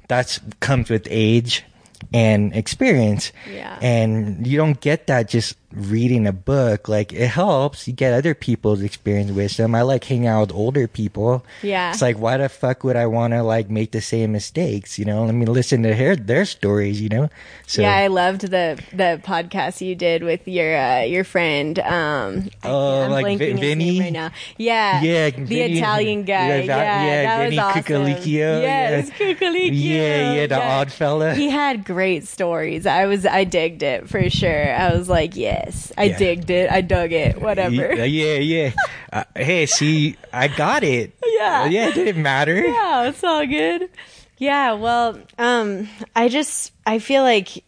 that's 0.09 0.39
comes 0.61 0.91
with 0.91 1.09
age 1.11 1.65
and 2.13 2.55
experience. 2.55 3.33
Yeah. 3.51 3.79
And 3.83 4.47
you 4.47 4.57
don't 4.57 4.81
get 4.81 5.07
that 5.09 5.29
just 5.29 5.57
reading 5.73 6.27
a 6.27 6.33
book. 6.33 6.89
Like 6.89 7.13
it 7.13 7.29
helps. 7.29 7.87
You 7.87 7.95
get 7.95 8.13
other 8.13 8.35
people's 8.35 8.83
experience 8.83 9.31
wisdom. 9.31 9.75
I 9.75 9.83
like 9.83 10.05
hanging 10.05 10.27
out 10.27 10.41
with 10.43 10.53
older 10.53 10.87
people. 10.89 11.45
Yeah. 11.63 11.91
It's 11.93 12.03
like 12.03 12.19
why 12.19 12.37
the 12.39 12.49
fuck 12.49 12.85
would 12.85 12.97
I 12.97 13.07
want 13.07 13.33
to 13.35 13.43
like 13.43 13.71
make 13.71 13.93
the 13.93 14.01
same 14.01 14.33
mistakes? 14.33 14.99
You 14.99 15.05
know, 15.05 15.25
let 15.25 15.35
me 15.35 15.47
listen 15.47 15.83
to 15.85 15.91
their 15.95 16.17
their 16.17 16.45
stories. 16.45 17.01
You 17.01 17.09
know. 17.09 17.31
So 17.67 17.83
yeah, 17.83 17.95
I 17.97 18.09
loved 18.09 18.43
the 18.43 18.79
the 18.93 19.21
podcast 19.25 19.81
you 19.81 19.95
did 19.95 20.23
with 20.23 20.47
your 20.49 20.77
uh, 20.77 21.03
your 21.03 21.25
friend. 21.25 21.79
Um, 21.79 22.49
Oh, 22.65 23.03
I'm 23.03 23.11
like 23.11 23.39
Vin- 23.39 23.59
Vinny? 23.59 24.01
right 24.01 24.13
now. 24.13 24.31
Yeah, 24.57 25.03
Yeah, 25.03 25.31
the 25.31 25.43
Vinny- 25.45 25.79
Italian 25.79 26.25
guy. 26.25 26.49
yeah, 26.49 26.57
Yeah, 26.57 26.67
that- 26.67 27.05
yeah, 27.07 27.23
that 27.23 27.45
Vinny 27.45 27.57
was 27.57 27.65
awesome. 27.65 27.83
Cuculicchio, 27.83 28.63
Yes, 28.63 29.09
yeah. 29.09 29.15
Cuculicchio. 29.35 29.71
Yeah, 29.73 30.33
yeah, 30.35 30.47
the 30.47 30.63
odd 30.63 30.93
fella. 30.93 31.35
He 31.35 31.49
had 31.51 31.85
great 31.85 32.27
stories. 32.27 32.87
I 32.87 33.07
was, 33.07 33.25
I 33.27 33.45
digged 33.45 33.83
it 33.83 34.09
for 34.09 34.29
sure. 34.31 34.75
I 34.75 34.95
was 34.95 35.09
like, 35.09 35.37
yes, 35.65 35.93
I 35.97 36.05
Yeah. 36.05 36.19
digged 36.19 36.51
it. 36.51 36.71
I 36.71 36.81
dug 36.81 37.13
it. 37.13 37.41
Whatever. 37.41 37.95
Yeah, 37.95 38.05
yeah, 38.05 38.35
yeah. 38.39 38.71
Uh, 39.13 39.25
hey, 39.35 39.67
see, 39.67 40.17
I 40.33 40.47
got 40.47 40.85
it. 40.85 41.13
Yeah. 41.37 41.65
yeah. 41.67 41.89
It 41.89 41.95
didn't 41.95 42.23
matter. 42.23 42.55
yeah, 42.65 43.09
it's 43.09 43.25
all 43.25 43.45
good. 43.45 43.91
Yeah, 44.39 44.75
well, 44.75 45.19
um, 45.37 45.89
I 46.15 46.29
just 46.29 46.73
I 46.87 47.01
feel 47.01 47.25
like 47.25 47.65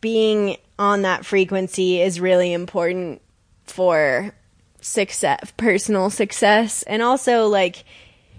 being 0.00 0.56
on 0.78 1.02
that 1.02 1.26
frequency 1.26 2.00
is 2.00 2.18
really 2.18 2.54
important 2.54 3.20
for 3.66 4.32
success, 4.80 5.52
personal 5.58 6.08
success, 6.08 6.82
and 6.84 7.02
also 7.02 7.46
like, 7.48 7.84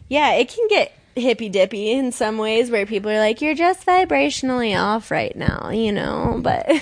yeah, 0.09 0.31
it 0.33 0.49
can 0.49 0.67
get 0.67 0.91
hippy 1.15 1.47
dippy 1.49 1.91
in 1.91 2.11
some 2.11 2.39
ways 2.39 2.71
where 2.71 2.87
people 2.87 3.11
are 3.11 3.19
like, 3.19 3.39
you're 3.39 3.53
just 3.53 3.85
vibrationally 3.85 4.75
off 4.75 5.11
right 5.11 5.35
now, 5.35 5.69
you 5.69 5.91
know, 5.91 6.39
but. 6.41 6.67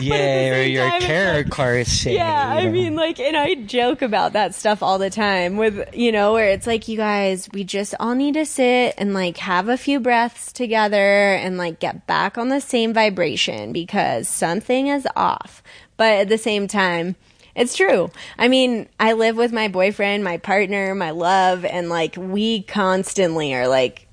Yeah, 0.00 0.58
or 0.58 0.62
your 0.62 0.88
time, 0.88 1.00
tarot 1.00 1.36
like- 1.38 1.50
cards 1.50 1.92
say. 1.92 2.14
Yeah, 2.14 2.58
you 2.58 2.68
I 2.68 2.70
mean, 2.70 2.94
like, 2.96 3.20
and 3.20 3.36
I 3.36 3.54
joke 3.54 4.02
about 4.02 4.32
that 4.32 4.54
stuff 4.54 4.82
all 4.82 4.98
the 4.98 5.10
time 5.10 5.56
with, 5.56 5.94
you 5.94 6.12
know, 6.12 6.32
where 6.32 6.48
it's 6.48 6.66
like, 6.66 6.88
you 6.88 6.96
guys, 6.96 7.48
we 7.52 7.64
just 7.64 7.94
all 8.00 8.14
need 8.14 8.34
to 8.34 8.46
sit 8.46 8.94
and 8.98 9.14
like 9.14 9.36
have 9.38 9.68
a 9.68 9.76
few 9.76 10.00
breaths 10.00 10.52
together 10.52 10.96
and 11.34 11.56
like 11.56 11.80
get 11.80 12.06
back 12.06 12.36
on 12.36 12.48
the 12.48 12.60
same 12.60 12.92
vibration 12.92 13.72
because 13.72 14.28
something 14.28 14.88
is 14.88 15.06
off. 15.16 15.62
But 15.96 16.14
at 16.14 16.28
the 16.28 16.38
same 16.38 16.66
time, 16.66 17.16
it's 17.54 17.76
true. 17.76 18.10
I 18.36 18.48
mean, 18.48 18.88
I 18.98 19.12
live 19.12 19.36
with 19.36 19.52
my 19.52 19.68
boyfriend, 19.68 20.24
my 20.24 20.38
partner, 20.38 20.94
my 20.94 21.10
love, 21.10 21.64
and 21.64 21.88
like 21.88 22.16
we 22.16 22.62
constantly 22.62 23.54
are 23.54 23.68
like, 23.68 24.08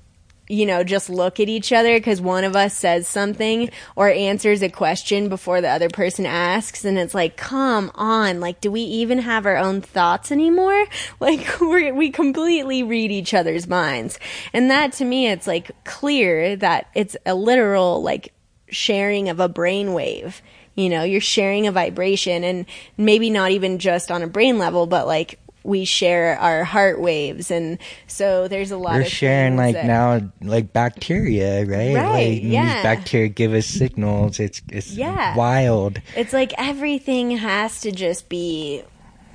you 0.52 0.66
know, 0.66 0.84
just 0.84 1.08
look 1.08 1.40
at 1.40 1.48
each 1.48 1.72
other 1.72 1.98
because 1.98 2.20
one 2.20 2.44
of 2.44 2.54
us 2.54 2.74
says 2.74 3.08
something 3.08 3.70
or 3.96 4.10
answers 4.10 4.62
a 4.62 4.68
question 4.68 5.30
before 5.30 5.62
the 5.62 5.68
other 5.68 5.88
person 5.88 6.26
asks. 6.26 6.84
And 6.84 6.98
it's 6.98 7.14
like, 7.14 7.38
come 7.38 7.90
on. 7.94 8.38
Like, 8.38 8.60
do 8.60 8.70
we 8.70 8.82
even 8.82 9.18
have 9.18 9.46
our 9.46 9.56
own 9.56 9.80
thoughts 9.80 10.30
anymore? 10.30 10.86
Like, 11.20 11.46
we're, 11.60 11.94
we 11.94 12.10
completely 12.10 12.82
read 12.82 13.12
each 13.12 13.32
other's 13.32 13.68
minds. 13.68 14.18
And 14.52 14.70
that 14.70 14.92
to 14.94 15.04
me, 15.04 15.28
it's 15.28 15.46
like 15.46 15.70
clear 15.84 16.56
that 16.56 16.88
it's 16.94 17.16
a 17.24 17.34
literal, 17.34 18.02
like, 18.02 18.32
sharing 18.68 19.28
of 19.28 19.38
a 19.38 19.48
brainwave. 19.48 20.40
You 20.74 20.88
know, 20.88 21.04
you're 21.04 21.20
sharing 21.20 21.66
a 21.66 21.72
vibration 21.72 22.42
and 22.42 22.66
maybe 22.96 23.30
not 23.30 23.52
even 23.52 23.78
just 23.78 24.10
on 24.10 24.22
a 24.22 24.26
brain 24.26 24.58
level, 24.58 24.86
but 24.86 25.06
like, 25.06 25.38
we 25.64 25.84
share 25.84 26.38
our 26.38 26.64
heart 26.64 27.00
waves 27.00 27.50
and 27.50 27.78
so 28.06 28.48
there's 28.48 28.70
a 28.70 28.76
lot 28.76 28.94
We're 28.94 29.02
of 29.02 29.08
sharing 29.08 29.56
like 29.56 29.74
that- 29.74 29.86
now 29.86 30.32
like 30.42 30.72
bacteria, 30.72 31.64
right? 31.64 31.94
Right, 31.94 32.32
Like 32.34 32.42
yeah. 32.42 32.82
bacteria 32.82 33.28
give 33.28 33.52
us 33.54 33.66
signals. 33.66 34.40
It's 34.40 34.60
it's 34.70 34.92
Yeah. 34.92 35.36
wild. 35.36 36.00
It's 36.16 36.32
like 36.32 36.52
everything 36.58 37.30
has 37.38 37.80
to 37.82 37.92
just 37.92 38.28
be, 38.28 38.82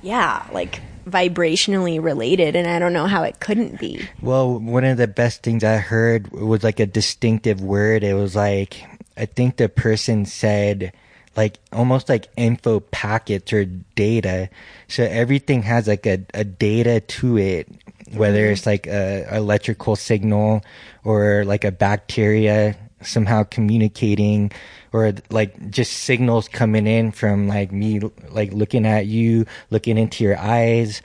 yeah, 0.02 0.44
like 0.52 0.80
vibrationally 1.08 2.02
related, 2.02 2.54
and 2.54 2.68
I 2.68 2.78
don't 2.78 2.92
know 2.92 3.06
how 3.06 3.22
it 3.22 3.40
couldn't 3.40 3.80
be. 3.80 4.06
Well, 4.20 4.58
one 4.58 4.84
of 4.84 4.98
the 4.98 5.06
best 5.08 5.42
things 5.42 5.64
I 5.64 5.78
heard 5.78 6.30
was 6.32 6.62
like 6.62 6.80
a 6.80 6.86
distinctive 6.86 7.60
word. 7.62 8.04
It 8.04 8.14
was 8.14 8.36
like 8.36 8.84
I 9.16 9.26
think 9.26 9.56
the 9.56 9.68
person 9.68 10.26
said 10.26 10.92
like 11.38 11.60
almost 11.72 12.08
like 12.08 12.26
info 12.36 12.80
packets 12.80 13.52
or 13.52 13.64
data. 13.94 14.50
So 14.88 15.04
everything 15.04 15.62
has 15.62 15.86
like 15.86 16.04
a, 16.04 16.18
a 16.34 16.42
data 16.42 16.98
to 17.00 17.38
it. 17.38 17.68
whether 18.10 18.40
mm-hmm. 18.40 18.54
it's 18.54 18.66
like 18.66 18.88
a 18.88 19.24
electrical 19.36 19.94
signal 19.94 20.64
or 21.04 21.44
like 21.44 21.62
a 21.62 21.70
bacteria 21.70 22.76
somehow 23.02 23.44
communicating 23.44 24.50
or 24.92 25.12
like 25.30 25.70
just 25.70 25.92
signals 25.92 26.48
coming 26.48 26.88
in 26.88 27.12
from 27.12 27.46
like 27.46 27.70
me 27.70 28.00
like 28.30 28.52
looking 28.52 28.84
at 28.84 29.06
you 29.06 29.46
looking 29.70 29.96
into 29.96 30.24
your 30.24 30.36
eyes 30.38 31.02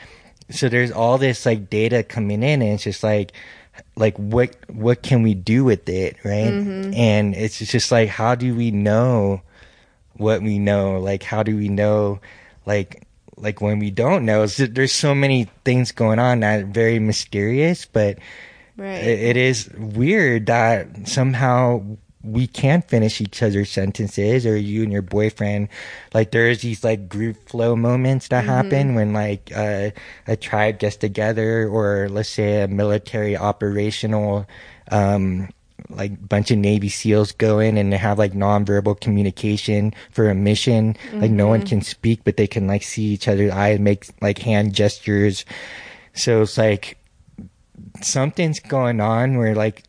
so 0.49 0.67
there's 0.67 0.91
all 0.91 1.19
this 1.19 1.45
like 1.45 1.69
data 1.69 2.01
coming 2.01 2.41
in 2.41 2.63
and 2.63 2.73
it's 2.73 2.83
just 2.83 3.03
like 3.03 3.33
like 3.95 4.17
what 4.17 4.55
what 4.71 5.03
can 5.03 5.21
we 5.21 5.35
do 5.35 5.63
with 5.63 5.87
it 5.87 6.17
right 6.23 6.49
mm-hmm. 6.49 6.91
and 6.95 7.35
it's 7.35 7.59
just 7.59 7.91
like 7.91 8.09
how 8.09 8.33
do 8.33 8.55
we 8.55 8.71
know 8.71 9.39
what 10.17 10.41
we 10.41 10.59
know 10.59 10.99
like 10.99 11.23
how 11.23 11.41
do 11.43 11.55
we 11.57 11.69
know 11.69 12.19
like 12.65 13.07
like 13.35 13.61
when 13.61 13.79
we 13.79 13.89
don't 13.89 14.25
know. 14.25 14.45
So 14.45 14.67
there's 14.67 14.91
so 14.93 15.15
many 15.15 15.49
things 15.65 15.91
going 15.91 16.19
on 16.19 16.41
that 16.41 16.63
are 16.63 16.65
very 16.65 16.99
mysterious 16.99 17.85
but 17.85 18.19
Right. 18.75 19.03
it, 19.03 19.19
it 19.19 19.37
is 19.37 19.69
weird 19.77 20.47
that 20.47 21.07
somehow 21.07 21.83
we 22.23 22.47
can't 22.47 22.87
finish 22.87 23.19
each 23.21 23.43
other's 23.43 23.69
sentences 23.69 24.45
or 24.45 24.55
you 24.55 24.81
and 24.83 24.91
your 24.91 25.01
boyfriend. 25.01 25.67
Like 26.13 26.31
there's 26.31 26.61
these 26.61 26.83
like 26.83 27.09
group 27.09 27.37
flow 27.49 27.75
moments 27.75 28.29
that 28.29 28.45
happen 28.45 28.95
when 28.95 29.13
like 29.13 29.51
uh, 29.55 29.91
a 30.25 30.35
tribe 30.37 30.79
gets 30.79 30.95
together 30.95 31.67
or 31.67 32.07
let's 32.09 32.29
say 32.29 32.61
a 32.61 32.67
military 32.67 33.35
operational 33.37 34.47
um 34.89 35.49
like 35.95 36.27
bunch 36.27 36.51
of 36.51 36.57
navy 36.57 36.89
seals 36.89 37.31
go 37.31 37.59
in 37.59 37.77
and 37.77 37.91
they 37.91 37.97
have 37.97 38.17
like 38.17 38.33
nonverbal 38.33 38.99
communication 38.99 39.93
for 40.11 40.29
a 40.29 40.35
mission. 40.35 40.95
Like 41.13 41.31
no 41.31 41.47
one 41.47 41.61
mm-hmm. 41.61 41.69
can 41.69 41.81
speak 41.81 42.23
but 42.23 42.37
they 42.37 42.47
can 42.47 42.67
like 42.67 42.83
see 42.83 43.03
each 43.03 43.27
other's 43.27 43.51
eyes 43.51 43.79
make 43.79 44.07
like 44.21 44.39
hand 44.39 44.73
gestures. 44.73 45.45
So 46.13 46.41
it's 46.41 46.57
like 46.57 46.97
something's 48.01 48.59
going 48.59 49.01
on 49.01 49.37
where 49.37 49.55
like 49.55 49.83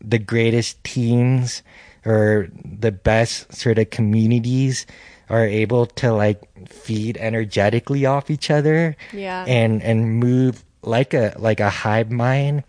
the 0.00 0.18
greatest 0.18 0.82
teams 0.84 1.62
or 2.04 2.48
the 2.64 2.92
best 2.92 3.52
sort 3.52 3.78
of 3.78 3.90
communities 3.90 4.86
are 5.30 5.46
able 5.46 5.86
to 5.86 6.12
like 6.12 6.42
feed 6.68 7.16
energetically 7.16 8.04
off 8.04 8.30
each 8.30 8.50
other 8.50 8.96
Yeah. 9.12 9.44
and 9.48 9.82
and 9.82 10.20
move 10.20 10.64
like 10.82 11.14
a 11.14 11.34
like 11.38 11.60
a 11.60 11.70
hive 11.70 12.10
mind 12.10 12.64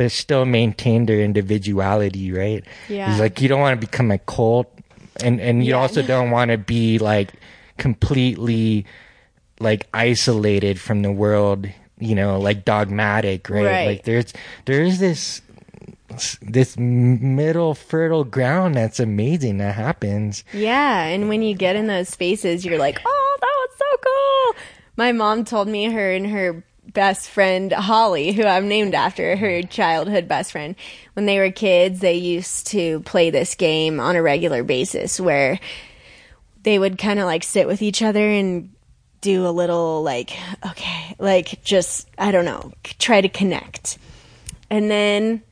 but 0.00 0.10
still 0.10 0.46
maintain 0.46 1.04
their 1.04 1.20
individuality 1.20 2.32
right 2.32 2.64
Yeah. 2.88 3.10
it's 3.10 3.20
like 3.20 3.40
you 3.42 3.48
don't 3.48 3.60
want 3.60 3.78
to 3.78 3.86
become 3.86 4.10
a 4.10 4.16
cult 4.16 4.72
and 5.22 5.38
and 5.40 5.62
you 5.62 5.72
Yeah. 5.76 5.80
also 5.84 6.00
don't 6.00 6.30
want 6.30 6.50
to 6.50 6.56
be 6.56 6.96
like 6.98 7.32
completely 7.76 8.86
like 9.60 9.86
isolated 9.92 10.80
from 10.80 11.02
the 11.02 11.12
world 11.12 11.66
you 11.98 12.14
know 12.14 12.38
like 12.40 12.64
dogmatic 12.64 13.50
right, 13.50 13.64
Right. 13.66 13.86
like 13.86 14.04
there's 14.04 14.32
there's 14.64 14.98
this 15.00 15.42
this 16.40 16.76
middle 16.78 17.74
fertile 17.74 18.24
ground 18.24 18.74
that's 18.74 18.98
amazing 19.00 19.58
that 19.58 19.74
happens 19.74 20.44
Yeah, 20.52 21.04
and 21.04 21.28
when 21.28 21.42
you 21.42 21.54
get 21.54 21.76
in 21.76 21.86
those 21.86 22.08
spaces, 22.08 22.64
you're 22.64 22.78
like, 22.78 22.98
oh, 23.04 23.36
that 23.40 23.56
was 23.60 23.70
so 23.78 23.90
cool. 24.08 24.62
My 24.96 25.12
mom 25.12 25.44
told 25.44 25.68
me 25.68 25.84
her 25.92 26.10
and 26.12 26.26
her 26.26 26.64
best 26.92 27.28
friend, 27.28 27.72
Holly, 27.72 28.32
who 28.32 28.44
I'm 28.44 28.68
named 28.68 28.94
after, 28.94 29.36
her 29.36 29.46
mm-hmm. 29.46 29.68
childhood 29.68 30.28
best 30.28 30.52
friend, 30.52 30.74
when 31.14 31.26
they 31.26 31.38
were 31.38 31.50
kids, 31.50 32.00
they 32.00 32.14
used 32.14 32.66
to 32.68 33.00
play 33.00 33.30
this 33.30 33.54
game 33.54 34.00
on 34.00 34.16
a 34.16 34.22
regular 34.22 34.62
basis 34.62 35.20
where 35.20 35.60
they 36.62 36.78
would 36.78 36.98
kind 36.98 37.18
of 37.18 37.26
like 37.26 37.42
sit 37.42 37.66
with 37.66 37.82
each 37.82 38.02
other 38.02 38.28
and 38.28 38.70
do 39.20 39.46
a 39.46 39.50
little 39.50 40.02
like, 40.02 40.32
okay, 40.66 41.14
like 41.18 41.62
just, 41.62 42.08
I 42.18 42.32
don't 42.32 42.44
know, 42.44 42.72
try 42.98 43.20
to 43.20 43.28
connect. 43.28 43.98
And 44.70 44.90
then 44.90 45.42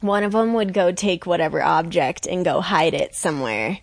one 0.00 0.24
of 0.24 0.32
them 0.32 0.54
would 0.54 0.72
go 0.72 0.92
take 0.92 1.26
whatever 1.26 1.62
object 1.62 2.26
and 2.26 2.44
go 2.44 2.60
hide 2.60 2.94
it 2.94 3.14
somewhere. 3.14 3.78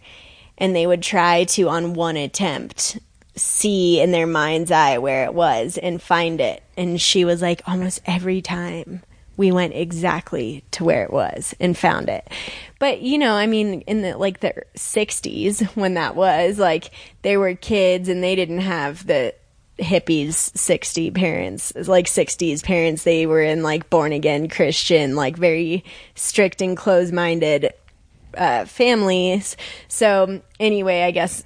And 0.57 0.75
they 0.75 0.87
would 0.87 1.01
try 1.01 1.43
to, 1.45 1.69
on 1.69 1.93
one 1.93 2.15
attempt, 2.17 2.99
see 3.35 3.99
in 4.01 4.11
their 4.11 4.27
mind's 4.27 4.71
eye 4.71 4.97
where 4.97 5.25
it 5.25 5.33
was 5.33 5.77
and 5.77 6.01
find 6.01 6.39
it. 6.39 6.63
And 6.77 6.99
she 7.01 7.25
was 7.25 7.41
like, 7.41 7.61
almost 7.67 8.01
every 8.05 8.41
time 8.41 9.03
we 9.37 9.51
went 9.51 9.73
exactly 9.73 10.63
to 10.71 10.83
where 10.83 11.03
it 11.03 11.11
was 11.11 11.53
and 11.59 11.77
found 11.77 12.07
it. 12.09 12.29
But, 12.79 13.01
you 13.01 13.17
know, 13.17 13.33
I 13.33 13.47
mean, 13.47 13.81
in 13.81 14.01
the 14.01 14.17
like 14.17 14.39
the 14.39 14.63
60s 14.75 15.65
when 15.75 15.95
that 15.95 16.15
was, 16.15 16.57
like, 16.57 16.91
they 17.21 17.37
were 17.37 17.53
kids 17.55 18.07
and 18.07 18.23
they 18.23 18.35
didn't 18.35 18.61
have 18.61 19.05
the 19.05 19.33
hippies 19.77 20.57
60 20.57 21.11
parents 21.11 21.73
like 21.89 22.05
60s 22.05 22.63
parents 22.63 23.03
they 23.03 23.25
were 23.25 23.41
in 23.41 23.61
like 23.61 23.89
born 23.89 24.13
again 24.13 24.47
christian 24.47 25.17
like 25.17 25.35
very 25.35 25.83
strict 26.15 26.61
and 26.61 26.77
closed-minded 26.77 27.73
uh, 28.37 28.63
families 28.63 29.57
so 29.89 30.41
anyway 30.61 31.01
i 31.01 31.11
guess 31.11 31.43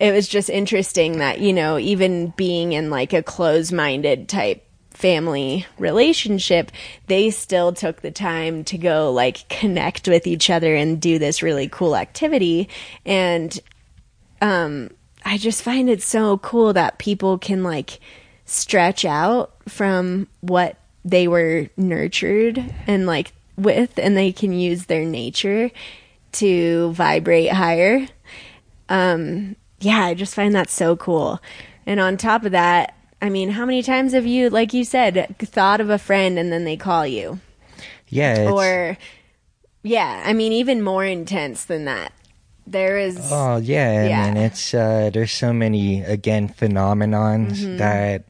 it 0.00 0.12
was 0.12 0.26
just 0.26 0.50
interesting 0.50 1.18
that 1.18 1.40
you 1.40 1.52
know 1.52 1.78
even 1.78 2.28
being 2.30 2.72
in 2.72 2.90
like 2.90 3.12
a 3.12 3.22
closed-minded 3.22 4.28
type 4.28 4.66
family 4.90 5.64
relationship 5.78 6.72
they 7.06 7.30
still 7.30 7.72
took 7.72 8.02
the 8.02 8.10
time 8.10 8.64
to 8.64 8.76
go 8.76 9.12
like 9.12 9.48
connect 9.48 10.08
with 10.08 10.26
each 10.26 10.50
other 10.50 10.74
and 10.74 11.00
do 11.00 11.18
this 11.18 11.42
really 11.42 11.68
cool 11.68 11.96
activity 11.96 12.68
and 13.06 13.60
um 14.42 14.90
I 15.24 15.38
just 15.38 15.62
find 15.62 15.88
it 15.88 16.02
so 16.02 16.38
cool 16.38 16.72
that 16.72 16.98
people 16.98 17.38
can 17.38 17.62
like 17.62 18.00
stretch 18.46 19.04
out 19.04 19.54
from 19.68 20.28
what 20.40 20.76
they 21.04 21.28
were 21.28 21.68
nurtured 21.76 22.74
and 22.86 23.06
like 23.06 23.32
with 23.56 23.98
and 23.98 24.16
they 24.16 24.32
can 24.32 24.52
use 24.52 24.86
their 24.86 25.04
nature 25.04 25.70
to 26.32 26.92
vibrate 26.92 27.52
higher. 27.52 28.08
Um 28.88 29.56
yeah, 29.80 30.04
I 30.04 30.14
just 30.14 30.34
find 30.34 30.54
that 30.54 30.70
so 30.70 30.96
cool. 30.96 31.40
And 31.86 31.98
on 32.00 32.16
top 32.16 32.44
of 32.44 32.52
that, 32.52 32.94
I 33.22 33.28
mean, 33.30 33.50
how 33.50 33.64
many 33.66 33.82
times 33.82 34.12
have 34.12 34.26
you 34.26 34.50
like 34.50 34.72
you 34.72 34.84
said 34.84 35.34
thought 35.38 35.80
of 35.80 35.90
a 35.90 35.98
friend 35.98 36.38
and 36.38 36.52
then 36.52 36.64
they 36.64 36.76
call 36.76 37.06
you? 37.06 37.40
yeah 38.08 38.34
it's, 38.34 38.52
Or 38.52 38.96
yeah, 39.82 40.22
I 40.24 40.32
mean 40.32 40.52
even 40.52 40.82
more 40.82 41.04
intense 41.04 41.64
than 41.64 41.84
that. 41.86 42.12
There 42.66 42.98
is 42.98 43.18
Oh 43.32 43.56
yeah, 43.56 44.06
Yeah. 44.06 44.26
and 44.26 44.38
it's 44.38 44.72
uh, 44.74 45.10
there's 45.12 45.32
so 45.32 45.52
many 45.52 46.02
again 46.02 46.48
phenomenons 46.48 47.52
Mm-hmm. 47.64 47.76
that 47.78 48.24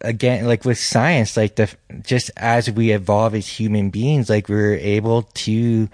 again 0.00 0.46
like 0.46 0.64
with 0.64 0.78
science 0.78 1.36
like 1.36 1.54
the 1.56 1.70
just 2.02 2.30
as 2.36 2.70
we 2.70 2.90
evolve 2.90 3.34
as 3.34 3.46
human 3.46 3.90
beings 3.90 4.28
like 4.28 4.48
we're 4.48 4.74
able 4.74 5.22
to 5.22 5.88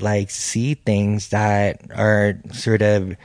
like 0.00 0.30
see 0.30 0.74
things 0.74 1.28
that 1.28 1.80
are 1.94 2.38
sort 2.52 2.82
of 2.82 3.16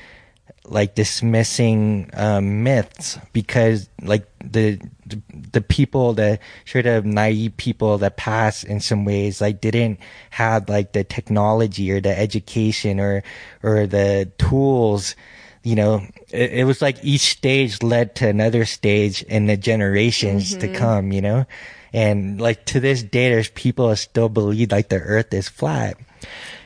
like 0.69 0.95
dismissing 0.95 2.09
um, 2.13 2.63
myths 2.63 3.17
because 3.33 3.89
like 4.01 4.27
the, 4.43 4.79
the 5.05 5.21
the 5.51 5.61
people 5.61 6.13
the 6.13 6.39
sort 6.65 6.85
of 6.85 7.05
naive 7.05 7.55
people 7.57 7.97
that 7.97 8.17
pass 8.17 8.63
in 8.63 8.79
some 8.79 9.03
ways 9.03 9.41
like 9.41 9.61
didn't 9.61 9.99
have 10.29 10.69
like 10.69 10.93
the 10.93 11.03
technology 11.03 11.91
or 11.91 11.99
the 11.99 12.17
education 12.17 12.99
or 12.99 13.23
or 13.63 13.87
the 13.87 14.31
tools 14.37 15.15
you 15.61 15.75
know. 15.75 16.01
It, 16.31 16.53
it 16.53 16.63
was 16.63 16.81
like 16.81 17.03
each 17.03 17.21
stage 17.21 17.83
led 17.83 18.15
to 18.15 18.27
another 18.27 18.63
stage 18.65 19.23
in 19.23 19.47
the 19.47 19.57
generations 19.57 20.55
to 20.55 20.71
come 20.73 21.11
you 21.11 21.21
know. 21.21 21.45
And 21.91 22.39
like 22.39 22.65
to 22.65 22.79
this 22.79 23.01
day 23.01 23.29
there's 23.29 23.49
people 23.49 23.89
that 23.89 23.97
still 23.97 24.29
believe 24.29 24.71
like 24.71 24.89
the 24.89 24.99
earth 24.99 25.33
is 25.33 25.49
flat 25.49 25.97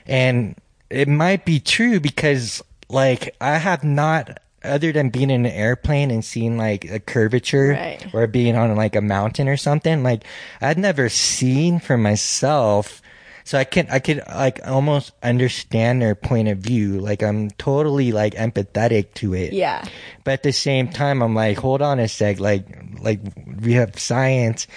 and 0.08 0.56
it 0.90 1.08
might 1.08 1.46
be 1.46 1.60
true 1.60 2.00
because 2.00 2.62
like 2.90 3.36
I 3.42 3.58
have 3.58 3.84
not 3.84 4.40
other 4.64 4.92
than 4.94 5.10
being 5.10 5.30
in 5.30 5.46
an 5.46 5.52
airplane 5.52 6.10
and 6.10 6.24
seeing 6.24 6.58
like 6.58 6.86
a 6.90 7.00
curvature 7.00 7.70
Right. 7.72 8.06
or 8.14 8.28
being 8.28 8.56
on 8.56 8.74
like 8.76 8.96
a 8.96 9.02
mountain 9.02 9.50
or 9.50 9.58
something 9.58 10.04
like 10.04 10.24
I'd 10.62 10.78
never 10.78 11.10
seen 11.10 11.80
for 11.80 11.98
myself 11.98 13.02
so 13.44 13.58
I 13.58 13.64
can 13.66 13.88
I 13.90 14.00
could 14.00 14.22
like 14.28 14.60
almost 14.66 15.12
understand 15.22 16.02
their 16.02 16.16
point 16.16 16.48
of 16.48 16.60
view. 16.60 17.00
Like 17.00 17.22
I'm 17.24 17.50
totally 17.52 18.12
like 18.12 18.36
empathetic 18.36 19.14
to 19.16 19.34
it. 19.34 19.54
Yeah. 19.54 19.84
but 20.24 20.32
at 20.34 20.44
the 20.44 20.54
same 20.54 20.88
time 20.90 21.22
i'm 21.22 21.36
like 21.36 21.58
hold 21.58 21.82
on 21.82 22.00
a 22.00 22.08
sec. 22.08 22.40
Like 22.40 22.66
like 23.02 23.20
we 23.62 23.74
have 23.74 24.00
science. 24.00 24.68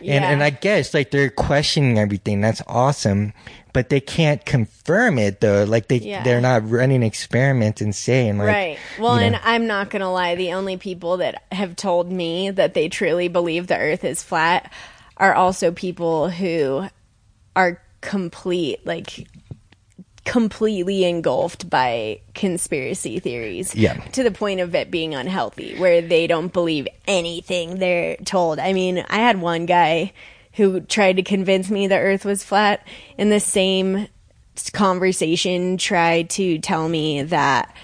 And 0.00 0.06
Yeah. 0.08 0.30
and 0.30 0.42
i 0.42 0.50
guess 0.50 0.92
like 0.94 1.10
they're 1.10 1.30
questioning 1.30 1.98
everything. 1.98 2.40
That's 2.40 2.62
awesome. 2.66 3.32
But 3.72 3.90
they 3.90 4.00
can't 4.00 4.42
confirm 4.46 5.18
it 5.18 5.40
though. 5.40 5.64
Like 5.64 5.88
they 5.88 5.98
Yeah. 5.98 6.22
they're 6.22 6.40
not 6.40 6.68
running 6.68 7.02
experiments 7.02 7.80
and 7.80 7.94
saying 7.94 8.38
like 8.38 8.48
right. 8.48 8.78
Well, 8.98 9.14
you 9.14 9.20
know, 9.30 9.36
and 9.36 9.40
I'm 9.44 9.66
not 9.66 9.90
going 9.90 10.00
to 10.00 10.08
lie, 10.08 10.34
the 10.34 10.54
only 10.54 10.78
people 10.78 11.18
that 11.18 11.42
have 11.52 11.76
told 11.76 12.10
me 12.10 12.50
that 12.50 12.72
they 12.74 12.88
truly 12.88 13.28
believe 13.28 13.66
the 13.66 13.76
earth 13.78 14.02
is 14.02 14.22
flat 14.22 14.72
are 15.18 15.34
also 15.34 15.70
people 15.72 16.28
who 16.30 16.86
are 17.54 17.80
complete 18.06 18.86
like 18.86 19.26
completely 20.24 21.04
engulfed 21.04 21.68
by 21.68 22.20
conspiracy 22.34 23.18
theories. 23.20 23.74
Yeah. 23.74 23.94
To 23.94 24.22
the 24.22 24.30
point 24.30 24.60
of 24.60 24.74
it 24.74 24.90
being 24.90 25.14
unhealthy, 25.14 25.78
where 25.78 26.02
they 26.02 26.26
don't 26.26 26.52
believe 26.52 26.88
anything 27.06 27.78
they're 27.78 28.16
told. 28.16 28.58
I 28.58 28.72
mean, 28.72 29.04
I 29.08 29.18
had 29.18 29.40
one 29.40 29.66
guy 29.66 30.12
who 30.54 30.80
tried 30.80 31.16
to 31.16 31.22
convince 31.22 31.70
me 31.70 31.86
the 31.86 31.98
earth 31.98 32.24
was 32.24 32.42
flat 32.42 32.86
in 33.18 33.30
the 33.30 33.40
same 33.40 34.08
conversation 34.72 35.76
tried 35.76 36.30
to 36.30 36.58
tell 36.58 36.88
me 36.88 37.22
that 37.22 37.74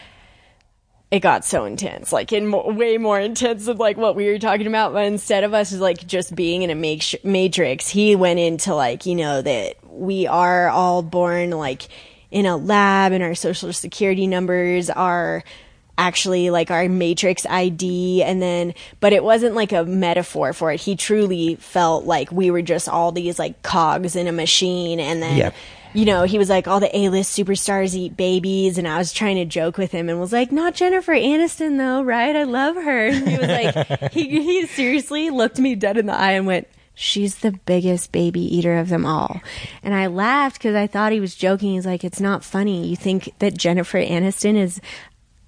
it 1.12 1.20
got 1.20 1.44
so 1.44 1.66
intense, 1.66 2.10
like 2.10 2.32
in 2.32 2.46
mo- 2.46 2.72
way 2.72 2.96
more 2.96 3.20
intense 3.20 3.66
than 3.66 3.76
like 3.76 3.98
what 3.98 4.16
we 4.16 4.26
were 4.26 4.38
talking 4.38 4.66
about. 4.66 4.94
But 4.94 5.04
instead 5.04 5.44
of 5.44 5.52
us 5.52 5.70
like 5.74 6.06
just 6.06 6.34
being 6.34 6.62
in 6.62 6.70
a 6.70 6.74
make- 6.74 7.22
matrix, 7.22 7.86
he 7.86 8.16
went 8.16 8.40
into 8.40 8.74
like 8.74 9.04
you 9.04 9.14
know 9.14 9.42
that 9.42 9.76
we 9.92 10.26
are 10.26 10.68
all 10.68 11.02
born 11.02 11.50
like 11.50 11.82
in 12.30 12.46
a 12.46 12.56
lab, 12.56 13.12
and 13.12 13.22
our 13.22 13.34
social 13.34 13.72
security 13.72 14.26
numbers 14.26 14.88
are 14.90 15.44
actually 15.98 16.48
like 16.48 16.70
our 16.70 16.88
matrix 16.88 17.44
ID 17.44 18.22
and 18.22 18.40
then 18.40 18.72
but 18.98 19.12
it 19.12 19.22
wasn't 19.22 19.54
like 19.54 19.72
a 19.72 19.84
metaphor 19.84 20.54
for 20.54 20.72
it. 20.72 20.80
He 20.80 20.96
truly 20.96 21.56
felt 21.56 22.06
like 22.06 22.32
we 22.32 22.50
were 22.50 22.62
just 22.62 22.88
all 22.88 23.12
these 23.12 23.38
like 23.38 23.62
cogs 23.62 24.16
in 24.16 24.26
a 24.26 24.32
machine 24.32 24.98
and 24.98 25.22
then 25.22 25.36
Yep. 25.36 25.54
you 25.92 26.06
know, 26.06 26.22
he 26.22 26.38
was 26.38 26.48
like, 26.48 26.66
all 26.66 26.80
the 26.80 26.96
A-list 26.96 27.38
superstars 27.38 27.94
eat 27.94 28.16
babies, 28.16 28.78
and 28.78 28.88
I 28.88 28.96
was 28.96 29.12
trying 29.12 29.36
to 29.36 29.44
joke 29.44 29.76
with 29.76 29.92
him 29.92 30.08
and 30.08 30.18
was 30.18 30.32
like, 30.32 30.50
not 30.50 30.74
Jennifer 30.74 31.12
Aniston 31.12 31.76
though, 31.76 32.02
right? 32.02 32.34
I 32.34 32.44
love 32.44 32.76
her. 32.76 33.06
And 33.08 33.28
he 33.28 33.36
was 33.36 33.48
like, 33.48 34.12
he, 34.12 34.42
he 34.42 34.66
seriously 34.66 35.28
looked 35.28 35.58
me 35.58 35.74
dead 35.74 35.98
in 35.98 36.06
the 36.06 36.14
eye 36.14 36.32
and 36.32 36.46
went, 36.46 36.66
she's 36.94 37.36
the 37.36 37.52
biggest 37.66 38.12
baby 38.12 38.40
eater 38.40 38.78
of 38.78 38.88
them 38.88 39.06
all. 39.06 39.40
And 39.82 39.94
I 39.94 40.06
laughed 40.08 40.58
because 40.58 40.74
I 40.74 40.86
thought 40.86 41.12
he 41.12 41.20
was 41.20 41.34
joking. 41.34 41.72
He's 41.72 41.86
like, 41.86 42.04
it's 42.04 42.20
not 42.20 42.44
funny. 42.44 42.86
You 42.88 42.96
think 42.96 43.32
that 43.38 43.56
Jennifer 43.56 43.98
Aniston 43.98 44.56
is 44.56 44.80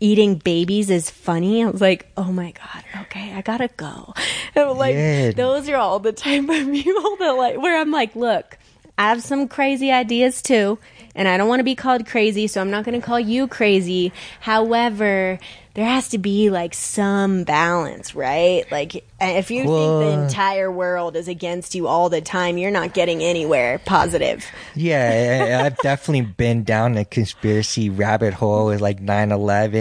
eating 0.00 0.36
babies 0.36 0.90
is 0.90 1.08
funny? 1.10 1.62
I 1.64 1.68
was 1.70 1.80
like, 1.80 2.10
oh 2.16 2.32
my 2.32 2.52
God, 2.52 2.84
okay, 3.02 3.32
I 3.34 3.42
gotta 3.42 3.68
go. 3.76 4.12
And 4.56 4.70
I'm 4.70 4.76
like, 4.78 4.94
Yeah. 4.94 5.32
those 5.32 5.68
are 5.68 5.76
all 5.76 5.98
the 5.98 6.12
type 6.12 6.42
of 6.42 6.48
people 6.72 7.16
that 7.16 7.30
like, 7.36 7.60
where 7.60 7.80
I'm 7.80 7.90
like, 7.90 8.14
look, 8.14 8.56
I 8.96 9.08
have 9.08 9.22
some 9.22 9.48
crazy 9.48 9.90
ideas 9.90 10.40
too, 10.40 10.78
and 11.16 11.26
I 11.26 11.36
don't 11.36 11.48
want 11.48 11.60
to 11.60 11.64
be 11.64 11.74
called 11.74 12.06
crazy, 12.06 12.46
so 12.46 12.60
I'm 12.60 12.70
not 12.70 12.84
going 12.84 13.00
to 13.00 13.04
call 13.04 13.18
you 13.18 13.48
crazy. 13.48 14.12
However, 14.40 15.40
there 15.74 15.84
has 15.84 16.10
to 16.10 16.18
be 16.18 16.50
like 16.50 16.72
some 16.74 17.42
balance, 17.42 18.14
right? 18.14 18.70
Like, 18.70 19.04
if 19.20 19.50
you 19.50 19.64
think 19.64 19.68
the 19.68 20.22
entire 20.22 20.70
world 20.70 21.16
is 21.16 21.26
against 21.26 21.74
you 21.74 21.88
all 21.88 22.08
the 22.08 22.20
time, 22.20 22.56
you're 22.56 22.70
not 22.70 22.94
getting 22.94 23.20
anywhere 23.20 23.80
positive. 23.84 24.46
Yeah, 24.76 25.62
I've 25.64 25.76
definitely 25.78 26.32
been 26.32 26.62
down 26.62 26.92
the 26.92 27.04
conspiracy 27.04 27.90
rabbit 27.90 28.34
hole 28.34 28.66
with 28.66 28.80
like 28.80 29.00
9/11 29.00 29.74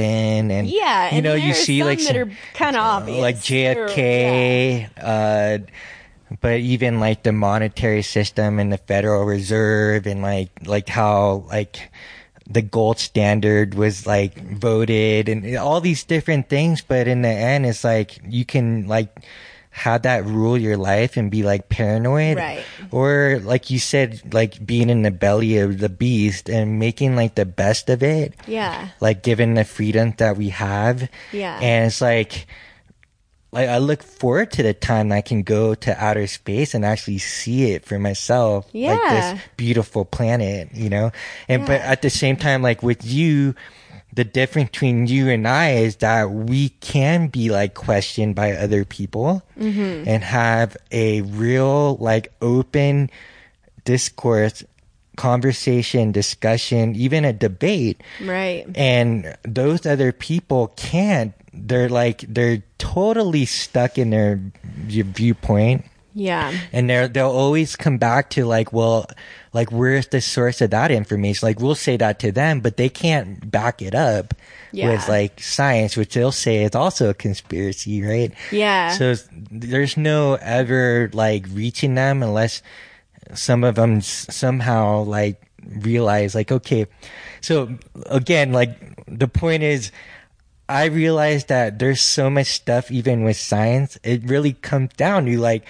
and 0.50 0.68
Yeah, 0.68 1.12
you 1.12 1.18
and 1.18 1.24
know, 1.24 1.36
you 1.36 1.54
see 1.54 1.78
some 1.80 1.88
like 1.88 2.00
that 2.00 2.18
are 2.18 2.32
kind 2.56 2.76
of 2.76 2.82
obvious, 2.82 3.22
like 3.22 3.36
JFK, 3.38 4.90
uh, 5.00 5.60
but 6.42 6.60
even 6.60 7.00
like 7.00 7.24
the 7.24 7.32
monetary 7.32 8.02
system 8.02 8.60
and 8.60 8.72
the 8.72 8.78
Federal 8.78 9.24
Reserve 9.26 10.08
and 10.08 10.22
like 10.22 10.50
like 10.66 10.88
how 10.90 11.46
like 11.48 11.92
the 12.50 12.62
gold 12.62 13.00
standard 13.00 13.74
was 13.74 14.06
like 14.06 14.36
voted 14.38 15.30
and 15.30 15.56
all 15.58 15.80
these 15.82 16.04
different 16.04 16.50
things. 16.50 16.82
But 16.82 17.08
in 17.08 17.22
the 17.22 17.30
end, 17.30 17.66
it's 17.66 17.84
like 17.84 18.20
you 18.28 18.44
can 18.46 18.88
like 18.88 19.10
have 19.70 20.04
that 20.04 20.24
rule 20.26 20.56
your 20.58 20.78
life 20.78 21.18
and 21.18 21.32
be 21.32 21.42
like 21.42 21.68
paranoid, 21.70 22.38
Right. 22.38 22.64
Or 22.92 23.40
like 23.44 23.72
you 23.72 23.80
said, 23.80 24.34
like 24.34 24.64
being 24.64 24.90
in 24.90 25.02
the 25.02 25.10
belly 25.10 25.58
of 25.58 25.80
the 25.80 25.90
beast 25.90 26.48
and 26.48 26.78
making 26.78 27.16
like 27.16 27.34
the 27.34 27.46
best 27.46 27.90
of 27.90 28.04
it 28.04 28.36
Yeah. 28.46 28.90
like 29.00 29.24
given 29.24 29.56
the 29.56 29.64
freedom 29.66 30.14
that 30.18 30.38
we 30.38 30.50
have. 30.50 31.10
Yeah. 31.32 31.58
And 31.60 31.88
it's 31.88 32.02
like 32.02 32.46
like 33.54 33.70
I 33.70 33.78
look 33.78 34.02
forward 34.04 34.52
to 34.54 34.64
the 34.64 34.74
time 34.74 35.12
I 35.12 35.22
can 35.22 35.44
go 35.44 35.76
to 35.76 36.04
outer 36.04 36.28
space 36.28 36.74
and 36.74 36.84
actually 36.84 37.20
see 37.20 37.72
it 37.72 37.86
for 37.86 38.00
myself. 38.00 38.66
Like 38.74 39.10
this 39.10 39.42
beautiful 39.58 40.04
planet, 40.06 40.70
you 40.74 40.90
know? 40.90 41.12
And 41.48 41.66
but 41.66 41.80
at 41.82 42.02
the 42.02 42.10
same 42.10 42.36
time, 42.36 42.62
like 42.62 42.82
with 42.84 43.06
you, 43.06 43.54
the 44.12 44.24
difference 44.24 44.70
between 44.70 45.08
you 45.08 45.30
and 45.30 45.48
I 45.48 45.72
is 45.86 45.98
that 45.98 46.30
we 46.32 46.70
can 46.82 47.28
be 47.30 47.50
like 47.50 47.74
questioned 47.74 48.36
by 48.36 48.52
other 48.54 48.86
people 48.86 49.42
Mm-hmm. 49.60 50.08
and 50.10 50.24
have 50.24 50.76
a 50.92 51.22
real 51.22 51.96
like 51.98 52.34
open 52.42 53.10
discourse 53.86 54.64
conversation 55.16 56.12
discussion 56.12 56.96
even 56.96 57.24
a 57.24 57.32
debate 57.34 58.02
Right. 58.24 58.66
and 58.76 59.38
those 59.44 59.86
other 59.86 60.12
people 60.12 60.74
can't 60.76 61.34
they're 61.54 61.90
like 61.90 62.26
they're 62.28 62.64
totally 62.80 63.46
stuck 63.46 63.98
in 63.98 64.10
their 64.10 64.40
viewpoint 64.88 65.86
Yeah. 66.14 66.54
and 66.72 66.90
they're 66.90 67.08
they'll 67.08 67.30
always 67.30 67.76
come 67.76 67.98
back 67.98 68.30
to 68.32 68.46
like 68.46 68.74
well 68.74 69.06
like 69.54 69.72
where's 69.72 70.08
the 70.08 70.22
source 70.22 70.62
of 70.62 70.72
that 70.72 70.92
information 70.92 71.46
like 71.48 71.60
we'll 71.60 71.76
say 71.76 71.98
that 71.98 72.20
to 72.20 72.32
them 72.32 72.60
but 72.60 72.78
they 72.78 72.90
can't 72.90 73.50
back 73.52 73.82
it 73.82 73.94
up 73.96 74.34
Yeah. 74.72 74.92
with 74.92 75.08
like 75.10 75.40
science 75.42 75.96
which 75.98 76.14
they'll 76.14 76.32
say 76.32 76.64
is 76.64 76.76
also 76.76 77.10
a 77.10 77.14
conspiracy 77.14 78.02
right 78.04 78.34
Yeah. 78.52 78.92
so 78.98 79.16
there's 79.52 79.96
no 79.98 80.36
ever 80.42 81.10
like 81.14 81.46
reaching 81.52 81.96
them 81.96 82.24
unless 82.24 82.62
some 83.34 83.64
of 83.64 83.76
them 83.76 83.98
s- 83.98 84.28
somehow 84.30 85.04
like 85.04 85.42
realize 85.80 86.36
like 86.36 86.52
okay 86.52 86.86
so 87.42 87.70
again 88.08 88.52
like 88.52 88.76
the 89.08 89.28
point 89.28 89.64
is 89.64 89.92
i 90.70 90.86
realized 90.86 91.48
that 91.50 91.80
there's 91.80 92.02
so 92.02 92.30
much 92.30 92.48
stuff 92.48 92.92
even 92.92 93.24
with 93.24 93.38
science 93.38 93.98
it 94.04 94.24
really 94.24 94.54
comes 94.54 94.92
down 94.94 95.26
to 95.26 95.38
like 95.38 95.66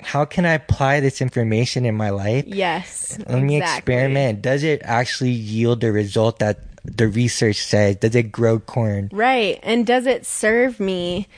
how 0.00 0.24
can 0.24 0.44
i 0.44 0.52
apply 0.52 1.00
this 1.00 1.20
information 1.20 1.84
in 1.84 1.94
my 1.94 2.10
life 2.10 2.44
yes. 2.46 3.18
let 3.28 3.42
me 3.42 3.56
exactly. 3.56 3.78
experiment 3.78 4.42
does 4.42 4.62
it 4.64 4.80
actually 4.84 5.30
yield 5.30 5.80
the 5.80 5.92
result 5.92 6.40
that 6.40 6.58
the 6.84 7.06
research 7.06 7.56
says 7.56 7.96
does 7.96 8.16
it 8.16 8.32
grow 8.32 8.58
corn 8.58 9.08
Right. 9.12 9.60
And 9.62 9.86
does 9.86 10.06
it 10.06 10.26
serve 10.26 10.80
me 10.80 11.28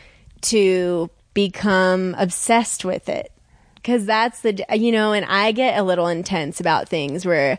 to 0.43 1.11
become 1.35 2.15
obsessed 2.17 2.85
with 2.85 3.09
it? 3.09 3.33
Because 3.75 4.07
that's 4.07 4.41
the, 4.41 4.65
you 4.73 4.93
know, 4.93 5.13
and 5.13 5.27
I 5.27 5.53
get 5.53 5.79
a 5.79 5.83
little 5.83 6.09
intense 6.09 6.61
about 6.61 6.89
things 6.89 7.27
where, 7.27 7.59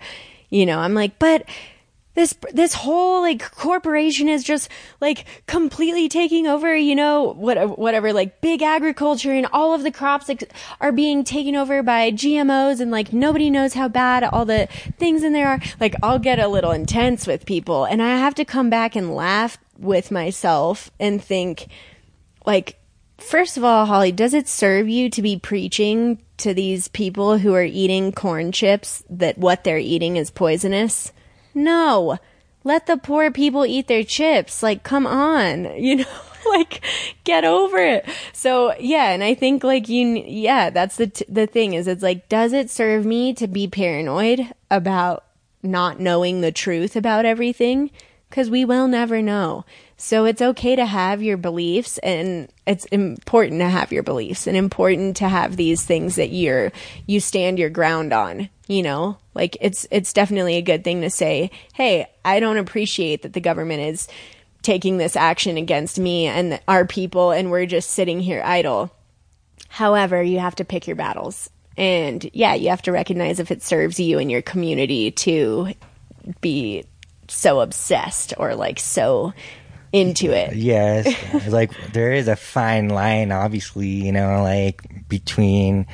you 0.50 0.66
know, 0.66 0.80
I'm 0.80 0.94
like, 0.94 1.20
but 1.20 1.48
this 2.16 2.34
this 2.54 2.74
whole 2.74 3.22
like 3.22 3.52
corporation 3.52 4.28
is 4.28 4.44
just 4.44 4.70
like 5.00 5.26
completely 5.46 6.10
taking 6.10 6.48
over 6.48 6.76
you 6.76 6.96
know 6.96 7.34
what 7.34 7.78
whatever 7.78 8.12
like 8.12 8.42
big 8.42 8.62
agriculture 8.62 9.34
and 9.34 9.46
all 9.54 9.74
of 9.74 9.84
the 9.84 9.92
crops 9.92 10.28
like, 10.28 10.52
are 10.82 10.92
being 10.92 11.24
taken 11.24 11.56
over 11.56 11.84
by 11.84 12.12
GMOs 12.12 12.80
and 12.80 12.90
like 12.90 13.14
nobody 13.14 13.50
knows 13.50 13.74
how 13.74 13.88
bad 13.88 14.24
all 14.24 14.46
the 14.46 14.68
things 14.98 15.24
in 15.24 15.34
there 15.34 15.50
are. 15.50 15.60
Like 15.80 15.96
I'll 16.02 16.20
get 16.20 16.40
a 16.40 16.48
little 16.48 16.72
intense 16.72 17.28
with 17.28 17.46
people 17.46 17.86
and 17.86 18.02
I 18.02 18.18
have 18.18 18.36
to 18.36 18.46
come 18.46 18.70
back 18.70 18.96
and 18.96 19.14
laugh 19.14 19.58
with 19.78 20.10
myself 20.10 20.90
and 21.00 21.22
think 21.22 21.68
like 22.46 22.80
first 23.18 23.58
of 23.58 23.64
all 23.64 23.86
Holly 23.86 24.12
does 24.12 24.34
it 24.34 24.48
serve 24.48 24.88
you 24.88 25.10
to 25.10 25.22
be 25.22 25.38
preaching 25.38 26.22
to 26.38 26.54
these 26.54 26.88
people 26.88 27.38
who 27.38 27.54
are 27.54 27.64
eating 27.64 28.12
corn 28.12 28.52
chips 28.52 29.04
that 29.10 29.38
what 29.38 29.64
they're 29.64 29.78
eating 29.78 30.16
is 30.16 30.32
poisonous 30.32 31.12
no. 31.56 32.18
Let 32.64 32.88
the 32.88 32.98
poor 32.98 33.30
people 33.32 33.66
eat 33.66 33.88
their 33.88 34.04
chips. 34.04 34.62
Like, 34.62 34.84
come 34.84 35.08
on. 35.08 35.66
You 35.78 35.98
know, 35.98 36.06
like, 36.50 36.84
get 37.24 37.44
over 37.44 37.78
it. 37.78 38.06
So, 38.34 38.76
yeah, 38.80 39.12
and 39.12 39.24
I 39.24 39.34
think, 39.34 39.64
like, 39.64 39.90
you, 39.90 40.24
yeah, 40.28 40.70
that's 40.70 40.98
the, 40.98 41.08
t- 41.08 41.26
the 41.28 41.48
thing 41.48 41.74
is, 41.74 41.88
it's 41.88 42.04
like, 42.04 42.30
does 42.30 42.54
it 42.54 42.70
serve 42.70 43.06
me 43.06 43.34
to 43.36 43.48
be 43.48 43.68
paranoid 43.68 44.54
about 44.70 45.24
not 45.64 46.00
knowing 46.00 46.42
the 46.42 46.52
truth 46.52 46.96
about 46.96 47.26
everything? 47.26 47.90
Because 48.30 48.50
we 48.50 48.66
will 48.66 48.88
never 48.88 49.22
know. 49.22 49.66
So 49.98 50.26
it's 50.26 50.42
okay 50.42 50.76
to 50.76 50.86
have 50.86 51.24
your 51.24 51.38
beliefs 51.38 51.98
and 52.00 52.50
it's 52.68 52.86
important 52.86 53.62
to 53.62 53.70
have 53.70 53.92
your 53.92 54.04
beliefs 54.04 54.46
and 54.46 54.58
important 54.58 55.18
to 55.18 55.30
have 55.30 55.56
these 55.56 55.84
things 55.84 56.16
that 56.16 56.32
you're, 56.32 56.72
you 57.06 57.20
stand 57.20 57.60
your 57.60 57.70
ground 57.70 58.12
on, 58.12 58.50
you 58.68 58.84
know? 58.84 59.18
Like 59.36 59.58
it's, 59.62 59.86
it's 59.92 60.14
definitely 60.14 60.56
a 60.56 60.62
good 60.62 60.84
thing 60.84 61.02
to 61.02 61.10
say, 61.10 61.52
Hey, 61.74 62.08
I 62.24 62.40
don't 62.40 62.58
appreciate 62.58 63.22
that 63.22 63.34
the 63.34 63.42
government 63.42 63.82
is 63.82 64.08
taking 64.64 64.98
this 64.98 65.16
action 65.16 65.58
against 65.58 66.00
me 66.00 66.26
and 66.26 66.60
our 66.68 66.86
people 66.86 67.30
and 67.32 67.52
we're 67.52 67.68
just 67.68 67.92
sitting 67.92 68.20
here 68.20 68.42
idle. 68.44 68.92
However, 69.68 70.24
you 70.24 70.40
have 70.40 70.56
to 70.56 70.66
pick 70.66 70.88
your 70.88 70.96
battles. 70.96 71.50
And 71.78 72.28
yeah, 72.34 72.56
you 72.56 72.70
have 72.70 72.82
to 72.84 72.92
recognize 72.92 73.40
if 73.40 73.52
it 73.52 73.62
serves 73.62 74.00
you 74.00 74.18
and 74.18 74.32
your 74.32 74.42
community 74.42 75.12
to 75.12 75.74
be 76.42 76.86
so 77.28 77.60
obsessed 77.60 78.34
or 78.38 78.56
like 78.56 78.80
so 78.80 79.34
into 79.92 80.32
it. 80.32 80.56
Yes, 80.56 81.08
like 81.48 81.72
there 81.94 82.14
is 82.14 82.28
a 82.28 82.36
fine 82.36 82.90
line, 82.90 83.32
obviously, 83.32 83.88
you 83.88 84.12
know, 84.12 84.42
like 84.42 85.08
between 85.08 85.88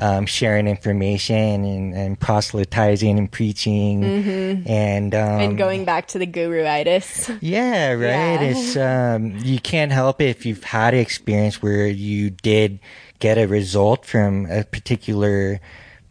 um, 0.00 0.26
sharing 0.26 0.66
information 0.68 1.64
and, 1.64 1.94
and 1.94 2.20
proselytizing 2.20 3.18
and 3.18 3.30
preaching 3.30 4.04
and 4.04 5.14
um, 5.14 5.20
Mm-hmm. 5.28 5.40
and 5.40 5.58
going 5.58 5.84
back 5.84 6.08
to 6.08 6.18
the 6.18 6.26
guru-itis. 6.26 7.30
yeah, 7.40 7.92
right. 7.92 8.00
Yeah. 8.00 8.40
It's 8.42 8.76
um, 8.76 9.36
you 9.44 9.58
can't 9.60 9.92
help 9.92 10.20
it 10.20 10.28
if 10.28 10.46
you've 10.46 10.64
had 10.64 10.94
an 10.94 11.00
experience 11.00 11.60
where 11.62 11.86
you 11.86 12.30
did 12.30 12.78
get 13.18 13.38
a 13.38 13.46
result 13.46 14.04
from 14.06 14.46
a 14.50 14.64
particular 14.64 15.60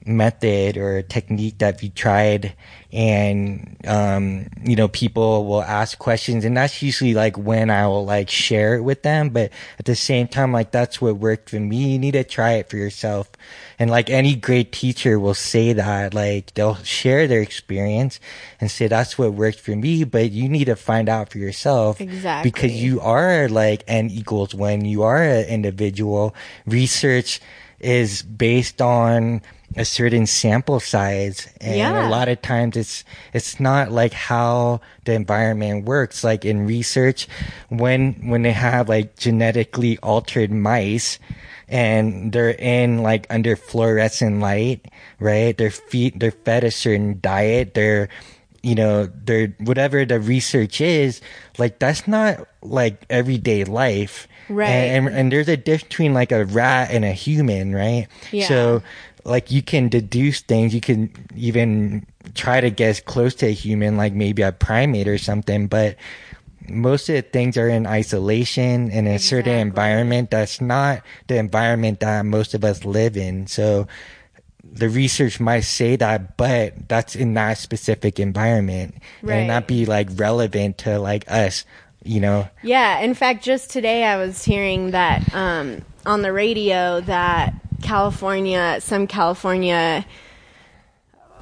method 0.05 0.77
or 0.77 1.01
technique 1.01 1.57
that 1.57 1.83
you 1.83 1.89
tried 1.89 2.53
and 2.93 3.75
um 3.85 4.47
you 4.63 4.73
know 4.73 4.87
people 4.87 5.45
will 5.45 5.61
ask 5.61 5.99
questions 5.99 6.45
and 6.45 6.55
that's 6.55 6.81
usually 6.81 7.13
like 7.13 7.37
when 7.37 7.69
i 7.69 7.85
will 7.85 8.05
like 8.05 8.29
share 8.29 8.75
it 8.75 8.81
with 8.81 9.03
them 9.03 9.27
but 9.27 9.51
at 9.77 9.83
the 9.83 9.95
same 9.95 10.25
time 10.25 10.53
like 10.53 10.71
that's 10.71 11.01
what 11.01 11.17
worked 11.17 11.49
for 11.49 11.59
me 11.59 11.91
you 11.91 11.99
need 11.99 12.11
to 12.13 12.23
try 12.23 12.53
it 12.53 12.69
for 12.69 12.77
yourself 12.77 13.29
and 13.79 13.89
like 13.91 14.09
any 14.09 14.35
great 14.35 14.71
teacher 14.71 15.19
will 15.19 15.33
say 15.35 15.73
that 15.73 16.13
like 16.13 16.53
they'll 16.55 16.75
share 16.83 17.27
their 17.27 17.41
experience 17.41 18.19
and 18.59 18.71
say 18.71 18.87
that's 18.87 19.17
what 19.17 19.33
worked 19.33 19.59
for 19.59 19.75
me 19.75 20.03
but 20.03 20.31
you 20.31 20.49
need 20.49 20.65
to 20.65 20.75
find 20.75 21.07
out 21.09 21.29
for 21.29 21.37
yourself 21.37 22.01
Exactly. 22.01 22.49
because 22.51 22.71
you 22.73 22.99
are 23.01 23.47
like 23.49 23.83
n 23.87 24.09
equals 24.09 24.55
when 24.55 24.85
you 24.85 25.03
are 25.03 25.21
an 25.21 25.45
individual 25.45 26.33
research 26.65 27.39
is 27.79 28.23
based 28.23 28.81
on 28.81 29.41
a 29.75 29.85
certain 29.85 30.25
sample 30.25 30.79
size 30.79 31.47
and 31.61 31.77
Yeah. 31.77 32.07
a 32.07 32.09
lot 32.09 32.29
of 32.29 32.41
times 32.41 32.75
it's 32.77 33.03
it's 33.33 33.59
not 33.59 33.91
like 33.91 34.13
how 34.13 34.81
the 35.05 35.13
environment 35.13 35.85
works 35.85 36.23
like 36.23 36.45
in 36.45 36.65
research 36.65 37.27
when 37.69 38.13
when 38.29 38.41
they 38.41 38.53
have 38.53 38.89
like 38.89 39.15
genetically 39.17 39.97
altered 39.99 40.49
mice 40.51 41.19
and 41.67 42.31
they're 42.31 42.51
in 42.51 43.03
like 43.03 43.27
under 43.29 43.55
fluorescent 43.55 44.39
light 44.39 44.85
right? 45.19 45.57
They're 45.57 45.71
feed 45.71 46.19
they're 46.19 46.31
fed 46.31 46.63
a 46.63 46.71
certain 46.71 47.19
diet. 47.19 47.73
They're 47.73 48.09
you 48.63 48.75
know 48.75 49.07
they're 49.23 49.53
whatever 49.59 50.03
the 50.03 50.19
research 50.19 50.81
is 50.81 51.21
like 51.57 51.79
that's 51.79 52.07
not 52.07 52.47
like 52.61 53.05
everyday 53.09 53.63
life. 53.63 54.27
Right. 54.49 54.69
and, 54.69 55.07
and 55.07 55.15
and 55.15 55.31
there's 55.31 55.49
a 55.49 55.57
difference 55.57 55.83
between 55.83 56.13
like 56.13 56.31
a 56.31 56.45
rat 56.45 56.91
and 56.91 57.03
a 57.03 57.11
human 57.11 57.75
right? 57.75 58.07
Yeah. 58.31 58.47
so 58.47 58.83
like 59.25 59.51
you 59.51 59.61
can 59.61 59.89
deduce 59.89 60.41
things. 60.41 60.73
You 60.73 60.81
can 60.81 61.11
even 61.35 62.05
try 62.33 62.61
to 62.61 62.69
get 62.69 63.05
close 63.05 63.35
to 63.35 63.47
a 63.47 63.53
human 63.53 63.97
like 63.97 64.13
maybe 64.13 64.41
a 64.41 64.51
primate 64.51 65.07
or 65.07 65.17
something 65.17 65.67
but 65.67 65.95
most 66.69 67.09
of 67.09 67.15
the 67.15 67.21
things 67.21 67.57
are 67.57 67.69
in 67.69 67.85
isolation 67.87 68.89
in 68.91 69.07
a 69.07 69.19
certain 69.19 69.57
environment 69.59 70.31
that's 70.31 70.59
not 70.61 71.01
the 71.27 71.37
environment 71.37 71.99
that 72.01 72.25
most 72.25 72.53
of 72.53 72.63
us 72.63 72.83
live 72.85 73.15
in 73.17 73.47
so 73.47 73.87
the 74.63 74.89
research 74.89 75.39
might 75.39 75.61
say 75.61 75.95
that 75.95 76.35
but 76.37 76.73
that's 76.89 77.15
in 77.15 77.33
that 77.35 77.57
specific 77.57 78.19
environment 78.19 78.95
Right. 79.21 79.37
and 79.37 79.47
not 79.47 79.67
be 79.67 79.85
like 79.85 80.09
relevant 80.15 80.77
to 80.79 80.99
like 80.99 81.23
us 81.31 81.63
you 82.03 82.19
know 82.19 82.47
Yeah, 82.63 82.99
in 82.99 83.13
fact, 83.13 83.43
just 83.43 83.69
today 83.69 84.03
I 84.05 84.17
was 84.17 84.43
hearing 84.43 84.91
that 84.91 85.33
um, 85.33 85.81
on 86.05 86.21
the 86.21 86.31
radio 86.31 87.01
that 87.01 87.53
California, 87.81 88.77
some 88.79 89.07
California, 89.07 90.05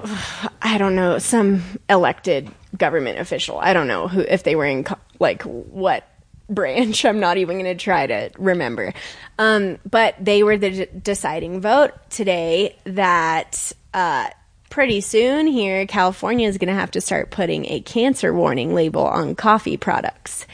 I 0.62 0.78
don't 0.78 0.96
know, 0.96 1.20
some 1.20 1.64
elected 1.90 2.50
government 2.78 3.20
official. 3.20 3.60
I 3.60 3.74
don't 3.74 3.88
know 3.88 4.08
who 4.08 4.22
if 4.22 4.44
they 4.44 4.56
were 4.56 4.66
in 4.66 4.84
like 5.20 5.44
what 5.44 6.08
branch. 6.50 7.06
I'm 7.06 7.20
not 7.20 7.38
even 7.38 7.60
going 7.60 7.78
to 7.78 7.82
try 7.82 8.08
to 8.08 8.30
remember. 8.38 8.94
Um, 9.38 9.80
but 9.90 10.16
they 10.20 10.44
were 10.44 10.58
the 10.58 10.70
d- 10.72 11.00
deciding 11.02 11.62
vote 11.62 11.92
today 12.10 12.78
that 12.86 13.72
uh, 13.94 14.30
pretty 14.70 15.02
soon 15.02 15.48
here, 15.48 15.86
California 15.88 16.48
is 16.48 16.58
going 16.58 16.68
to 16.68 16.80
have 16.80 16.92
to 16.92 17.02
start 17.02 17.32
putting 17.32 17.66
a 17.66 17.82
cancer 17.82 18.34
warning 18.34 18.74
label 18.74 19.06
on 19.06 19.36
coffee 19.36 19.78
products. 19.78 20.46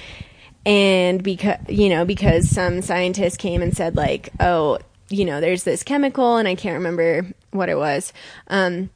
And 0.65 1.23
because, 1.23 1.57
you 1.67 1.89
know, 1.89 2.05
because 2.05 2.49
some 2.49 2.83
scientists 2.83 3.37
came 3.37 3.63
and 3.63 3.75
said, 3.75 3.95
like, 3.95 4.29
oh, 4.39 4.77
you 5.09 5.25
know, 5.25 5.41
there's 5.41 5.63
this 5.63 5.83
chemical, 5.83 6.37
and 6.37 6.47
I 6.47 6.55
can't 6.55 6.75
remember 6.75 7.25
what 7.49 7.67
it 7.67 7.77
was. 7.77 8.13
Um, 8.47 8.89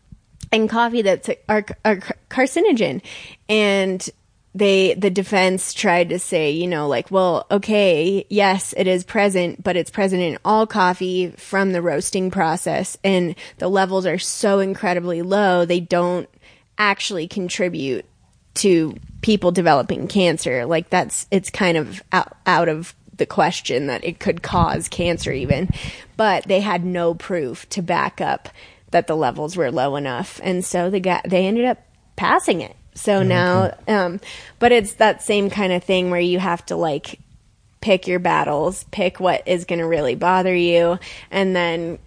in 0.51 0.67
coffee 0.67 1.01
that's 1.01 1.27
a 1.27 1.37
are 1.49 1.63
carcinogen 2.29 3.01
and 3.49 4.07
they 4.55 4.93
the 4.95 5.09
defense 5.09 5.73
tried 5.73 6.09
to 6.09 6.17
say 6.17 6.49
you 6.49 6.65
know 6.65 6.87
like 6.87 7.11
well 7.11 7.45
okay 7.51 8.25
yes 8.29 8.73
it 8.77 8.87
is 8.87 9.03
present 9.03 9.61
but 9.61 9.75
it's 9.75 9.91
present 9.91 10.21
in 10.21 10.37
all 10.43 10.65
coffee 10.65 11.29
from 11.31 11.73
the 11.73 11.81
roasting 11.81 12.31
process 12.31 12.97
and 13.03 13.35
the 13.57 13.67
levels 13.67 14.05
are 14.05 14.17
so 14.17 14.59
incredibly 14.59 15.21
low 15.21 15.65
they 15.65 15.79
don't 15.79 16.29
actually 16.77 17.27
contribute 17.27 18.05
to 18.55 18.95
people 19.21 19.51
developing 19.51 20.07
cancer. 20.07 20.65
Like 20.65 20.89
that's 20.89 21.27
it's 21.29 21.49
kind 21.49 21.77
of 21.77 22.01
out, 22.11 22.35
out 22.45 22.69
of 22.69 22.95
the 23.15 23.25
question 23.25 23.87
that 23.87 24.03
it 24.03 24.19
could 24.19 24.41
cause 24.41 24.87
cancer 24.87 25.31
even. 25.31 25.69
But 26.17 26.45
they 26.45 26.61
had 26.61 26.83
no 26.83 27.13
proof 27.13 27.69
to 27.69 27.81
back 27.81 28.19
up 28.19 28.49
that 28.91 29.07
the 29.07 29.15
levels 29.15 29.57
were 29.57 29.71
low 29.71 29.95
enough 29.97 30.39
and 30.41 30.63
so 30.63 30.89
they 30.89 31.01
got 31.01 31.27
they 31.27 31.45
ended 31.45 31.65
up 31.65 31.79
passing 32.15 32.61
it 32.61 32.77
so 32.95 33.21
now 33.21 33.71
um 33.87 34.19
but 34.57 34.71
it's 34.71 34.93
that 34.93 35.21
same 35.21 35.49
kind 35.49 35.71
of 35.71 35.83
thing 35.83 36.09
where 36.09 36.19
you 36.19 36.39
have 36.39 36.65
to 36.65 36.75
like 36.75 37.19
pick 37.81 38.07
your 38.07 38.19
battles 38.19 38.83
pick 38.85 39.19
what 39.19 39.47
is 39.47 39.65
going 39.65 39.79
to 39.79 39.85
really 39.85 40.15
bother 40.15 40.55
you 40.55 40.97
and 41.29 41.55
then 41.55 41.99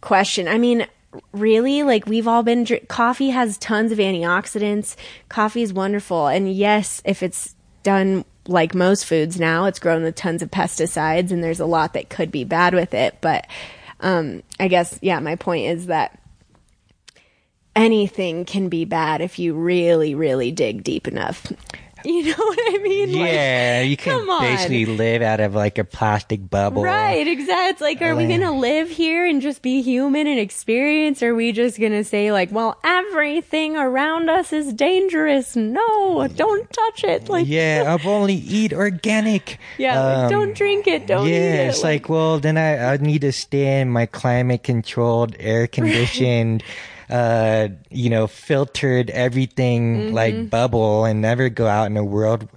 question. 0.00 0.48
I 0.48 0.58
mean 0.58 0.86
really? 1.32 1.82
Like 1.82 2.06
we've 2.06 2.28
all 2.28 2.42
been 2.42 2.64
dr- 2.64 2.86
coffee 2.88 3.30
has 3.30 3.58
tons 3.58 3.92
of 3.92 3.98
antioxidants. 3.98 4.96
Coffee 5.28 5.62
is 5.62 5.72
wonderful. 5.72 6.26
And 6.26 6.52
yes 6.52 7.02
if 7.04 7.22
it's 7.22 7.54
done 7.82 8.24
like 8.46 8.74
most 8.74 9.04
foods 9.04 9.38
now 9.38 9.66
it's 9.66 9.78
grown 9.78 10.02
with 10.02 10.14
tons 10.14 10.42
of 10.42 10.50
pesticides 10.50 11.30
and 11.30 11.44
there's 11.44 11.60
a 11.60 11.66
lot 11.66 11.92
that 11.92 12.08
could 12.08 12.30
be 12.30 12.44
bad 12.44 12.74
with 12.74 12.94
it. 12.94 13.18
But 13.20 13.46
um 14.00 14.44
i 14.60 14.68
guess 14.68 14.96
yeah 15.02 15.18
my 15.18 15.34
point 15.34 15.66
is 15.66 15.86
that 15.86 16.20
anything 17.76 18.44
can 18.44 18.68
be 18.68 18.84
bad 18.84 19.20
if 19.20 19.38
you 19.38 19.54
really 19.54 20.14
really 20.14 20.50
dig 20.50 20.82
deep 20.82 21.06
enough 21.08 21.52
you 22.04 22.22
know 22.24 22.36
what 22.36 22.58
i 22.74 22.78
mean 22.82 23.12
Like, 23.12 23.32
yeah 23.32 23.80
you 23.82 23.96
can 23.96 24.24
basically 24.40 24.86
live 24.86 25.20
out 25.20 25.40
of 25.40 25.54
like 25.54 25.78
a 25.78 25.84
plastic 25.84 26.48
bubble 26.48 26.82
Right, 26.84 27.26
exactly. 27.26 27.68
It's 27.70 27.80
like, 27.80 28.00
are 28.02 28.14
we 28.16 28.26
gonna 28.26 28.56
live 28.56 28.88
here 28.88 29.26
and 29.26 29.42
just 29.42 29.62
be 29.62 29.82
human 29.82 30.26
and 30.26 30.38
experience? 30.38 31.22
Or 31.22 31.30
are 31.30 31.34
we 31.34 31.52
just 31.52 31.78
gonna 31.78 32.04
say 32.04 32.30
like, 32.32 32.50
well, 32.52 32.78
everything 32.84 33.76
around 33.76 34.30
us 34.30 34.52
is 34.52 34.72
dangerous. 34.72 35.56
No, 35.56 36.26
don't 36.28 36.72
touch 36.72 37.04
it. 37.04 37.28
Like, 37.28 37.46
yeah 37.48 37.84
i'll 38.02 38.08
only 38.08 38.34
eat 38.34 38.72
organic 38.72 39.58
yeah, 39.76 40.00
like, 40.00 40.16
Um, 40.24 40.30
don't 40.30 40.54
drink 40.56 40.86
it. 40.86 41.06
Don't 41.06 41.26
eat 41.26 41.32
yeah, 41.32 41.62
it. 41.64 41.68
it's 41.70 41.82
like, 41.82 42.08
well, 42.08 42.38
then 42.38 42.56
I, 42.56 42.94
I 42.94 42.96
need 42.98 43.22
to 43.22 43.32
stay 43.32 43.80
in 43.80 43.90
my 43.90 44.06
climate 44.06 44.62
controlled, 44.62 45.34
air 45.40 45.66
conditioned, 45.78 46.62
uh, 47.08 47.68
you 47.90 48.10
know, 48.10 48.26
filtered 48.26 49.10
everything 49.10 50.08
Mm-hmm. 50.08 50.14
like 50.14 50.50
bubble 50.50 51.04
and 51.04 51.20
never 51.22 51.48
go 51.48 51.66
out 51.66 51.86
in 51.86 51.94
the 51.94 52.04
world. 52.04 52.48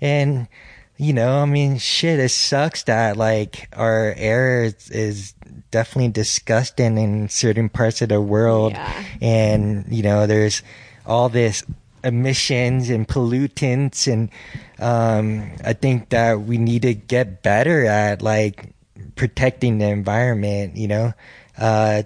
And, 0.00 0.48
you 0.96 1.12
know, 1.12 1.38
I 1.42 1.44
mean, 1.46 1.78
shit, 1.78 2.18
it 2.18 2.30
sucks 2.30 2.82
that 2.84 3.16
like 3.16 3.68
our 3.76 4.12
air 4.16 4.64
is, 4.64 4.90
is 4.90 5.34
definitely 5.70 6.10
disgusting 6.12 6.98
in 6.98 7.28
certain 7.28 7.68
parts 7.68 8.02
of 8.02 8.08
the 8.08 8.20
world. 8.20 8.72
Yeah. 8.72 9.04
And, 9.20 9.84
you 9.88 10.02
know, 10.02 10.26
there's 10.26 10.62
all 11.06 11.28
this 11.28 11.62
emissions 12.02 12.88
and 12.88 13.06
pollutants 13.06 14.10
and 14.10 14.30
um 14.78 15.50
I 15.62 15.74
think 15.74 16.08
that 16.08 16.40
we 16.40 16.56
need 16.56 16.82
to 16.82 16.94
get 16.94 17.42
better 17.42 17.84
at 17.84 18.22
like 18.22 18.72
protecting 19.16 19.78
the 19.78 19.88
environment, 19.88 20.76
you 20.76 20.88
know. 20.88 21.12
Uh 21.58 22.04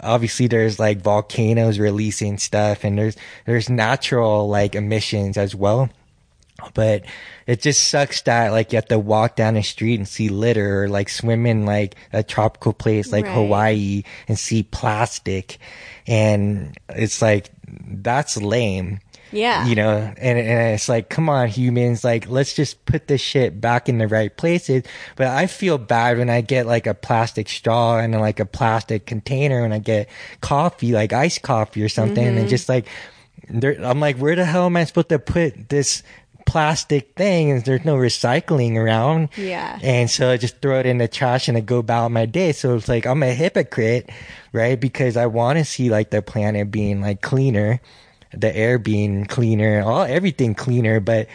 obviously 0.00 0.46
there's 0.46 0.78
like 0.78 1.00
volcanoes 1.00 1.78
releasing 1.78 2.38
stuff 2.38 2.84
and 2.84 2.98
there's 2.98 3.16
there's 3.46 3.68
natural 3.68 4.48
like 4.48 4.74
emissions 4.74 5.36
as 5.36 5.54
well. 5.54 5.90
But 6.72 7.04
it 7.46 7.60
just 7.60 7.88
sucks 7.88 8.22
that 8.22 8.52
like 8.52 8.72
you 8.72 8.76
have 8.76 8.86
to 8.88 8.98
walk 8.98 9.36
down 9.36 9.54
the 9.54 9.62
street 9.62 9.96
and 9.96 10.08
see 10.08 10.28
litter 10.28 10.84
or 10.84 10.88
like 10.88 11.08
swim 11.08 11.46
in 11.46 11.66
like 11.66 11.96
a 12.12 12.22
tropical 12.22 12.72
place 12.72 13.12
like 13.12 13.26
Right. 13.26 13.34
Hawaii 13.34 14.02
and 14.28 14.38
see 14.38 14.62
plastic 14.62 15.58
and 16.06 16.76
it's 16.90 17.20
like 17.20 17.50
that's 17.66 18.40
lame 18.40 19.00
Yeah. 19.34 19.66
you 19.66 19.74
know 19.74 19.90
and, 19.98 20.38
and 20.38 20.74
it's 20.74 20.88
like 20.88 21.10
come 21.10 21.28
on 21.28 21.48
humans 21.48 22.04
like 22.04 22.28
let's 22.28 22.54
just 22.54 22.84
put 22.86 23.08
this 23.08 23.20
shit 23.20 23.60
back 23.60 23.88
in 23.88 23.98
the 23.98 24.08
right 24.08 24.34
places 24.34 24.84
but 25.16 25.26
i 25.26 25.46
feel 25.46 25.76
bad 25.76 26.18
when 26.18 26.30
i 26.30 26.40
get 26.40 26.66
like 26.66 26.86
a 26.86 26.94
plastic 26.94 27.48
straw 27.48 27.98
and 27.98 28.14
like 28.20 28.40
a 28.40 28.46
plastic 28.46 29.04
container 29.06 29.62
when 29.62 29.72
i 29.72 29.78
get 29.78 30.08
coffee 30.40 30.92
like 30.92 31.12
iced 31.12 31.42
coffee 31.42 31.82
or 31.82 31.88
something 31.88 32.24
Mm-hmm. 32.24 32.38
and 32.38 32.48
just 32.48 32.68
like 32.68 32.86
i'm 33.82 34.00
like 34.00 34.16
where 34.16 34.36
the 34.36 34.44
hell 34.44 34.66
am 34.66 34.76
i 34.76 34.84
supposed 34.84 35.10
to 35.10 35.18
put 35.18 35.68
this 35.68 36.02
plastic 36.46 37.14
thing 37.16 37.50
and 37.50 37.64
there's 37.64 37.86
no 37.86 37.96
recycling 37.96 38.76
around. 38.76 39.30
Yeah. 39.34 39.78
And 39.82 40.10
so 40.10 40.28
I 40.30 40.36
just 40.36 40.60
throw 40.60 40.78
it 40.78 40.84
in 40.84 40.98
the 40.98 41.08
trash 41.08 41.48
and 41.48 41.56
I 41.56 41.62
go 41.62 41.78
about 41.78 42.10
my 42.10 42.26
day. 42.26 42.52
So 42.52 42.76
it's 42.76 42.86
like 42.86 43.06
I'm 43.06 43.22
a 43.22 43.32
hypocrite, 43.32 44.10
right? 44.52 44.78
Because 44.78 45.16
I 45.16 45.24
want 45.24 45.58
to 45.58 45.64
see 45.64 45.88
like 45.88 46.10
the 46.10 46.20
planet 46.20 46.70
being 46.70 47.00
like 47.00 47.22
cleaner, 47.22 47.80
the 48.36 48.54
air 48.54 48.78
being 48.78 49.24
cleaner, 49.26 49.82
all 49.82 50.02
everything 50.02 50.54
cleaner, 50.54 51.00
but 51.00 51.28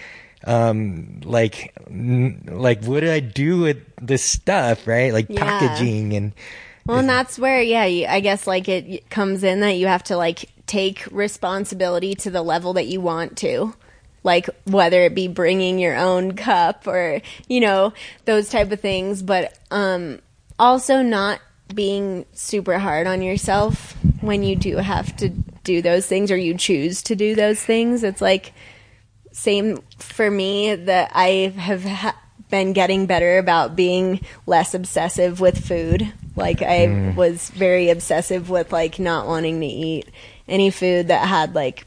um 0.46 1.20
like 1.24 1.76
n- 1.88 2.44
like 2.50 2.84
what 2.86 3.02
do 3.02 3.12
I 3.12 3.20
do 3.20 3.60
with 3.62 3.78
this 4.02 4.24
stuff, 4.24 4.88
right? 4.88 5.12
Like 5.14 5.28
Yeah. 5.30 5.42
packaging 5.42 6.14
and 6.14 6.34
Well, 6.88 7.00
and 7.00 7.10
that's 7.10 7.38
where, 7.38 7.62
yeah, 7.62 7.86
you, 7.86 8.08
I 8.08 8.20
guess 8.20 8.48
like 8.48 8.68
it 8.68 9.10
comes 9.10 9.44
in 9.44 9.60
that 9.60 9.74
you 9.74 9.88
have 9.88 10.04
to 10.06 10.18
like 10.18 10.50
take 10.66 11.06
responsibility 11.12 12.16
to 12.16 12.30
the 12.32 12.42
level 12.42 12.74
that 12.74 12.88
you 12.88 13.02
want 13.02 13.38
to. 13.40 13.74
Like 14.24 14.50
whether 14.66 15.02
it 15.04 15.14
be 15.16 15.28
bringing 15.28 15.78
your 15.80 15.96
own 15.96 16.34
cup 16.36 16.88
or, 16.88 17.22
you 17.48 17.60
know, 17.60 17.94
those 18.26 18.50
type 18.50 18.72
of 18.72 18.80
things, 18.80 19.22
but 19.22 19.58
um 19.72 20.20
also 20.58 21.02
not 21.02 21.40
being 21.74 22.26
super 22.34 22.80
hard 22.80 23.06
on 23.08 23.22
yourself 23.22 23.96
when 24.22 24.42
you 24.44 24.56
do 24.56 24.78
have 24.78 25.16
to 25.18 25.30
do 25.70 25.84
those 25.84 26.08
things 26.08 26.32
or 26.32 26.38
you 26.38 26.58
choose 26.58 27.04
to 27.04 27.16
do 27.16 27.36
those 27.36 27.62
things. 27.62 28.04
It's 28.04 28.22
like 28.22 28.54
same 29.32 29.78
for 30.00 30.30
me 30.30 30.74
that 30.74 31.12
I 31.14 31.54
have 31.56 31.84
ha- 31.84 32.20
been 32.50 32.74
getting 32.74 33.06
better 33.06 33.38
about 33.38 33.76
being 33.76 34.22
less 34.48 34.74
obsessive 34.74 35.40
with 35.40 35.64
food. 35.64 36.12
Like 36.36 36.64
I 36.64 36.88
mm. 36.88 37.16
was 37.16 37.52
very 37.52 37.91
obsessive 37.91 38.50
with 38.50 38.72
like 38.72 38.98
not 38.98 39.28
wanting 39.28 39.60
to 39.60 39.68
eat 39.68 40.10
any 40.48 40.72
food 40.72 41.10
that 41.10 41.28
had 41.28 41.54
like 41.54 41.86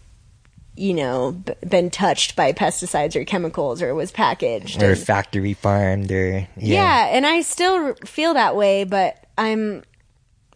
you 0.76 0.94
know 0.94 1.32
b- 1.32 1.52
been 1.68 1.90
touched 1.90 2.36
by 2.36 2.52
pesticides 2.52 3.16
or 3.16 3.24
chemicals 3.24 3.82
or 3.82 3.92
was 3.96 4.12
packaged. 4.12 4.80
or 4.80 4.92
And- 4.92 4.98
factory 4.98 5.54
farmed 5.54 6.12
or 6.12 6.46
yeah, 6.56 7.08
and 7.10 7.26
I 7.26 7.40
still 7.42 7.74
r- 7.74 7.96
feel 8.06 8.34
that 8.34 8.54
way, 8.54 8.84
but 8.84 9.26
I'm 9.36 9.82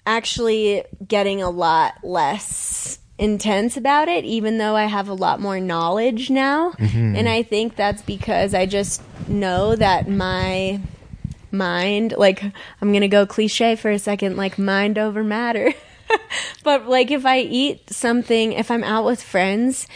actually 0.06 0.84
getting 1.06 1.42
a 1.42 1.50
lot 1.50 1.98
less 2.04 3.00
intense 3.18 3.76
about 3.76 4.08
it, 4.08 4.24
even 4.24 4.58
though 4.58 4.76
I 4.76 4.84
have 4.84 5.08
a 5.08 5.14
lot 5.14 5.40
more 5.40 5.60
knowledge 5.60 6.30
now. 6.30 6.72
Mm-hmm. 6.72 7.16
And 7.16 7.28
I 7.28 7.42
think 7.42 7.76
that's 7.76 8.02
because 8.02 8.54
I 8.54 8.66
just 8.66 9.02
know 9.28 9.74
that 9.76 10.08
my 10.08 10.80
mind, 11.50 12.14
like, 12.16 12.42
I'm 12.42 12.90
going 12.90 13.00
to 13.00 13.08
go 13.08 13.26
cliche 13.26 13.76
for 13.76 13.90
a 13.90 13.98
second, 13.98 14.36
like, 14.36 14.58
mind 14.58 14.98
over 14.98 15.24
matter. 15.24 15.72
but, 16.62 16.88
like, 16.88 17.10
if 17.10 17.24
I 17.24 17.40
eat 17.40 17.90
something, 17.90 18.52
if 18.52 18.70
I'm 18.70 18.84
out 18.84 19.04
with 19.04 19.22
friends, 19.22 19.86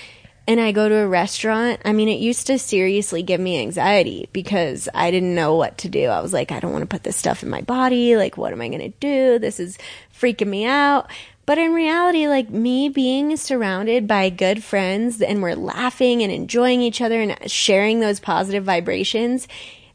and 0.51 0.59
I 0.59 0.73
go 0.73 0.89
to 0.89 0.97
a 0.97 1.07
restaurant, 1.07 1.81
I 1.85 1.93
mean, 1.93 2.09
it 2.09 2.19
used 2.19 2.49
to 2.49 2.59
seriously 2.59 3.23
give 3.23 3.41
me 3.41 3.61
anxiety 3.61 4.29
because 4.33 4.89
I 4.93 5.13
didn't 5.13 5.37
know 5.37 5.55
what 5.55 5.79
to 5.79 5.89
do. 5.89 6.07
I 6.07 6.21
was 6.21 6.33
like, 6.33 6.51
I 6.51 6.59
don't 6.59 6.73
want 6.73 6.83
to 6.83 6.89
put 6.89 7.05
this 7.05 7.17
stuff 7.17 7.45
in 7.45 7.51
my 7.51 7.61
body. 7.61 8.17
Like, 8.17 8.37
what 8.37 8.53
am 8.53 8.61
I 8.61 8.67
going 8.67 8.81
to 8.81 8.89
do? 8.89 9.39
This 9.39 9.61
is 9.61 9.79
freaking 10.13 10.49
me 10.49 10.65
out. 10.65 11.09
But 11.51 11.59
in 11.59 11.73
reality, 11.75 12.29
like 12.29 12.51
me 12.51 12.89
being 12.89 13.37
surrounded 13.37 14.07
by 14.07 14.31
good 14.31 14.63
friends 14.63 15.21
and 15.21 15.43
we're 15.43 15.57
laughing 15.57 16.23
and 16.23 16.31
enjoying 16.31 16.81
each 16.81 17.01
other 17.01 17.21
and 17.21 17.37
sharing 17.51 17.99
those 17.99 18.21
positive 18.21 18.63
vibrations, 18.63 19.49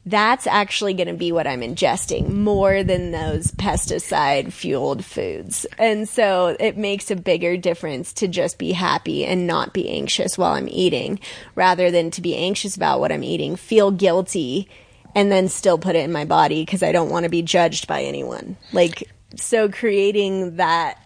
that's 0.05 0.47
actually 0.47 0.93
going 0.95 1.07
to 1.07 1.13
be 1.13 1.31
what 1.31 1.47
I'm 1.47 1.61
ingesting 1.61 2.27
more 2.27 2.83
than 2.83 3.11
those 3.11 3.51
pesticide 3.51 4.51
fueled 4.51 5.05
foods. 5.05 5.65
And 5.77 6.09
so 6.09 6.57
it 6.59 6.75
makes 6.75 7.09
a 7.09 7.15
bigger 7.15 7.55
difference 7.55 8.11
to 8.15 8.27
just 8.27 8.57
be 8.57 8.73
happy 8.73 9.25
and 9.25 9.47
not 9.47 9.71
be 9.71 9.87
anxious 9.87 10.37
while 10.37 10.55
I'm 10.55 10.67
eating 10.67 11.21
rather 11.55 11.89
than 11.89 12.11
to 12.11 12.21
be 12.21 12.35
anxious 12.35 12.75
about 12.75 12.99
what 12.99 13.13
I'm 13.13 13.23
eating, 13.23 13.55
feel 13.55 13.91
guilty, 13.91 14.67
and 15.15 15.31
then 15.31 15.47
still 15.47 15.77
put 15.77 15.95
it 15.95 16.03
in 16.03 16.11
my 16.11 16.25
body 16.25 16.65
because 16.65 16.83
I 16.83 16.91
don't 16.91 17.11
want 17.11 17.23
to 17.23 17.29
be 17.29 17.41
judged 17.41 17.87
by 17.87 18.03
anyone. 18.03 18.57
Like, 18.73 19.09
so 19.37 19.69
creating 19.69 20.57
that, 20.57 20.99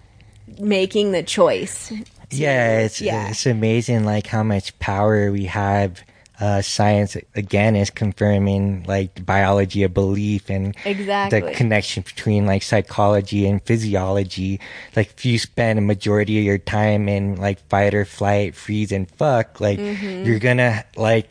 making 0.59 1.11
the 1.11 1.23
choice. 1.23 1.91
yeah 2.31 2.80
it's 2.80 3.01
yeah. 3.01 3.30
it's 3.30 3.45
amazing 3.45 4.05
like 4.05 4.27
how 4.27 4.43
much 4.43 4.77
power 4.80 5.31
we 5.31 5.45
have 5.45 6.01
uh 6.39 6.61
science 6.61 7.17
again 7.35 7.76
is 7.76 7.89
confirming 7.89 8.84
like 8.88 9.26
biology 9.26 9.84
of 9.84 9.93
belief 9.93 10.49
and 10.49 10.76
Exactly. 10.85 11.41
the 11.41 11.51
connection 11.51 12.03
between 12.03 12.45
like 12.45 12.61
psychology 12.63 13.45
and 13.47 13.61
physiology 13.63 14.59
like 14.95 15.07
if 15.17 15.26
you 15.26 15.39
spend 15.39 15.80
a 15.80 15.81
majority 15.81 16.38
of 16.39 16.45
your 16.45 16.57
time 16.59 17.09
in 17.09 17.35
like 17.35 17.59
fight 17.67 17.93
or 17.93 18.05
flight 18.05 18.55
freeze 18.55 18.91
and 18.91 19.09
fuck 19.11 19.59
like 19.59 19.80
Mm-hmm. 19.80 20.23
you're 20.26 20.39
gonna 20.39 20.85
like 20.95 21.30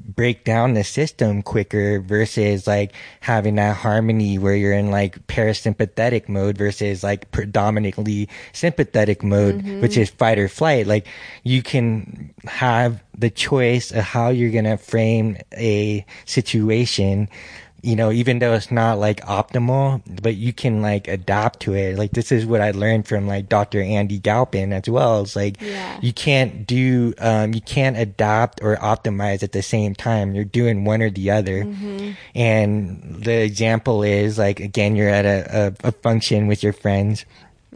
break 0.00 0.44
down 0.44 0.74
the 0.74 0.84
system 0.84 1.42
quicker 1.42 2.00
versus 2.00 2.66
like 2.66 2.92
having 3.20 3.56
that 3.56 3.76
harmony 3.76 4.38
where 4.38 4.54
you're 4.54 4.72
in 4.72 4.90
like 4.90 5.26
parasympathetic 5.26 6.28
mode 6.28 6.56
versus 6.56 7.02
like 7.02 7.30
predominantly 7.30 8.28
sympathetic 8.52 9.22
mode, 9.22 9.56
mm-hmm. 9.56 9.80
which 9.80 9.96
is 9.96 10.10
fight 10.10 10.38
or 10.38 10.48
flight. 10.48 10.86
Like 10.86 11.06
you 11.42 11.62
can 11.62 12.34
have 12.44 13.02
the 13.16 13.30
choice 13.30 13.90
of 13.90 14.04
how 14.04 14.30
you're 14.30 14.50
going 14.50 14.64
to 14.64 14.76
frame 14.76 15.36
a 15.52 16.04
situation 16.24 17.28
you 17.84 17.94
know, 17.96 18.10
even 18.10 18.38
though 18.38 18.54
it's 18.54 18.70
not 18.72 18.98
like 18.98 19.20
optimal, 19.26 20.00
but 20.22 20.36
you 20.36 20.52
can 20.52 20.80
like 20.80 21.06
adapt 21.06 21.60
to 21.60 21.74
it. 21.74 21.98
Like 21.98 22.12
this 22.12 22.32
is 22.32 22.46
what 22.46 22.60
I 22.60 22.70
learned 22.70 23.06
from 23.06 23.26
like 23.26 23.48
Dr. 23.48 23.82
Andy 23.82 24.18
Galpin 24.18 24.72
as 24.72 24.88
well. 24.88 25.20
It's 25.22 25.36
like 25.36 25.60
Yeah. 25.60 25.98
you 26.00 26.12
can't 26.12 26.66
do, 26.66 27.12
um, 27.18 27.52
you 27.52 27.60
can't 27.60 27.96
adapt 27.98 28.62
or 28.62 28.76
optimize 28.76 29.42
at 29.42 29.52
the 29.52 29.62
same 29.62 29.94
time. 29.94 30.34
You're 30.34 30.44
doing 30.44 30.84
one 30.84 31.02
or 31.02 31.10
the 31.10 31.30
other. 31.30 31.64
And 32.34 33.22
the 33.22 33.42
example 33.42 34.02
is 34.02 34.38
like, 34.38 34.60
again, 34.60 34.96
you're 34.96 35.08
at 35.10 35.24
a, 35.26 35.74
a, 35.84 35.88
a 35.88 35.92
function 35.92 36.46
with 36.46 36.62
your 36.62 36.72
friends. 36.72 37.24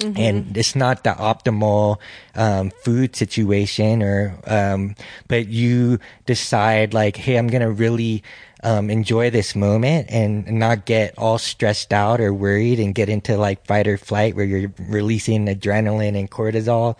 And 0.00 0.56
it's 0.56 0.76
not 0.76 1.02
the 1.02 1.10
optimal 1.10 1.98
um, 2.36 2.70
food 2.84 3.16
situation, 3.16 4.00
or 4.00 4.38
um, 4.46 4.94
but 5.26 5.48
you 5.48 5.98
decide 6.24 6.94
like, 6.94 7.16
hey, 7.16 7.34
I'm 7.36 7.48
gonna 7.48 7.72
really 7.72 8.22
um, 8.62 8.90
enjoy 8.90 9.30
this 9.30 9.54
moment 9.54 10.08
and 10.10 10.46
not 10.50 10.84
get 10.84 11.14
all 11.18 11.38
stressed 11.38 11.92
out 11.92 12.20
or 12.20 12.32
worried 12.34 12.78
and 12.80 12.94
get 12.94 13.08
into 13.08 13.36
like 13.36 13.66
fight 13.66 13.86
or 13.86 13.96
flight 13.98 14.34
where 14.36 14.44
you're 14.44 14.72
releasing 14.88 15.46
adrenaline 15.46 16.18
and 16.18 16.30
cortisol. 16.30 16.96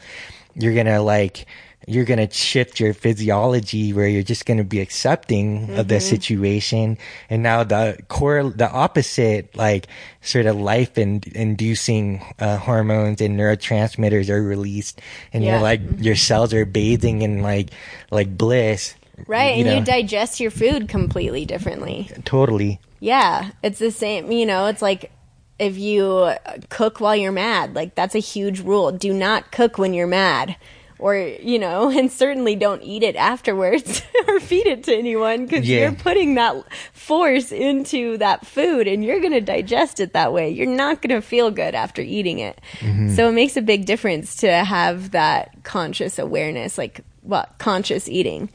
You're 0.54 0.74
gonna 0.74 1.02
like 1.02 1.46
you're 1.86 2.04
going 2.04 2.18
to 2.18 2.30
shift 2.34 2.78
your 2.78 2.92
physiology 2.92 3.94
where 3.94 4.06
you're 4.06 4.22
just 4.22 4.44
going 4.44 4.58
to 4.58 4.64
be 4.64 4.78
accepting 4.80 5.74
of 5.78 5.88
the 5.88 6.00
situation. 6.00 6.98
And 7.30 7.42
now 7.42 7.64
the 7.64 7.98
core, 8.08 8.42
the 8.42 8.70
opposite, 8.70 9.56
like 9.56 9.86
sort 10.20 10.44
of 10.44 10.56
life 10.60 10.98
in, 10.98 11.22
inducing 11.34 12.22
uh, 12.40 12.58
hormones 12.58 13.22
and 13.22 13.40
neurotransmitters 13.40 14.28
are 14.28 14.42
released. 14.42 15.00
And 15.32 15.42
Yeah. 15.42 15.52
you're 15.54 15.62
like, 15.62 15.80
your 15.96 16.16
cells 16.16 16.52
are 16.52 16.66
bathing 16.66 17.22
in 17.22 17.40
like, 17.40 17.70
like 18.10 18.36
bliss. 18.36 18.94
Right. 19.26 19.56
You 19.56 19.66
and 19.66 19.78
you 19.78 19.84
digest 19.84 20.40
your 20.40 20.50
food 20.50 20.88
completely 20.88 21.44
differently. 21.44 22.10
Totally. 22.24 22.80
Yeah, 23.00 23.50
it's 23.62 23.78
the 23.78 23.90
same. 23.90 24.30
You 24.32 24.46
know, 24.46 24.66
it's 24.66 24.82
like 24.82 25.10
if 25.58 25.76
you 25.78 26.32
cook 26.68 27.00
while 27.00 27.16
you're 27.16 27.32
mad, 27.32 27.74
like 27.74 27.94
that's 27.94 28.14
a 28.14 28.20
huge 28.20 28.60
rule. 28.60 28.92
Do 28.92 29.12
not 29.12 29.50
cook 29.52 29.78
when 29.78 29.94
you're 29.94 30.06
mad. 30.06 30.56
Or, 31.00 31.14
you 31.16 31.60
know, 31.60 31.90
and 31.96 32.10
certainly 32.10 32.56
don't 32.56 32.82
eat 32.82 33.04
it 33.04 33.14
afterwards 33.14 34.02
or 34.26 34.40
feed 34.40 34.66
it 34.66 34.82
to 34.84 34.96
anyone 34.96 35.44
because 35.46 35.68
Yeah. 35.68 35.82
you're 35.82 35.92
putting 35.92 36.34
that 36.34 36.56
force 36.92 37.52
into 37.52 38.18
that 38.18 38.44
food 38.44 38.88
and 38.88 39.04
you're 39.04 39.20
going 39.20 39.32
to 39.32 39.40
digest 39.40 40.00
it 40.00 40.12
that 40.14 40.32
way. 40.32 40.50
You're 40.50 40.66
not 40.66 41.00
going 41.00 41.14
to 41.14 41.24
feel 41.24 41.52
good 41.52 41.76
after 41.76 42.02
eating 42.02 42.40
it. 42.40 42.60
Mm-hmm. 42.80 43.10
So 43.14 43.28
it 43.28 43.32
makes 43.32 43.56
a 43.56 43.62
big 43.62 43.86
difference 43.86 44.34
to 44.38 44.50
have 44.50 45.12
that 45.12 45.62
conscious 45.62 46.18
awareness, 46.18 46.76
like, 46.76 47.02
what, 47.22 47.54
conscious 47.58 48.08
eating. 48.08 48.50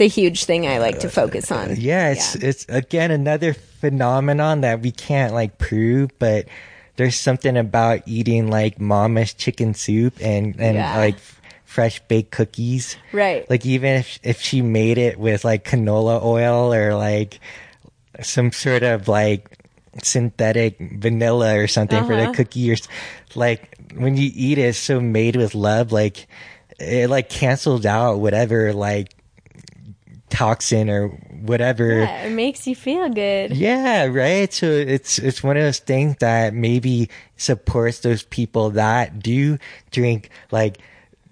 It's 0.00 0.16
a 0.16 0.20
huge 0.20 0.44
thing 0.44 0.66
I 0.66 0.78
like 0.78 1.00
to 1.00 1.10
focus 1.10 1.50
on. 1.52 1.76
Yeah, 1.76 2.12
it's 2.12 2.34
it's 2.36 2.64
again 2.68 3.10
another 3.10 3.52
phenomenon 3.52 4.62
that 4.62 4.80
we 4.80 4.92
can't 4.92 5.34
like 5.34 5.58
prove, 5.58 6.10
but 6.18 6.46
there's 6.96 7.16
something 7.16 7.56
about 7.56 8.00
eating 8.06 8.48
like 8.50 8.80
mama's 8.80 9.34
chicken 9.34 9.74
soup 9.74 10.14
and 10.20 10.56
and 10.58 10.76
Yeah. 10.76 10.96
like 10.96 11.16
fresh 11.66 12.00
baked 12.08 12.30
cookies. 12.30 12.96
Right. 13.12 13.48
Like 13.50 13.66
even 13.66 13.96
if 14.00 14.18
if 14.22 14.40
she 14.40 14.62
made 14.62 14.96
it 14.96 15.18
with 15.18 15.44
like 15.44 15.64
canola 15.64 16.22
oil 16.24 16.72
or 16.72 16.94
like 16.94 17.38
some 18.22 18.52
sort 18.52 18.82
of 18.82 19.06
like 19.06 19.58
synthetic 20.02 20.78
vanilla 20.78 21.58
or 21.58 21.66
something 21.66 22.04
for 22.06 22.16
the 22.16 22.22
Uh-huh. 22.22 22.32
cookie 22.32 22.72
or 22.72 22.76
like 23.34 23.76
when 23.96 24.16
you 24.16 24.30
eat 24.34 24.56
it 24.56 24.62
it's 24.62 24.78
so 24.78 25.00
made 25.00 25.36
with 25.36 25.54
love 25.54 25.90
like 25.92 26.26
it 26.78 27.10
like 27.10 27.28
cancels 27.28 27.84
out 27.84 28.16
whatever 28.20 28.72
like 28.72 29.14
toxin 30.30 30.88
or 30.88 31.08
whatever 31.42 32.00
Yeah, 32.00 32.22
it 32.24 32.30
makes 32.32 32.66
you 32.66 32.74
feel 32.74 33.08
good. 33.08 33.52
yeah, 33.56 34.06
right. 34.06 34.52
So 34.52 34.66
it's 34.66 35.18
it's 35.18 35.42
one 35.42 35.56
of 35.56 35.62
those 35.62 35.80
things 35.80 36.16
that 36.20 36.54
maybe 36.54 37.10
supports 37.36 38.00
those 38.00 38.22
people 38.22 38.70
that 38.70 39.20
do 39.20 39.58
drink 39.90 40.30
like 40.50 40.78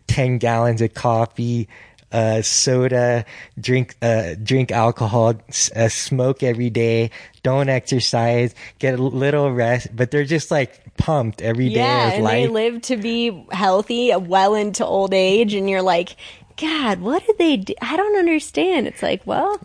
ten 0.06 0.38
gallons 0.38 0.82
of 0.82 0.94
coffee 0.94 1.68
uh, 2.10 2.40
soda, 2.42 3.24
drink 3.60 3.94
uh, 4.00 4.34
drink 4.42 4.72
alcohol, 4.72 5.34
uh, 5.76 5.88
smoke 5.88 6.42
every 6.42 6.70
day, 6.70 7.10
don't 7.42 7.68
exercise, 7.68 8.54
get 8.78 8.98
a 8.98 9.02
little 9.02 9.52
rest, 9.52 9.88
but 9.94 10.10
they're 10.10 10.24
just 10.24 10.50
like 10.50 10.96
pumped 10.96 11.42
every 11.42 11.68
day 11.68 11.80
yeah, 11.80 12.08
of 12.08 12.14
and 12.14 12.26
they 12.26 12.48
live 12.48 12.80
to 12.82 12.96
be 12.96 13.46
healthy 13.52 14.14
well 14.16 14.54
into 14.54 14.84
old 14.84 15.12
age, 15.12 15.52
and 15.54 15.68
you're 15.68 15.82
like, 15.82 16.16
God, 16.60 17.00
what 17.00 17.24
did 17.26 17.38
they 17.38 17.56
do? 17.58 17.74
I 17.80 17.96
don't 17.96 18.16
understand. 18.18 18.86
It's 18.86 19.02
like, 19.02 19.22
well, 19.24 19.60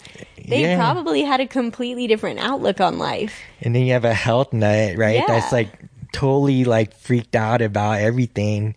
they 0.47 0.61
Yeah. 0.61 0.77
probably 0.77 1.23
had 1.23 1.39
a 1.39 1.47
completely 1.47 2.07
different 2.07 2.39
outlook 2.39 2.79
on 2.79 2.97
life. 2.99 3.39
And 3.61 3.73
then 3.75 3.83
you 3.85 3.93
have 3.93 4.05
a 4.05 4.13
health 4.13 4.53
nut, 4.53 4.95
right? 4.97 5.15
Yeah. 5.15 5.25
That's 5.27 5.51
like 5.51 5.69
totally 6.11 6.63
like 6.65 6.95
freaked 6.95 7.35
out 7.35 7.61
about 7.61 7.99
everything. 7.99 8.75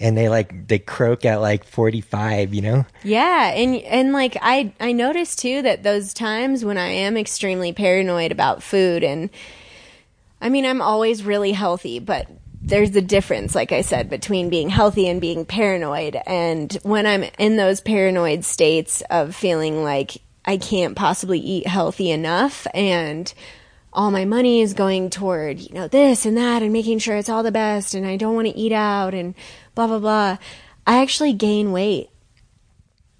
And 0.00 0.16
they 0.16 0.28
like, 0.28 0.68
they 0.68 0.78
croak 0.78 1.24
at 1.24 1.40
like 1.40 1.64
45, 1.64 2.54
you 2.54 2.62
know? 2.62 2.86
Yeah, 3.02 3.48
and 3.52 3.76
and 3.82 4.12
like 4.12 4.36
I 4.40 4.72
I 4.78 4.92
noticed 4.92 5.40
too 5.40 5.60
that 5.62 5.82
those 5.82 6.14
times 6.14 6.64
when 6.64 6.78
I 6.78 6.86
am 6.88 7.16
extremely 7.16 7.72
paranoid 7.72 8.30
about 8.30 8.62
food 8.62 9.02
and 9.02 9.28
I 10.40 10.48
mean 10.50 10.64
I'm 10.64 10.80
always 10.80 11.24
really 11.24 11.50
healthy, 11.50 11.98
but 11.98 12.28
there's 12.60 12.94
a 12.96 13.00
difference 13.00 13.54
like 13.54 13.72
I 13.72 13.82
said 13.82 14.10
between 14.10 14.48
being 14.48 14.68
healthy 14.68 15.08
and 15.08 15.20
being 15.20 15.44
paranoid 15.44 16.16
and 16.26 16.72
when 16.82 17.06
I'm 17.06 17.24
in 17.38 17.56
those 17.56 17.80
paranoid 17.80 18.44
states 18.44 19.02
of 19.10 19.34
feeling 19.34 19.82
like 19.82 20.18
I 20.44 20.56
can't 20.56 20.96
possibly 20.96 21.38
eat 21.38 21.66
healthy 21.66 22.10
enough 22.10 22.66
and 22.74 23.32
all 23.92 24.10
my 24.10 24.24
money 24.24 24.60
is 24.60 24.74
going 24.74 25.10
toward 25.10 25.60
you 25.60 25.72
know 25.74 25.88
this 25.88 26.26
and 26.26 26.36
that 26.36 26.62
and 26.62 26.72
making 26.72 26.98
sure 26.98 27.16
it's 27.16 27.28
all 27.28 27.42
the 27.42 27.52
best 27.52 27.94
and 27.94 28.06
I 28.06 28.16
don't 28.16 28.34
want 28.34 28.48
to 28.48 28.56
eat 28.56 28.72
out 28.72 29.14
and 29.14 29.34
blah 29.74 29.86
blah 29.86 29.98
blah 29.98 30.38
I 30.86 31.02
actually 31.02 31.32
gain 31.32 31.72
weight 31.72 32.10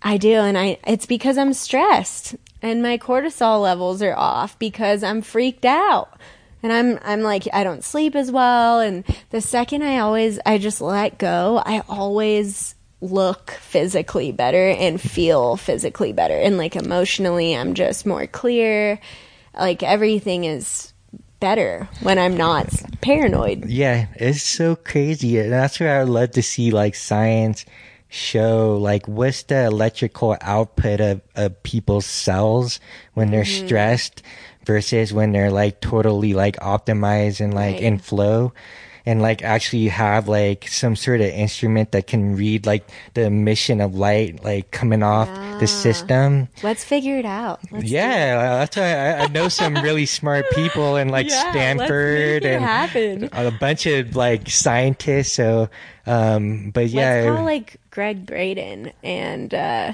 I 0.03 0.17
do, 0.17 0.35
and 0.35 0.57
I 0.57 0.79
it's 0.87 1.07
because 1.07 1.39
I'm 1.39 1.53
stressed 1.53 2.37
and 2.63 2.83
my 2.83 2.99
cortisol 2.99 3.63
levels 3.63 4.03
are 4.03 4.17
off 4.17 4.59
because 4.59 5.03
I'm 5.03 5.23
freaked 5.23 5.65
out. 5.65 6.19
And 6.63 6.73
I'm 6.73 6.99
I'm 7.03 7.23
like 7.23 7.45
I 7.53 7.63
don't 7.65 7.85
sleep 7.85 8.15
as 8.17 8.31
well 8.33 8.81
and 8.81 9.05
the 9.31 9.41
second 9.41 9.83
I 9.83 9.99
always 9.99 10.39
I 10.45 10.59
just 10.59 10.81
let 10.81 11.19
go, 11.19 11.63
I 11.65 11.83
always 11.89 12.75
look 13.01 13.53
physically 13.53 14.33
better 14.33 14.71
and 14.71 15.01
feel 15.01 15.57
physically 15.57 16.13
better 16.13 16.37
and 16.37 16.59
like 16.59 16.75
emotionally 16.75 17.55
I'm 17.57 17.75
just 17.75 18.05
more 18.07 18.27
clear. 18.27 18.99
Like 19.55 19.83
everything 19.85 20.45
is 20.45 20.93
better 21.41 21.89
when 22.03 22.19
I'm 22.19 22.37
not 22.37 22.67
paranoid. 23.01 23.67
Yeah, 23.67 24.07
it's 24.17 24.43
so 24.43 24.75
crazy. 24.75 25.39
And 25.39 25.53
that's 25.53 25.79
where 25.79 26.01
I 26.01 26.03
love 26.03 26.33
to 26.33 26.43
see 26.43 26.73
like 26.73 26.97
science 26.97 27.65
show 28.11 28.79
like 28.81 29.07
what's 29.07 29.43
the 29.45 29.67
electrical 29.67 30.35
output 30.41 30.99
of, 31.01 31.21
of 31.37 31.63
people's 31.63 32.07
cells 32.07 32.81
when 33.15 33.31
they're 33.31 33.43
Mm-hmm. 33.45 33.67
stressed 33.67 34.23
versus 34.69 35.13
when 35.15 35.33
they're 35.33 35.51
like 35.51 35.81
totally 35.81 36.35
like 36.35 36.57
optimized 36.61 37.41
and 37.41 37.55
like 37.55 37.77
Right. 37.77 37.83
in 37.83 37.99
flow. 37.99 38.53
And 39.07 39.23
like 39.23 39.41
actually 39.43 39.89
have 39.89 40.29
like 40.29 40.69
some 40.69 40.95
sort 40.95 41.23
of 41.23 41.29
instrument 41.29 41.93
that 41.93 42.07
can 42.07 42.37
read 42.37 42.67
like 42.67 42.87
the 43.15 43.23
emission 43.23 43.81
of 43.81 43.95
light 43.95 44.45
like 44.45 44.71
coming 44.71 45.03
off 45.03 45.29
the 45.61 45.67
system. 45.67 46.49
Let's 46.63 46.85
figure 46.85 47.17
it 47.17 47.25
out. 47.25 47.61
Let's. 47.73 47.89
Yeah, 47.89 48.59
that's 48.59 48.77
why 48.77 48.93
I, 48.93 49.25
I 49.25 49.27
know 49.29 49.49
some 49.49 49.77
really 49.77 50.05
smart 50.05 50.45
people 50.53 50.97
in 50.97 51.09
like 51.09 51.31
Yeah, 51.31 51.51
Stanford 51.53 52.45
and 52.45 53.31
a 53.33 53.51
bunch 53.59 53.87
of 53.87 54.15
like 54.15 54.51
scientists. 54.51 55.33
So, 55.33 55.71
um, 56.05 56.69
but 56.75 56.89
yeah, 56.89 57.23
Let's 57.25 57.37
call 57.37 57.45
like 57.47 57.77
Gregg 57.91 58.27
Braden 58.27 58.93
and 59.03 59.55
uh, 59.55 59.93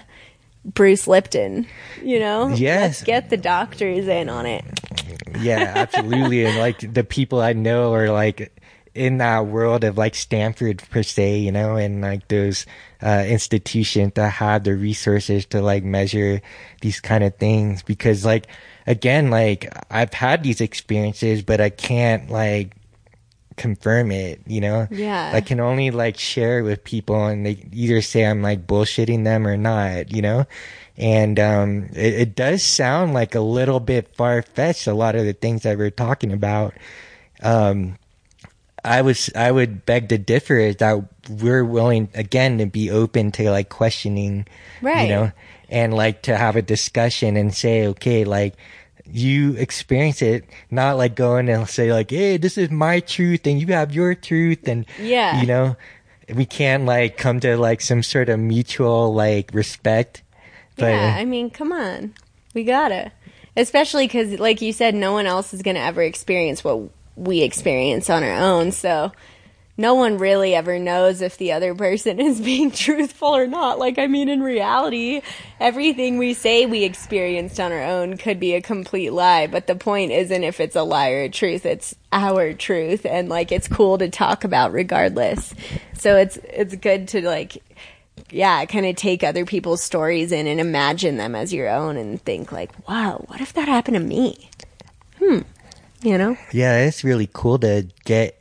Bruce 0.65 1.07
Lipton. 1.07 1.67
You 2.03 2.21
know, 2.21 2.49
Yes. 2.49 2.81
Let's 2.81 3.03
get 3.05 3.31
the 3.31 3.37
doctors 3.37 4.09
in 4.09 4.29
on 4.29 4.47
it. 4.47 4.65
yeah, 5.41 5.73
absolutely. 5.77 6.45
and 6.47 6.59
like 6.59 6.93
the 6.93 7.05
people 7.05 7.41
I 7.41 7.53
know 7.53 7.93
are 7.95 8.11
like 8.11 8.51
in 8.95 9.19
that 9.19 9.47
world 9.47 9.83
of 9.83 9.99
like 9.99 10.15
Stanford 10.15 10.83
per 10.91 11.03
se, 11.03 11.39
you 11.39 11.51
know, 11.51 11.77
and 11.77 12.01
like 12.01 12.29
those 12.29 12.65
uh, 13.03 13.25
institutions 13.27 14.13
that 14.15 14.31
have 14.31 14.63
the 14.65 14.77
resources 14.77 15.45
to 15.47 15.61
like 15.61 15.83
measure 15.83 16.41
these 16.81 17.01
kind 17.01 17.25
of 17.25 17.35
things. 17.37 17.83
Because 17.83 18.25
like 18.25 18.47
again, 18.87 19.31
like 19.31 19.69
I've 19.91 20.15
had 20.15 20.43
these 20.45 20.61
experiences, 20.61 21.43
but 21.43 21.61
I 21.61 21.71
can't 21.71 22.31
like 22.31 22.77
confirm 23.57 24.11
it, 24.11 24.41
you 24.47 24.61
know? 24.61 24.89
Yeah. 24.91 25.31
I 25.35 25.41
can 25.41 25.61
only 25.61 25.91
like 25.91 26.19
share 26.19 26.59
it 26.59 26.63
with 26.63 26.85
people 26.85 27.27
and 27.27 27.45
they 27.47 27.59
either 27.73 28.01
say 28.03 28.25
I'm 28.25 28.43
like 28.43 28.67
bullshitting 28.67 29.25
them 29.25 29.47
or 29.47 29.57
not, 29.57 30.13
you 30.13 30.23
know? 30.23 30.47
And 30.97 31.39
um 31.41 31.89
it, 31.95 32.15
it 32.15 32.35
does 32.37 32.63
sound 32.63 33.15
like 33.15 33.35
a 33.35 33.41
little 33.41 33.81
bit 33.81 34.15
far 34.17 34.43
fetched, 34.43 34.87
a 34.87 34.95
lot 34.95 35.15
of 35.17 35.25
the 35.25 35.33
things 35.33 35.63
that 35.63 35.79
we're 35.79 35.91
talking 35.91 36.33
about. 36.33 36.75
Um 37.43 37.97
I 38.85 39.01
was 39.03 39.31
I 39.35 39.51
would 39.51 39.87
beg 39.87 40.09
to 40.11 40.19
differ 40.19 40.57
is 40.59 40.77
that 40.77 41.03
we're 41.31 41.65
willing 41.65 42.09
again 42.15 42.59
to 42.59 42.67
be 42.67 42.91
open 42.91 43.33
to 43.33 43.51
like 43.51 43.69
questioning 43.71 44.47
Right. 44.83 45.09
you 45.09 45.09
know 45.15 45.33
and 45.71 45.95
like 45.95 46.23
to 46.23 46.37
have 46.37 46.57
a 46.57 46.63
discussion 46.63 47.37
and 47.37 47.55
say 47.55 47.87
okay 47.89 48.25
like 48.25 48.55
you 49.07 49.53
experience 49.55 50.23
it 50.23 50.45
not 50.71 50.97
like 50.97 51.15
going 51.15 51.49
and 51.49 51.69
say 51.69 51.93
like 51.93 52.11
hey 52.11 52.37
this 52.37 52.57
is 52.57 52.71
my 52.71 53.01
truth 53.01 53.47
and 53.47 53.61
you 53.61 53.67
have 53.69 53.95
your 53.95 54.15
truth 54.15 54.67
and 54.67 54.87
Yeah. 55.01 55.41
you 55.41 55.47
know 55.47 55.77
we 56.35 56.47
can't 56.47 56.85
like 56.87 57.19
come 57.19 57.39
to 57.41 57.57
like 57.59 57.81
some 57.83 58.03
sort 58.03 58.29
of 58.31 58.39
mutual 58.41 59.13
like 59.13 59.51
respect 59.53 60.23
but 60.77 60.87
yeah, 60.87 61.15
I 61.17 61.25
mean, 61.25 61.51
come 61.51 61.71
on, 61.71 62.15
we 62.53 62.65
gotta. 62.65 63.13
Especially 63.57 64.07
because, 64.09 64.41
like 64.41 64.61
you 64.61 64.73
said, 64.73 64.93
no 64.97 65.13
one 65.13 65.25
else 65.25 65.55
is 65.55 65.63
gonna 65.63 65.79
ever 65.79 66.03
experience 66.03 66.65
what 66.65 66.91
we 67.15 67.43
experience 67.43 68.11
on 68.11 68.25
our 68.25 68.33
own. 68.37 68.73
So. 68.73 69.13
No 69.77 69.95
one 69.95 70.19
really 70.19 70.55
ever 70.55 70.79
knows 70.79 71.21
if 71.21 71.37
the 71.37 71.53
other 71.53 71.75
person 71.75 72.21
is 72.21 72.41
being 72.41 72.71
truthful 72.71 73.35
or 73.35 73.47
not. 73.47 73.79
Like, 73.79 73.99
I 73.99 74.07
mean, 74.07 74.29
in 74.29 74.43
reality, 74.43 75.23
everything 75.59 76.19
we 76.19 76.35
say 76.35 76.67
we 76.67 76.85
experienced 76.85 77.59
on 77.59 77.73
our 77.73 77.83
own 77.83 78.17
could 78.17 78.39
be 78.39 78.55
a 78.55 78.63
complete 78.63 79.13
lie. 79.13 79.47
But 79.47 79.67
the 79.67 79.75
point 79.75 80.13
isn't 80.13 80.45
if 80.45 80.61
it's 80.61 80.77
a 80.77 80.83
lie 80.83 81.11
or 81.11 81.23
a 81.23 81.29
truth. 81.29 81.67
It's 81.67 81.95
our 82.13 82.53
truth. 82.53 83.05
And, 83.05 83.29
like, 83.29 83.51
it's 83.51 83.69
cool 83.69 83.99
to 83.99 84.09
talk 84.09 84.45
about 84.45 84.73
regardless. 84.73 85.55
So 85.95 86.17
it's, 86.17 86.37
it's 86.37 86.77
good 86.77 87.09
to, 87.09 87.27
like, 87.27 87.63
yeah, 88.31 88.65
kind 88.67 88.87
of 88.87 88.97
take 88.97 89.25
other 89.25 89.45
people's 89.45 89.83
stories 89.83 90.33
in 90.33 90.47
and 90.47 90.61
imagine 90.61 91.17
them 91.17 91.35
as 91.35 91.53
your 91.53 91.69
own 91.69 91.97
and 91.97 92.21
think 92.23 92.53
like, 92.53 92.71
wow, 92.89 93.25
what 93.27 93.41
if 93.41 93.53
that 93.55 93.69
happened 93.69 93.97
to 93.97 94.03
me? 94.03 94.51
Hmm. 95.19 95.41
You 96.03 96.19
know? 96.19 96.37
yeah 96.53 96.85
it's 96.85 97.03
really 97.03 97.31
cool 97.33 97.59
to 97.61 97.87
get 98.05 98.39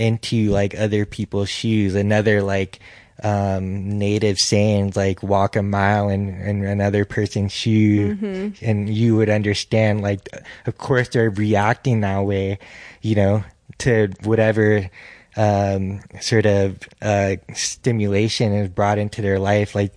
into 0.00 0.50
like 0.50 0.74
other 0.78 1.04
people's 1.04 1.48
shoes. 1.48 1.94
Another 1.94 2.42
like 2.42 2.80
um 3.22 3.98
native 3.98 4.38
sayings 4.38 4.96
like 4.96 5.22
walk 5.22 5.54
a 5.54 5.62
mile 5.62 6.08
in, 6.08 6.30
in 6.40 6.64
another 6.64 7.04
person's 7.04 7.52
shoe. 7.52 8.16
And 8.62 8.88
you 8.88 9.16
would 9.16 9.28
understand 9.28 10.00
like 10.00 10.28
of 10.66 10.78
course 10.78 11.10
they're 11.10 11.30
reacting 11.30 12.00
that 12.00 12.20
way 12.20 12.58
you 13.02 13.14
know 13.14 13.44
to 13.78 14.08
whatever 14.24 14.88
um 15.36 16.00
sort 16.20 16.46
of 16.46 16.78
uh 17.02 17.36
stimulation 17.54 18.52
is 18.52 18.68
brought 18.68 18.98
into 18.98 19.20
their 19.20 19.38
life. 19.38 19.74
Like 19.74 19.94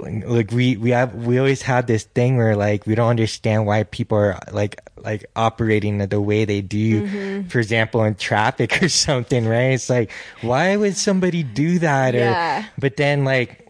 like 0.00 0.50
we 0.50 0.76
we 0.76 0.90
have 0.90 1.14
we 1.14 1.38
always 1.38 1.62
have 1.62 1.86
this 1.86 2.04
thing 2.04 2.36
where 2.36 2.56
like 2.56 2.86
we 2.86 2.94
don't 2.94 3.10
understand 3.10 3.66
why 3.66 3.84
people 3.84 4.18
are 4.18 4.38
like 4.50 4.80
like 5.04 5.26
operating 5.36 5.98
the 5.98 6.20
way 6.20 6.44
they 6.44 6.60
do 6.60 7.06
mm-hmm. 7.06 7.48
for 7.48 7.58
example 7.58 8.02
in 8.04 8.14
traffic 8.14 8.82
or 8.82 8.88
something 8.88 9.46
right 9.46 9.72
it's 9.72 9.90
like 9.90 10.10
why 10.40 10.76
would 10.76 10.96
somebody 10.96 11.42
do 11.42 11.78
that 11.78 12.14
Yeah. 12.14 12.62
or 12.62 12.66
but 12.78 12.96
then 12.96 13.24
like 13.24 13.60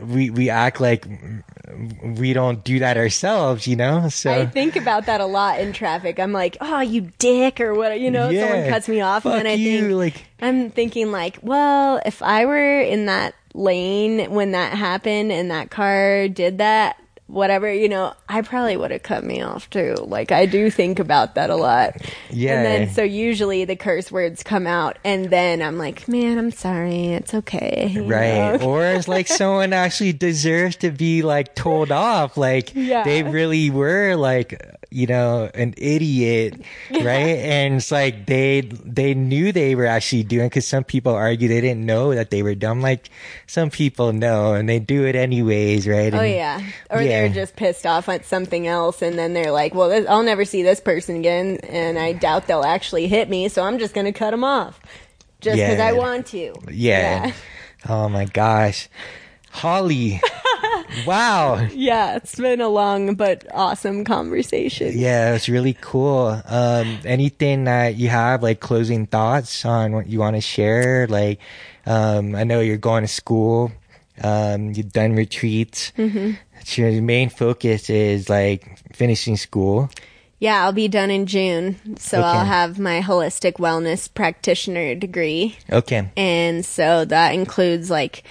we 0.00 0.30
we 0.30 0.50
act 0.50 0.80
like 0.80 1.06
we 2.02 2.32
don't 2.32 2.64
do 2.64 2.78
that 2.80 2.96
ourselves 2.96 3.66
you 3.66 3.76
know 3.76 4.08
so 4.08 4.30
I 4.32 4.46
think 4.46 4.76
about 4.76 5.06
that 5.06 5.20
a 5.20 5.26
lot 5.26 5.60
in 5.60 5.72
traffic. 5.72 6.18
I'm 6.18 6.32
like, 6.32 6.56
oh, 6.60 6.80
you 6.80 7.10
dick, 7.18 7.60
or 7.60 7.74
what, 7.74 7.98
you 8.00 8.10
know, 8.10 8.32
someone 8.32 8.68
cuts 8.68 8.88
me 8.88 9.00
off. 9.00 9.24
And 9.24 9.34
then 9.34 9.46
I 9.46 9.54
you, 9.54 9.80
think, 9.80 9.94
like- 9.94 10.26
I'm 10.40 10.70
thinking, 10.70 11.10
like, 11.10 11.38
well, 11.42 12.00
if 12.04 12.22
I 12.22 12.44
were 12.46 12.80
in 12.80 13.06
that 13.06 13.34
lane 13.54 14.30
when 14.30 14.52
that 14.52 14.76
happened 14.76 15.32
and 15.32 15.50
that 15.50 15.70
car 15.70 16.28
did 16.28 16.58
that, 16.58 16.96
whatever, 17.34 17.70
you 17.72 17.88
know, 17.88 18.14
I 18.28 18.42
probably 18.42 18.76
would 18.76 18.92
have 18.92 19.02
cut 19.02 19.24
me 19.24 19.42
off 19.42 19.68
too. 19.68 19.94
Like, 20.00 20.30
I 20.32 20.46
do 20.46 20.70
think 20.70 20.98
about 21.00 21.34
that 21.34 21.50
a 21.50 21.56
lot. 21.56 21.96
Yeah. 22.30 22.54
And 22.56 22.64
then, 22.64 22.90
so 22.94 23.02
usually 23.02 23.64
the 23.64 23.76
curse 23.76 24.10
words 24.12 24.42
come 24.42 24.66
out, 24.66 24.98
and 25.04 25.26
then 25.30 25.60
I'm 25.60 25.76
like, 25.76 26.06
man, 26.08 26.38
I'm 26.38 26.52
sorry. 26.52 27.06
It's 27.08 27.34
okay. 27.34 27.94
right 27.98 28.60
know? 28.60 28.66
or 28.68 28.86
it's 28.86 29.08
like 29.08 29.26
someone 29.28 29.72
actually 29.72 30.12
deserves 30.12 30.76
to 30.76 30.90
be 30.90 31.22
like 31.22 31.54
told 31.54 31.90
off 31.90 32.36
like 32.36 32.72
Yeah. 32.74 33.02
they 33.04 33.22
really 33.22 33.68
were 33.70 34.14
like 34.14 34.60
you 34.94 35.06
know, 35.08 35.50
an 35.54 35.74
idiot, 35.76 36.60
right? 36.90 37.38
and 37.42 37.74
it's 37.76 37.90
like 37.90 38.26
they 38.26 38.60
they 38.84 39.12
knew 39.14 39.50
they 39.52 39.74
were 39.74 39.86
actually 39.86 40.22
doing 40.22 40.46
because 40.48 40.66
some 40.66 40.84
people 40.84 41.12
argue 41.14 41.48
they 41.48 41.60
didn't 41.60 41.84
know 41.84 42.14
that 42.14 42.30
they 42.30 42.42
were 42.42 42.54
dumb. 42.54 42.80
Like 42.80 43.10
some 43.46 43.70
people 43.70 44.12
know 44.12 44.54
and 44.54 44.68
they 44.68 44.78
do 44.78 45.04
it 45.04 45.16
anyways, 45.16 45.88
right? 45.88 46.14
Oh 46.14 46.20
And- 46.20 46.32
yeah, 46.32 46.60
or 46.90 47.02
Yeah. 47.02 47.08
they're 47.08 47.28
just 47.28 47.56
pissed 47.56 47.84
off 47.86 48.08
at 48.08 48.24
something 48.24 48.66
else, 48.68 49.02
and 49.02 49.18
then 49.18 49.34
they're 49.34 49.50
like, 49.50 49.74
"Well, 49.74 49.88
this, 49.88 50.06
I'll 50.08 50.22
never 50.22 50.44
see 50.44 50.62
this 50.62 50.80
person 50.80 51.16
again, 51.16 51.58
and 51.68 51.98
I 51.98 52.12
doubt 52.12 52.46
they'll 52.46 52.62
actually 52.64 53.08
hit 53.08 53.28
me, 53.28 53.48
so 53.48 53.62
I'm 53.64 53.78
just 53.78 53.94
gonna 53.94 54.12
cut 54.12 54.30
them 54.30 54.44
off, 54.44 54.80
just 55.40 55.56
because 55.56 55.78
Yeah. 55.78 55.86
I 55.86 55.92
want 55.92 56.26
to." 56.28 56.54
Yeah. 56.70 57.32
Oh 57.88 58.08
my 58.08 58.24
gosh. 58.26 58.88
Holly. 59.54 60.20
wow. 61.06 61.66
yeah, 61.72 62.16
it's 62.16 62.34
been 62.34 62.60
a 62.60 62.68
long 62.68 63.14
but 63.14 63.46
awesome 63.54 64.04
conversation. 64.04 64.98
Yeah, 64.98 65.34
it's 65.34 65.48
really 65.48 65.76
cool. 65.80 66.42
Um, 66.44 66.98
anything 67.04 67.64
that 67.64 67.94
you 67.94 68.08
have, 68.08 68.42
like 68.42 68.58
closing 68.58 69.06
thoughts 69.06 69.64
on 69.64 69.92
what 69.92 70.08
you 70.08 70.18
want 70.18 70.34
to 70.34 70.40
share? 70.40 71.06
Like, 71.06 71.38
um, 71.86 72.34
I 72.34 72.42
know 72.42 72.60
you're 72.60 72.76
going 72.76 73.02
to 73.04 73.08
school. 73.08 73.70
Um, 74.22 74.72
you've 74.72 74.92
done 74.92 75.14
retreats. 75.14 75.92
Mm-hmm. 75.96 76.32
So 76.64 76.82
your 76.82 77.02
main 77.02 77.30
focus 77.30 77.90
is 77.90 78.28
like 78.28 78.78
finishing 78.92 79.36
school. 79.36 79.88
Yeah, 80.40 80.64
I'll 80.64 80.72
be 80.72 80.88
done 80.88 81.10
in 81.10 81.26
June, 81.26 81.76
so 81.96 82.18
Okay. 82.18 82.26
I'll 82.26 82.44
have 82.44 82.78
my 82.78 83.00
holistic 83.00 83.54
wellness 83.54 84.12
practitioner 84.12 84.94
degree. 84.94 85.56
Okay. 85.70 86.10
And 86.16 86.66
so 86.66 87.04
that 87.04 87.34
includes 87.34 87.88
like 87.88 88.24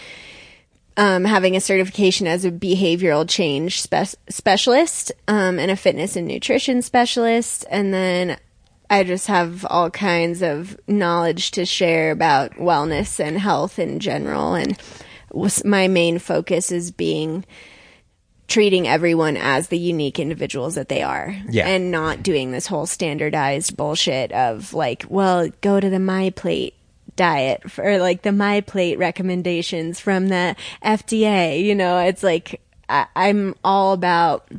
um, 0.97 1.23
having 1.25 1.55
a 1.55 1.61
certification 1.61 2.27
as 2.27 2.45
a 2.45 2.51
behavioral 2.51 3.27
change 3.27 3.81
spe- 3.81 4.15
specialist 4.29 5.11
um, 5.27 5.59
and 5.59 5.71
a 5.71 5.75
fitness 5.75 6.15
and 6.15 6.27
nutrition 6.27 6.81
specialist. 6.81 7.65
And 7.69 7.93
then 7.93 8.37
I 8.89 9.03
just 9.03 9.27
have 9.27 9.65
all 9.69 9.89
kinds 9.89 10.41
of 10.43 10.77
knowledge 10.87 11.51
to 11.51 11.65
share 11.65 12.11
about 12.11 12.51
wellness 12.53 13.19
and 13.19 13.39
health 13.39 13.79
in 13.79 13.99
general. 13.99 14.53
And 14.53 14.77
my 15.65 15.87
main 15.87 16.19
focus 16.19 16.71
is 16.71 16.91
being 16.91 17.43
treating 18.47 18.87
everyone 18.87 19.35
as 19.37 19.69
the 19.69 19.79
unique 19.79 20.19
individuals 20.19 20.75
that 20.75 20.89
they 20.89 21.01
are 21.01 21.35
Yeah. 21.49 21.65
and 21.65 21.89
not 21.89 22.21
doing 22.21 22.51
this 22.51 22.67
whole 22.67 22.85
standardized 22.85 23.75
bullshit 23.77 24.31
of 24.33 24.73
like 24.73 25.05
well 25.09 25.49
go 25.61 25.79
to 25.79 25.89
the 25.89 25.97
my 25.97 26.29
plate 26.31 26.75
diet 27.15 27.69
for 27.69 27.97
like 27.99 28.21
the 28.23 28.31
my 28.31 28.61
plate 28.61 28.97
recommendations 28.97 29.99
from 29.99 30.29
the 30.29 30.55
fda 30.83 31.63
you 31.63 31.75
know 31.75 31.99
it's 31.99 32.23
like 32.23 32.61
I, 32.89 33.07
i'm 33.15 33.55
all 33.63 33.93
about 33.93 34.49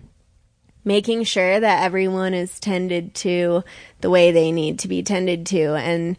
making 0.85 1.25
sure 1.25 1.59
that 1.59 1.83
everyone 1.83 2.35
is 2.35 2.61
tended 2.61 3.15
to 3.17 3.65
the 4.01 4.11
way 4.11 4.31
they 4.31 4.53
need 4.53 4.79
to 4.81 4.89
be 4.89 5.03
tended 5.03 5.47
to 5.47 5.75
and 5.75 6.17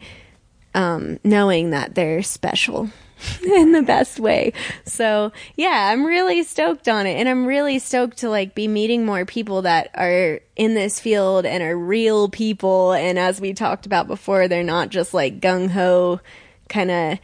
um, 0.74 1.20
knowing 1.24 1.70
that 1.70 1.96
they're 1.96 2.22
special 2.22 2.90
in 3.44 3.72
the 3.72 3.82
best 3.82 4.20
way. 4.20 4.54
So 4.86 5.32
yeah, 5.56 5.90
I'm 5.92 6.06
really 6.06 6.44
stoked 6.44 6.88
on 6.88 7.06
it, 7.08 7.16
and 7.16 7.28
I'm 7.28 7.46
really 7.46 7.80
stoked 7.80 8.18
to 8.18 8.30
like 8.30 8.56
be 8.56 8.68
meeting 8.68 9.06
more 9.06 9.26
people 9.26 9.64
that 9.64 9.90
are 9.96 10.42
in 10.56 10.74
this 10.74 11.00
field 11.00 11.46
and 11.46 11.64
are 11.64 11.78
real 11.78 12.30
people. 12.30 12.94
And 12.94 13.18
as 13.20 13.40
we 13.42 13.54
talked 13.54 13.86
about 13.86 14.08
before, 14.08 14.48
they're 14.48 14.64
not 14.64 14.90
just 14.90 15.14
like 15.14 15.40
gung 15.40 15.70
ho, 15.70 16.20
kind 16.70 16.92
of 16.92 17.20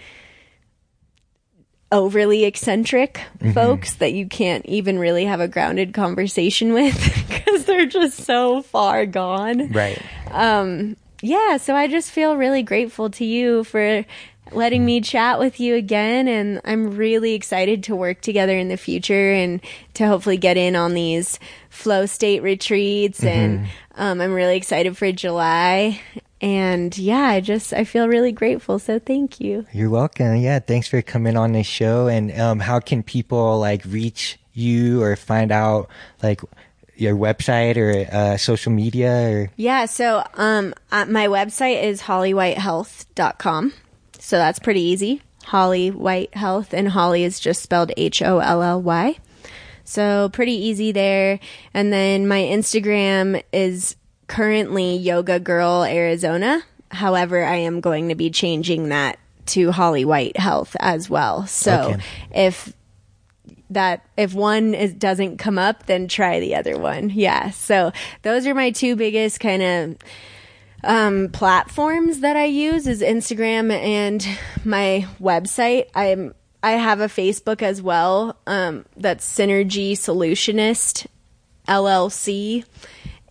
overly 1.92 2.46
eccentric 2.46 3.20
folks 3.54 3.96
that 3.96 4.14
you 4.14 4.26
can't 4.26 4.66
even 4.66 4.98
really 4.98 5.26
have 5.26 5.42
a 5.42 5.48
grounded 5.48 5.94
conversation 5.94 6.72
with 6.74 6.96
because 7.28 7.66
they're 7.66 7.86
just 7.86 8.20
so 8.20 8.62
far 8.62 9.06
gone 9.06 9.70
Right. 9.74 10.02
Um 10.32 10.96
yeah, 11.22 11.58
so 11.58 11.76
I 11.76 11.88
just 11.88 12.10
feel 12.10 12.36
really 12.36 12.64
grateful 12.64 13.10
to 13.12 13.26
you 13.26 13.64
for 13.64 14.06
letting 14.54 14.86
me 14.86 15.02
chat 15.02 15.40
with 15.40 15.60
you 15.60 15.76
again. 15.76 16.28
And 16.28 16.62
I'm 16.66 16.96
really 16.96 17.34
excited 17.34 17.84
to 17.86 17.96
work 17.96 18.22
together 18.22 18.58
in 18.58 18.68
the 18.68 18.78
future 18.78 19.32
and 19.34 19.62
to 19.96 20.08
hopefully 20.08 20.38
get 20.38 20.58
in 20.58 20.76
on 20.76 20.94
these 20.94 21.40
flow 21.70 22.06
state 22.06 22.44
retreats. 22.44 23.24
And 23.24 23.68
um, 23.96 24.22
I'm 24.22 24.34
really 24.34 24.58
excited 24.58 24.98
for 24.98 25.12
July. 25.12 26.02
And 26.42 26.98
yeah, 26.98 27.28
I 27.28 27.40
just, 27.40 27.72
I 27.72 27.84
feel 27.84 28.08
really 28.08 28.32
grateful. 28.32 28.80
So 28.80 28.98
thank 28.98 29.40
you. 29.40 29.66
You're 29.72 29.90
welcome. 29.92 30.38
Yeah. 30.38 30.60
Thanks 30.60 30.88
for 30.88 31.02
coming 31.02 31.38
on 31.38 31.52
the 31.52 31.64
show. 31.64 32.08
And, 32.08 32.38
um, 32.40 32.60
how 32.60 32.80
can 32.80 33.04
people 33.04 33.60
like 33.60 33.84
reach 33.86 34.40
you 34.54 35.04
or 35.04 35.16
find 35.16 35.52
out 35.52 35.90
like 36.24 36.42
your 36.96 37.16
website 37.16 37.78
or, 37.78 38.12
uh, 38.12 38.38
social 38.38 38.72
media 38.72 39.30
or? 39.30 39.52
Yeah, 39.56 39.86
so 39.86 40.24
um, 40.34 40.74
uh, 40.92 41.06
my 41.06 41.28
website 41.28 41.84
is 41.84 42.02
hollywhitehealth.com. 42.02 43.74
So 44.24 44.38
that's 44.38 44.60
pretty 44.60 44.82
easy. 44.82 45.22
Holly 45.46 45.90
White 45.90 46.36
Health, 46.36 46.74
and 46.74 46.88
Holly 46.90 47.24
is 47.24 47.40
just 47.40 47.64
spelled 47.64 47.92
H 47.98 48.22
O 48.22 48.38
L 48.40 48.62
L 48.62 48.82
Y. 48.82 49.18
So 49.84 50.30
pretty 50.30 50.54
easy 50.54 50.92
there. 50.92 51.40
And 51.74 51.92
then 51.92 52.28
my 52.28 52.40
Instagram 52.40 53.42
is 53.52 53.96
currently 54.28 54.96
Yoga 54.96 55.40
Girl 55.40 55.84
Arizona. 55.84 56.62
However, 56.92 57.44
I 57.44 57.56
am 57.56 57.82
going 57.82 58.10
to 58.10 58.16
be 58.16 58.30
changing 58.30 58.90
that 58.90 59.18
to 59.48 59.72
Holly 59.72 60.06
White 60.06 60.38
Health 60.38 60.76
as 60.80 61.10
well. 61.10 61.48
So 61.48 61.92
Okay. 61.96 62.02
if 62.34 62.74
that 63.72 64.06
if 64.18 64.34
one 64.34 64.74
is 64.76 64.94
doesn't 64.94 65.38
come 65.38 65.58
up, 65.58 65.88
then 65.88 66.08
try 66.08 66.40
the 66.40 66.56
other 66.56 66.78
one. 66.78 67.10
Yeah. 67.10 67.50
So 67.50 67.92
those 68.22 68.46
are 68.46 68.54
my 68.54 68.70
two 68.72 68.96
biggest 68.96 69.40
kind 69.40 69.62
of 69.64 69.96
um, 70.84 71.30
platforms 71.30 72.20
that 72.20 72.36
I 72.36 72.46
use 72.46 72.88
is 72.88 73.02
Instagram 73.02 73.72
and 73.72 74.28
my 74.66 75.08
website. 75.20 75.88
I'm 75.96 76.34
I 76.64 76.74
have 76.74 77.00
a 77.00 77.08
Facebook 77.08 77.64
as 77.64 77.82
well. 77.82 78.38
Um, 78.46 78.86
that's 78.96 79.28
Synergy 79.28 79.94
Solutionist 79.94 81.08
LLC. 81.68 82.66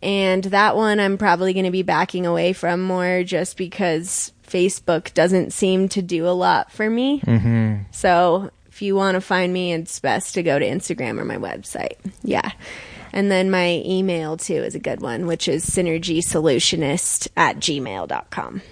And 0.03 0.45
that 0.45 0.77
one 0.77 0.99
I'm 0.99 1.19
probably 1.19 1.53
going 1.53 1.67
to 1.67 1.71
be 1.71 1.83
backing 1.83 2.27
away 2.27 2.53
from 2.53 2.83
more 2.83 3.23
just 3.23 3.57
because 3.57 4.33
Facebook 4.47 5.15
doesn't 5.15 5.53
seem 5.53 5.89
to 5.91 6.03
do 6.03 6.27
a 6.27 6.31
lot 6.31 6.73
for 6.73 6.89
me. 6.89 7.21
Mm-hmm. 7.21 7.83
So 7.93 8.51
if 8.69 8.83
you 8.83 8.97
want 8.97 9.17
to 9.17 9.21
find 9.21 9.53
me, 9.53 9.73
it's 9.75 10.01
best 10.01 10.35
to 10.35 10.43
go 10.43 10.59
to 10.59 10.65
Instagram 10.65 11.21
or 11.21 11.25
my 11.25 11.37
website. 11.37 11.99
Yeah. 12.23 12.51
And 13.13 13.31
then 13.31 13.51
my 13.51 13.83
email 13.85 14.37
too 14.37 14.55
is 14.55 14.75
a 14.75 14.81
good 14.81 15.01
one, 15.01 15.27
which 15.27 15.49
is 15.49 15.69
synergysolutionist 15.69 17.29
at 17.37 17.57
gmail.com. 17.57 18.63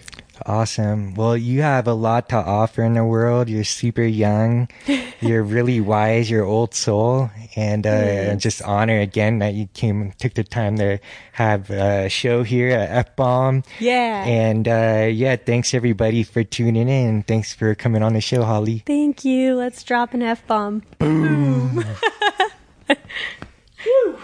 Awesome. 0.47 1.15
Well, 1.15 1.36
you 1.36 1.62
have 1.62 1.89
a 1.89 1.93
lot 1.93 2.28
to 2.28 2.36
offer 2.36 2.82
in 2.82 2.94
the 2.94 3.05
world. 3.05 3.48
You're 3.48 3.65
super 3.65 4.02
young. 4.02 4.69
You're 5.20 5.43
really 5.43 5.81
wise. 5.81 6.31
You're 6.31 6.44
old 6.44 6.74
soul. 6.74 7.31
And 7.56 7.86
uh, 7.86 8.36
just 8.36 8.62
honor 8.62 9.01
again 9.01 9.40
that 9.40 9.55
you 9.55 9.66
came, 9.74 10.02
and 10.02 10.19
took 10.19 10.35
the 10.35 10.44
time 10.44 10.77
to 10.77 11.01
have 11.32 11.70
a 11.70 12.09
show 12.09 12.44
here 12.44 12.70
at 12.70 12.90
F 12.90 13.16
Bomb. 13.16 13.65
Yeah. 13.81 14.24
And 14.24 14.69
uh, 14.69 15.09
yeah, 15.10 15.36
thanks 15.36 15.74
everybody 15.74 16.23
for 16.23 16.44
tuning 16.44 16.89
in. 16.89 17.24
Thanks 17.24 17.52
for 17.52 17.74
coming 17.74 18.02
on 18.02 18.12
the 18.12 18.20
show, 18.20 18.44
Holly. 18.44 18.85
Thank 18.86 19.24
you. 19.24 19.56
Let's 19.56 19.82
drop 19.82 20.15
an 20.15 20.23
F 20.23 20.47
bomb. 20.47 20.82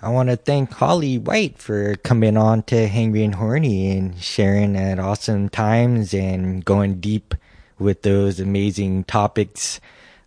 I 0.00 0.10
want 0.10 0.28
to 0.28 0.36
thank 0.36 0.70
Holly 0.70 1.18
White 1.18 1.58
for 1.58 1.96
coming 1.96 2.36
on 2.36 2.62
to 2.64 2.88
Hangry 2.88 3.24
and 3.24 3.34
Horny 3.34 3.90
and 3.90 4.16
sharing 4.22 4.76
at 4.76 5.00
awesome 5.00 5.48
times 5.48 6.14
and 6.14 6.64
going 6.64 7.00
deep 7.00 7.34
with 7.80 8.02
those 8.02 8.38
amazing 8.38 9.04
topics. 9.04 9.80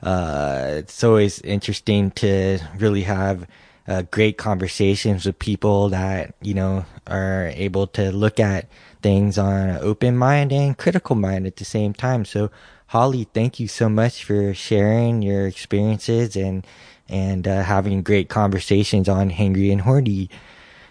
Uh, 0.04 0.66
it's 0.72 1.02
always 1.06 1.40
interesting 1.44 2.12
to 2.12 2.60
really 2.78 3.04
have 3.04 3.48
uh, 3.88 4.02
great 4.12 4.38
conversations 4.38 5.26
with 5.26 5.40
people 5.40 5.88
that, 5.88 6.36
you 6.42 6.54
know, 6.54 6.86
are 7.08 7.48
able 7.56 7.88
to 7.88 8.12
look 8.12 8.42
at 8.42 8.68
things 9.02 9.38
on 9.38 9.70
an 9.70 9.78
open 9.82 10.18
mind 10.18 10.52
and 10.52 10.78
critical 10.78 11.16
mind 11.16 11.48
at 11.48 11.56
the 11.56 11.66
same 11.66 11.94
time. 11.94 12.26
So, 12.26 12.52
Holly, 12.88 13.26
thank 13.34 13.58
you 13.58 13.70
so 13.70 13.88
much 13.88 14.26
for 14.26 14.54
sharing 14.54 15.22
your 15.22 15.48
experiences 15.48 16.36
and 16.36 16.68
and 17.12 17.48
uh, 17.48 17.62
having 17.62 18.02
great 18.02 18.30
conversations 18.30 19.10
on 19.10 19.30
Hangry 19.30 19.72
and 19.72 19.82
Horny. 19.82 20.30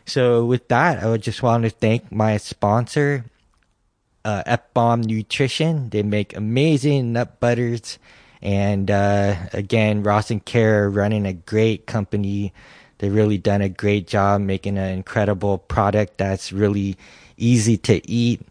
So 0.05 0.45
with 0.45 0.69
that, 0.69 1.03
I 1.03 1.07
would 1.09 1.23
just 1.23 1.43
want 1.43 1.65
to 1.65 1.71
thank 1.71 2.13
my 2.13 2.37
sponsor, 2.37 3.25
uh, 4.25 4.43
F 4.45 4.61
Bomb 4.75 5.01
Nutrition. 5.01 5.89
They 5.89 6.03
make 6.03 6.37
amazing 6.37 7.15
nut 7.15 7.41
butters, 7.41 7.99
and 8.43 8.91
uh, 8.91 9.35
again, 9.53 10.03
Ross 10.03 10.31
and 10.31 10.45
Kara 10.45 10.87
are 10.87 10.91
running 10.91 11.27
a 11.27 11.33
great 11.33 11.87
company. 11.87 12.53
They've 12.99 13.13
really 13.13 13.39
done 13.39 13.63
a 13.63 13.69
great 13.71 14.07
job 14.07 14.43
making 14.43 14.77
an 14.77 14.93
incredible 14.93 15.57
product 15.57 16.19
that's 16.19 16.53
really 16.53 16.99
easy 17.39 17.79
to 17.79 18.07
eat, 18.11 18.43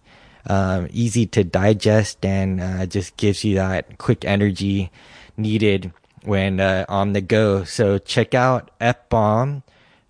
um, 0.47 0.87
easy 0.89 1.27
to 1.27 1.43
digest, 1.43 2.25
and 2.25 2.59
uh, 2.59 2.85
just 2.87 3.15
gives 3.17 3.43
you 3.43 3.55
that 3.55 3.99
quick 3.99 4.25
energy 4.25 4.89
needed 5.37 5.93
when 6.23 6.59
uh, 6.59 6.85
on 6.89 7.13
the 7.13 7.21
go. 7.21 7.63
So 7.63 7.97
check 7.97 8.33
out 8.33 8.71
F 8.79 9.07
Bomb 9.09 9.63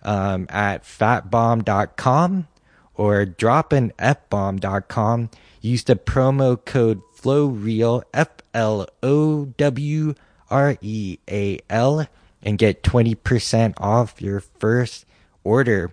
um, 0.03 0.47
at 0.49 0.83
fatbomb.com 0.83 2.47
or 2.95 3.25
dropinfbomb.com. 3.25 5.29
Use 5.61 5.83
the 5.83 5.95
promo 5.95 6.63
code 6.63 7.01
FLOWREAL, 7.15 8.03
F 8.13 8.29
L 8.53 8.87
O 9.03 9.45
W 9.45 10.13
R 10.49 10.77
E 10.81 11.17
A 11.29 11.59
L, 11.69 12.07
and 12.41 12.57
get 12.57 12.83
20% 12.83 13.73
off 13.77 14.21
your 14.21 14.39
first 14.39 15.05
order. 15.43 15.91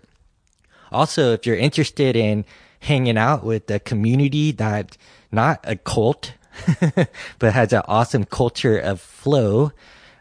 Also, 0.93 1.33
if 1.33 1.47
you're 1.47 1.57
interested 1.57 2.15
in 2.17 2.45
hanging 2.81 3.19
out 3.19 3.45
with 3.45 3.71
a 3.71 3.81
community 3.81 4.53
that 4.53 4.97
not 5.33 5.61
a 5.65 5.77
cult, 5.77 6.35
but 7.39 7.53
has 7.53 7.73
an 7.73 7.83
awesome 7.87 8.25
culture 8.25 8.79
of 8.79 9.01
flow, 9.01 9.73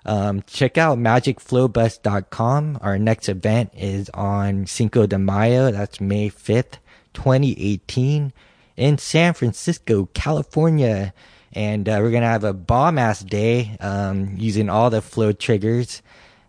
um, 0.05 0.43
check 0.47 0.77
out 0.77 0.97
magicflowbus.com. 0.97 2.79
Our 2.81 2.99
next 2.99 3.29
event 3.29 3.71
is 3.75 4.09
on 4.11 4.67
Cinco 4.67 5.05
de 5.05 5.17
Mayo. 5.17 5.71
That's 5.71 5.99
May 5.99 6.29
5th, 6.29 6.77
2018 7.13 8.31
in 8.77 8.97
San 8.97 9.33
Francisco, 9.33 10.09
California. 10.13 11.13
And 11.53 11.87
uh, 11.87 11.99
we're 12.01 12.11
going 12.11 12.21
to 12.21 12.27
have 12.27 12.43
a 12.43 12.53
bomb 12.53 12.97
ass 12.97 13.21
day 13.21 13.77
um, 13.79 14.35
using 14.37 14.69
all 14.69 14.89
the 14.89 15.01
flow 15.01 15.31
triggers 15.31 16.01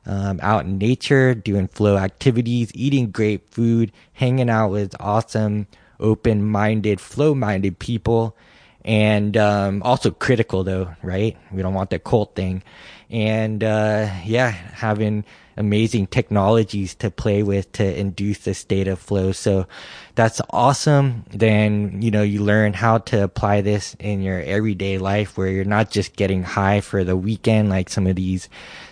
um, 0.05 0.41
out 0.43 0.65
in 0.65 0.79
nature, 0.79 1.35
doing 1.35 1.69
flow 1.69 1.97
activities, 1.97 2.71
eating 2.75 3.11
great 3.11 3.49
food, 3.51 3.93
hanging 4.13 4.51
out 4.51 4.69
with 4.69 4.95
awesome, 5.01 5.67
open 6.01 6.45
minded, 6.45 7.01
flow 7.01 7.35
minded 7.35 7.79
people. 7.79 8.37
And 8.85 9.37
um, 9.37 9.83
also 9.83 10.13
critical, 10.13 10.63
though, 10.63 10.95
right? 11.03 11.37
We 11.51 11.63
don't 11.63 11.75
want 11.75 11.91
the 11.91 11.99
cult 11.99 12.37
thing. 12.37 12.63
And 13.11 13.63
uh, 13.63 14.11
yeah, 14.25 14.51
having 14.51 15.25
amazing 15.57 16.07
technologies 16.07 16.95
to 16.97 17.11
play 17.11 17.43
with 17.43 17.71
to 17.73 17.99
induce 17.99 18.39
this 18.39 18.59
state 18.59 18.89
of 18.89 18.99
flow. 18.99 19.33
So 19.33 19.67
that's 20.15 20.41
awesome. 20.51 21.25
Then, 21.31 22.03
you 22.03 22.11
know, 22.11 22.23
you 22.23 22.43
learn 22.43 22.75
how 22.75 22.99
to 22.99 23.25
apply 23.25 23.63
this 23.63 23.97
in 23.99 24.23
your 24.23 24.41
everyday 24.41 24.99
life 24.99 25.39
where 25.39 25.49
you're 25.49 25.65
not 25.65 25.91
just 25.91 26.17
getting 26.17 26.43
high 26.43 26.81
for 26.81 27.05
the 27.05 27.17
weekend, 27.17 27.71
like 27.71 27.89
some 27.89 28.07
of 28.07 28.17
these 28.17 28.49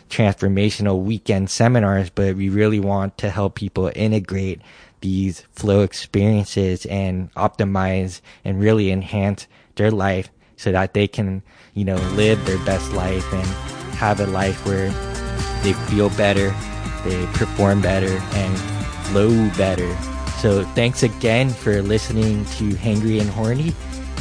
transformational 0.09 1.03
weekend 1.03 1.51
seminars, 1.51 2.09
but 2.11 2.37
we 2.37 2.49
really 2.49 2.81
want 2.81 3.19
to 3.19 3.31
help 3.31 3.57
people 3.57 3.91
integrate 3.95 4.61
these 5.01 5.41
flow 5.53 5.81
experiences 5.81 6.87
and 6.87 7.33
optimize 7.35 8.21
and 8.45 8.61
really 8.61 8.91
enhance 8.91 9.47
their 9.75 9.91
life 9.91 10.31
so 10.57 10.73
that 10.73 10.95
they 10.95 11.07
can, 11.07 11.43
you 11.75 11.85
know, 11.85 11.97
live 12.15 12.43
their 12.47 12.63
best 12.65 12.91
life 12.93 13.31
and 13.33 13.74
have 13.95 14.21
a 14.21 14.27
life 14.27 14.65
where 14.67 14.91
they 15.63 15.73
feel 15.89 16.11
better, 16.11 16.51
they 17.05 17.27
perform 17.35 17.81
better, 17.81 18.19
and 18.35 18.59
flow 19.07 19.31
better. 19.57 19.97
So 20.39 20.65
thanks 20.75 21.03
again 21.03 21.51
for 21.51 21.81
listening 21.83 22.45
to 22.57 22.71
Hangry 22.71 23.21
and 23.21 23.31
Horny, 23.31 23.75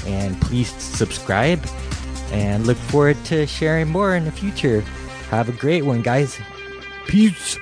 and 0.05 0.39
please 0.41 0.69
subscribe 0.69 1.65
and 2.31 2.65
look 2.65 2.77
forward 2.77 3.17
to 3.25 3.45
sharing 3.45 3.89
more 3.89 4.15
in 4.15 4.25
the 4.25 4.31
future. 4.31 4.81
Have 5.29 5.49
a 5.49 5.53
great 5.53 5.83
one, 5.83 6.01
guys. 6.01 6.39
Peace. 7.07 7.57